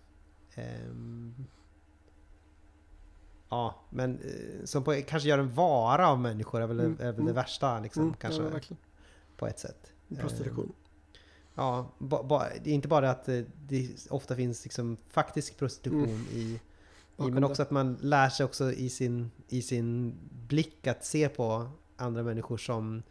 Ehm, 0.55 1.45
ja, 3.49 3.75
men 3.89 4.19
eh, 4.19 4.65
som 4.65 4.83
på, 4.83 5.01
kanske 5.07 5.29
gör 5.29 5.37
en 5.39 5.53
vara 5.53 6.09
av 6.09 6.19
människor 6.19 6.61
är 6.61 6.67
väl, 6.67 6.79
Mm, 6.79 6.97
är 6.99 7.05
väl 7.05 7.15
det 7.15 7.21
mm. 7.21 7.35
värsta 7.35 7.79
liksom, 7.79 8.03
Mm, 8.03 8.13
kanske 8.13 8.43
ja, 8.43 8.75
på 9.37 9.47
ett 9.47 9.59
sätt. 9.59 9.91
Prostitution. 10.19 10.73
Ja, 11.55 11.91
ba, 11.97 12.23
ba, 12.23 12.43
det 12.63 12.69
är 12.69 12.73
inte 12.73 12.87
bara 12.87 13.11
att 13.11 13.29
eh, 13.29 13.41
det 13.67 13.89
ofta 14.09 14.35
finns 14.35 14.63
liksom 14.63 14.97
faktisk 15.09 15.57
prostitution 15.57 16.27
i, 16.31 16.39
i 16.39 16.59
Mm. 17.19 17.29
Bakom 17.29 17.33
men 17.33 17.43
också 17.43 17.61
att 17.61 17.71
man 17.71 17.97
lär 18.01 18.29
sig 18.29 18.43
också 18.45 18.71
i 18.71 18.89
sin, 18.89 19.31
i 19.47 19.61
sin 19.61 20.15
blick 20.47 20.87
att 20.87 21.05
se 21.05 21.29
på 21.29 21.69
andra 21.95 22.23
människor 22.23 22.57
som 22.57 23.03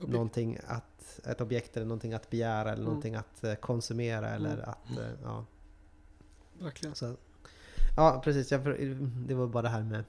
Objekt. 0.00 0.12
någonting 0.12 0.58
att, 0.66 1.20
ett 1.26 1.40
objekt 1.40 1.76
eller 1.76 1.86
någonting 1.86 2.12
att 2.12 2.30
begära 2.30 2.60
eller 2.60 2.72
Mm. 2.72 2.84
någonting 2.84 3.14
att 3.14 3.44
eh, 3.44 3.54
konsumera 3.54 4.28
eller 4.30 4.52
Mm. 4.54 4.64
att, 4.68 4.98
eh, 4.98 5.10
ja. 5.24 5.44
Verkligen. 6.58 6.94
Så, 6.94 7.14
ja, 7.96 8.20
precis. 8.24 8.50
Jag, 8.52 8.60
det 9.26 9.34
var 9.34 9.46
bara 9.46 9.62
det 9.62 9.68
här 9.68 9.82
med 9.82 10.04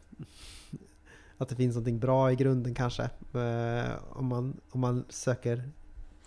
att 1.38 1.50
det 1.50 1.56
finns 1.56 1.76
någonting 1.76 2.00
bra 2.00 2.32
i 2.32 2.36
grunden 2.36 2.76
kanske. 2.76 3.04
Eh, 3.34 3.92
om, 4.10 4.26
man, 4.26 4.60
om 4.72 4.80
man 4.80 5.06
söker 5.10 5.70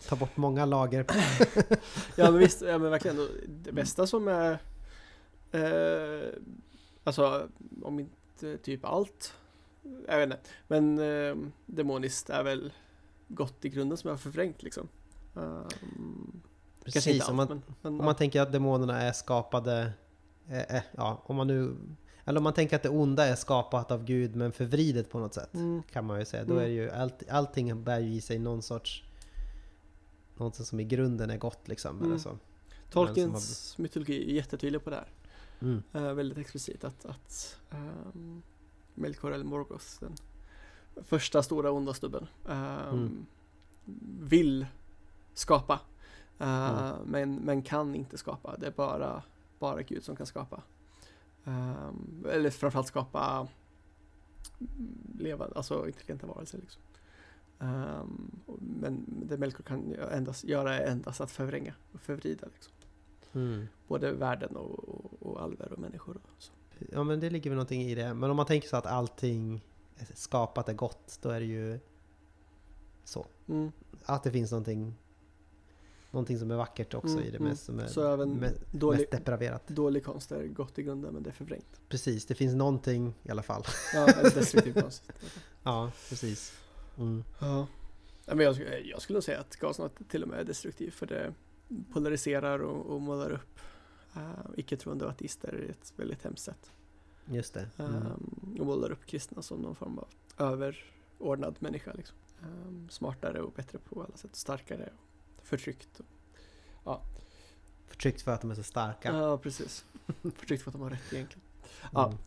ta 0.09 0.17
bort 0.17 0.37
många 0.37 0.65
lager. 0.65 1.07
Ja 2.17 2.31
men 2.31 2.39
visst, 2.39 2.63
ja 2.63 2.79
men 2.79 2.91
verkligen. 2.91 3.29
Det 3.49 3.73
bästa 3.73 4.07
som 4.07 4.29
är 4.29 4.59
eh, 5.53 6.29
Alltså 7.05 7.49
om 7.83 8.01
inte 8.01 8.59
typ 8.63 8.85
allt 8.85 9.35
Jag 10.09 10.17
vet 10.19 10.25
inte 10.25 10.39
Men 10.69 10.99
eh, 10.99 11.37
demoniskt 11.67 12.31
är 12.31 12.43
väl 12.43 12.73
gott 13.29 13.65
i 13.65 13.69
grunden 13.69 13.99
som 13.99 14.09
jag 14.09 14.13
har 14.13 14.19
förvrängt 14.19 14.63
liksom 14.63 14.89
um, 15.35 16.43
Precis, 16.85 17.29
om 17.29 17.39
allt 17.39 17.51
man, 17.51 17.63
men, 17.67 17.75
men 17.83 18.01
om 18.01 18.05
man 18.07 18.15
tänker 18.17 18.41
att 18.43 18.53
demonerna 18.53 19.01
är 19.03 19.13
skapade, 19.13 19.93
eh, 20.49 20.77
eh, 20.77 20.83
ja, 20.97 21.23
om 21.25 21.37
man 21.37 21.47
nu, 21.47 21.77
eller 22.25 22.39
om 22.39 22.45
man 22.45 22.53
tänker 22.55 22.77
att 22.77 22.83
det 22.83 22.89
onda 22.89 23.27
är 23.27 23.35
skapat 23.37 23.91
av 23.91 24.05
Gud 24.05 24.37
men 24.37 24.53
förvridet 24.53 25.11
på 25.11 25.19
något 25.19 25.35
sätt. 25.35 25.55
mm, 25.55 25.83
Kan 25.93 26.05
man 26.05 26.19
ju 26.19 26.25
säga. 26.25 26.45
Då 26.45 26.53
Mm. 26.53 26.65
är 26.65 26.69
ju 26.69 26.91
allt, 26.91 27.23
allting 27.31 27.85
bär 27.85 28.01
ju 28.01 28.15
i 28.15 28.21
sig 28.21 28.39
någon 28.39 28.63
sorts, 28.63 29.05
något 30.37 30.55
som 30.57 30.81
i 30.81 30.85
grunden 30.85 31.31
är 31.31 31.37
gott 31.39 31.69
liksom. 31.69 31.97
Mm. 31.97 32.09
Eller 32.11 32.19
så. 32.19 32.39
Tolkiens 32.91 33.79
mytologi 33.79 34.31
är 34.31 34.35
jättetydlig 34.35 34.85
på 34.85 34.91
det 34.91 34.97
här 34.97 35.09
Mm. 35.61 35.83
Eh, 35.93 36.13
väldigt 36.13 36.39
explicit 36.39 36.85
att, 36.85 37.05
att 37.05 37.59
um, 37.71 38.43
Melkor 38.95 39.33
eller 39.35 39.45
Morgoth, 39.45 39.85
den 40.01 40.15
första 41.03 41.43
stora 41.43 41.71
onda 41.71 41.95
stubben, 41.95 42.27
ehm, 42.49 42.89
Mm. 42.89 43.27
vill 44.21 44.67
skapa. 45.35 45.81
Mm. 46.39 46.95
men, 47.05 47.35
men 47.35 47.63
kan 47.63 47.95
inte 47.95 48.19
skapa. 48.19 48.57
Det 48.57 48.67
är 48.67 48.71
bara, 48.71 49.23
bara 49.59 49.83
Gud 49.83 50.05
som 50.05 50.17
kan 50.17 50.27
skapa. 50.27 50.63
Ehm, 51.45 52.27
eller 52.31 52.51
framförallt 52.51 52.87
skapa 52.89 53.49
levande, 55.19 55.57
alltså 55.57 55.87
intelligenta 55.87 56.27
varelser. 56.27 56.59
Liksom. 56.59 56.83
Ehm, 57.59 58.31
och- 58.47 58.59
men 58.61 59.05
det 59.29 59.37
Melkor 59.39 59.65
kan 59.65 59.95
endast, 59.95 60.45
göra 60.45 60.79
är 60.79 60.87
endast 60.93 61.21
att 61.21 61.31
förvränga 61.31 61.75
och 61.93 62.01
förvrida. 62.01 62.47
Liksom. 62.55 62.73
Mm. 63.33 63.67
både 63.89 64.13
världen 64.13 64.57
och, 64.57 64.89
och, 64.89 65.13
och 65.23 65.43
alver 65.43 65.73
och 65.73 65.79
människor. 65.79 66.17
Och 66.17 66.43
så. 66.43 66.53
Ja 66.93 67.05
men 67.05 67.21
det 67.21 67.31
ligger 67.31 67.51
väl 67.51 67.57
någonting 67.57 67.83
i 67.83 67.95
det. 67.95 68.15
Men 68.15 68.31
om 68.31 68.37
man 68.37 68.47
tänker 68.47 68.69
så 68.69 68.77
att 68.77 68.87
allting 68.87 69.65
skapat 70.15 70.69
är 70.69 70.73
gott, 70.75 71.19
då 71.23 71.29
är 71.31 71.41
det 71.41 71.47
ju 71.47 71.79
så. 73.05 73.27
Mm. 73.49 73.73
Att 74.05 74.23
det 74.23 74.31
finns 74.33 74.51
någonting, 74.51 74.95
någonting 76.11 76.39
som 76.39 76.51
är 76.51 76.57
vackert 76.57 76.95
också 76.95 77.13
Mm, 77.17 77.25
i 77.25 77.31
det 77.31 77.37
mm. 77.37 77.49
mest, 77.49 77.65
som 77.65 77.79
är 77.81 77.87
Så 77.87 78.13
även 78.13 78.41
me- 78.45 78.53
dålig, 78.71 78.99
mest 78.99 79.11
depraverat. 79.11 79.69
dålig 79.69 80.05
konst 80.05 80.33
är 80.33 80.47
gott 80.47 80.79
i 80.79 80.83
grunden 80.83 81.15
men 81.15 81.23
det 81.23 81.31
är 81.31 81.35
förvrängt. 81.35 81.81
Precis, 81.89 82.27
det 82.27 82.35
finns 82.35 82.55
någonting 82.55 83.15
i 83.23 83.31
alla 83.31 83.43
fall. 83.43 83.65
Ja, 83.95 84.07
destruktiv 84.35 84.73
konst. 84.81 85.13
Ja, 85.63 85.93
precis. 86.09 86.59
Mm. 86.99 87.25
Ja. 87.41 87.67
Men 88.27 88.39
jag, 88.41 88.57
jag 88.85 89.03
skulle 89.03 89.17
nog 89.17 89.25
säga 89.25 89.41
att 89.41 89.57
Gasnat 89.57 89.93
till 90.09 90.23
och 90.23 90.29
med 90.29 90.39
är 90.41 90.45
destruktiv 90.45 90.91
för 90.91 91.07
det 91.07 91.35
polariserar 91.93 92.59
och, 92.59 92.87
och 92.95 93.01
målar 93.01 93.31
upp 93.31 93.61
uh, 94.17 94.51
icke-troende 94.57 95.05
och 95.05 95.11
ateister 95.11 95.65
i 95.69 95.71
ett 95.71 95.93
väldigt 95.97 96.23
hemskt 96.25 96.45
sätt. 96.45 96.71
Just 97.27 97.55
det. 97.55 97.69
Mm. 97.79 97.95
Um, 97.95 98.57
och 98.61 98.67
målar 98.67 98.91
upp 98.91 99.07
kristna 99.07 99.43
som 99.43 99.61
någon 99.61 99.75
form 99.75 99.99
av 99.99 100.09
överordnad 100.39 101.57
människa. 101.59 101.93
Liksom. 101.93 102.17
Um, 102.43 102.89
smartare 102.91 103.41
och 103.41 103.53
bättre 103.53 103.79
på 103.79 104.03
alla 104.03 104.17
sätt, 104.17 104.37
starkare 104.37 104.93
och 105.37 105.47
förtryckt. 105.47 106.01
Och, 106.83 107.01
Förtryckt 107.87 108.23
för 108.23 108.33
att 108.33 108.41
de 108.41 108.51
är 108.51 108.55
så 108.55 108.63
starka. 108.63 109.13
ja, 109.13 109.39
precis. 109.39 109.85
Förtryckt 110.37 110.63
för 110.63 110.71
att 110.71 110.73
de 110.73 110.83
har 110.83 110.91
rätt 110.91 111.13
egentligen. 111.13 111.43
Ja. 111.93 112.07
Mm. 112.07 112.19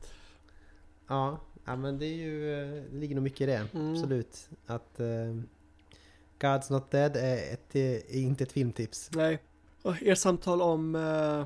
Ja, 1.07 1.39
ja 1.65 1.75
men 1.75 1.97
det 1.97 2.05
är 2.05 2.15
ju, 2.15 2.53
eh, 2.53 2.83
det 2.91 2.97
ligger 2.97 3.15
nog 3.15 3.23
mycket 3.23 3.41
i 3.41 3.45
det. 3.45 3.67
Mm. 3.73 3.91
Absolut. 3.91 4.49
Att 4.65 4.99
eh, 4.99 5.35
God's 6.39 6.71
Not 6.71 6.91
Dead 6.91 7.15
är, 7.15 7.53
ett, 7.53 7.75
är 7.75 8.15
inte 8.15 8.43
ett 8.43 8.51
filmtips. 8.51 9.09
Nej. 9.13 9.39
Och 9.81 10.01
er 10.01 10.15
samtal 10.15 10.61
om 10.61 10.95
uh, 10.95 11.45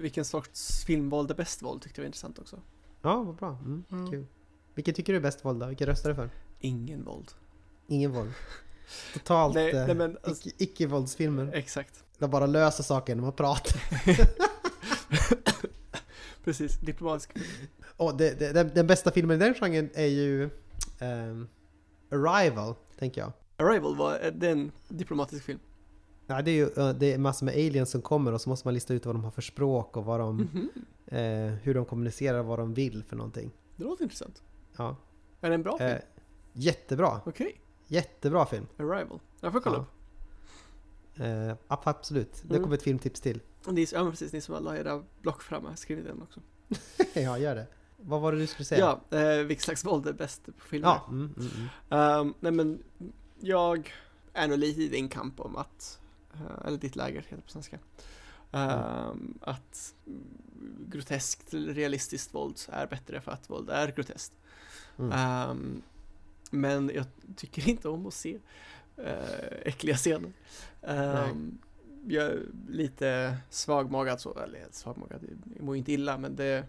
vilken 0.00 0.24
sorts 0.24 0.84
filmvåld 0.84 1.30
är 1.30 1.34
bäst 1.34 1.62
våld 1.62 1.82
tyckte 1.82 2.00
jag 2.00 2.02
var 2.02 2.06
intressant 2.06 2.38
också. 2.38 2.60
Ja, 3.02 3.22
vad 3.22 3.34
bra. 3.34 3.58
Mm, 3.64 3.84
Mm. 3.90 4.10
Kul. 4.10 4.26
Vilken 4.74 4.94
tycker 4.94 5.12
du 5.12 5.16
är 5.16 5.20
bäst 5.22 5.44
våld 5.44 5.60
då? 5.60 5.66
Vilken 5.66 5.86
röstar 5.86 6.08
du 6.10 6.16
för? 6.16 6.30
Ingen 6.60 7.04
våld. 7.04 7.30
Ingen 7.86 8.12
våld. 8.12 8.32
Totalt 9.12 9.54
Nej, 9.54 9.70
eh, 9.70 9.86
nej, 9.86 9.94
men 9.96 10.18
alltså- 10.22 10.48
icke, 10.48 10.64
icke-våldsfilmer. 10.64 11.50
Exakt. 11.54 12.04
De 12.18 12.30
bara 12.30 12.46
löser 12.46 12.82
saker 12.84 13.12
genom 13.14 13.28
att 13.28 13.36
prata. 13.36 13.78
Precis, 16.44 16.76
diplomatisk. 16.80 17.30
Och 17.96 18.16
det, 18.16 18.38
det, 18.38 18.52
den, 18.52 18.70
den 18.74 18.86
bästa 18.86 19.10
filmen 19.10 19.36
i 19.42 19.44
den 19.44 19.54
genren 19.54 19.90
är 19.94 20.06
ju 20.06 20.50
ehm, 20.98 21.48
Arrival, 22.10 22.74
tänker 22.98 23.20
jag. 23.20 23.32
Arrival 23.56 23.96
var 23.96 24.14
är 24.14 24.30
det 24.30 24.48
en 24.50 24.72
diplomatisk 24.88 25.44
film. 25.44 25.58
Ja, 26.26 26.42
det 26.42 26.50
är 26.50 26.54
ju 26.54 26.68
eh, 26.76 26.90
det 26.94 27.12
är 27.14 27.18
massor 27.18 27.46
med 27.46 27.54
aliens 27.54 27.90
som 27.90 28.02
kommer 28.02 28.32
och 28.32 28.40
så 28.40 28.48
måste 28.48 28.66
man 28.66 28.74
lista 28.74 28.94
ut 28.94 29.06
vad 29.06 29.14
de 29.14 29.24
har 29.24 29.30
för 29.30 29.42
språk 29.42 29.96
och 29.96 30.04
vad 30.04 30.20
de, 30.20 30.36
Mhm. 30.36 30.68
eh, 31.06 31.54
hur 31.62 31.74
de 31.74 31.84
kommunicerar, 31.84 32.42
vad 32.42 32.58
de 32.58 32.74
vill 32.74 33.04
för 33.04 33.16
någonting. 33.16 33.50
Det 33.76 33.84
låter 33.84 34.02
intressant. 34.04 34.42
Ja. 34.76 34.96
Är 35.40 35.48
det 35.48 35.54
en 35.54 35.62
bra 35.62 35.78
film? 35.78 35.90
Eh, 35.90 35.98
jättebra, 36.52 37.20
Okej, 37.26 37.60
jättebra 37.86 38.46
film. 38.46 38.66
Arrival. 38.78 39.20
Jag 39.40 39.52
får 39.52 39.60
kolla 39.60 39.76
Ja. 41.14 41.24
Eh, 41.24 41.50
ab- 41.68 41.80
absolut, 41.84 42.42
det 42.42 42.50
Mm. 42.54 42.62
kommer 42.62 42.76
ett 42.76 42.82
filmtips 42.82 43.20
till. 43.20 43.36
upp. 43.36 43.72
Ni, 43.72 43.86
ja 43.92 44.10
precis, 44.10 44.32
ni 44.32 44.40
som 44.40 44.64
la 44.64 44.76
era 44.76 45.02
block 45.22 45.42
framme, 45.42 45.76
skriv 45.76 46.04
den 46.04 46.22
också. 46.22 46.40
ja, 47.20 47.38
gör 47.38 47.54
det. 47.54 47.66
Vad 47.96 48.20
var 48.20 48.32
det 48.32 48.38
du 48.38 48.46
skulle 48.46 48.64
säga? 48.64 48.98
Ja, 49.10 49.18
eh, 49.18 49.44
vilket 49.44 49.64
slags 49.64 49.84
våld 49.84 50.06
är 50.06 50.12
bäst 50.12 50.46
på 50.46 50.64
filmer? 50.66 50.88
Ja, 50.88 51.04
mm, 51.08 51.34
mm, 51.36 51.50
mm. 51.56 51.68
Ehm, 52.20 52.34
nej 52.40 52.52
men, 52.52 52.82
jag 53.40 53.92
är 54.32 54.48
nog 54.48 54.58
lite 54.58 54.82
i 54.82 54.88
din 54.88 55.08
kamp 55.08 55.40
om 55.40 55.56
att, 55.56 56.00
eh, 56.02 56.03
eller 56.64 56.78
ditt 56.78 56.96
läger 56.96 57.20
heter 57.20 57.36
det 57.36 57.42
på 57.42 57.50
svenska, 57.50 57.78
Ehm, 58.54 59.38
att 59.40 59.94
mm, 60.06 60.86
groteskt, 60.88 61.54
realistiskt 61.54 62.34
våld 62.34 62.58
är 62.68 62.86
bättre 62.86 63.20
för 63.20 63.32
att 63.32 63.50
våld 63.50 63.70
är 63.70 63.92
groteskt. 63.92 64.32
Mm. 64.98 65.12
Ehm, 65.12 65.82
men 66.50 66.90
jag 66.94 67.06
tycker 67.36 67.68
inte 67.68 67.88
om 67.88 68.06
att 68.06 68.14
se 68.14 68.38
uh, 68.98 69.04
äckliga 69.62 69.96
scener. 69.96 70.32
Um, 70.80 71.58
jag 72.06 72.24
är 72.24 72.42
lite 72.68 73.36
svagmagad 73.50 74.20
så, 74.20 74.38
eller 74.38 74.66
svagmagad, 74.70 75.20
jag 75.56 75.64
mår 75.64 75.76
inte 75.76 75.92
illa 75.92 76.18
men 76.18 76.36
det... 76.36 76.64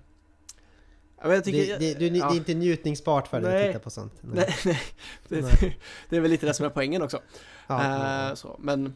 Men 1.24 1.44
tycker, 1.44 1.80
det, 1.80 1.94
det, 1.94 2.10
du, 2.10 2.18
ja. 2.18 2.30
det 2.30 2.36
är 2.36 2.38
inte 2.38 2.54
njutningsbart 2.54 3.28
för 3.28 3.42
dig 3.42 3.54
Nej. 3.54 3.62
att 3.62 3.70
titta 3.70 3.84
på 3.84 3.90
sånt. 3.90 4.14
Nej, 4.22 4.56
nej. 4.66 4.82
Det, 5.28 5.42
Nej. 5.42 5.80
det 6.10 6.18
är 6.18 6.22
väl 6.22 6.32
lite 6.32 6.46
det 6.46 6.54
som 6.54 6.66
är 6.66 6.70
poängen 6.70 7.02
också. 7.02 7.22
Ja, 7.68 7.84
Eh, 7.84 8.30
ja. 8.30 8.36
så, 8.36 8.60
men 8.60 8.94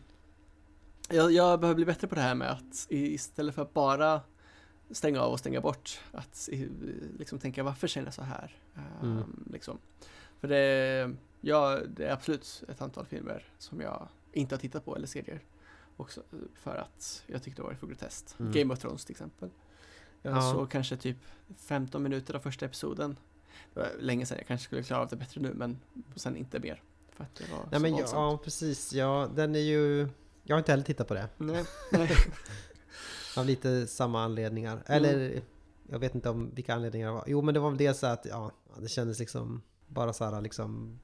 jag, 1.10 1.32
jag 1.32 1.60
behöver 1.60 1.76
bli 1.76 1.86
bättre 1.86 2.08
på 2.08 2.16
det 2.16 2.22
här 2.22 2.36
med 2.36 2.52
att 2.52 2.88
istället 2.90 3.56
för 3.56 3.62
att 3.62 3.74
bara 3.74 4.22
stänga 4.92 5.22
av 5.22 5.32
och 5.32 5.40
stänga 5.40 5.62
bort, 5.62 6.00
att 6.12 6.50
liksom 7.18 7.40
tänka 7.40 7.64
varför 7.64 7.88
känner 7.88 8.08
jag 8.08 8.14
så 8.14 8.22
här? 8.22 8.58
Mm. 9.02 9.46
liksom. 9.52 9.78
För 10.40 10.48
det, 10.48 11.16
ja, 11.42 11.80
det 11.96 12.06
är 12.08 12.14
absolut 12.14 12.64
ett 12.68 12.82
antal 12.82 13.06
filmer 13.06 13.44
som 13.58 13.82
jag 13.82 14.08
inte 14.34 14.56
har 14.56 14.60
tittat 14.60 14.86
på 14.86 14.96
eller 14.96 15.08
serier. 15.08 15.42
Också 15.98 16.22
för 16.54 16.76
att 16.76 17.24
jag 17.28 17.44
tyckte 17.44 17.62
det 17.62 17.66
var 17.66 17.74
för 17.74 17.88
groteskt. 17.88 18.36
Mm. 18.40 18.52
Game 18.52 18.74
of 18.74 18.80
Thrones 18.80 19.06
till 19.06 19.14
exempel. 19.14 19.50
Jag 20.22 20.38
Ja. 20.38 20.42
såg 20.54 20.72
kanske 20.72 20.98
typ 20.98 21.18
15 21.58 22.04
minuter 22.04 22.34
av 22.36 22.40
första 22.40 22.66
episoden. 22.66 23.18
Det 23.74 23.80
var 23.80 23.90
länge 24.00 24.26
sedan, 24.26 24.38
jag 24.38 24.48
kanske 24.48 24.66
skulle 24.66 24.84
klara 24.84 25.02
av 25.02 25.08
det 25.08 25.16
bättre 25.16 25.42
nu 25.42 25.54
men 25.54 25.80
sen 26.16 26.36
inte 26.38 26.60
mer. 26.60 26.82
För 27.12 27.24
att 27.24 27.36
det 27.36 27.52
var 27.52 27.58
Nej 27.58 27.80
så 27.80 27.80
men 27.80 27.92
våldsamt. 27.92 28.14
ja, 28.14 28.40
precis. 28.44 28.94
Ja, 28.94 29.30
den 29.36 29.56
är 29.56 29.60
ju... 29.60 30.08
Jag 30.50 30.56
har 30.56 30.60
inte 30.60 30.72
heller 30.72 30.84
tittat 30.84 31.08
på 31.08 31.14
det. 31.14 31.30
Nej, 31.38 31.66
nej. 31.92 32.10
Av 33.38 33.46
lite 33.46 33.88
samma 33.88 34.24
anledningar. 34.24 34.72
Mm. 34.72 34.84
Eller 34.86 35.42
jag 35.90 36.00
vet 36.00 36.16
inte 36.16 36.30
om 36.30 36.52
vilka 36.56 36.74
anledningar 36.74 37.08
det 37.08 37.14
var. 37.14 37.24
Jo 37.28 37.42
men 37.42 37.54
det 37.54 37.60
var 37.60 37.70
väl 37.70 37.78
dels 37.78 38.04
att 38.04 38.26
ja, 38.26 38.52
det 38.82 38.88
kändes 38.88 39.20
liksom 39.20 39.62
bara 39.88 40.14
så 40.14 40.26
här 40.26 40.42
liksom 40.42 41.00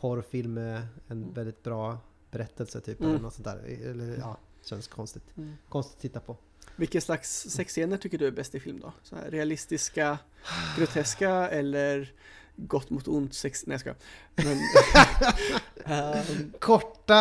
porrfilm 0.00 0.54
med 0.54 0.86
en 1.08 1.22
Mm. 1.22 1.32
väldigt 1.34 1.62
bra 1.62 1.98
berättelse 2.30 2.80
typ. 2.80 3.00
Mm. 3.00 3.10
Eller 3.10 3.22
något 3.22 3.34
sånt 3.34 3.44
där. 3.44 3.56
Eller 3.90 4.16
ja, 4.18 4.38
känns 4.64 4.88
konstigt. 4.88 5.24
Mm. 5.36 5.52
Konstigt 5.68 5.96
att 5.96 6.02
titta 6.02 6.20
på. 6.20 6.36
Vilken 6.76 7.00
slags 7.00 7.46
sexscener 7.50 7.96
tycker 7.96 8.18
du 8.18 8.26
är 8.26 8.30
bäst 8.30 8.54
i 8.54 8.60
film 8.60 8.80
då? 8.80 8.92
Så 9.02 9.16
här 9.16 9.30
realistiska, 9.30 10.18
groteska 10.78 11.30
eller 11.48 12.12
gott 12.56 12.90
mot 12.90 13.08
ont 13.08 13.34
sex... 13.34 13.66
Nej 13.66 13.74
jag 13.74 13.80
skojar. 13.80 13.96
Men... 14.34 14.58
Ehm, 15.86 16.52
Korta, 16.60 17.14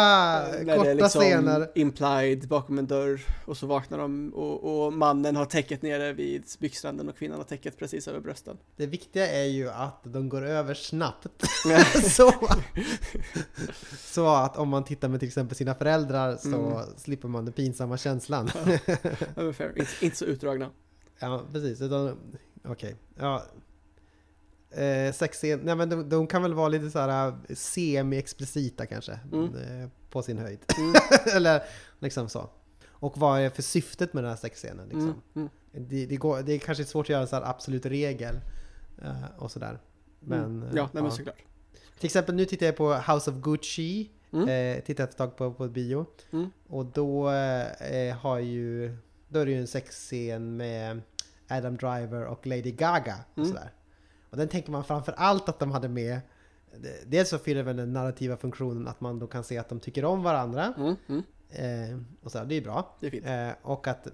när 0.64 0.78
korta 0.78 0.90
är 0.90 0.96
liksom 0.96 1.22
scener. 1.22 1.72
implied 1.76 2.48
bakom 2.48 2.78
en 2.80 2.88
dörr 2.88 3.22
och 3.46 3.58
så 3.58 3.68
vaknar 3.68 3.98
de 3.98 4.34
och, 4.34 4.86
och 4.86 4.94
mannen 4.94 5.36
har 5.36 5.46
täcket 5.46 5.82
nere 5.82 6.14
vid 6.14 6.44
byxranden 6.60 7.10
och 7.10 7.18
kvinnan 7.18 7.38
har 7.38 7.44
täcket 7.46 7.78
precis 7.78 8.08
över 8.08 8.20
brösten. 8.20 8.58
Det 8.76 8.86
viktiga 8.86 9.28
är 9.28 9.44
ju 9.46 9.70
att 9.70 10.00
de 10.04 10.30
går 10.30 10.46
över 10.46 10.74
snabbt. 10.74 11.28
så, 12.12 12.34
så 13.98 14.28
att 14.28 14.58
om 14.58 14.70
man 14.70 14.84
tittar 14.84 15.08
med 15.08 15.20
till 15.20 15.28
exempel 15.28 15.58
sina 15.58 15.76
föräldrar 15.76 16.38
så 16.38 16.48
Mm. 16.56 16.80
slipper 16.98 17.28
man 17.28 17.46
den 17.46 17.54
pinsamma 17.54 17.98
känslan. 17.98 18.50
Ungefär, 19.36 19.70
inte, 19.80 19.92
inte 20.06 20.18
så 20.18 20.26
utdragna. 20.26 20.70
Ja, 21.20 21.42
precis. 21.54 21.82
Utan, 21.82 22.18
okej. 22.68 22.96
Ja. 23.20 23.44
Eh, 24.76 25.14
sexscen, 25.14 25.60
nej 25.64 25.76
men 25.76 25.90
de, 25.90 26.10
de 26.10 26.28
kan 26.28 26.42
väl 26.42 26.54
vara 26.54 26.68
lite 26.68 26.90
så 26.92 27.00
här 27.00 27.28
eh, 27.28 27.56
semi-explicita 27.56 28.86
kanske. 28.86 29.20
Mm. 29.32 29.56
Eh, 29.56 29.90
på 30.10 30.22
sin 30.22 30.38
höjd. 30.38 30.60
Mm, 30.78 30.94
Eller 31.36 31.64
liksom 32.00 32.30
så. 32.30 32.50
Och 32.90 33.18
vad 33.18 33.40
är 33.42 33.50
för 33.50 33.62
syftet 33.62 34.14
med 34.14 34.24
den 34.24 34.30
här 34.32 34.38
sexscenen 34.38 34.86
liksom? 34.88 35.02
mm, 35.04 35.20
mm. 35.36 35.50
Det, 35.90 36.06
det, 36.06 36.16
går, 36.18 36.42
det 36.42 36.54
är 36.54 36.60
kanske 36.60 36.86
svårt 36.86 37.06
att 37.06 37.10
göra 37.10 37.22
en 37.22 37.28
så 37.28 37.36
här 37.36 37.44
absolut 37.50 37.86
regel. 37.86 38.36
eh, 39.02 39.24
och 39.38 39.52
sådär. 39.52 39.80
Men, 40.20 40.40
mm. 40.46 40.64
eh, 40.64 40.76
Ja, 40.76 40.90
nej 40.94 41.04
men 41.04 41.12
såklart. 41.12 41.44
Till 42.00 42.06
exempel 42.06 42.36
nu 42.36 42.46
tittar 42.46 42.66
jag 42.66 42.76
på 42.76 42.94
House 42.94 43.32
of 43.32 43.38
Gucci. 43.38 44.10
Mm. 44.34 44.50
Eh, 44.78 44.84
tittat 44.84 45.10
ett 45.10 45.18
tag 45.18 45.38
på, 45.38 45.54
på 45.54 45.68
bio. 45.68 46.06
Mm. 46.32 46.50
Och 46.68 46.86
då 46.86 47.30
eh, 47.32 48.16
har 48.18 48.40
ju... 48.40 48.98
Då 49.28 49.40
är 49.40 49.46
det 49.46 49.52
ju 49.52 49.60
en 49.60 49.68
sexscen 49.68 50.58
med 50.58 51.02
Adam 51.48 51.78
Driver 51.78 52.26
och 52.26 52.48
Lady 52.48 52.72
Gaga. 52.72 53.16
Och 53.32 53.38
Mm. 53.38 53.50
sådär. 53.50 53.72
Och 54.34 54.40
den 54.40 54.48
tänker 54.48 54.72
man 54.72 54.84
framför 54.84 55.12
allt 55.18 55.50
att 55.50 55.60
de 55.60 55.72
hade 55.72 55.88
med. 55.90 56.20
det- 56.82 57.04
Dels 57.12 57.30
så 57.30 57.38
fyller 57.38 57.64
väl 57.64 57.76
den 57.78 57.94
narrativa 57.94 58.38
funktionen 58.38 58.88
att 58.88 59.02
man 59.02 59.20
då 59.20 59.28
kan 59.28 59.44
se 59.44 59.58
att 59.58 59.70
de 59.70 59.80
tycker 59.80 60.06
om 60.06 60.24
varandra. 60.24 60.74
Mm, 60.78 60.96
mm. 61.08 61.24
Eh, 61.50 62.00
och 62.24 62.32
så 62.32 62.44
det 62.44 62.54
är 62.54 62.56
ju 62.60 62.64
bra. 62.64 62.98
Det 63.00 63.08
är 63.08 63.12
fint. 63.12 63.26
Eh, 63.26 63.50
och 63.72 63.88
att... 63.88 64.08
Eh, 64.08 64.14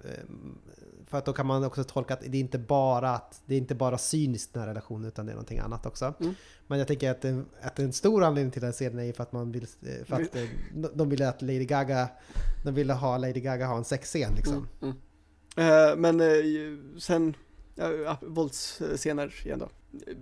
för 1.06 1.18
att 1.18 1.24
då 1.24 1.32
kan 1.32 1.46
man 1.46 1.64
också 1.64 1.84
tolka 1.84 2.14
att 2.14 2.20
det 2.20 2.36
är 2.38 2.40
inte 2.40 2.58
bara 2.58 3.10
att 3.10 3.42
det 3.46 3.54
är 3.54 3.58
inte 3.58 3.74
bara 3.74 3.98
cyniskt 3.98 4.52
den 4.54 4.60
här 4.62 4.68
relationen 4.68 5.08
utan 5.08 5.26
det 5.26 5.32
är 5.32 5.34
någonting 5.34 5.58
annat 5.58 5.86
också. 5.86 6.14
Mm. 6.20 6.34
Men 6.66 6.78
jag 6.78 6.88
tänker 6.88 7.10
att, 7.10 7.24
en, 7.24 7.46
att 7.62 7.78
en 7.78 7.92
stor 7.92 8.24
anledning 8.24 8.50
till 8.52 8.62
den 8.62 8.72
scenen 8.72 8.98
är 9.08 9.12
för 9.12 9.22
att 9.22 9.32
man 9.32 9.52
vill... 9.52 9.66
eh, 9.82 10.04
För 10.04 10.22
att 10.22 10.36
de- 10.94 11.08
ville 11.08 11.28
att 11.28 11.42
Lady 11.42 11.64
Gaga... 11.64 12.08
De 12.64 12.74
ville 12.74 12.92
ha 12.92 13.16
Lady 13.18 13.40
Gaga 13.40 13.66
ha 13.66 13.76
en 13.76 13.84
sexscen 13.84 14.34
liksom. 14.34 14.68
Mm, 14.82 14.94
mm. 15.56 16.00
Men 16.00 16.20
eh, 16.20 16.98
sen, 16.98 17.34
ja, 17.88 18.18
våldsscener 18.22 19.34
igen 19.44 19.58
då. 19.58 19.68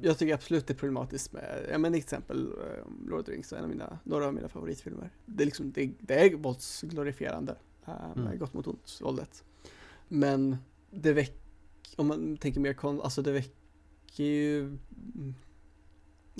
Jag 0.02 0.18
tycker 0.18 0.35
absolut 0.35 0.66
det 0.66 0.72
är 0.72 0.78
problematiskt 0.78 1.32
med, 1.32 1.66
ja 1.70 1.78
men 1.78 1.93
till 1.93 1.98
exempel 2.02 2.47
eh, 2.47 3.09
Lord 3.09 3.20
of 3.20 3.26
the 3.26 3.32
Rings, 3.32 3.52
en 3.52 3.62
av 3.62 3.68
mina, 3.68 3.98
några 4.05 4.26
av 4.26 4.35
mina 4.35 4.48
favoritfilmer. 4.48 5.10
Det 5.26 5.43
är 5.43 5.47
liksom, 5.47 5.72
det, 5.72 5.90
det 6.01 6.14
är 6.14 6.36
våldsglorifierande. 6.36 7.56
eh, 7.86 7.93
Mm. 8.16 8.39
gott 8.39 8.55
mot 8.55 8.66
ont 8.66 8.98
våldet. 9.02 9.44
Men 10.09 10.56
det 10.90 11.12
väcker, 11.12 11.35
om 11.97 12.06
man 12.06 12.36
tänker 12.36 12.60
mer 12.60 12.72
kon, 12.72 13.01
alltså 13.01 13.22
det 13.22 13.32
väcker 13.32 14.24
ju 14.24 14.60
mm, 14.64 15.35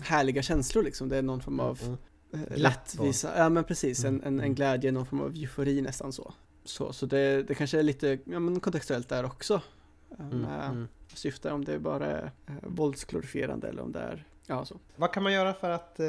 härliga 0.03 0.43
känslor 0.43 0.82
liksom. 0.82 1.09
Det 1.09 1.16
är 1.16 1.23
någon 1.23 1.40
form 1.40 1.61
av 1.61 1.81
Mm. 1.82 1.97
eh, 2.32 2.57
Glatt 2.57 2.95
och- 2.99 3.05
rättvisa, 3.05 3.39
ja 3.39 3.49
men 3.49 3.65
precis, 3.65 4.05
en, 4.05 4.09
Mm, 4.15 4.20
en, 4.27 4.35
en 4.35 4.40
mm. 4.45 4.55
glädje, 4.55 4.93
någon 4.93 5.07
form 5.07 5.20
av 5.20 5.35
eufori 5.36 5.81
nästan 5.82 6.12
så. 6.12 6.35
Så, 6.65 6.93
så 6.93 7.07
det, 7.07 7.43
det 7.43 7.55
kanske 7.55 7.78
är 7.78 7.82
lite 7.82 8.19
ja, 8.24 8.39
men 8.40 8.61
kontextuellt 8.61 9.09
där 9.09 9.24
också. 9.24 9.62
Eh, 10.10 10.26
Mm. 10.26 10.39
Med 10.40 10.64
Mm. 10.70 10.89
syfte 11.14 11.52
om 11.52 11.64
det 11.64 11.78
bara 11.78 12.06
är 12.06 12.30
eh, 12.47 12.55
våldsglorifierande 12.62 13.68
eller 13.68 13.82
om 13.82 13.93
det 13.93 14.01
är, 14.01 14.24
ja 14.47 14.64
så. 14.64 14.78
Vad 14.97 15.12
kan 15.12 15.22
man 15.22 15.32
göra 15.32 15.55
för 15.55 15.70
att... 15.70 16.01
Eh, 16.01 16.06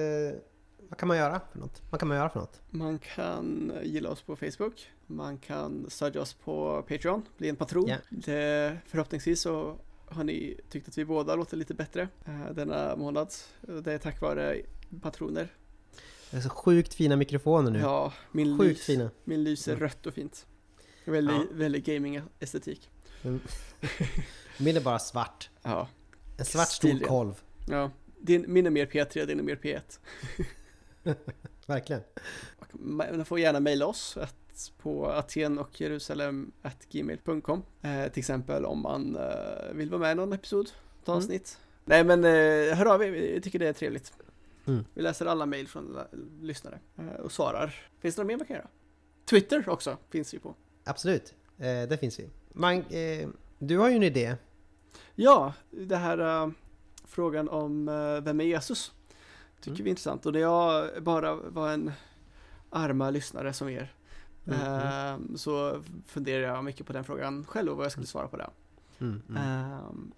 vad 0.89 0.97
kan 0.99 1.07
man 1.07 1.17
göra 1.17 1.41
för 1.51 1.59
något? 1.59 1.81
Vad 1.89 1.99
kan 1.99 2.07
man 2.07 2.17
göra 2.17 2.29
för 2.29 2.39
något? 2.39 2.61
Man 2.69 2.99
kan 2.99 3.71
gilla 3.83 4.09
oss 4.09 4.21
på 4.21 4.35
Facebook, 4.35 4.91
man 5.07 5.37
kan 5.37 5.85
stödja 5.89 6.21
oss 6.21 6.33
på 6.33 6.81
Patreon, 6.87 7.21
bli 7.37 7.49
en 7.49 7.55
patron. 7.55 7.87
Ja. 7.87 7.97
Det, 8.09 8.77
förhoppningsvis 8.85 9.41
så 9.41 9.75
har 10.05 10.23
ni 10.23 10.59
tyckt 10.69 10.87
att 10.87 10.97
vi 10.97 11.05
båda 11.05 11.35
låter 11.35 11.57
lite 11.57 11.73
bättre 11.73 12.07
eh, 12.25 12.49
denna 12.53 12.95
månad. 12.95 13.33
Det 13.61 13.93
är 13.93 13.97
tack 13.97 14.21
vare 14.21 14.61
patroner. 15.01 15.47
Det 16.31 16.37
är 16.37 16.41
så 16.41 16.49
sjukt 16.49 16.93
fina 16.93 17.15
mikrofoner 17.15 17.71
nu. 17.71 17.79
Ja, 17.79 18.13
min, 18.31 18.57
sjukt 18.57 18.69
lys, 18.69 18.85
fina. 18.85 19.09
min 19.23 19.43
lyser 19.43 19.71
Mm. 19.71 19.83
rött 19.83 20.05
och 20.05 20.13
fint. 20.13 20.45
Väldigt, 21.05 21.35
Ja. 21.35 21.43
väldigt 21.51 21.85
gaming-estetik. 21.85 22.89
Min 24.57 24.77
är 24.77 24.81
bara 24.81 24.99
svart. 24.99 25.49
Ja, 25.63 25.87
En 26.37 26.45
svart 26.45 26.67
stor 26.67 26.99
kolv. 26.99 27.41
ja. 27.67 27.91
Din, 28.21 28.45
min 28.47 28.65
är 28.65 28.69
mer 28.69 28.85
P3, 28.85 29.25
din 29.25 29.39
är 29.39 29.43
mer 29.43 29.55
P1. 29.55 29.99
Verkligen. 31.65 32.01
Man 32.71 33.25
får 33.25 33.39
gärna 33.39 33.59
mejla 33.59 33.85
oss 33.87 34.17
på 34.77 35.07
Aten 35.11 35.59
och 35.59 35.81
Jerusalem 35.81 36.51
gmail.com 36.91 37.63
eh, 37.81 38.07
Till 38.11 38.19
exempel 38.19 38.65
om 38.65 38.81
man 38.81 39.15
eh, 39.15 39.73
vill 39.73 39.89
vara 39.89 39.99
med 39.99 40.11
i 40.11 40.15
någon 40.15 40.33
episod, 40.33 40.71
ta 41.05 41.11
Mm. 41.11 41.17
avsnitt. 41.17 41.59
Nej 41.85 42.03
men 42.03 42.23
eh, 42.23 42.77
hör 42.77 42.85
av 42.85 43.03
er, 43.03 43.11
vi 43.11 43.41
tycker 43.41 43.59
det 43.59 43.67
är 43.67 43.73
trevligt. 43.73 44.13
Mm. 44.65 44.85
Vi 44.93 45.01
läser 45.01 45.25
alla 45.25 45.45
mejl 45.45 45.67
från 45.67 45.97
lyssnare 46.41 46.79
eh, 46.97 47.07
och 47.07 47.31
svarar. 47.31 47.75
Finns 47.99 48.15
det 48.15 48.21
något 48.21 48.27
mer 48.27 48.37
man 48.37 48.47
kan 48.47 48.55
göra? 48.55 48.67
Twitter 49.29 49.69
också 49.69 49.97
finns 50.09 50.33
vi 50.33 50.39
på. 50.39 50.55
Absolut. 50.83 51.33
Eh, 51.57 51.81
det 51.89 51.97
finns 51.99 52.19
vi. 52.19 52.29
Man, 52.53 52.75
eh, 52.89 53.29
du 53.59 53.77
har 53.77 53.89
ju 53.89 53.95
en 53.95 54.03
idé. 54.03 54.35
Ja, 55.15 55.53
det 55.71 55.95
här 55.97 56.17
eh, 56.43 56.49
frågan 57.05 57.49
om 57.49 57.89
eh, 57.89 58.21
vem 58.23 58.41
är 58.41 58.45
Jesus? 58.45 58.91
Tycker 59.61 59.69
Mm. 59.71 59.83
vi 59.83 59.89
är 59.89 59.91
intressant 59.91 60.25
och 60.25 60.33
det 60.33 60.39
jag 60.39 61.03
bara 61.03 61.35
var 61.35 61.69
en 61.71 61.91
arma 62.69 63.09
lyssnare 63.09 63.53
som 63.53 63.69
er 63.69 63.93
Mm, 64.47 64.59
mm, 64.61 64.81
Ehm, 64.87 65.37
Så 65.37 65.83
funderar 66.05 66.41
jag 66.47 66.63
mycket 66.63 66.85
på 66.87 66.93
den 66.93 67.03
frågan 67.03 67.45
själv 67.45 67.71
och 67.71 67.77
vad 67.77 67.85
jag 67.85 67.91
skulle 67.91 68.07
svara 68.07 68.27
på 68.27 68.37
det. 68.37 68.49
mm, 68.99 69.21
mm. 69.29 69.41
Ehm, 69.43 70.11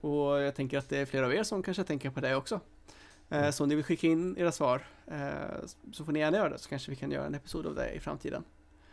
och 0.00 0.40
jag 0.40 0.54
tänker 0.54 0.78
att 0.78 0.88
det 0.88 0.98
är 0.98 1.06
flera 1.06 1.26
av 1.26 1.34
er 1.34 1.42
som 1.42 1.62
kanske 1.62 1.84
tänker 1.84 2.10
på 2.10 2.20
det 2.20 2.36
också. 2.36 2.60
Mm. 3.28 3.44
Uh, 3.44 3.50
så 3.50 3.62
om 3.62 3.68
ni 3.68 3.74
vill 3.74 3.84
skicka 3.84 4.06
in 4.06 4.36
era 4.38 4.52
svar 4.52 4.86
eh, 5.06 5.66
så 5.92 6.04
får 6.04 6.12
ni 6.12 6.18
gärna 6.18 6.36
göra 6.36 6.48
det 6.48 6.58
så 6.58 6.68
kanske 6.68 6.90
vi 6.90 6.96
kan 6.96 7.10
göra 7.10 7.26
en 7.26 7.34
episod 7.34 7.66
av 7.66 7.74
det 7.74 7.90
i 7.92 8.00
framtiden. 8.00 8.44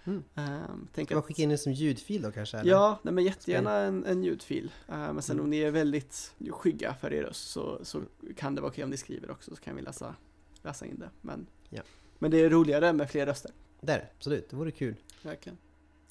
Mm. 0.08 0.24
Um, 0.36 0.88
tänk 0.94 1.10
Kan 1.10 1.16
man 1.16 1.24
skicka 1.24 1.42
in 1.42 1.50
den 1.50 1.58
som 1.58 1.72
ljudfil 1.74 2.22
då 2.22 2.32
kanske? 2.32 2.58
eller? 2.58 2.72
Ja, 2.72 3.00
nej, 3.04 3.14
men 3.14 3.24
jättegärna 3.24 3.78
en, 3.78 4.06
en 4.06 4.24
ljudfil. 4.24 4.72
Eh, 4.88 4.98
men 4.98 5.22
sen 5.22 5.34
Mm. 5.36 5.44
om 5.44 5.50
ni 5.50 5.58
är 5.58 5.72
väldigt 5.72 6.34
skygga 6.52 6.94
för 7.02 7.14
er 7.14 7.24
röst 7.24 7.50
så, 7.50 7.80
så 7.84 8.02
kan 8.38 8.56
det 8.56 8.62
vara 8.62 8.72
okej 8.72 8.84
om 8.84 8.90
ni 8.90 8.98
skriver 8.98 9.32
också 9.32 9.56
så 9.56 9.62
kan 9.62 9.76
vi 9.76 9.82
läsa, 9.82 10.16
läsa 10.62 10.86
in 10.86 11.00
det. 11.00 11.10
Men, 11.22 11.48
Ja. 11.70 11.82
men 12.20 12.32
det 12.32 12.38
är 12.38 12.50
roligare 12.50 12.94
med 12.94 13.10
fler 13.10 13.26
röster. 13.26 13.52
Det 13.82 13.92
är 13.92 13.98
det, 14.00 14.08
absolut. 14.18 14.50
Det 14.50 14.56
vore 14.56 14.72
kul. 14.72 14.96
Verkligen. 15.22 15.58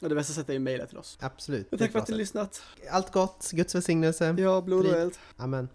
Och 0.01 0.09
det 0.09 0.15
bästa 0.15 0.33
sättet 0.33 0.49
är 0.49 0.53
ju 0.53 0.59
mejla 0.59 0.87
till 0.87 0.99
oss. 0.99 1.19
Absolut. 1.21 1.73
Och 1.73 1.79
Det 1.79 1.85
tack 1.85 1.93
för 1.93 1.99
att 1.99 2.09
ni 2.09 2.13
sätt. 2.13 2.19
lyssnat. 2.19 2.63
Allt 2.91 3.13
gott, 3.13 3.51
Guds 3.53 3.75
välsignelse. 3.75 4.35
Ja, 4.39 4.61
blod 4.61 4.87
och 4.87 4.93
eld. 4.95 5.15
Amen. 5.37 5.69